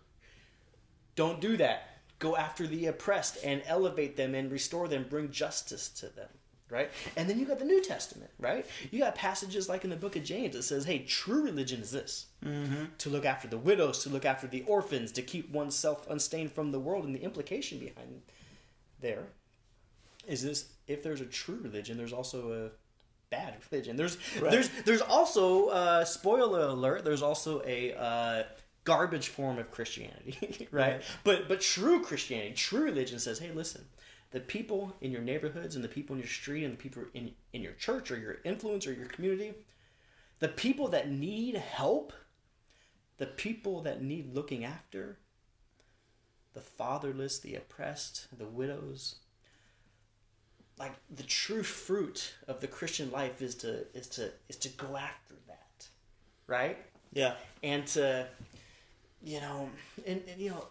don't 1.15 1.39
do 1.39 1.55
that. 1.57 1.99
Go 2.17 2.35
after 2.35 2.65
the 2.65 2.87
oppressed 2.87 3.37
and 3.43 3.61
elevate 3.65 4.17
them 4.17 4.33
and 4.33 4.51
restore 4.51 4.87
them, 4.87 5.05
bring 5.07 5.31
justice 5.31 5.89
to 5.89 6.07
them. 6.07 6.29
Right? 6.69 6.89
And 7.15 7.29
then 7.29 7.37
you 7.37 7.45
got 7.45 7.59
the 7.59 7.65
New 7.65 7.83
Testament, 7.83 8.31
right? 8.39 8.65
You 8.89 8.97
got 8.97 9.13
passages 9.13 9.69
like 9.69 9.83
in 9.83 9.91
the 9.91 9.95
book 9.95 10.15
of 10.15 10.23
James 10.23 10.55
that 10.55 10.63
says, 10.63 10.85
hey, 10.85 10.99
true 10.99 11.43
religion 11.43 11.81
is 11.81 11.91
this 11.91 12.27
mm-hmm. 12.43 12.85
to 12.97 13.09
look 13.11 13.25
after 13.25 13.47
the 13.47 13.59
widows, 13.59 13.99
to 14.03 14.09
look 14.09 14.25
after 14.25 14.47
the 14.47 14.63
orphans, 14.63 15.11
to 15.11 15.21
keep 15.21 15.51
oneself 15.51 16.09
unstained 16.09 16.51
from 16.51 16.71
the 16.71 16.79
world. 16.79 17.05
And 17.05 17.13
the 17.13 17.21
implication 17.21 17.77
behind 17.77 18.23
there 19.01 19.27
is 20.25 20.41
this 20.41 20.69
if 20.87 21.03
there's 21.03 21.21
a 21.21 21.25
true 21.25 21.59
religion, 21.61 21.95
there's 21.95 22.13
also 22.13 22.51
a 22.53 22.69
bad 23.35 23.55
religion. 23.71 23.95
There's 23.95 24.17
Right. 24.39 24.51
there's 24.51 24.69
there's 24.85 25.01
also 25.01 25.67
uh, 25.67 26.05
spoiler 26.05 26.67
alert. 26.67 27.03
There's 27.03 27.21
also 27.21 27.61
a 27.65 27.93
uh, 27.93 28.43
garbage 28.83 29.29
form 29.29 29.57
of 29.59 29.71
Christianity, 29.71 30.67
right? 30.71 30.93
Right. 30.93 31.03
But 31.23 31.47
but 31.47 31.61
true 31.61 32.03
Christianity, 32.03 32.53
true 32.53 32.83
religion 32.83 33.19
says, 33.19 33.39
hey, 33.39 33.51
listen, 33.51 33.85
the 34.31 34.39
people 34.39 34.95
in 35.01 35.11
your 35.11 35.21
neighborhoods 35.21 35.75
and 35.75 35.83
the 35.83 35.89
people 35.89 36.15
in 36.15 36.21
your 36.21 36.29
street 36.29 36.63
and 36.63 36.73
the 36.73 36.77
people 36.77 37.03
in 37.13 37.31
in 37.53 37.61
your 37.61 37.73
church 37.73 38.11
or 38.11 38.17
your 38.17 38.37
influence 38.43 38.85
or 38.87 38.93
your 38.93 39.07
community, 39.07 39.53
the 40.39 40.47
people 40.47 40.87
that 40.89 41.09
need 41.09 41.55
help, 41.55 42.13
the 43.17 43.27
people 43.27 43.81
that 43.81 44.01
need 44.03 44.33
looking 44.33 44.63
after, 44.65 45.17
the 46.53 46.61
fatherless, 46.61 47.39
the 47.39 47.55
oppressed, 47.55 48.27
the 48.37 48.45
widows. 48.45 49.15
Like 50.79 50.93
the 51.15 51.23
true 51.23 51.63
fruit 51.63 52.33
of 52.47 52.59
the 52.59 52.67
Christian 52.67 53.11
life 53.11 53.41
is 53.41 53.55
to 53.55 53.85
is 53.93 54.07
to 54.09 54.31
is 54.49 54.55
to 54.57 54.69
go 54.69 54.97
after 54.97 55.35
that, 55.47 55.87
right? 56.47 56.77
Yeah. 57.13 57.35
And 57.61 57.85
to, 57.87 58.27
you 59.23 59.39
know, 59.39 59.69
and, 60.07 60.21
and 60.27 60.41
you 60.41 60.49
know, 60.49 60.65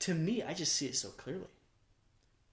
to 0.00 0.14
me, 0.14 0.42
I 0.42 0.52
just 0.52 0.74
see 0.76 0.86
it 0.86 0.94
so 0.96 1.08
clearly. 1.10 1.46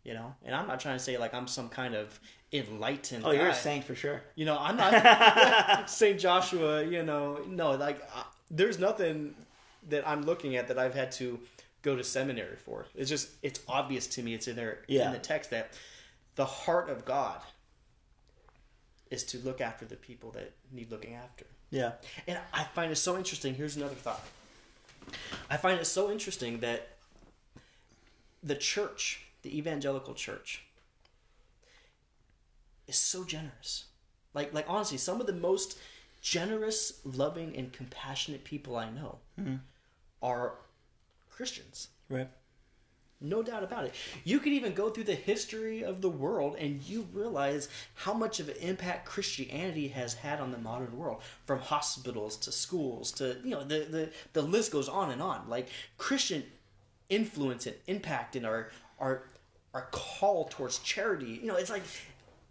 You 0.05 0.13
know, 0.13 0.35
and 0.45 0.55
I'm 0.55 0.67
not 0.67 0.79
trying 0.79 0.97
to 0.97 1.03
say 1.03 1.17
like 1.17 1.33
I'm 1.33 1.47
some 1.47 1.67
kind 1.67 1.93
of 1.95 2.19
enlightened. 2.53 3.23
Oh, 3.25 3.31
you're 3.31 3.47
a 3.49 3.53
saint 3.55 3.83
for 3.83 3.95
sure. 3.95 4.21
You 4.35 4.45
know, 4.45 4.57
I'm 4.59 4.77
not 4.77 5.89
Saint 5.89 6.19
Joshua. 6.19 6.83
You 6.85 7.03
know, 7.03 7.39
no, 7.47 7.71
like 7.71 8.01
uh, 8.15 8.23
there's 8.49 8.79
nothing 8.79 9.33
that 9.89 10.07
I'm 10.07 10.21
looking 10.23 10.55
at 10.55 10.67
that 10.69 10.77
I've 10.79 10.93
had 10.93 11.11
to 11.13 11.39
go 11.81 11.95
to 11.95 12.03
seminary 12.03 12.55
for. 12.55 12.85
It's 12.95 13.09
just 13.09 13.29
it's 13.43 13.59
obvious 13.67 14.07
to 14.07 14.23
me. 14.23 14.33
It's 14.35 14.47
in 14.47 14.55
there 14.55 14.79
Yeah. 14.87 15.07
in 15.07 15.13
the 15.13 15.19
text 15.19 15.49
that 15.49 15.73
the 16.35 16.45
heart 16.45 16.89
of 16.89 17.05
God 17.05 17.39
is 19.09 19.23
to 19.23 19.37
look 19.39 19.61
after 19.61 19.85
the 19.85 19.95
people 19.95 20.31
that 20.31 20.53
need 20.71 20.91
looking 20.91 21.13
after. 21.13 21.45
Yeah. 21.69 21.93
And 22.27 22.39
I 22.53 22.63
find 22.63 22.91
it 22.91 22.95
so 22.95 23.17
interesting. 23.17 23.55
Here's 23.55 23.75
another 23.75 23.95
thought. 23.95 24.23
I 25.49 25.57
find 25.57 25.79
it 25.79 25.85
so 25.85 26.11
interesting 26.11 26.59
that 26.59 26.89
the 28.43 28.55
church, 28.55 29.25
the 29.43 29.57
evangelical 29.57 30.13
church, 30.13 30.63
is 32.87 32.95
so 32.95 33.23
generous. 33.23 33.85
Like, 34.33 34.53
like 34.53 34.65
honestly, 34.67 34.97
some 34.97 35.21
of 35.21 35.27
the 35.27 35.33
most 35.33 35.77
generous, 36.21 37.01
loving, 37.03 37.55
and 37.55 37.71
compassionate 37.71 38.43
people 38.43 38.75
I 38.75 38.89
know 38.89 39.19
mm-hmm. 39.39 39.55
are 40.21 40.53
Christians. 41.29 41.89
Right. 42.09 42.27
No 43.25 43.41
doubt 43.41 43.63
about 43.63 43.85
it. 43.85 43.95
You 44.23 44.39
could 44.39 44.53
even 44.53 44.73
go 44.73 44.89
through 44.89 45.05
the 45.05 45.15
history 45.15 45.83
of 45.83 46.01
the 46.01 46.09
world 46.09 46.55
and 46.59 46.81
you 46.83 47.07
realize 47.11 47.67
how 47.95 48.13
much 48.13 48.39
of 48.39 48.49
an 48.49 48.55
impact 48.57 49.05
Christianity 49.05 49.87
has 49.89 50.13
had 50.13 50.39
on 50.39 50.51
the 50.51 50.57
modern 50.57 50.95
world. 50.97 51.21
From 51.45 51.59
hospitals 51.59 52.37
to 52.37 52.51
schools 52.51 53.11
to, 53.13 53.37
you 53.43 53.49
know, 53.49 53.63
the, 53.63 53.87
the, 53.89 54.09
the 54.33 54.41
list 54.41 54.71
goes 54.71 54.87
on 54.87 55.11
and 55.11 55.21
on. 55.21 55.49
Like 55.49 55.69
Christian 55.97 56.43
influence 57.09 57.65
and 57.65 57.75
impact 57.87 58.35
in 58.35 58.45
our, 58.45 58.69
our, 58.99 59.23
our 59.73 59.87
call 59.91 60.45
towards 60.45 60.79
charity. 60.79 61.39
You 61.41 61.47
know, 61.47 61.55
it's 61.55 61.69
like, 61.69 61.83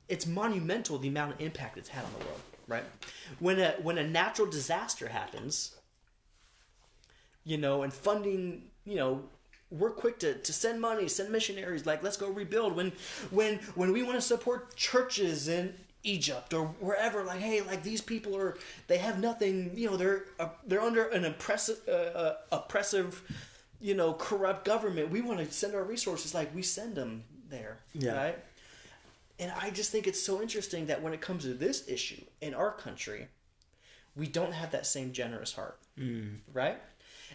it's 0.09 0.27
monumental 0.27 0.99
the 0.99 1.09
amount 1.09 1.35
of 1.35 1.41
impact 1.41 1.79
it's 1.79 1.89
had 1.89 2.05
on 2.05 2.11
the 2.19 2.25
world, 2.27 2.41
right? 2.69 2.85
When 3.39 3.59
a, 3.59 3.73
when 3.83 3.99
a 3.99 4.07
natural 4.07 4.51
disaster 4.51 5.09
happens, 5.09 5.77
you 7.45 7.57
know, 7.59 7.83
and 7.83 7.93
funding, 7.93 8.65
you 8.85 8.97
know, 8.97 9.23
we're 9.79 9.91
quick 9.91 10.19
to, 10.21 10.35
to 10.35 10.53
send 10.53 10.81
money, 10.81 11.09
send 11.09 11.31
missionaries, 11.31 11.85
like 11.87 12.03
let's 12.03 12.17
go 12.17 12.29
rebuild. 12.29 12.75
When 12.77 12.93
when 13.31 13.57
when 13.75 13.93
we 13.93 14.03
want 14.03 14.17
to 14.17 14.21
support 14.23 14.77
churches 14.77 15.49
in 15.49 15.75
Egypt 16.03 16.53
or 16.55 16.67
wherever, 16.81 17.25
like 17.25 17.41
hey, 17.41 17.61
like 17.63 17.83
these 17.83 18.01
people 18.01 18.37
are 18.37 18.57
they 18.87 18.99
have 18.99 19.19
nothing, 19.21 19.73
you 19.75 19.91
know, 19.91 19.97
they're 19.97 20.25
uh, 20.39 20.49
they're 20.67 20.81
under 20.83 21.05
an 21.09 21.25
oppressive 21.25 21.79
uh, 21.89 21.91
uh, 21.93 22.37
oppressive, 22.53 23.23
you 23.81 23.95
know, 23.95 24.13
corrupt 24.15 24.65
government. 24.65 25.11
We 25.11 25.21
want 25.21 25.39
to 25.41 25.51
send 25.51 25.75
our 25.75 25.85
resources, 25.85 26.35
like 26.35 26.55
we 26.55 26.63
send 26.63 26.95
them 26.95 27.25
there, 27.51 27.79
Yeah. 27.95 28.17
right? 28.17 28.39
And 29.39 29.53
I 29.61 29.71
just 29.71 29.91
think 29.91 30.07
it's 30.07 30.23
so 30.23 30.41
interesting 30.41 30.87
that 30.87 31.03
when 31.03 31.13
it 31.13 31.21
comes 31.21 31.43
to 31.45 31.55
this 31.55 31.89
issue 31.89 32.23
in 32.41 32.55
our 32.55 32.71
country, 32.71 33.27
we 34.15 34.27
don't 34.29 34.53
have 34.53 34.71
that 34.71 34.87
same 34.87 35.13
generous 35.13 35.53
heart, 35.53 35.79
right? 36.53 36.79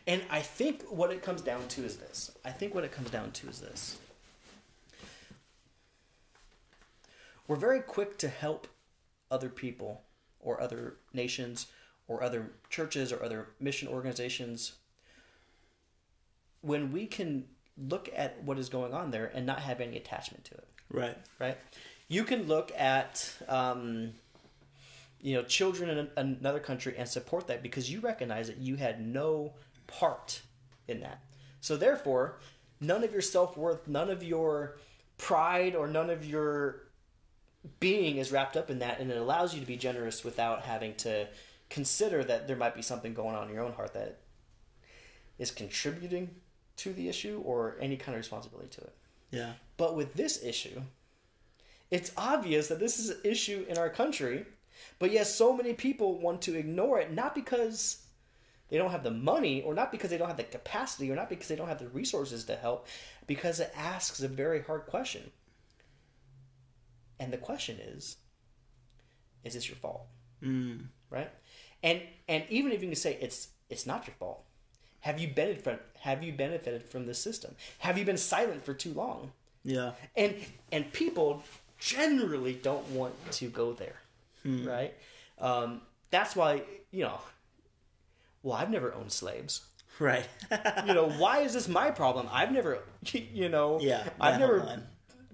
And 0.10 0.24
I 0.32 0.40
think 0.40 0.82
what 0.90 1.12
it 1.12 1.22
comes 1.22 1.44
down 1.44 1.68
to 1.68 1.86
is 1.86 1.98
this. 1.98 2.32
I 2.44 2.50
think 2.50 2.74
what 2.74 2.84
it 2.84 2.92
comes 2.92 3.12
down 3.12 3.30
to 3.30 3.48
is 3.48 3.60
this. 3.60 4.00
We're 7.48 7.56
very 7.56 7.82
quick 7.82 8.18
to 8.18 8.28
help 8.28 8.68
other 9.30 9.50
people 9.50 10.02
or 10.40 10.60
other 10.60 10.96
nations 11.14 11.68
or 12.08 12.24
other 12.24 12.50
churches 12.72 13.14
or 13.14 13.24
other 13.24 13.50
mission 13.60 13.88
organizations 13.88 14.74
when 16.62 16.92
we 16.92 17.06
can 17.06 17.46
look 17.78 18.10
at 18.16 18.44
what 18.44 18.58
is 18.58 18.68
going 18.68 18.96
on 18.96 19.12
there 19.12 19.32
and 19.36 19.46
not 19.46 19.60
have 19.60 19.80
any 19.80 19.96
attachment 19.96 20.44
to 20.46 20.56
it 20.56 20.68
Right. 20.92 21.18
right? 21.38 21.58
You 22.08 22.24
can 22.24 22.48
look 22.48 22.72
at 22.76 23.32
um, 23.48 24.10
you 25.22 25.36
know 25.36 25.44
children 25.44 25.96
in 26.00 26.08
another 26.18 26.60
country 26.60 26.96
and 26.98 27.08
support 27.08 27.46
that 27.46 27.62
because 27.62 27.92
you 27.92 28.00
recognize 28.00 28.48
that 28.48 28.58
you 28.58 28.76
had 28.76 29.06
no 29.06 29.54
part 29.90 30.42
in 30.88 31.02
that. 31.02 31.22
So 31.62 31.78
therefore, 31.78 32.40
none 32.80 33.04
of 33.04 33.12
your 33.12 33.22
self 33.22 33.58
worth, 33.58 33.88
none 33.88 34.10
of 34.10 34.24
your 34.24 34.78
pride, 35.18 35.76
or 35.76 35.88
none 35.88 36.10
of 36.10 36.26
your 36.26 36.84
being 37.80 38.18
is 38.18 38.32
wrapped 38.32 38.56
up 38.56 38.70
in 38.70 38.80
that, 38.80 39.00
and 39.00 39.12
it 39.12 39.18
allows 39.18 39.54
you 39.54 39.60
to 39.60 39.68
be 39.68 39.76
generous 39.76 40.24
without 40.24 40.64
having 40.64 40.96
to 40.96 41.28
consider 41.70 42.24
that 42.24 42.48
there 42.48 42.56
might 42.56 42.76
be 42.76 42.82
something 42.82 43.14
going 43.14 43.36
on 43.36 43.48
in 43.48 43.54
your 43.54 43.64
own 43.64 43.74
heart 43.74 43.94
that 43.94 44.20
is 45.38 45.52
contributing 45.52 46.30
to 46.78 46.94
the 46.94 47.10
issue 47.10 47.42
or 47.46 47.76
any 47.80 47.98
kind 47.98 48.16
of 48.16 48.20
responsibility 48.20 48.70
to 48.70 48.82
it. 48.82 48.96
Yeah. 49.32 49.54
But 49.78 49.96
with 49.96 50.14
this 50.14 50.44
issue, 50.44 50.82
it's 51.92 52.12
obvious 52.18 52.68
that 52.68 52.80
this 52.80 53.00
is 53.00 53.10
an 53.10 53.18
issue 53.24 53.66
in 53.68 53.78
our 53.78 53.90
country, 53.90 54.46
but 54.98 55.12
yet 55.12 55.28
so 55.28 55.56
many 55.56 55.74
people 55.74 56.20
want 56.20 56.42
to 56.44 56.56
ignore 56.56 57.00
it, 57.00 57.14
not 57.14 57.36
because 57.36 58.06
they 58.70 58.78
don't 58.78 58.92
have 58.92 59.04
the 59.04 59.12
money, 59.12 59.62
or 59.62 59.74
not 59.74 59.92
because 59.92 60.10
they 60.10 60.18
don't 60.18 60.28
have 60.28 60.38
the 60.38 60.44
capacity, 60.44 61.12
or 61.12 61.16
not 61.16 61.30
because 61.30 61.48
they 61.48 61.56
don't 61.56 61.68
have 61.68 61.80
the 61.80 61.90
resources 61.90 62.44
to 62.46 62.56
help, 62.56 62.88
because 63.28 63.60
it 63.60 63.74
asks 63.76 64.22
a 64.22 64.28
very 64.28 64.62
hard 64.62 64.86
question. 64.86 65.32
And 67.20 67.34
the 67.34 67.38
question 67.38 67.78
is, 67.80 68.18
is 69.44 69.54
this 69.54 69.68
your 69.68 69.78
fault? 69.78 70.08
Mm. 70.44 70.86
Right? 71.10 71.30
And 71.84 72.02
and 72.28 72.44
even 72.50 72.72
if 72.72 72.82
you 72.82 72.88
can 72.88 72.96
say 72.96 73.18
it's 73.22 73.50
it's 73.70 73.86
not 73.86 74.08
your 74.08 74.16
fault, 74.20 74.44
have 75.02 75.20
you 75.20 75.28
benefited 75.28 75.64
from 75.64 75.80
have 76.00 76.24
you 76.24 76.34
benefited 76.34 76.84
from 76.84 77.06
this 77.06 77.20
system? 77.20 77.56
Have 77.80 77.98
you 77.98 78.06
been 78.06 78.18
silent 78.18 78.64
for 78.64 78.74
too 78.74 78.94
long? 78.94 79.32
Yeah. 79.64 79.92
and 80.16 80.36
and 80.72 80.92
people 80.94 81.44
generally 81.80 82.54
don't 82.54 82.88
want 82.90 83.14
to 83.34 83.48
go 83.48 83.74
there 83.74 83.96
right 84.66 84.94
um, 85.40 85.82
that's 86.12 86.36
why 86.36 86.62
you 86.92 87.04
know 87.04 87.20
well 88.44 88.56
i've 88.58 88.70
never 88.70 88.94
owned 88.94 89.12
slaves 89.12 89.62
Right. 90.00 90.26
you 90.88 90.94
know 90.94 91.10
why 91.10 91.40
is 91.40 91.54
this 91.54 91.68
my 91.68 91.92
problem 91.92 92.28
i've 92.32 92.52
never 92.52 92.80
you 93.12 93.50
know 93.50 93.80
yeah. 93.82 94.08
i've 94.22 94.40
never 94.40 94.60
line. 94.64 94.84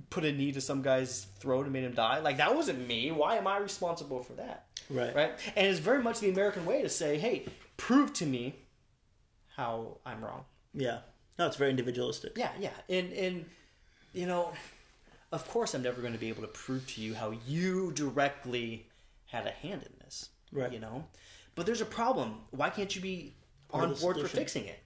put 0.10 0.26
a 0.26 0.32
knee 0.32 0.51
to 0.53 0.62
some 0.62 0.82
guy's 0.82 1.28
throat 1.39 1.66
and 1.66 1.74
made 1.74 1.84
him 1.84 1.93
die 1.93 2.20
like 2.20 2.38
that 2.38 2.56
wasn't 2.56 2.88
me 2.88 3.12
why 3.12 3.36
am 3.36 3.46
i 3.47 3.58
responsible 3.58 4.21
for 4.24 4.34
that 4.34 4.66
Right. 4.89 5.16
right 5.16 5.32
and 5.55 5.67
it's 5.67 5.80
very 5.80 6.01
much 6.01 6.20
the 6.20 6.30
american 6.30 6.66
way 6.66 6.82
to 6.82 6.89
say 6.89 7.17
hey 7.20 7.46
prove 7.78 8.12
to 8.13 8.25
me 8.25 8.55
how 9.55 9.97
i'm 10.05 10.24
wrong 10.24 10.46
Yeah. 10.74 11.00
No, 11.38 11.47
it's 11.47 11.58
very 11.58 11.70
individualistic. 11.70 12.38
yeah, 12.38 12.51
yeah, 12.59 12.70
and 12.89 13.12
and 13.12 13.46
you 14.13 14.25
know, 14.25 14.54
of 15.34 15.46
course, 15.50 15.74
I'm 15.74 15.82
never 15.82 16.00
going 16.00 16.13
to 16.13 16.20
be 16.20 16.30
able 16.30 16.43
to 16.43 16.47
prove 16.47 16.88
to 16.93 17.01
you 17.01 17.13
how 17.13 17.34
you 17.46 17.92
directly 17.92 18.88
had 19.25 19.46
a 19.46 19.51
hand 19.51 19.84
in 19.84 19.92
this. 20.00 20.30
Right. 20.54 20.71
You 20.71 20.80
know, 20.80 21.04
but 21.56 21.66
there's 21.66 21.82
a 21.82 21.86
problem. 21.86 22.36
Why 22.52 22.70
can't 22.70 22.94
you 22.96 23.02
be 23.02 23.34
Part 23.70 23.86
on 23.86 23.94
board 23.96 24.20
for 24.20 24.28
fixing 24.28 24.66
it? 24.66 24.80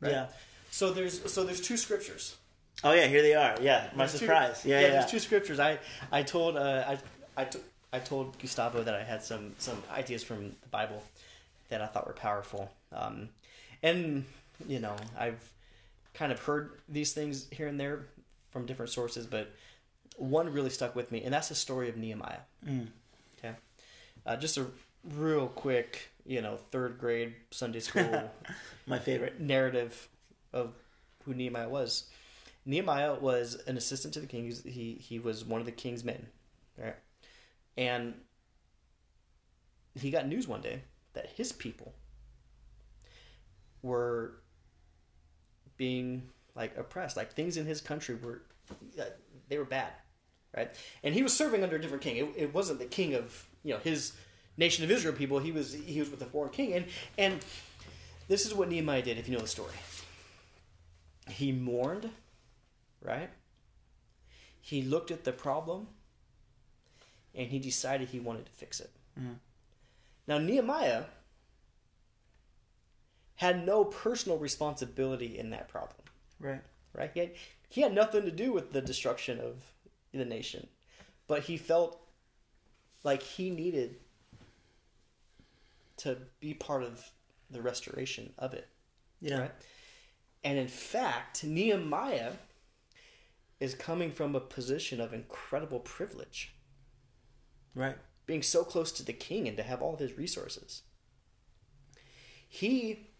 Right? 0.00 0.12
Yeah. 0.12 0.26
So 0.70 0.92
there's 0.92 1.30
so 1.32 1.44
there's 1.44 1.60
two 1.60 1.76
scriptures. 1.76 2.36
Oh 2.82 2.92
yeah, 2.92 3.06
here 3.06 3.22
they 3.22 3.34
are. 3.34 3.56
Yeah. 3.60 3.88
My 3.94 4.04
There's 4.06 4.12
two- 4.12 4.18
surprise. 4.26 4.62
yeah, 4.64 4.80
yeah. 4.80 4.88
There's 4.90 5.10
two 5.10 5.20
scriptures. 5.20 5.60
I 5.60 5.78
I 6.10 6.22
told 6.22 6.56
uh, 6.56 6.84
I 6.88 6.98
I, 7.40 7.44
t- 7.44 7.60
I 7.92 7.98
told 8.00 8.36
Gustavo 8.38 8.82
that 8.82 8.94
I 8.94 9.04
had 9.04 9.22
some 9.22 9.54
some 9.58 9.80
ideas 9.92 10.24
from 10.24 10.50
the 10.62 10.68
Bible 10.70 11.02
that 11.68 11.80
I 11.80 11.86
thought 11.86 12.06
were 12.06 12.12
powerful. 12.12 12.70
Um, 12.92 13.28
and 13.82 14.24
you 14.66 14.80
know 14.80 14.96
I've 15.18 15.52
kind 16.14 16.32
of 16.32 16.40
heard 16.40 16.72
these 16.88 17.12
things 17.12 17.46
here 17.50 17.68
and 17.68 17.78
there 17.78 18.06
from 18.50 18.66
different 18.66 18.90
sources, 18.90 19.26
but 19.26 19.52
one 20.16 20.52
really 20.52 20.70
stuck 20.70 20.94
with 20.96 21.10
me, 21.12 21.22
and 21.24 21.32
that's 21.32 21.48
the 21.48 21.54
story 21.54 21.88
of 21.88 21.96
Nehemiah. 21.96 22.38
Mm. 22.66 22.88
Okay, 23.38 23.54
uh, 24.26 24.36
just 24.36 24.56
a 24.56 24.66
real 25.16 25.46
quick, 25.48 26.10
you 26.26 26.40
know, 26.40 26.56
third 26.56 26.98
grade 26.98 27.34
Sunday 27.50 27.80
school 27.80 28.30
My 28.86 28.98
favorite. 28.98 29.40
narrative 29.40 30.08
of 30.52 30.74
who 31.24 31.34
Nehemiah 31.34 31.68
was. 31.68 32.04
Nehemiah 32.66 33.14
was 33.14 33.56
an 33.66 33.76
assistant 33.76 34.14
to 34.14 34.20
the 34.20 34.26
king. 34.26 34.42
He 34.42 34.48
was, 34.48 34.62
he, 34.64 35.18
was 35.18 35.44
one 35.44 35.60
of 35.60 35.66
the 35.66 35.72
king's 35.72 36.02
men, 36.02 36.26
right? 36.78 36.96
And 37.76 38.14
he 39.94 40.10
got 40.10 40.26
news 40.26 40.48
one 40.48 40.60
day 40.62 40.82
that 41.12 41.26
his 41.36 41.52
people 41.52 41.94
were 43.82 44.36
being 45.76 46.30
like 46.54 46.76
oppressed. 46.76 47.16
Like 47.16 47.32
things 47.32 47.56
in 47.56 47.66
his 47.66 47.80
country 47.80 48.16
were 48.16 48.42
they 49.48 49.58
were 49.58 49.64
bad, 49.64 49.92
right? 50.56 50.70
And 51.02 51.14
he 51.14 51.22
was 51.22 51.36
serving 51.36 51.62
under 51.62 51.76
a 51.76 51.80
different 51.80 52.02
king. 52.02 52.16
It, 52.16 52.28
it 52.36 52.54
wasn't 52.54 52.78
the 52.78 52.86
king 52.86 53.14
of 53.14 53.46
you 53.62 53.74
know 53.74 53.80
his 53.80 54.14
nation 54.56 54.84
of 54.84 54.90
Israel 54.90 55.14
people. 55.14 55.38
He 55.38 55.52
was 55.52 55.72
he 55.74 56.00
was 56.00 56.10
with 56.10 56.22
a 56.22 56.26
foreign 56.26 56.50
king, 56.52 56.74
and 56.74 56.86
and 57.18 57.44
this 58.28 58.46
is 58.46 58.54
what 58.54 58.68
Nehemiah 58.68 59.02
did. 59.02 59.18
If 59.18 59.28
you 59.28 59.34
know 59.34 59.40
the 59.42 59.48
story, 59.48 59.74
he 61.28 61.52
mourned, 61.52 62.10
right? 63.02 63.30
He 64.60 64.82
looked 64.82 65.10
at 65.10 65.24
the 65.24 65.32
problem 65.32 65.88
and 67.34 67.48
he 67.48 67.58
decided 67.58 68.08
he 68.08 68.20
wanted 68.20 68.46
to 68.46 68.52
fix 68.52 68.80
it. 68.80 68.90
Mhm. 69.18 69.38
Now, 70.26 70.38
Nehemiah 70.38 71.04
had 73.36 73.66
no 73.66 73.84
personal 73.84 74.38
responsibility 74.38 75.36
in 75.38 75.50
that 75.50 75.68
problem, 75.68 76.00
Right. 76.38 76.62
right? 76.92 77.10
He 77.12 77.20
had, 77.20 77.34
he 77.68 77.80
had 77.80 77.92
nothing 77.92 78.22
to 78.22 78.30
do 78.30 78.52
with 78.52 78.72
the 78.72 78.80
destruction 78.80 79.40
of 79.40 79.72
the 80.12 80.24
nation, 80.24 80.68
but 81.26 81.42
he 81.44 81.56
felt 81.56 82.00
like 83.02 83.22
he 83.22 83.50
needed 83.50 84.00
to 85.98 86.18
be 86.40 86.54
part 86.54 86.82
of 86.82 87.10
the 87.50 87.62
restoration 87.62 88.32
of 88.38 88.54
it. 88.54 88.68
Yeah. 89.20 89.38
Right? 89.40 89.52
And 90.42 90.58
in 90.58 90.68
fact, 90.68 91.44
Nehemiah 91.44 92.32
is 93.60 93.74
coming 93.74 94.10
from 94.10 94.34
a 94.34 94.40
position 94.40 95.00
of 95.00 95.14
incredible 95.14 95.80
privilege, 95.80 96.54
Right. 97.74 97.96
being 98.26 98.42
so 98.42 98.64
close 98.64 98.92
to 98.92 99.02
the 99.02 99.12
king 99.12 99.48
and 99.48 99.56
to 99.56 99.62
have 99.62 99.80
all 99.80 99.94
of 99.94 100.00
his 100.00 100.14
resources. 100.18 100.82
He 102.48 103.10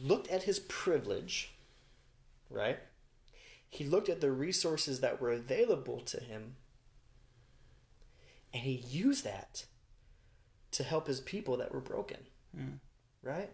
looked 0.00 0.28
at 0.28 0.42
his 0.44 0.58
privilege, 0.60 1.54
right? 2.50 2.78
He 3.68 3.84
looked 3.84 4.08
at 4.08 4.20
the 4.20 4.32
resources 4.32 5.00
that 5.00 5.20
were 5.20 5.32
available 5.32 6.00
to 6.00 6.20
him, 6.20 6.56
and 8.52 8.62
he 8.62 8.72
used 8.72 9.24
that 9.24 9.66
to 10.72 10.82
help 10.82 11.06
his 11.06 11.20
people 11.20 11.56
that 11.58 11.72
were 11.72 11.80
broken, 11.80 12.18
Mm. 12.56 12.78
right? 13.22 13.50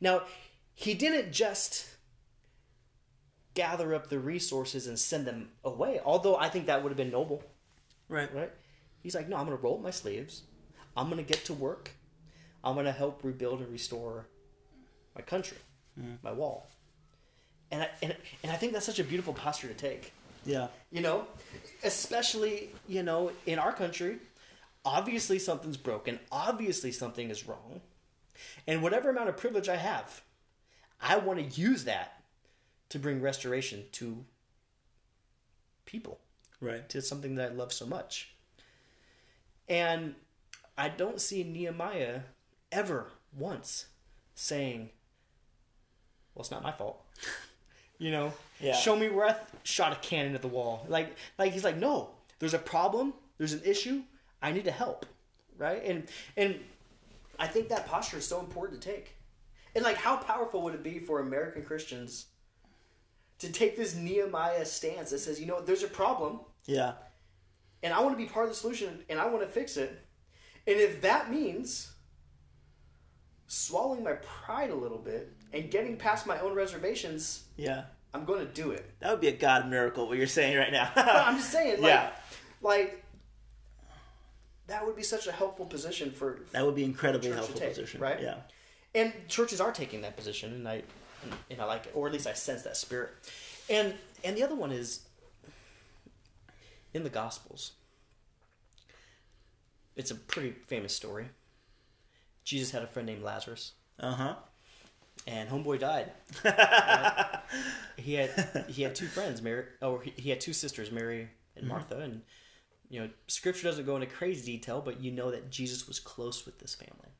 Now, 0.00 0.22
he 0.74 0.94
didn't 0.94 1.32
just 1.32 1.86
gather 3.54 3.94
up 3.94 4.08
the 4.08 4.18
resources 4.18 4.86
and 4.86 4.98
send 4.98 5.26
them 5.26 5.50
away, 5.64 6.00
although 6.04 6.36
I 6.36 6.48
think 6.48 6.66
that 6.66 6.82
would 6.82 6.90
have 6.90 6.96
been 6.96 7.10
noble, 7.10 7.42
Right. 8.08 8.32
right? 8.34 8.52
He's 9.02 9.14
like, 9.14 9.28
no, 9.28 9.36
I'm 9.36 9.46
going 9.46 9.56
to 9.56 9.62
roll 9.62 9.76
up 9.76 9.82
my 9.82 9.90
sleeves. 9.90 10.42
I'm 10.96 11.06
going 11.10 11.24
to 11.24 11.28
get 11.32 11.44
to 11.46 11.54
work. 11.54 11.90
I'm 12.62 12.74
going 12.74 12.86
to 12.86 12.92
help 12.92 13.22
rebuild 13.24 13.60
and 13.60 13.70
restore 13.72 14.26
my 15.14 15.22
country, 15.22 15.58
my 16.22 16.32
wall. 16.32 16.68
And 17.70 17.82
I, 17.82 17.90
and, 18.02 18.16
and 18.42 18.52
I 18.52 18.56
think 18.56 18.72
that's 18.72 18.86
such 18.86 18.98
a 18.98 19.04
beautiful 19.04 19.34
posture 19.34 19.68
to 19.68 19.74
take. 19.74 20.12
Yeah. 20.44 20.68
You 20.90 21.02
know, 21.02 21.26
especially, 21.84 22.70
you 22.88 23.02
know, 23.02 23.30
in 23.46 23.58
our 23.58 23.72
country, 23.72 24.18
obviously 24.88 25.38
something's 25.38 25.76
broken. 25.76 26.18
Obviously 26.32 26.92
something 26.92 27.30
is 27.30 27.46
wrong. 27.46 27.80
And 28.66 28.82
whatever 28.82 29.10
amount 29.10 29.28
of 29.28 29.36
privilege 29.36 29.68
I 29.68 29.76
have, 29.76 30.22
I 31.00 31.16
want 31.16 31.38
to 31.38 31.60
use 31.60 31.84
that 31.84 32.22
to 32.88 32.98
bring 32.98 33.20
restoration 33.20 33.84
to 33.92 34.24
people 35.84 36.20
Right. 36.60 36.88
to 36.88 37.02
something 37.02 37.34
that 37.36 37.52
I 37.52 37.54
love 37.54 37.72
so 37.72 37.86
much. 37.86 38.30
And 39.68 40.14
I 40.76 40.88
don't 40.88 41.20
see 41.20 41.44
Nehemiah 41.44 42.20
ever 42.72 43.10
once 43.36 43.86
saying, 44.34 44.90
"Well, 46.34 46.42
it's 46.42 46.50
not 46.50 46.62
my 46.62 46.72
fault." 46.72 47.04
you 47.98 48.10
know, 48.10 48.32
Yeah. 48.60 48.74
show 48.74 48.96
me 48.96 49.08
where 49.08 49.26
I 49.26 49.32
th- 49.32 49.44
shot 49.64 49.92
a 49.92 49.96
cannon 49.96 50.34
at 50.34 50.42
the 50.42 50.48
wall. 50.48 50.86
Like, 50.88 51.14
like 51.36 51.52
he's 51.52 51.64
like, 51.64 51.76
"No, 51.76 52.14
there's 52.38 52.54
a 52.54 52.58
problem. 52.58 53.12
There's 53.36 53.52
an 53.52 53.62
issue. 53.64 54.02
I 54.42 54.52
need 54.52 54.64
to 54.64 54.70
help." 54.70 55.06
Right? 55.56 55.82
And 55.84 56.08
and 56.36 56.60
I 57.38 57.46
think 57.46 57.68
that 57.68 57.86
posture 57.86 58.18
is 58.18 58.26
so 58.26 58.40
important 58.40 58.80
to 58.82 58.88
take. 58.92 59.14
And 59.74 59.84
like, 59.84 59.96
how 59.96 60.16
powerful 60.16 60.62
would 60.62 60.74
it 60.74 60.82
be 60.82 60.98
for 60.98 61.20
American 61.20 61.62
Christians 61.62 62.26
to 63.38 63.52
take 63.52 63.76
this 63.76 63.94
Nehemiah 63.94 64.64
stance 64.64 65.10
that 65.10 65.18
says, 65.20 65.38
"You 65.40 65.46
know, 65.46 65.60
there's 65.60 65.82
a 65.84 65.88
problem." 65.88 66.40
Yeah. 66.66 66.94
and 67.82 67.94
I 67.94 68.00
want 68.00 68.12
to 68.12 68.16
be 68.22 68.28
part 68.28 68.44
of 68.46 68.50
the 68.50 68.56
solution 68.56 69.04
and 69.08 69.20
I 69.20 69.26
want 69.26 69.42
to 69.42 69.48
fix 69.48 69.76
it. 69.76 69.90
And 70.66 70.76
if 70.80 71.00
that 71.02 71.30
means 71.30 71.92
swallowing 73.46 74.02
my 74.02 74.14
pride 74.14 74.70
a 74.70 74.74
little 74.74 74.98
bit 74.98 75.32
and 75.52 75.70
getting 75.70 75.96
past 75.96 76.26
my 76.26 76.38
own 76.40 76.54
reservations, 76.54 77.44
Yeah. 77.56 77.84
I'm 78.12 78.24
going 78.24 78.40
to 78.46 78.52
do 78.52 78.70
it. 78.72 78.90
That 79.00 79.10
would 79.12 79.20
be 79.20 79.28
a 79.28 79.36
God 79.36 79.68
miracle. 79.68 80.08
What 80.08 80.18
you're 80.18 80.26
saying 80.26 80.56
right 80.56 80.72
now. 80.72 80.90
I'm 80.96 81.36
just 81.36 81.50
saying, 81.52 81.80
like, 81.80 81.90
Yeah. 81.90 82.10
like 82.62 83.04
that 84.68 84.86
would 84.86 84.96
be 84.96 85.02
such 85.02 85.26
a 85.26 85.32
helpful 85.32 85.66
position 85.66 86.10
for. 86.12 86.40
that 86.52 86.64
would 86.64 86.74
be 86.76 86.84
incredibly 86.84 87.30
helpful 87.30 87.58
take, 87.58 87.70
position. 87.70 88.00
right? 88.00 88.20
Yeah. 88.22 88.36
And 88.94 89.12
churches 89.28 89.60
are 89.60 89.72
taking 89.72 90.00
that 90.02 90.16
position, 90.16 90.52
and 90.54 90.66
I, 90.68 90.82
and 91.50 91.60
I 91.60 91.64
like 91.64 91.86
it, 91.86 91.92
or 91.94 92.06
at 92.06 92.12
least 92.12 92.26
I 92.26 92.32
sense 92.32 92.62
that 92.62 92.76
spirit. 92.76 93.10
And 93.68 93.94
and 94.24 94.36
the 94.36 94.42
other 94.42 94.54
one 94.54 94.70
is 94.72 95.00
in 96.94 97.02
the 97.04 97.10
Gospels. 97.10 97.72
It's 99.96 100.10
a 100.10 100.14
pretty 100.14 100.52
famous 100.66 100.94
story. 100.94 101.26
Jesus 102.44 102.70
had 102.70 102.82
a 102.82 102.86
friend 102.86 103.04
named 103.06 103.22
Lazarus, 103.22 103.72
Uh 104.00 104.12
huh. 104.14 104.34
and 105.26 105.48
homeboy 105.50 105.78
died. 105.80 106.12
He 107.96 108.14
had 108.14 108.64
he 108.68 108.82
had 108.82 108.94
two 108.94 109.06
friends, 109.06 109.42
Mary. 109.42 109.64
Oh, 109.82 109.98
he, 109.98 110.12
he 110.16 110.30
had 110.30 110.40
two 110.40 110.52
sisters, 110.52 110.92
Mary 110.92 111.28
and 111.56 111.66
Martha, 111.66 111.98
and 111.98 112.22
you 112.90 113.00
know, 113.00 113.08
Scripture 113.26 113.64
doesn't 113.64 113.86
go 113.86 113.96
into 113.96 114.06
crazy 114.06 114.52
detail, 114.52 114.80
but 114.80 115.00
you 115.00 115.10
know 115.10 115.30
that 115.30 115.50
Jesus 115.50 115.86
was 115.86 116.00
close 116.00 116.46
with 116.46 116.58
this 116.58 116.74
family, 116.74 117.12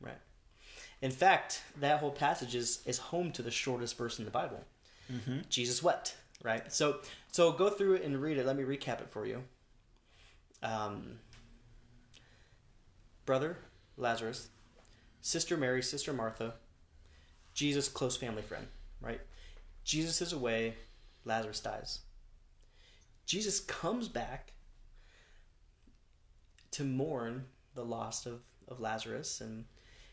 right? 0.00 0.18
In 1.00 1.10
fact, 1.10 1.62
that 1.80 2.00
whole 2.00 2.10
passage 2.10 2.54
is 2.54 2.80
is 2.86 2.98
home 2.98 3.32
to 3.32 3.42
the 3.42 3.50
shortest 3.50 3.96
verse 3.96 4.18
in 4.18 4.24
the 4.24 4.30
Bible. 4.30 4.64
Jesus 5.48 5.82
wept, 5.82 6.16
right? 6.42 6.72
So 6.72 7.00
so 7.30 7.52
go 7.52 7.70
through 7.70 7.94
it 7.94 8.04
and 8.04 8.20
read 8.20 8.38
it. 8.38 8.46
Let 8.46 8.56
me 8.56 8.64
recap 8.64 9.00
it 9.00 9.10
for 9.10 9.26
you. 9.26 9.42
Um, 10.62 11.18
brother 13.24 13.56
Lazarus, 13.96 14.48
sister 15.20 15.56
Mary, 15.56 15.82
sister 15.82 16.12
Martha, 16.12 16.54
Jesus' 17.54 17.88
close 17.88 18.16
family 18.16 18.42
friend, 18.42 18.66
right? 19.00 19.20
Jesus 19.84 20.22
is 20.22 20.32
away, 20.32 20.76
Lazarus 21.24 21.60
dies. 21.60 22.00
Jesus 23.26 23.60
comes 23.60 24.08
back 24.08 24.52
to 26.72 26.84
mourn 26.84 27.44
the 27.74 27.84
loss 27.84 28.26
of, 28.26 28.40
of 28.68 28.80
Lazarus 28.80 29.40
and 29.40 29.64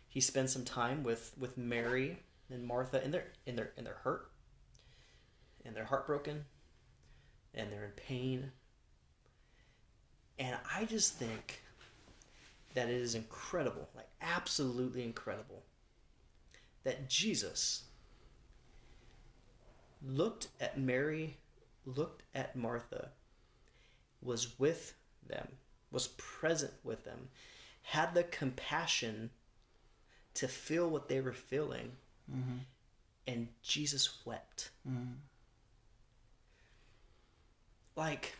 he 0.08 0.22
spends 0.22 0.52
some 0.52 0.66
time 0.66 1.04
with, 1.04 1.34
with 1.38 1.58
Mary 1.58 2.20
and 2.50 2.66
Martha 2.66 3.04
and 3.04 3.14
they're 3.14 3.28
in 3.46 3.56
their 3.56 3.72
in 3.78 3.84
their 3.84 3.98
hurt 4.04 4.32
and 5.66 5.76
they're 5.76 5.86
heartbroken 5.86 6.46
and 7.54 7.72
they're 7.72 7.86
in 7.86 7.92
pain. 7.92 8.52
And 10.38 10.58
I 10.74 10.86
just 10.86 11.16
think 11.16 11.62
that 12.74 12.88
it 12.90 12.96
is 12.96 13.16
incredible, 13.16 13.90
like 13.96 14.08
absolutely 14.22 15.04
incredible, 15.04 15.64
that 16.84 17.10
Jesus 17.10 17.84
looked 20.02 20.48
at 20.62 20.80
Mary, 20.80 21.38
looked 21.86 22.24
at 22.34 22.56
Martha, 22.56 23.10
was 24.22 24.58
with 24.60 24.94
them, 25.28 25.48
was 25.92 26.08
present 26.08 26.74
with 26.84 27.04
them, 27.06 27.30
had 27.82 28.14
the 28.14 28.24
compassion 28.24 29.32
to 30.36 30.48
feel 30.48 30.90
what 30.90 31.10
they 31.10 31.20
were 31.22 31.34
feeling, 31.34 31.92
mm-hmm. 32.32 32.60
and 33.28 33.48
Jesus 33.62 34.26
wept. 34.26 34.70
Mm-hmm. 34.88 35.14
Like, 37.96 38.36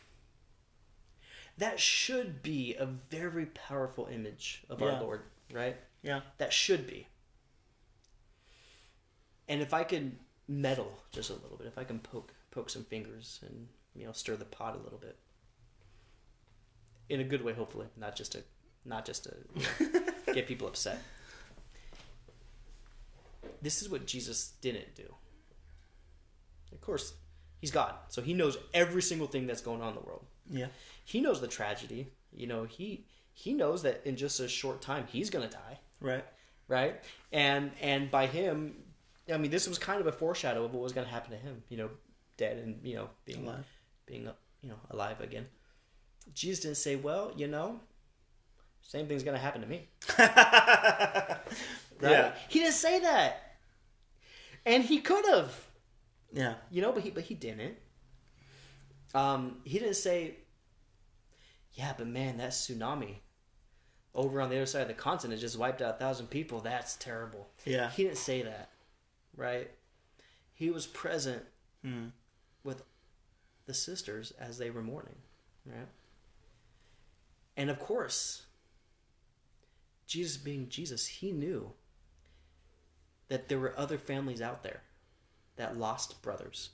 that 1.58 1.78
should 1.78 2.42
be 2.42 2.74
a 2.74 2.86
very 2.86 3.46
powerful 3.46 4.06
image 4.10 4.62
of 4.70 4.80
Yeah. 4.80 4.92
our 4.92 5.02
Lord, 5.02 5.22
right? 5.52 5.76
Yeah. 6.02 6.20
That 6.38 6.52
should 6.52 6.86
be. 6.86 7.06
And 9.48 9.60
if 9.60 9.74
I 9.74 9.84
could 9.84 10.16
meddle 10.48 11.02
just 11.12 11.28
a 11.28 11.34
little 11.34 11.56
bit, 11.56 11.66
if 11.66 11.76
I 11.76 11.84
can 11.84 11.98
poke 11.98 12.32
poke 12.50 12.70
some 12.70 12.84
fingers 12.84 13.40
and 13.46 13.68
you 13.94 14.06
know 14.06 14.12
stir 14.12 14.36
the 14.36 14.44
pot 14.44 14.74
a 14.74 14.82
little 14.82 14.98
bit, 14.98 15.18
in 17.10 17.20
a 17.20 17.24
good 17.24 17.42
way, 17.44 17.52
hopefully, 17.52 17.86
not 17.96 18.16
just 18.16 18.32
to 18.32 18.42
not 18.84 19.04
just 19.04 19.24
to 19.24 19.34
you 19.54 19.62
know, 19.92 20.00
get 20.32 20.46
people 20.46 20.66
upset. 20.66 20.98
This 23.62 23.82
is 23.82 23.88
what 23.90 24.06
Jesus 24.06 24.52
didn't 24.60 24.94
do. 24.94 25.14
Of 26.72 26.80
course, 26.80 27.12
he's 27.60 27.70
God, 27.70 27.94
so 28.08 28.22
he 28.22 28.32
knows 28.32 28.56
every 28.72 29.02
single 29.02 29.26
thing 29.26 29.46
that's 29.46 29.60
going 29.60 29.82
on 29.82 29.88
in 29.90 29.94
the 29.96 30.00
world 30.00 30.24
Yeah. 30.50 30.68
he 31.04 31.20
knows 31.20 31.40
the 31.40 31.48
tragedy. 31.48 32.08
You 32.32 32.46
know, 32.46 32.64
he 32.64 33.04
he 33.32 33.52
knows 33.54 33.82
that 33.82 34.02
in 34.04 34.16
just 34.16 34.40
a 34.40 34.48
short 34.48 34.80
time 34.80 35.06
he's 35.08 35.30
gonna 35.30 35.50
die, 35.50 35.78
Right. 36.00 36.24
right? 36.68 37.00
And 37.32 37.72
and 37.80 38.10
by 38.10 38.26
him, 38.26 38.76
I 39.32 39.36
mean 39.36 39.50
this 39.50 39.68
was 39.68 39.78
kind 39.78 40.00
of 40.00 40.06
a 40.06 40.12
foreshadow 40.12 40.64
of 40.64 40.72
what 40.72 40.82
was 40.82 40.92
gonna 40.92 41.08
happen 41.08 41.30
to 41.32 41.36
him. 41.36 41.62
You 41.68 41.76
know, 41.78 41.90
dead 42.36 42.58
and 42.58 42.80
you 42.86 42.94
know 42.94 43.10
being 43.24 43.44
Alive. 43.46 43.66
being 44.06 44.22
you 44.62 44.68
know 44.70 44.78
alive 44.90 45.20
again. 45.20 45.46
Jesus 46.34 46.60
didn't 46.60 46.76
say, 46.76 46.96
well, 46.96 47.32
you 47.36 47.46
know, 47.48 47.80
same 48.82 49.06
thing's 49.06 49.22
gonna 49.22 49.38
happen 49.38 49.60
to 49.60 49.66
me. 49.66 49.88
Right? 52.02 52.12
Yeah. 52.12 52.32
He 52.48 52.60
didn't 52.60 52.74
say 52.74 53.00
that, 53.00 53.56
and 54.64 54.82
he 54.82 55.00
could 55.00 55.26
have. 55.26 55.54
Yeah. 56.32 56.54
You 56.70 56.80
know, 56.80 56.92
but 56.92 57.02
he 57.02 57.10
but 57.10 57.24
he 57.24 57.34
didn't. 57.34 57.74
Um, 59.14 59.56
he 59.64 59.78
didn't 59.78 59.96
say, 59.96 60.36
"Yeah, 61.74 61.92
but 61.98 62.06
man, 62.06 62.38
that 62.38 62.52
tsunami 62.52 63.16
over 64.14 64.40
on 64.40 64.48
the 64.48 64.56
other 64.56 64.64
side 64.64 64.82
of 64.82 64.88
the 64.88 64.94
continent 64.94 65.40
just 65.42 65.58
wiped 65.58 65.82
out 65.82 65.96
a 65.96 65.98
thousand 65.98 66.28
people. 66.28 66.60
That's 66.60 66.96
terrible." 66.96 67.50
Yeah. 67.66 67.90
He 67.90 68.04
didn't 68.04 68.16
say 68.16 68.40
that, 68.42 68.70
right? 69.36 69.70
He 70.54 70.70
was 70.70 70.86
present 70.86 71.42
Hmm. 71.82 72.08
with 72.64 72.82
the 73.66 73.74
sisters 73.74 74.30
as 74.40 74.56
they 74.56 74.70
were 74.70 74.82
mourning, 74.82 75.16
right? 75.66 75.88
And 77.60 77.68
of 77.68 77.78
course, 77.78 78.44
Jesus 80.06 80.38
being 80.38 80.70
Jesus, 80.70 81.06
he 81.06 81.30
knew 81.30 81.72
that 83.28 83.50
there 83.50 83.58
were 83.58 83.78
other 83.78 83.98
families 83.98 84.40
out 84.40 84.62
there 84.62 84.80
that 85.56 85.76
lost 85.76 86.22
brothers. 86.22 86.70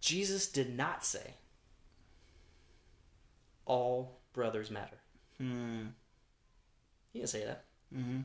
Jesus 0.00 0.46
did 0.46 0.76
not 0.76 1.04
say 1.04 1.34
all 3.66 4.20
brothers 4.32 4.70
matter. 4.70 4.98
Hmm. 5.38 5.86
He 7.12 7.18
didn't 7.18 7.30
say 7.30 7.46
that. 7.46 7.64
Mm-hmm. 7.92 8.20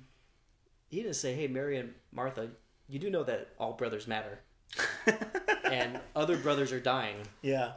He 0.88 1.02
didn't 1.02 1.16
say, 1.16 1.34
"Hey, 1.34 1.48
Mary 1.48 1.80
and 1.80 1.96
Martha, 2.12 2.50
you 2.88 3.00
do 3.00 3.10
know 3.10 3.24
that 3.24 3.56
all 3.58 3.74
brothers 3.74 4.08
matter, 4.08 4.38
and 5.64 6.00
other 6.16 6.38
brothers 6.38 6.72
are 6.72 6.80
dying." 6.80 7.16
Yeah. 7.42 7.72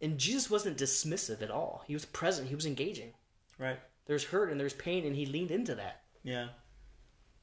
And 0.00 0.18
Jesus 0.18 0.50
wasn't 0.50 0.78
dismissive 0.78 1.42
at 1.42 1.50
all. 1.50 1.84
He 1.86 1.94
was 1.94 2.04
present. 2.06 2.48
He 2.48 2.54
was 2.54 2.66
engaging. 2.66 3.12
Right. 3.58 3.78
There's 4.06 4.24
hurt 4.24 4.50
and 4.50 4.58
there's 4.58 4.72
pain, 4.74 5.04
and 5.04 5.14
he 5.14 5.26
leaned 5.26 5.50
into 5.50 5.74
that. 5.74 6.02
Yeah. 6.22 6.48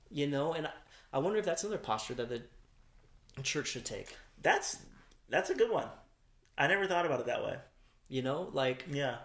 You 0.10 0.28
know, 0.28 0.54
and 0.54 0.66
I, 0.68 0.72
I 1.14 1.20
wonder 1.20 1.38
if 1.38 1.46
that's 1.46 1.64
another 1.64 1.78
posture 1.78 2.16
that 2.16 2.30
the 2.30 2.42
church 3.44 3.68
should 3.68 3.86
take. 3.86 4.16
That's 4.42 4.78
that's 5.30 5.50
a 5.50 5.56
good 5.56 5.72
one. 5.72 5.88
I 6.58 6.68
never 6.68 6.88
thought 6.88 7.06
about 7.06 7.20
it 7.20 7.26
that 7.28 7.44
way. 7.44 7.58
You 8.10 8.22
know, 8.24 8.50
like, 8.54 8.86
Yeah. 8.90 9.18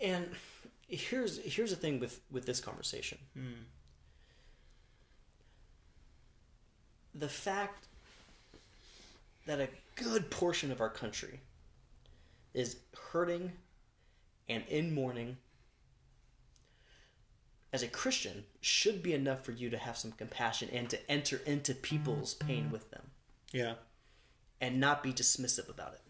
and 0.00 0.30
here's 0.88 1.38
here's 1.44 1.70
the 1.70 1.76
thing 1.76 2.00
with 2.00 2.20
with 2.30 2.46
this 2.46 2.60
conversation. 2.60 3.18
Hmm. 3.34 3.62
The 7.14 7.28
fact 7.28 7.86
that 9.46 9.60
a 9.60 9.68
good 9.96 10.30
portion 10.30 10.70
of 10.72 10.80
our 10.80 10.90
country 10.90 11.40
is 12.54 12.76
hurting 13.12 13.52
and 14.48 14.64
in 14.68 14.94
mourning 14.94 15.36
as 17.72 17.82
a 17.82 17.88
Christian 17.88 18.44
should 18.60 19.02
be 19.02 19.14
enough 19.14 19.44
for 19.44 19.52
you 19.52 19.70
to 19.70 19.78
have 19.78 19.96
some 19.96 20.12
compassion 20.12 20.68
and 20.72 20.90
to 20.90 21.10
enter 21.10 21.40
into 21.46 21.74
people's 21.74 22.34
pain 22.34 22.70
with 22.70 22.90
them 22.90 23.10
Yeah. 23.52 23.74
and 24.60 24.78
not 24.78 25.02
be 25.02 25.12
dismissive 25.12 25.68
about 25.70 25.94
it. 25.94 26.00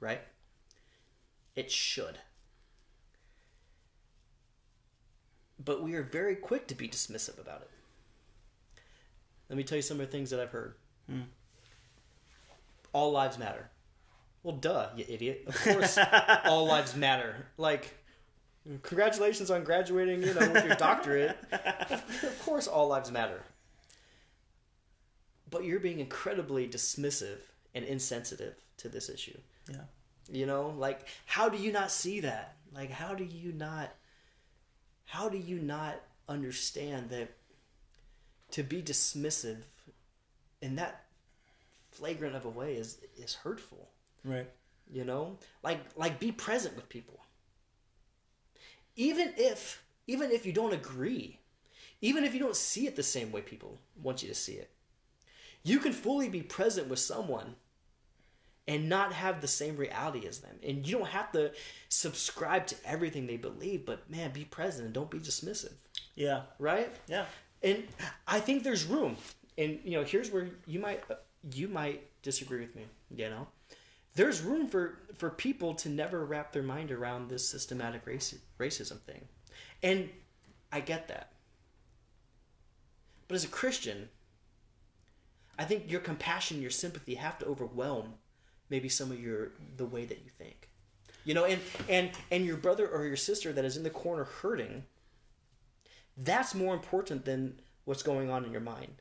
Right? 0.00 0.20
It 1.56 1.70
should. 1.72 2.18
But 5.58 5.82
we 5.82 5.94
are 5.94 6.02
very 6.02 6.36
quick 6.36 6.68
to 6.68 6.74
be 6.74 6.88
dismissive 6.88 7.40
about 7.40 7.62
it. 7.62 7.70
Let 9.48 9.56
me 9.56 9.64
tell 9.64 9.76
you 9.76 9.82
some 9.82 9.98
of 10.00 10.06
the 10.06 10.12
things 10.12 10.30
that 10.30 10.38
I've 10.40 10.50
heard. 10.50 10.74
Hmm. 11.08 11.22
All 12.98 13.12
lives 13.12 13.38
matter. 13.38 13.70
Well, 14.42 14.56
duh, 14.56 14.88
you 14.96 15.04
idiot. 15.08 15.44
Of 15.46 15.54
course, 15.62 15.96
all 16.44 16.66
lives 16.66 16.96
matter. 16.96 17.46
Like, 17.56 17.94
congratulations 18.82 19.52
on 19.52 19.62
graduating, 19.62 20.24
you 20.24 20.34
know, 20.34 20.50
with 20.50 20.64
your 20.64 20.74
doctorate. 20.74 21.38
of 21.52 22.42
course, 22.44 22.66
all 22.66 22.88
lives 22.88 23.12
matter. 23.12 23.40
But 25.48 25.62
you're 25.62 25.78
being 25.78 26.00
incredibly 26.00 26.66
dismissive 26.66 27.38
and 27.72 27.84
insensitive 27.84 28.56
to 28.78 28.88
this 28.88 29.08
issue. 29.08 29.38
Yeah. 29.70 29.82
You 30.28 30.46
know, 30.46 30.74
like, 30.76 31.06
how 31.24 31.48
do 31.48 31.56
you 31.56 31.70
not 31.70 31.92
see 31.92 32.18
that? 32.20 32.56
Like, 32.74 32.90
how 32.90 33.14
do 33.14 33.22
you 33.22 33.52
not, 33.52 33.90
how 35.04 35.28
do 35.28 35.38
you 35.38 35.60
not 35.60 36.00
understand 36.28 37.10
that 37.10 37.28
to 38.50 38.64
be 38.64 38.82
dismissive 38.82 39.58
in 40.60 40.74
that 40.76 41.04
flagrant 41.98 42.34
of 42.36 42.44
a 42.44 42.48
way 42.48 42.74
is 42.74 42.98
is 43.16 43.34
hurtful? 43.34 43.88
Right. 44.24 44.48
you 44.90 45.04
know 45.04 45.38
like 45.62 45.80
like 45.96 46.18
be 46.18 46.32
present 46.32 46.74
with 46.76 46.88
people 46.88 47.20
even 48.96 49.32
if 49.36 49.82
even 50.06 50.30
if 50.30 50.44
you 50.46 50.52
don't 50.52 50.72
agree 50.74 51.38
even 52.00 52.24
if 52.24 52.32
you 52.34 52.40
don't 52.40 52.56
see 52.56 52.86
it 52.86 52.96
the 52.96 53.02
same 53.02 53.30
way 53.32 53.40
people 53.40 53.78
want 54.02 54.22
you 54.22 54.28
to 54.28 54.34
see 54.34 54.54
it 54.54 54.70
you 55.62 55.78
can 55.78 55.92
fully 55.92 56.28
be 56.28 56.42
present 56.42 56.88
with 56.88 56.98
someone 56.98 57.54
and 58.66 58.88
not 58.88 59.12
have 59.12 59.40
the 59.40 59.48
same 59.48 59.76
reality 59.76 60.26
as 60.26 60.40
them 60.40 60.56
and 60.62 60.86
you 60.86 60.98
don't 60.98 61.08
have 61.08 61.30
to 61.32 61.52
subscribe 61.88 62.66
to 62.66 62.76
everything 62.84 63.26
they 63.26 63.36
believe 63.36 63.86
but 63.86 64.08
man 64.10 64.30
be 64.32 64.44
present 64.44 64.84
and 64.84 64.94
don't 64.94 65.10
be 65.10 65.18
dismissive 65.18 65.72
Yeah. 66.16 66.42
right 66.58 66.90
Yeah. 67.08 67.26
and 67.62 67.84
I 68.26 68.40
think 68.40 68.62
there's 68.62 68.84
room. 68.84 69.16
And 69.56 69.80
you 69.84 69.92
know, 69.98 70.04
here's 70.04 70.30
where 70.30 70.48
you 70.66 70.78
might 70.78 71.02
you 71.54 71.68
might 71.68 72.02
disagree 72.22 72.60
with 72.60 72.74
me. 72.74 72.84
You 73.14 73.30
know, 73.30 73.46
there's 74.14 74.42
room 74.42 74.68
for 74.68 74.98
for 75.16 75.30
people 75.30 75.74
to 75.74 75.88
never 75.88 76.24
wrap 76.24 76.52
their 76.52 76.62
mind 76.62 76.90
around 76.90 77.28
this 77.28 77.48
systematic 77.48 78.04
racism 78.04 78.98
thing, 79.00 79.26
and 79.82 80.08
I 80.72 80.80
get 80.80 81.08
that. 81.08 81.32
But 83.26 83.34
as 83.34 83.44
a 83.44 83.48
Christian, 83.48 84.08
I 85.58 85.64
think 85.64 85.90
your 85.90 86.00
compassion, 86.00 86.62
your 86.62 86.70
sympathy 86.70 87.14
have 87.16 87.38
to 87.38 87.46
overwhelm 87.46 88.14
maybe 88.70 88.88
some 88.88 89.10
of 89.10 89.20
your 89.20 89.50
the 89.76 89.86
way 89.86 90.04
that 90.04 90.18
you 90.24 90.30
think. 90.30 90.68
You 91.24 91.34
know, 91.34 91.44
and 91.44 91.60
and 91.88 92.10
and 92.30 92.46
your 92.46 92.56
brother 92.56 92.88
or 92.88 93.04
your 93.04 93.16
sister 93.16 93.52
that 93.52 93.64
is 93.64 93.76
in 93.76 93.82
the 93.82 93.90
corner 93.90 94.24
hurting 94.24 94.84
that's 96.18 96.54
more 96.54 96.74
important 96.74 97.24
than 97.24 97.60
what's 97.84 98.02
going 98.02 98.30
on 98.30 98.44
in 98.44 98.52
your 98.52 98.60
mind 98.60 98.94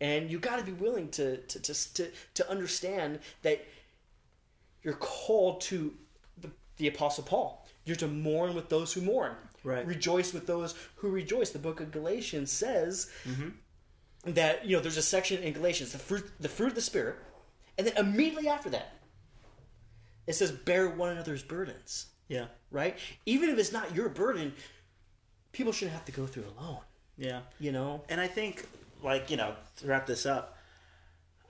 and 0.00 0.30
you 0.30 0.38
got 0.38 0.58
to 0.58 0.64
be 0.64 0.72
willing 0.72 1.08
to 1.10 1.38
to, 1.38 1.60
to 1.60 1.94
to 1.94 2.10
to 2.34 2.50
understand 2.50 3.20
that 3.42 3.64
you're 4.82 4.94
called 4.94 5.60
to 5.60 5.94
the, 6.40 6.50
the 6.78 6.88
apostle 6.88 7.24
paul. 7.24 7.66
You're 7.84 7.96
to 7.96 8.08
mourn 8.08 8.54
with 8.54 8.68
those 8.68 8.92
who 8.92 9.00
mourn. 9.02 9.34
Right. 9.62 9.86
rejoice 9.86 10.32
with 10.32 10.46
those 10.46 10.74
who 10.96 11.10
rejoice. 11.10 11.50
The 11.50 11.58
book 11.58 11.80
of 11.80 11.90
galatians 11.90 12.50
says 12.50 13.10
mm-hmm. 13.28 13.50
that 14.32 14.64
you 14.64 14.76
know 14.76 14.82
there's 14.82 14.96
a 14.96 15.02
section 15.02 15.42
in 15.42 15.52
galatians 15.52 15.92
the 15.92 15.98
fruit 15.98 16.30
the 16.40 16.48
fruit 16.48 16.68
of 16.68 16.74
the 16.74 16.80
spirit 16.80 17.16
and 17.76 17.86
then 17.86 17.96
immediately 17.98 18.48
after 18.48 18.70
that 18.70 18.94
it 20.26 20.34
says 20.34 20.50
bear 20.50 20.88
one 20.88 21.10
another's 21.10 21.42
burdens. 21.42 22.06
Yeah. 22.28 22.46
right? 22.70 22.96
Even 23.26 23.50
if 23.50 23.58
it's 23.58 23.72
not 23.72 23.94
your 23.94 24.08
burden 24.08 24.52
people 25.52 25.72
shouldn't 25.72 25.94
have 25.94 26.04
to 26.06 26.12
go 26.12 26.26
through 26.26 26.44
alone. 26.58 26.78
Yeah. 27.16 27.40
you 27.58 27.72
know? 27.72 28.02
And 28.08 28.20
I 28.20 28.26
think, 28.26 28.66
like, 29.02 29.30
you 29.30 29.36
know, 29.36 29.54
to 29.76 29.86
wrap 29.86 30.06
this 30.06 30.26
up, 30.26 30.56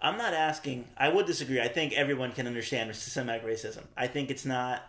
I'm 0.03 0.17
not 0.17 0.33
asking, 0.33 0.87
I 0.97 1.09
would 1.09 1.27
disagree. 1.27 1.61
I 1.61 1.69
think 1.69 1.93
everyone 1.93 2.33
can 2.33 2.47
understand 2.47 2.95
systematic 2.97 3.45
racism. 3.45 3.85
I 3.97 4.07
think 4.07 4.31
it's 4.31 4.45
not. 4.47 4.83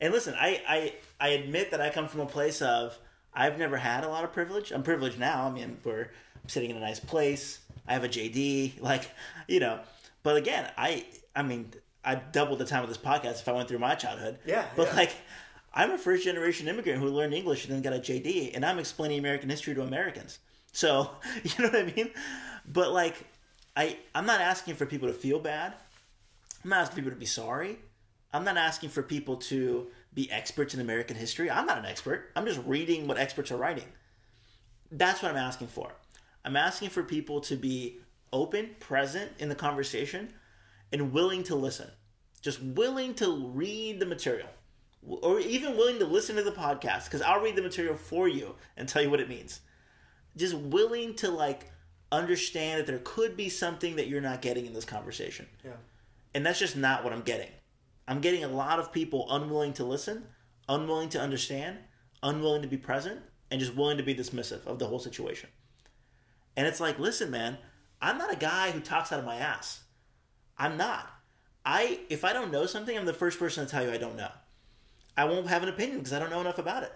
And 0.00 0.12
listen, 0.12 0.34
I, 0.38 0.60
I, 0.68 0.94
I 1.20 1.28
admit 1.30 1.70
that 1.70 1.80
I 1.80 1.90
come 1.90 2.08
from 2.08 2.20
a 2.20 2.26
place 2.26 2.60
of, 2.60 2.98
I've 3.32 3.58
never 3.58 3.78
had 3.78 4.04
a 4.04 4.08
lot 4.08 4.24
of 4.24 4.32
privilege. 4.32 4.70
I'm 4.72 4.82
privileged 4.82 5.18
now. 5.18 5.46
I 5.46 5.50
mean, 5.50 5.78
we're 5.84 6.10
I'm 6.42 6.48
sitting 6.48 6.70
in 6.70 6.76
a 6.76 6.80
nice 6.80 7.00
place. 7.00 7.60
I 7.88 7.94
have 7.94 8.04
a 8.04 8.08
JD, 8.08 8.80
like, 8.80 9.10
you 9.48 9.60
know. 9.60 9.80
But 10.22 10.36
again, 10.36 10.70
I, 10.76 11.06
I 11.34 11.42
mean, 11.42 11.72
I 12.04 12.16
doubled 12.16 12.58
the 12.58 12.64
time 12.66 12.82
of 12.82 12.88
this 12.88 12.98
podcast 12.98 13.40
if 13.40 13.48
I 13.48 13.52
went 13.52 13.68
through 13.68 13.78
my 13.78 13.94
childhood. 13.94 14.38
Yeah, 14.44 14.66
But 14.76 14.88
yeah. 14.88 14.96
like, 14.96 15.12
I'm 15.72 15.92
a 15.92 15.98
first 15.98 16.24
generation 16.24 16.68
immigrant 16.68 17.00
who 17.00 17.08
learned 17.08 17.32
English 17.32 17.64
and 17.64 17.74
then 17.74 17.80
got 17.82 17.94
a 17.94 18.00
JD, 18.00 18.54
and 18.54 18.64
I'm 18.64 18.78
explaining 18.78 19.18
American 19.18 19.48
history 19.48 19.74
to 19.74 19.82
Americans. 19.82 20.38
So, 20.72 21.10
you 21.42 21.50
know 21.58 21.70
what 21.70 21.88
I 21.88 21.92
mean? 21.94 22.10
But 22.66 22.92
like, 22.92 23.26
I 23.76 23.98
I'm 24.14 24.26
not 24.26 24.40
asking 24.40 24.74
for 24.74 24.86
people 24.86 25.08
to 25.08 25.14
feel 25.14 25.38
bad. 25.38 25.74
I'm 26.64 26.70
not 26.70 26.80
asking 26.80 26.96
people 26.96 27.12
to 27.12 27.18
be 27.18 27.26
sorry. 27.26 27.78
I'm 28.32 28.44
not 28.44 28.56
asking 28.56 28.90
for 28.90 29.02
people 29.02 29.36
to 29.36 29.88
be 30.14 30.30
experts 30.30 30.74
in 30.74 30.80
American 30.80 31.16
history. 31.16 31.50
I'm 31.50 31.66
not 31.66 31.78
an 31.78 31.84
expert. 31.84 32.30
I'm 32.34 32.46
just 32.46 32.60
reading 32.64 33.06
what 33.06 33.18
experts 33.18 33.50
are 33.50 33.56
writing. 33.56 33.84
That's 34.90 35.22
what 35.22 35.30
I'm 35.30 35.36
asking 35.36 35.68
for. 35.68 35.92
I'm 36.44 36.56
asking 36.56 36.90
for 36.90 37.02
people 37.02 37.40
to 37.42 37.56
be 37.56 37.98
open, 38.32 38.70
present 38.80 39.30
in 39.38 39.48
the 39.48 39.54
conversation, 39.54 40.32
and 40.92 41.12
willing 41.12 41.42
to 41.44 41.54
listen. 41.54 41.90
Just 42.40 42.62
willing 42.62 43.14
to 43.14 43.48
read 43.48 44.00
the 44.00 44.06
material. 44.06 44.48
Or 45.06 45.40
even 45.40 45.76
willing 45.76 45.98
to 45.98 46.06
listen 46.06 46.36
to 46.36 46.42
the 46.42 46.52
podcast, 46.52 47.04
because 47.04 47.22
I'll 47.22 47.40
read 47.40 47.56
the 47.56 47.62
material 47.62 47.96
for 47.96 48.28
you 48.28 48.54
and 48.76 48.88
tell 48.88 49.02
you 49.02 49.10
what 49.10 49.20
it 49.20 49.28
means. 49.28 49.60
Just 50.36 50.56
willing 50.56 51.14
to 51.16 51.30
like 51.30 51.70
understand 52.10 52.80
that 52.80 52.86
there 52.86 53.00
could 53.04 53.36
be 53.36 53.48
something 53.48 53.96
that 53.96 54.08
you're 54.08 54.20
not 54.20 54.42
getting 54.42 54.66
in 54.66 54.74
this 54.74 54.84
conversation. 54.84 55.46
yeah 55.64 55.72
And 56.34 56.44
that's 56.44 56.58
just 56.58 56.76
not 56.76 57.04
what 57.04 57.12
I'm 57.12 57.22
getting. 57.22 57.48
I'm 58.06 58.20
getting 58.20 58.44
a 58.44 58.48
lot 58.48 58.78
of 58.78 58.92
people 58.92 59.26
unwilling 59.30 59.72
to 59.74 59.84
listen, 59.84 60.24
unwilling 60.68 61.08
to 61.10 61.20
understand, 61.20 61.78
unwilling 62.22 62.62
to 62.62 62.68
be 62.68 62.76
present, 62.76 63.20
and 63.50 63.60
just 63.60 63.74
willing 63.74 63.96
to 63.96 64.02
be 64.02 64.14
dismissive 64.14 64.66
of 64.66 64.78
the 64.78 64.86
whole 64.86 64.98
situation. 64.98 65.48
And 66.56 66.66
it's 66.66 66.80
like, 66.80 66.98
listen, 66.98 67.30
man, 67.30 67.58
I'm 68.00 68.18
not 68.18 68.32
a 68.32 68.36
guy 68.36 68.70
who 68.72 68.80
talks 68.80 69.12
out 69.12 69.20
of 69.20 69.24
my 69.24 69.36
ass. 69.36 69.84
I'm 70.58 70.76
not. 70.76 71.08
I 71.64 72.00
if 72.10 72.24
I 72.24 72.32
don't 72.32 72.50
know 72.50 72.66
something, 72.66 72.96
I'm 72.96 73.06
the 73.06 73.12
first 73.12 73.38
person 73.38 73.64
to 73.64 73.70
tell 73.70 73.84
you 73.84 73.92
I 73.92 73.98
don't 73.98 74.16
know. 74.16 74.30
I 75.16 75.24
won't 75.24 75.46
have 75.48 75.62
an 75.62 75.68
opinion 75.68 75.98
because 75.98 76.12
I 76.12 76.18
don't 76.18 76.30
know 76.30 76.40
enough 76.40 76.58
about 76.58 76.82
it. 76.82 76.92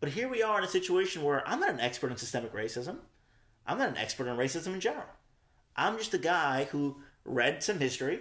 But 0.00 0.10
here 0.10 0.28
we 0.28 0.42
are 0.42 0.58
in 0.58 0.64
a 0.64 0.68
situation 0.68 1.22
where 1.22 1.46
I'm 1.48 1.60
not 1.60 1.70
an 1.70 1.80
expert 1.80 2.10
on 2.10 2.16
systemic 2.16 2.52
racism. 2.52 2.98
I'm 3.66 3.78
not 3.78 3.88
an 3.88 3.96
expert 3.96 4.28
on 4.28 4.36
racism 4.36 4.74
in 4.74 4.80
general. 4.80 5.06
I'm 5.76 5.96
just 5.98 6.14
a 6.14 6.18
guy 6.18 6.64
who 6.70 6.96
read 7.24 7.62
some 7.62 7.78
history, 7.78 8.20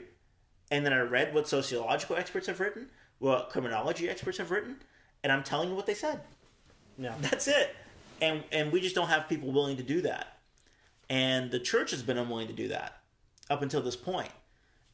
and 0.72 0.86
then 0.86 0.94
I 0.94 1.02
read 1.02 1.34
what 1.34 1.48
sociological 1.48 2.16
experts 2.16 2.48
have 2.48 2.60
written, 2.60 2.90
what 3.20 3.50
criminology 3.50 4.10
experts 4.10 4.38
have 4.38 4.52
written, 4.52 4.78
and 5.24 5.32
I'm 5.32 5.44
telling 5.44 5.70
you 5.70 5.76
what 5.76 5.86
they 5.86 5.94
said. 5.94 6.22
Yeah. 6.98 7.16
That's 7.22 7.48
it. 7.48 7.76
And 8.22 8.44
and 8.52 8.72
we 8.72 8.80
just 8.80 8.96
don't 8.96 9.10
have 9.10 9.28
people 9.28 9.52
willing 9.52 9.78
to 9.78 9.84
do 9.84 10.02
that. 10.02 10.40
And 11.10 11.52
the 11.52 11.60
church 11.60 11.92
has 11.92 12.02
been 12.02 12.18
unwilling 12.18 12.48
to 12.48 12.54
do 12.54 12.70
that 12.70 13.02
up 13.50 13.62
until 13.62 13.82
this 13.82 13.96
point. 13.96 14.32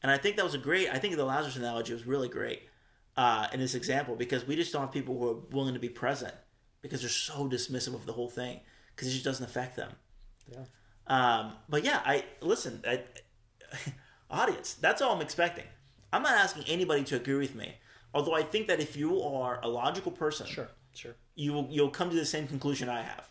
And 0.02 0.10
I 0.10 0.16
think 0.16 0.36
that 0.36 0.44
was 0.44 0.54
a 0.54 0.58
great. 0.58 0.88
I 0.90 0.98
think 0.98 1.16
the 1.16 1.24
Lazarus 1.24 1.56
analogy 1.56 1.92
was 1.92 2.06
really 2.06 2.28
great 2.28 2.62
uh, 3.16 3.46
in 3.52 3.60
this 3.60 3.74
example 3.74 4.16
because 4.16 4.46
we 4.46 4.56
just 4.56 4.72
don't 4.72 4.82
have 4.82 4.92
people 4.92 5.16
who 5.18 5.28
are 5.28 5.34
willing 5.50 5.74
to 5.74 5.80
be 5.80 5.88
present 5.88 6.34
because 6.82 7.00
they're 7.00 7.10
so 7.10 7.48
dismissive 7.48 7.94
of 7.94 8.06
the 8.06 8.12
whole 8.12 8.28
thing 8.28 8.60
because 8.94 9.08
it 9.08 9.12
just 9.12 9.24
doesn't 9.24 9.44
affect 9.44 9.76
them. 9.76 9.92
Yeah. 10.50 10.64
Um, 11.06 11.52
but 11.68 11.84
yeah, 11.84 12.00
I 12.04 12.24
listen. 12.40 12.82
I, 12.86 13.02
audience, 14.30 14.74
that's 14.74 15.02
all 15.02 15.14
I'm 15.14 15.22
expecting. 15.22 15.64
I'm 16.12 16.22
not 16.22 16.34
asking 16.38 16.64
anybody 16.66 17.04
to 17.04 17.16
agree 17.16 17.36
with 17.36 17.54
me. 17.54 17.74
Although 18.14 18.34
I 18.34 18.42
think 18.42 18.66
that 18.68 18.80
if 18.80 18.96
you 18.96 19.22
are 19.22 19.60
a 19.62 19.68
logical 19.68 20.10
person, 20.12 20.46
Sure. 20.46 20.68
Sure. 20.92 21.14
you 21.36 21.52
will 21.52 21.68
you'll 21.70 21.90
come 21.90 22.10
to 22.10 22.16
the 22.16 22.26
same 22.26 22.46
conclusion 22.48 22.88
I 22.88 23.02
have. 23.02 23.28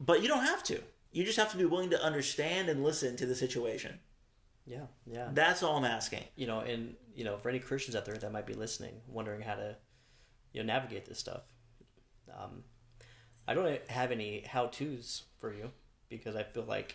But 0.00 0.22
you 0.22 0.28
don't 0.28 0.44
have 0.44 0.62
to. 0.64 0.80
You 1.12 1.24
just 1.24 1.38
have 1.38 1.50
to 1.52 1.56
be 1.56 1.64
willing 1.64 1.90
to 1.90 2.02
understand 2.02 2.68
and 2.68 2.82
listen 2.84 3.16
to 3.16 3.26
the 3.26 3.34
situation. 3.34 3.98
Yeah. 4.66 4.86
Yeah. 5.06 5.28
That's 5.32 5.62
all 5.62 5.76
I'm 5.76 5.84
asking. 5.84 6.24
you 6.36 6.46
know, 6.46 6.60
and 6.60 6.94
you 7.14 7.24
know, 7.24 7.38
for 7.38 7.48
any 7.48 7.58
Christians 7.60 7.96
out 7.96 8.04
there 8.04 8.16
that 8.16 8.32
might 8.32 8.46
be 8.46 8.52
listening, 8.54 8.94
wondering 9.08 9.40
how 9.40 9.54
to, 9.54 9.76
you 10.52 10.62
know, 10.62 10.66
navigate 10.66 11.06
this 11.06 11.18
stuff, 11.18 11.42
um, 12.34 12.62
I 13.48 13.54
don't 13.54 13.80
have 13.88 14.10
any 14.12 14.42
how 14.46 14.66
tos 14.66 15.22
for 15.40 15.52
you 15.52 15.70
because 16.08 16.36
I 16.36 16.42
feel 16.42 16.64
like 16.64 16.94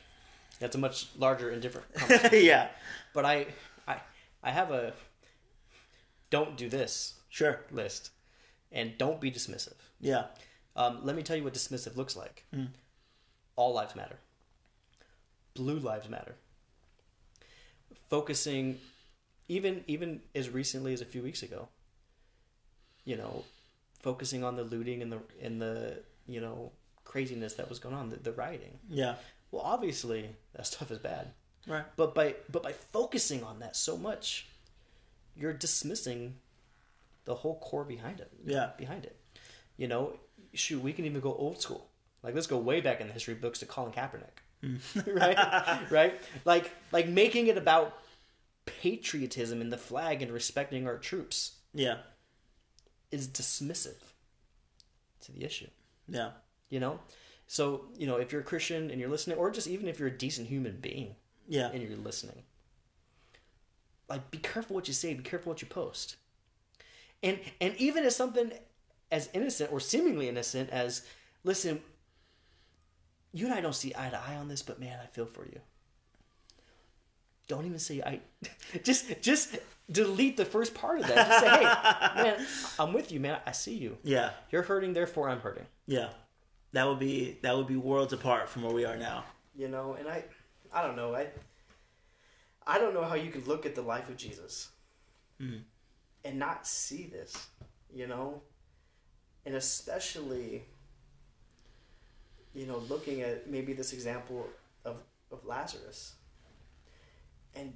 that's 0.60 0.76
a 0.76 0.80
much 0.80 1.08
larger 1.18 1.50
and 1.50 1.62
different. 1.62 1.88
yeah, 2.34 2.70
but 3.14 3.26
I, 3.26 3.48
I, 3.88 3.98
I 4.44 4.52
have 4.52 4.72
a 4.72 4.94
don't 6.30 6.56
do 6.56 6.70
this 6.70 7.16
sure. 7.30 7.62
list, 7.72 8.12
and 8.72 8.98
don't 8.98 9.20
be 9.20 9.32
dismissive. 9.32 9.74
Yeah, 10.00 10.26
Um, 10.76 11.00
let 11.04 11.16
me 11.16 11.24
tell 11.24 11.36
you 11.36 11.44
what 11.44 11.54
dismissive 11.54 11.96
looks 11.98 12.16
like. 12.16 12.46
All 13.56 13.74
lives 13.74 13.96
matter. 13.96 14.18
Blue 15.54 15.78
lives 15.80 16.08
matter. 16.10 16.36
Focusing, 18.10 18.80
even 19.48 19.84
even 19.88 20.22
as 20.36 20.50
recently 20.50 20.94
as 20.94 21.02
a 21.02 21.06
few 21.06 21.22
weeks 21.22 21.44
ago. 21.44 21.68
You 23.06 23.18
know, 23.18 23.44
focusing 24.02 24.44
on 24.44 24.56
the 24.56 24.64
looting 24.64 25.02
and 25.02 25.12
the 25.12 25.20
and 25.42 25.62
the 25.62 26.00
you 26.28 26.42
know 26.42 26.72
craziness 27.04 27.56
that 27.56 27.68
was 27.70 27.80
going 27.80 27.96
on, 27.96 28.10
the, 28.10 28.18
the 28.18 28.32
rioting. 28.32 28.80
yeah, 28.90 29.16
Well, 29.52 29.64
obviously 29.64 30.30
that 30.54 30.66
stuff 30.66 30.92
is 30.92 31.00
bad, 31.00 31.34
right. 31.68 31.84
but 31.96 32.16
by 32.16 32.36
but 32.50 32.64
by 32.64 32.74
focusing 32.74 33.44
on 33.44 33.60
that 33.60 33.76
so 33.76 33.98
much, 33.98 34.48
you're 35.36 35.54
dismissing 35.54 36.36
the 37.26 37.36
whole 37.36 37.60
core 37.60 37.84
behind 37.84 38.20
it. 38.20 38.32
Yeah. 38.46 38.72
behind 38.78 39.06
it. 39.06 39.18
You 39.78 39.88
know, 39.88 40.14
shoot, 40.54 40.82
we 40.82 40.94
can 40.94 41.06
even 41.06 41.22
go 41.22 41.34
old 41.34 41.62
school. 41.62 41.88
Like 42.24 42.36
let's 42.36 42.48
go 42.48 42.58
way 42.58 42.82
back 42.82 43.02
in 43.02 43.08
the 43.08 43.14
history 43.14 43.34
books 43.34 43.60
to 43.60 43.66
Colin 43.66 43.92
Kaepernick, 43.92 44.42
mm. 44.64 44.80
right? 45.20 45.92
right? 45.92 46.22
Like 46.46 46.72
like 46.92 47.08
making 47.08 47.48
it 47.48 47.58
about 47.58 47.98
patriotism 48.66 49.60
and 49.60 49.72
the 49.72 49.78
flag 49.78 50.22
and 50.22 50.32
respecting 50.32 50.88
our 50.88 50.98
troops 50.98 51.58
Yeah, 51.74 51.98
is 53.12 53.28
dismissive 53.28 54.02
to 55.22 55.32
the 55.32 55.44
issue. 55.44 55.68
yeah, 56.08 56.32
You 56.70 56.80
know, 56.80 57.00
so 57.48 57.86
you 57.98 58.08
know 58.08 58.16
if 58.18 58.32
you're 58.32 58.42
a 58.42 58.46
Christian 58.46 58.90
and 58.90 59.00
you're 59.00 59.10
listening, 59.10 59.38
or 59.38 59.52
just 59.52 59.68
even 59.68 59.88
if 59.88 60.00
you're 60.00 60.08
a 60.08 60.18
decent 60.18 60.48
human 60.48 60.78
being 60.80 61.16
yeah, 61.48 61.70
and 61.72 61.82
you're 61.82 61.98
listening, 61.98 62.44
like 64.10 64.32
be 64.32 64.38
careful 64.38 64.76
what 64.76 64.88
you 64.88 64.94
say, 64.94 65.14
be 65.14 65.24
careful 65.24 65.52
what 65.52 65.62
you 65.62 65.68
post, 65.68 66.16
and 67.22 67.40
and 67.60 67.76
even 67.78 68.04
as 68.06 68.16
something 68.16 68.52
as 69.12 69.30
innocent 69.34 69.72
or 69.72 69.80
seemingly 69.80 70.30
innocent 70.30 70.70
as 70.70 71.06
listen, 71.44 71.82
you 73.34 73.46
and 73.46 73.54
I 73.54 73.62
don't 73.62 73.76
see 73.76 73.94
eye 73.98 74.10
to 74.10 74.18
eye 74.20 74.36
on 74.36 74.48
this, 74.48 74.62
but 74.62 74.80
man, 74.80 75.00
I 75.02 75.08
feel 75.08 75.26
for 75.26 75.46
you. 75.46 75.60
Don't 77.48 77.66
even 77.66 77.80
say 77.80 78.02
I. 78.02 78.20
Just 78.84 79.22
just 79.22 79.58
delete 79.92 80.38
the 80.38 80.46
first 80.46 80.74
part 80.74 81.00
of 81.02 81.08
that. 81.08 81.28
Just 81.28 81.40
say, 81.42 81.50
hey, 81.50 82.24
man, 82.24 82.46
I'm 82.80 82.94
with 82.94 83.12
you, 83.12 83.20
man. 83.20 83.40
I 83.46 83.52
see 83.52 83.76
you. 83.76 83.98
yeah, 84.04 84.32
You're 84.52 84.62
hurting, 84.62 84.94
therefore 84.94 85.28
I'm 85.30 85.40
hurting. 85.42 85.66
yeah. 85.86 86.10
That 86.74 86.88
would 86.88 87.00
be 87.00 87.38
that 87.42 87.58
would 87.58 87.68
be 87.68 87.76
worlds 87.76 88.14
apart 88.14 88.48
from 88.48 88.64
where 88.64 88.74
we 88.74 88.86
are 88.86 88.96
now. 88.96 89.26
You 89.54 89.68
know, 89.68 89.98
and 90.00 90.08
I, 90.08 90.24
I 90.72 90.82
don't 90.82 90.96
know. 90.96 91.14
I, 91.14 91.28
I 92.66 92.80
don't 92.80 92.94
know 92.94 93.04
how 93.04 93.16
you 93.16 93.30
could 93.30 93.46
look 93.48 93.66
at 93.66 93.76
the 93.76 93.82
life 93.82 94.08
of 94.08 94.16
Jesus, 94.16 94.70
Mhm. 95.42 95.64
and 96.24 96.40
not 96.40 96.66
see 96.66 97.08
this. 97.08 97.48
You 97.94 98.08
know, 98.08 98.42
and 99.46 99.56
especially, 99.56 100.64
you 102.54 102.66
know, 102.68 102.78
looking 102.90 103.22
at 103.22 103.50
maybe 103.50 103.74
this 103.74 103.92
example 103.92 104.48
of 104.86 105.02
of 105.32 105.44
Lazarus, 105.46 106.14
and 107.56 107.74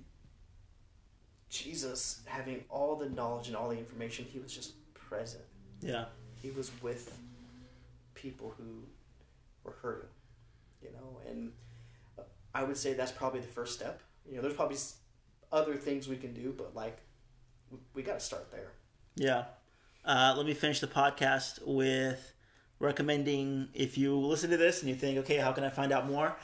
Jesus 1.49 2.21
having 2.25 2.63
all 2.69 2.95
the 2.95 3.09
knowledge 3.09 3.47
and 3.47 3.55
all 3.55 3.69
the 3.69 3.77
information, 3.77 4.25
he 4.25 4.39
was 4.39 4.53
just 4.53 4.73
present. 4.93 5.43
Yeah, 5.81 6.05
He 6.41 6.51
was 6.51 6.71
with 6.81 7.17
people 8.13 8.53
who 8.57 8.83
were 9.63 9.75
hurting, 9.81 10.09
you 10.81 10.89
know, 10.91 11.19
and 11.29 11.51
uh, 12.17 12.23
I 12.53 12.63
would 12.63 12.77
say 12.77 12.93
that's 12.93 13.11
probably 13.11 13.39
the 13.39 13.47
first 13.47 13.73
step. 13.73 14.01
You 14.27 14.35
know, 14.37 14.41
there's 14.41 14.55
probably 14.55 14.77
other 15.51 15.75
things 15.75 16.07
we 16.07 16.17
can 16.17 16.33
do, 16.33 16.53
but 16.57 16.75
like, 16.75 16.97
we, 17.69 17.77
we 17.93 18.03
got 18.03 18.19
to 18.19 18.25
start 18.25 18.51
there. 18.51 18.71
yeah. 19.15 19.45
Uh, 20.03 20.35
let 20.37 20.45
me 20.45 20.53
finish 20.53 20.79
the 20.81 20.87
podcast 20.87 21.59
with 21.65 22.33
recommending 22.79 23.67
if 23.73 23.97
you 23.97 24.15
listen 24.15 24.51
to 24.51 24.57
this 24.57 24.81
and 24.81 24.89
you 24.89 24.95
think, 24.95 25.17
okay, 25.17 25.37
how 25.37 25.51
can 25.51 25.63
I 25.63 25.69
find 25.71 25.91
out 25.91 26.07
more? 26.07 26.35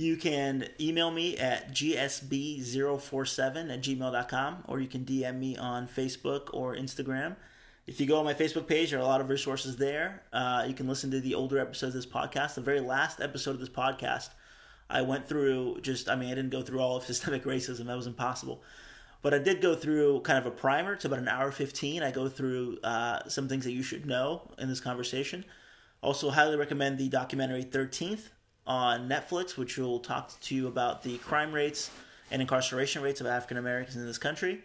You 0.00 0.16
can 0.16 0.66
email 0.80 1.10
me 1.10 1.36
at 1.36 1.72
gsb047 1.72 3.70
at 3.70 3.82
gmail.com 3.82 4.64
or 4.66 4.80
you 4.80 4.88
can 4.88 5.04
DM 5.04 5.38
me 5.38 5.58
on 5.58 5.86
Facebook 5.86 6.48
or 6.54 6.74
Instagram. 6.74 7.36
If 7.86 8.00
you 8.00 8.06
go 8.06 8.18
on 8.18 8.24
my 8.24 8.32
Facebook 8.32 8.66
page, 8.66 8.92
there 8.92 8.98
are 8.98 9.02
a 9.02 9.06
lot 9.06 9.20
of 9.20 9.28
resources 9.28 9.76
there. 9.76 10.22
Uh, 10.32 10.64
you 10.66 10.72
can 10.72 10.88
listen 10.88 11.10
to 11.10 11.20
the 11.20 11.34
older 11.34 11.58
episodes 11.58 11.94
of 11.94 12.02
this 12.02 12.10
podcast. 12.10 12.54
The 12.54 12.62
very 12.62 12.80
last 12.80 13.20
episode 13.20 13.50
of 13.50 13.60
this 13.60 13.68
podcast, 13.68 14.30
I 14.88 15.02
went 15.02 15.28
through 15.28 15.80
just, 15.82 16.08
I 16.08 16.16
mean, 16.16 16.30
I 16.30 16.34
didn't 16.34 16.48
go 16.48 16.62
through 16.62 16.80
all 16.80 16.96
of 16.96 17.04
systemic 17.12 17.44
racism, 17.44 17.84
that 17.84 17.96
was 17.96 18.06
impossible. 18.06 18.62
But 19.20 19.34
I 19.34 19.38
did 19.38 19.60
go 19.60 19.74
through 19.74 20.22
kind 20.22 20.38
of 20.38 20.46
a 20.46 20.50
primer. 20.50 20.94
It's 20.94 21.04
about 21.04 21.18
an 21.18 21.28
hour 21.28 21.52
15. 21.52 22.02
I 22.02 22.10
go 22.10 22.26
through 22.26 22.78
uh, 22.82 23.28
some 23.28 23.48
things 23.48 23.66
that 23.66 23.72
you 23.72 23.82
should 23.82 24.06
know 24.06 24.50
in 24.56 24.70
this 24.70 24.80
conversation. 24.80 25.44
Also, 26.00 26.30
highly 26.30 26.56
recommend 26.56 26.96
the 26.96 27.10
documentary 27.10 27.64
13th 27.64 28.28
on 28.70 29.08
Netflix, 29.08 29.56
which 29.56 29.76
will 29.76 29.98
talk 29.98 30.30
to 30.40 30.54
you 30.54 30.68
about 30.68 31.02
the 31.02 31.18
crime 31.18 31.52
rates 31.52 31.90
and 32.30 32.40
incarceration 32.40 33.02
rates 33.02 33.20
of 33.20 33.26
African 33.26 33.56
Americans 33.56 33.96
in 33.96 34.06
this 34.06 34.16
country. 34.16 34.60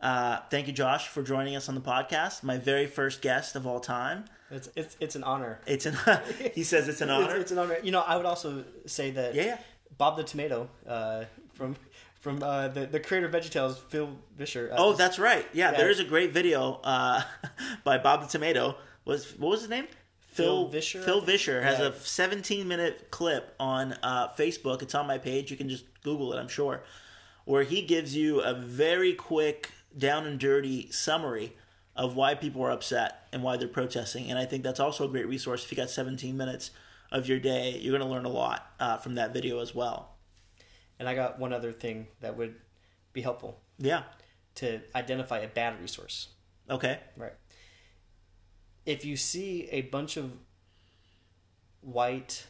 Uh, 0.00 0.38
thank 0.50 0.66
you, 0.66 0.72
Josh, 0.72 1.06
for 1.08 1.22
joining 1.22 1.54
us 1.54 1.68
on 1.68 1.74
the 1.74 1.82
podcast. 1.82 2.42
My 2.42 2.56
very 2.56 2.86
first 2.86 3.20
guest 3.20 3.56
of 3.56 3.66
all 3.66 3.78
time. 3.78 4.24
It's 4.50 4.70
it's 4.74 4.96
it's 5.00 5.16
an 5.16 5.22
honor. 5.24 5.60
It's 5.66 5.84
an 5.84 5.94
he 6.54 6.62
says 6.62 6.88
it's 6.88 7.02
an 7.02 7.10
honor. 7.16 7.32
It's, 7.34 7.42
it's 7.42 7.50
an 7.52 7.58
honor. 7.58 7.76
You 7.82 7.92
know, 7.92 8.00
I 8.00 8.16
would 8.16 8.24
also 8.24 8.64
say 8.86 9.10
that 9.10 9.34
yeah, 9.34 9.44
yeah. 9.44 9.58
Bob 9.98 10.16
the 10.16 10.24
Tomato 10.24 10.70
uh, 10.88 11.24
from 11.52 11.76
from 12.20 12.42
uh, 12.42 12.68
the 12.68 12.86
the 12.86 13.00
creator 13.00 13.26
of 13.26 13.32
VeggieTales, 13.34 13.76
Phil 13.90 14.08
Vischer. 14.38 14.70
Uh, 14.72 14.76
Oh, 14.78 14.92
that's 14.94 15.18
right. 15.18 15.46
Yeah, 15.52 15.72
Yeah. 15.72 15.76
there 15.76 15.90
is 15.90 16.00
a 16.00 16.04
great 16.04 16.32
video 16.32 16.80
uh, 16.82 17.20
by 17.84 17.98
Bob 17.98 18.22
the 18.22 18.28
Tomato. 18.28 18.76
Was 19.04 19.38
what 19.38 19.50
was 19.50 19.60
his 19.60 19.68
name? 19.68 19.86
Phil 20.32 20.68
Vischer, 20.68 21.02
Phil 21.02 21.20
Vischer 21.20 21.62
has 21.62 21.78
Yeah. 21.78 21.86
a 21.88 21.92
17 21.94 22.66
minute 22.68 23.10
clip 23.10 23.54
on 23.58 23.94
uh, 24.02 24.28
Facebook. 24.28 24.82
It's 24.82 24.94
on 24.94 25.06
my 25.06 25.18
page. 25.18 25.50
You 25.50 25.56
can 25.56 25.68
just 25.68 25.84
Google 26.02 26.32
it. 26.32 26.38
I'm 26.38 26.48
sure, 26.48 26.82
where 27.44 27.62
he 27.64 27.82
gives 27.82 28.14
you 28.16 28.40
a 28.40 28.54
very 28.54 29.12
quick, 29.14 29.70
down 29.96 30.26
and 30.26 30.38
dirty 30.38 30.90
summary 30.92 31.52
of 31.96 32.14
why 32.16 32.34
people 32.34 32.62
are 32.62 32.70
upset 32.70 33.26
and 33.32 33.42
why 33.42 33.56
they're 33.56 33.66
protesting. 33.68 34.30
And 34.30 34.38
I 34.38 34.44
think 34.44 34.62
that's 34.62 34.78
also 34.80 35.04
a 35.04 35.08
great 35.08 35.26
resource. 35.26 35.64
If 35.64 35.72
you 35.72 35.76
got 35.76 35.90
17 35.90 36.36
minutes 36.36 36.70
of 37.10 37.28
your 37.28 37.40
day, 37.40 37.76
you're 37.80 37.96
going 37.98 38.08
to 38.08 38.14
learn 38.14 38.24
a 38.24 38.28
lot 38.30 38.70
uh, 38.78 38.96
from 38.98 39.16
that 39.16 39.32
video 39.32 39.58
as 39.58 39.74
well. 39.74 40.14
And 41.00 41.08
I 41.08 41.14
got 41.14 41.38
one 41.40 41.52
other 41.52 41.72
thing 41.72 42.06
that 42.20 42.36
would 42.36 42.54
be 43.12 43.20
helpful 43.22 43.60
Yeah. 43.78 44.04
to 44.56 44.80
identify 44.94 45.38
a 45.40 45.48
bad 45.48 45.80
resource. 45.80 46.28
Okay. 46.70 47.00
Right. 47.16 47.32
If 48.86 49.04
you 49.04 49.16
see 49.16 49.68
a 49.70 49.82
bunch 49.82 50.16
of 50.16 50.32
white 51.82 52.46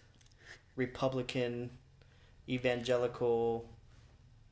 Republican, 0.77 1.71
evangelical, 2.49 3.69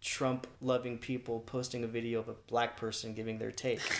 Trump 0.00 0.46
loving 0.60 0.98
people 0.98 1.40
posting 1.40 1.82
a 1.84 1.86
video 1.86 2.20
of 2.20 2.28
a 2.28 2.34
black 2.46 2.76
person 2.76 3.14
giving 3.14 3.38
their 3.38 3.50
take. 3.50 3.80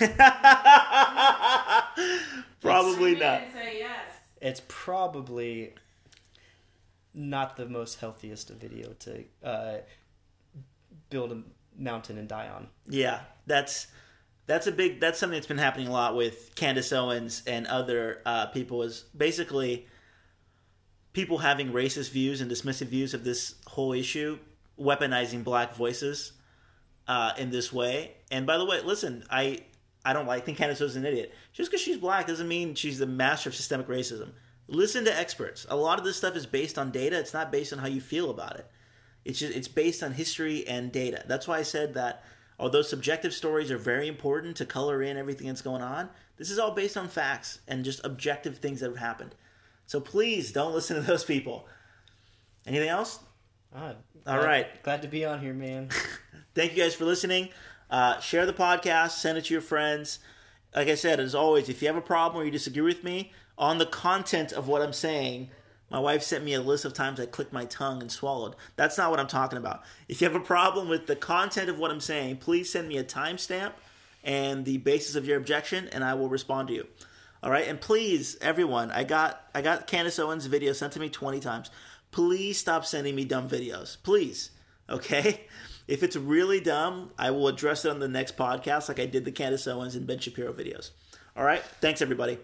Probably 2.61 2.93
Scream 2.93 3.19
not. 3.19 3.43
Say 3.53 3.79
yes. 3.79 4.13
it's 4.41 4.63
probably 4.69 5.75
not 7.15 7.57
the 7.57 7.67
most 7.67 7.99
healthiest 7.99 8.51
video 8.51 8.93
to 9.01 9.25
uh, 9.43 9.79
build 11.11 11.33
a 11.33 11.43
mountain 11.77 12.17
and 12.19 12.29
die 12.29 12.49
on. 12.49 12.69
Yeah, 12.89 13.21
that's 13.47 13.89
that's 14.49 14.67
a 14.67 14.73
big 14.73 14.99
that's 14.99 15.19
something 15.21 15.37
that's 15.37 15.47
been 15.47 15.59
happening 15.59 15.87
a 15.87 15.93
lot 15.93 16.17
with 16.17 16.55
Candace 16.57 16.93
Owens 16.93 17.43
and 17.47 17.67
other 17.67 18.23
uh, 18.27 18.47
people 18.47 18.83
is 18.83 19.05
basically 19.17 19.87
people 21.13 21.39
having 21.39 21.71
racist 21.71 22.11
views 22.11 22.41
and 22.41 22.51
dismissive 22.51 22.87
views 22.87 23.13
of 23.13 23.25
this 23.25 23.57
whole 23.67 23.93
issue, 23.93 24.39
weaponizing 24.81 25.45
black 25.45 25.75
voices 25.75 26.33
uh, 27.07 27.33
in 27.37 27.51
this 27.51 27.73
way. 27.73 28.13
And 28.31 28.47
by 28.47 28.57
the 28.57 28.65
way, 28.65 28.81
listen, 28.81 29.23
I 29.31 29.61
I 30.03 30.15
don't 30.15 30.27
like 30.27 30.47
think 30.47 30.57
Candace 30.57 30.81
Owens 30.81 30.93
is 30.93 30.97
an 30.97 31.05
idiot. 31.05 31.35
Just 31.53 31.71
because 31.71 31.83
she's 31.83 31.99
black 31.99 32.27
doesn't 32.27 32.49
mean 32.49 32.75
she's 32.75 32.99
the 32.99 33.07
master 33.07 33.51
of 33.51 33.55
systemic 33.55 33.87
racism. 33.87 34.31
Listen 34.67 35.05
to 35.05 35.17
experts. 35.17 35.67
A 35.69 35.77
lot 35.77 35.99
of 35.99 36.07
this 36.07 36.17
stuff 36.17 36.37
is 36.37 36.47
based 36.47 36.79
on 36.79 36.91
data. 36.91 37.19
It's 37.19 37.35
not 37.35 37.53
based 37.53 37.75
on 37.75 37.79
how 37.81 37.87
you 37.87 38.01
feel 38.01 38.31
about 38.31 38.57
it. 38.57 38.67
It's 39.27 39.39
just 39.39 39.55
it's 39.55 39.69
based 39.69 40.03
on 40.03 40.13
history 40.13 40.67
and 40.67 40.91
data. 40.91 41.23
That's 41.27 41.47
why 41.47 41.59
I 41.59 41.63
said 41.63 41.93
that 41.95 42.25
although 42.59 42.83
subjective 42.83 43.33
stories 43.33 43.71
are 43.71 43.79
very 43.79 44.09
important 44.09 44.57
to 44.57 44.67
color 44.67 45.03
in 45.03 45.17
everything 45.17 45.47
that's 45.47 45.63
going 45.63 45.83
on, 45.83 46.09
this 46.37 46.51
is 46.51 46.59
all 46.59 46.73
based 46.73 46.97
on 46.97 47.09
facts 47.09 47.61
and 47.69 47.85
just 47.85 48.05
objective 48.05 48.59
things 48.59 48.81
that 48.81 48.89
have 48.91 48.99
happened. 48.99 49.35
So 49.87 50.01
please 50.01 50.53
don't 50.53 50.75
listen 50.75 50.97
to 50.97 51.03
those 51.03 51.25
people. 51.25 51.67
Anything 52.67 52.89
else? 52.89 53.21
Ah, 53.75 53.95
All 54.27 54.37
glad- 54.37 54.45
right. 54.45 54.83
Glad 54.83 55.03
to 55.03 55.09
be 55.09 55.25
on 55.25 55.41
here, 55.41 55.55
man. 55.55 55.89
Thank 56.55 56.77
you 56.77 56.83
guys 56.83 56.95
for 56.95 57.05
listening. 57.05 57.51
Uh, 57.91 58.19
share 58.21 58.45
the 58.45 58.53
podcast, 58.53 59.13
send 59.13 59.39
it 59.39 59.47
to 59.47 59.55
your 59.55 59.61
friends. 59.63 60.19
Like 60.77 60.89
I 60.89 60.95
said, 60.95 61.21
as 61.21 61.35
always, 61.35 61.69
if 61.69 61.81
you 61.81 61.89
have 61.89 61.97
a 61.97 62.03
problem 62.03 62.43
or 62.43 62.45
you 62.45 62.51
disagree 62.51 62.83
with 62.83 63.03
me 63.03 63.33
on 63.57 63.79
the 63.79 63.87
content 63.87 64.53
of 64.53 64.69
what 64.69 64.83
I'm 64.83 64.93
saying, 64.93 65.49
my 65.91 65.99
wife 65.99 66.23
sent 66.23 66.45
me 66.45 66.55
a 66.55 66.61
list 66.61 66.85
of 66.85 66.93
times 66.93 67.19
I 67.19 67.27
clicked 67.27 67.53
my 67.53 67.65
tongue 67.65 68.03
and 68.03 68.13
swallowed. 68.13 68.57
That's 68.77 68.99
not 68.99 69.11
what 69.11 69.21
I'm 69.21 69.27
talking 69.27 69.59
about. 69.59 69.83
If 70.09 70.21
you 70.21 70.29
have 70.29 70.37
a 70.37 70.45
problem 70.45 70.89
with 70.89 71.07
the 71.07 71.17
content 71.17 71.71
of 71.71 71.79
what 71.79 71.91
I'm 71.91 72.01
saying, 72.01 72.39
please 72.39 72.71
send 72.71 72.89
me 72.89 72.99
a 72.99 73.05
timestamp 73.05 73.73
and 74.23 74.65
the 74.65 74.79
basis 74.79 75.15
of 75.15 75.27
your 75.27 75.39
objection, 75.39 75.89
and 75.89 76.05
I 76.05 76.15
will 76.15 76.29
respond 76.29 76.69
to 76.69 76.75
you. 76.75 76.87
All 77.43 77.51
right, 77.51 77.69
and 77.69 77.81
please, 77.81 78.37
everyone, 78.41 78.91
I 78.91 79.05
got 79.05 79.41
I 79.55 79.63
got 79.63 79.87
Candace 79.87 80.19
Owens' 80.19 80.47
video 80.47 80.73
sent 80.73 80.95
to 80.95 81.01
me 81.01 81.09
20 81.09 81.41
times. 81.41 81.71
Please 82.11 82.59
stop 82.59 82.85
sending 82.85 83.15
me 83.15 83.25
dumb 83.25 83.49
videos, 83.49 83.97
please. 84.03 84.51
Okay, 84.91 85.47
if 85.87 86.03
it's 86.03 86.17
really 86.17 86.61
dumb, 86.61 87.13
I 87.19 87.31
will 87.31 87.49
address 87.49 87.85
it 87.85 87.91
on 87.91 88.01
the 88.01 88.09
next 88.09 88.37
podcast, 88.37 88.89
like 88.89 88.99
I 88.99 89.07
did 89.07 89.25
the 89.25 89.33
Candace 89.33 89.67
Owens 89.67 89.95
and 89.95 90.07
Ben 90.07 90.19
Shapiro 90.19 90.53
videos. 90.53 90.91
All 91.37 91.45
right, 91.45 91.63
thanks 91.81 92.03
everybody. 92.03 92.39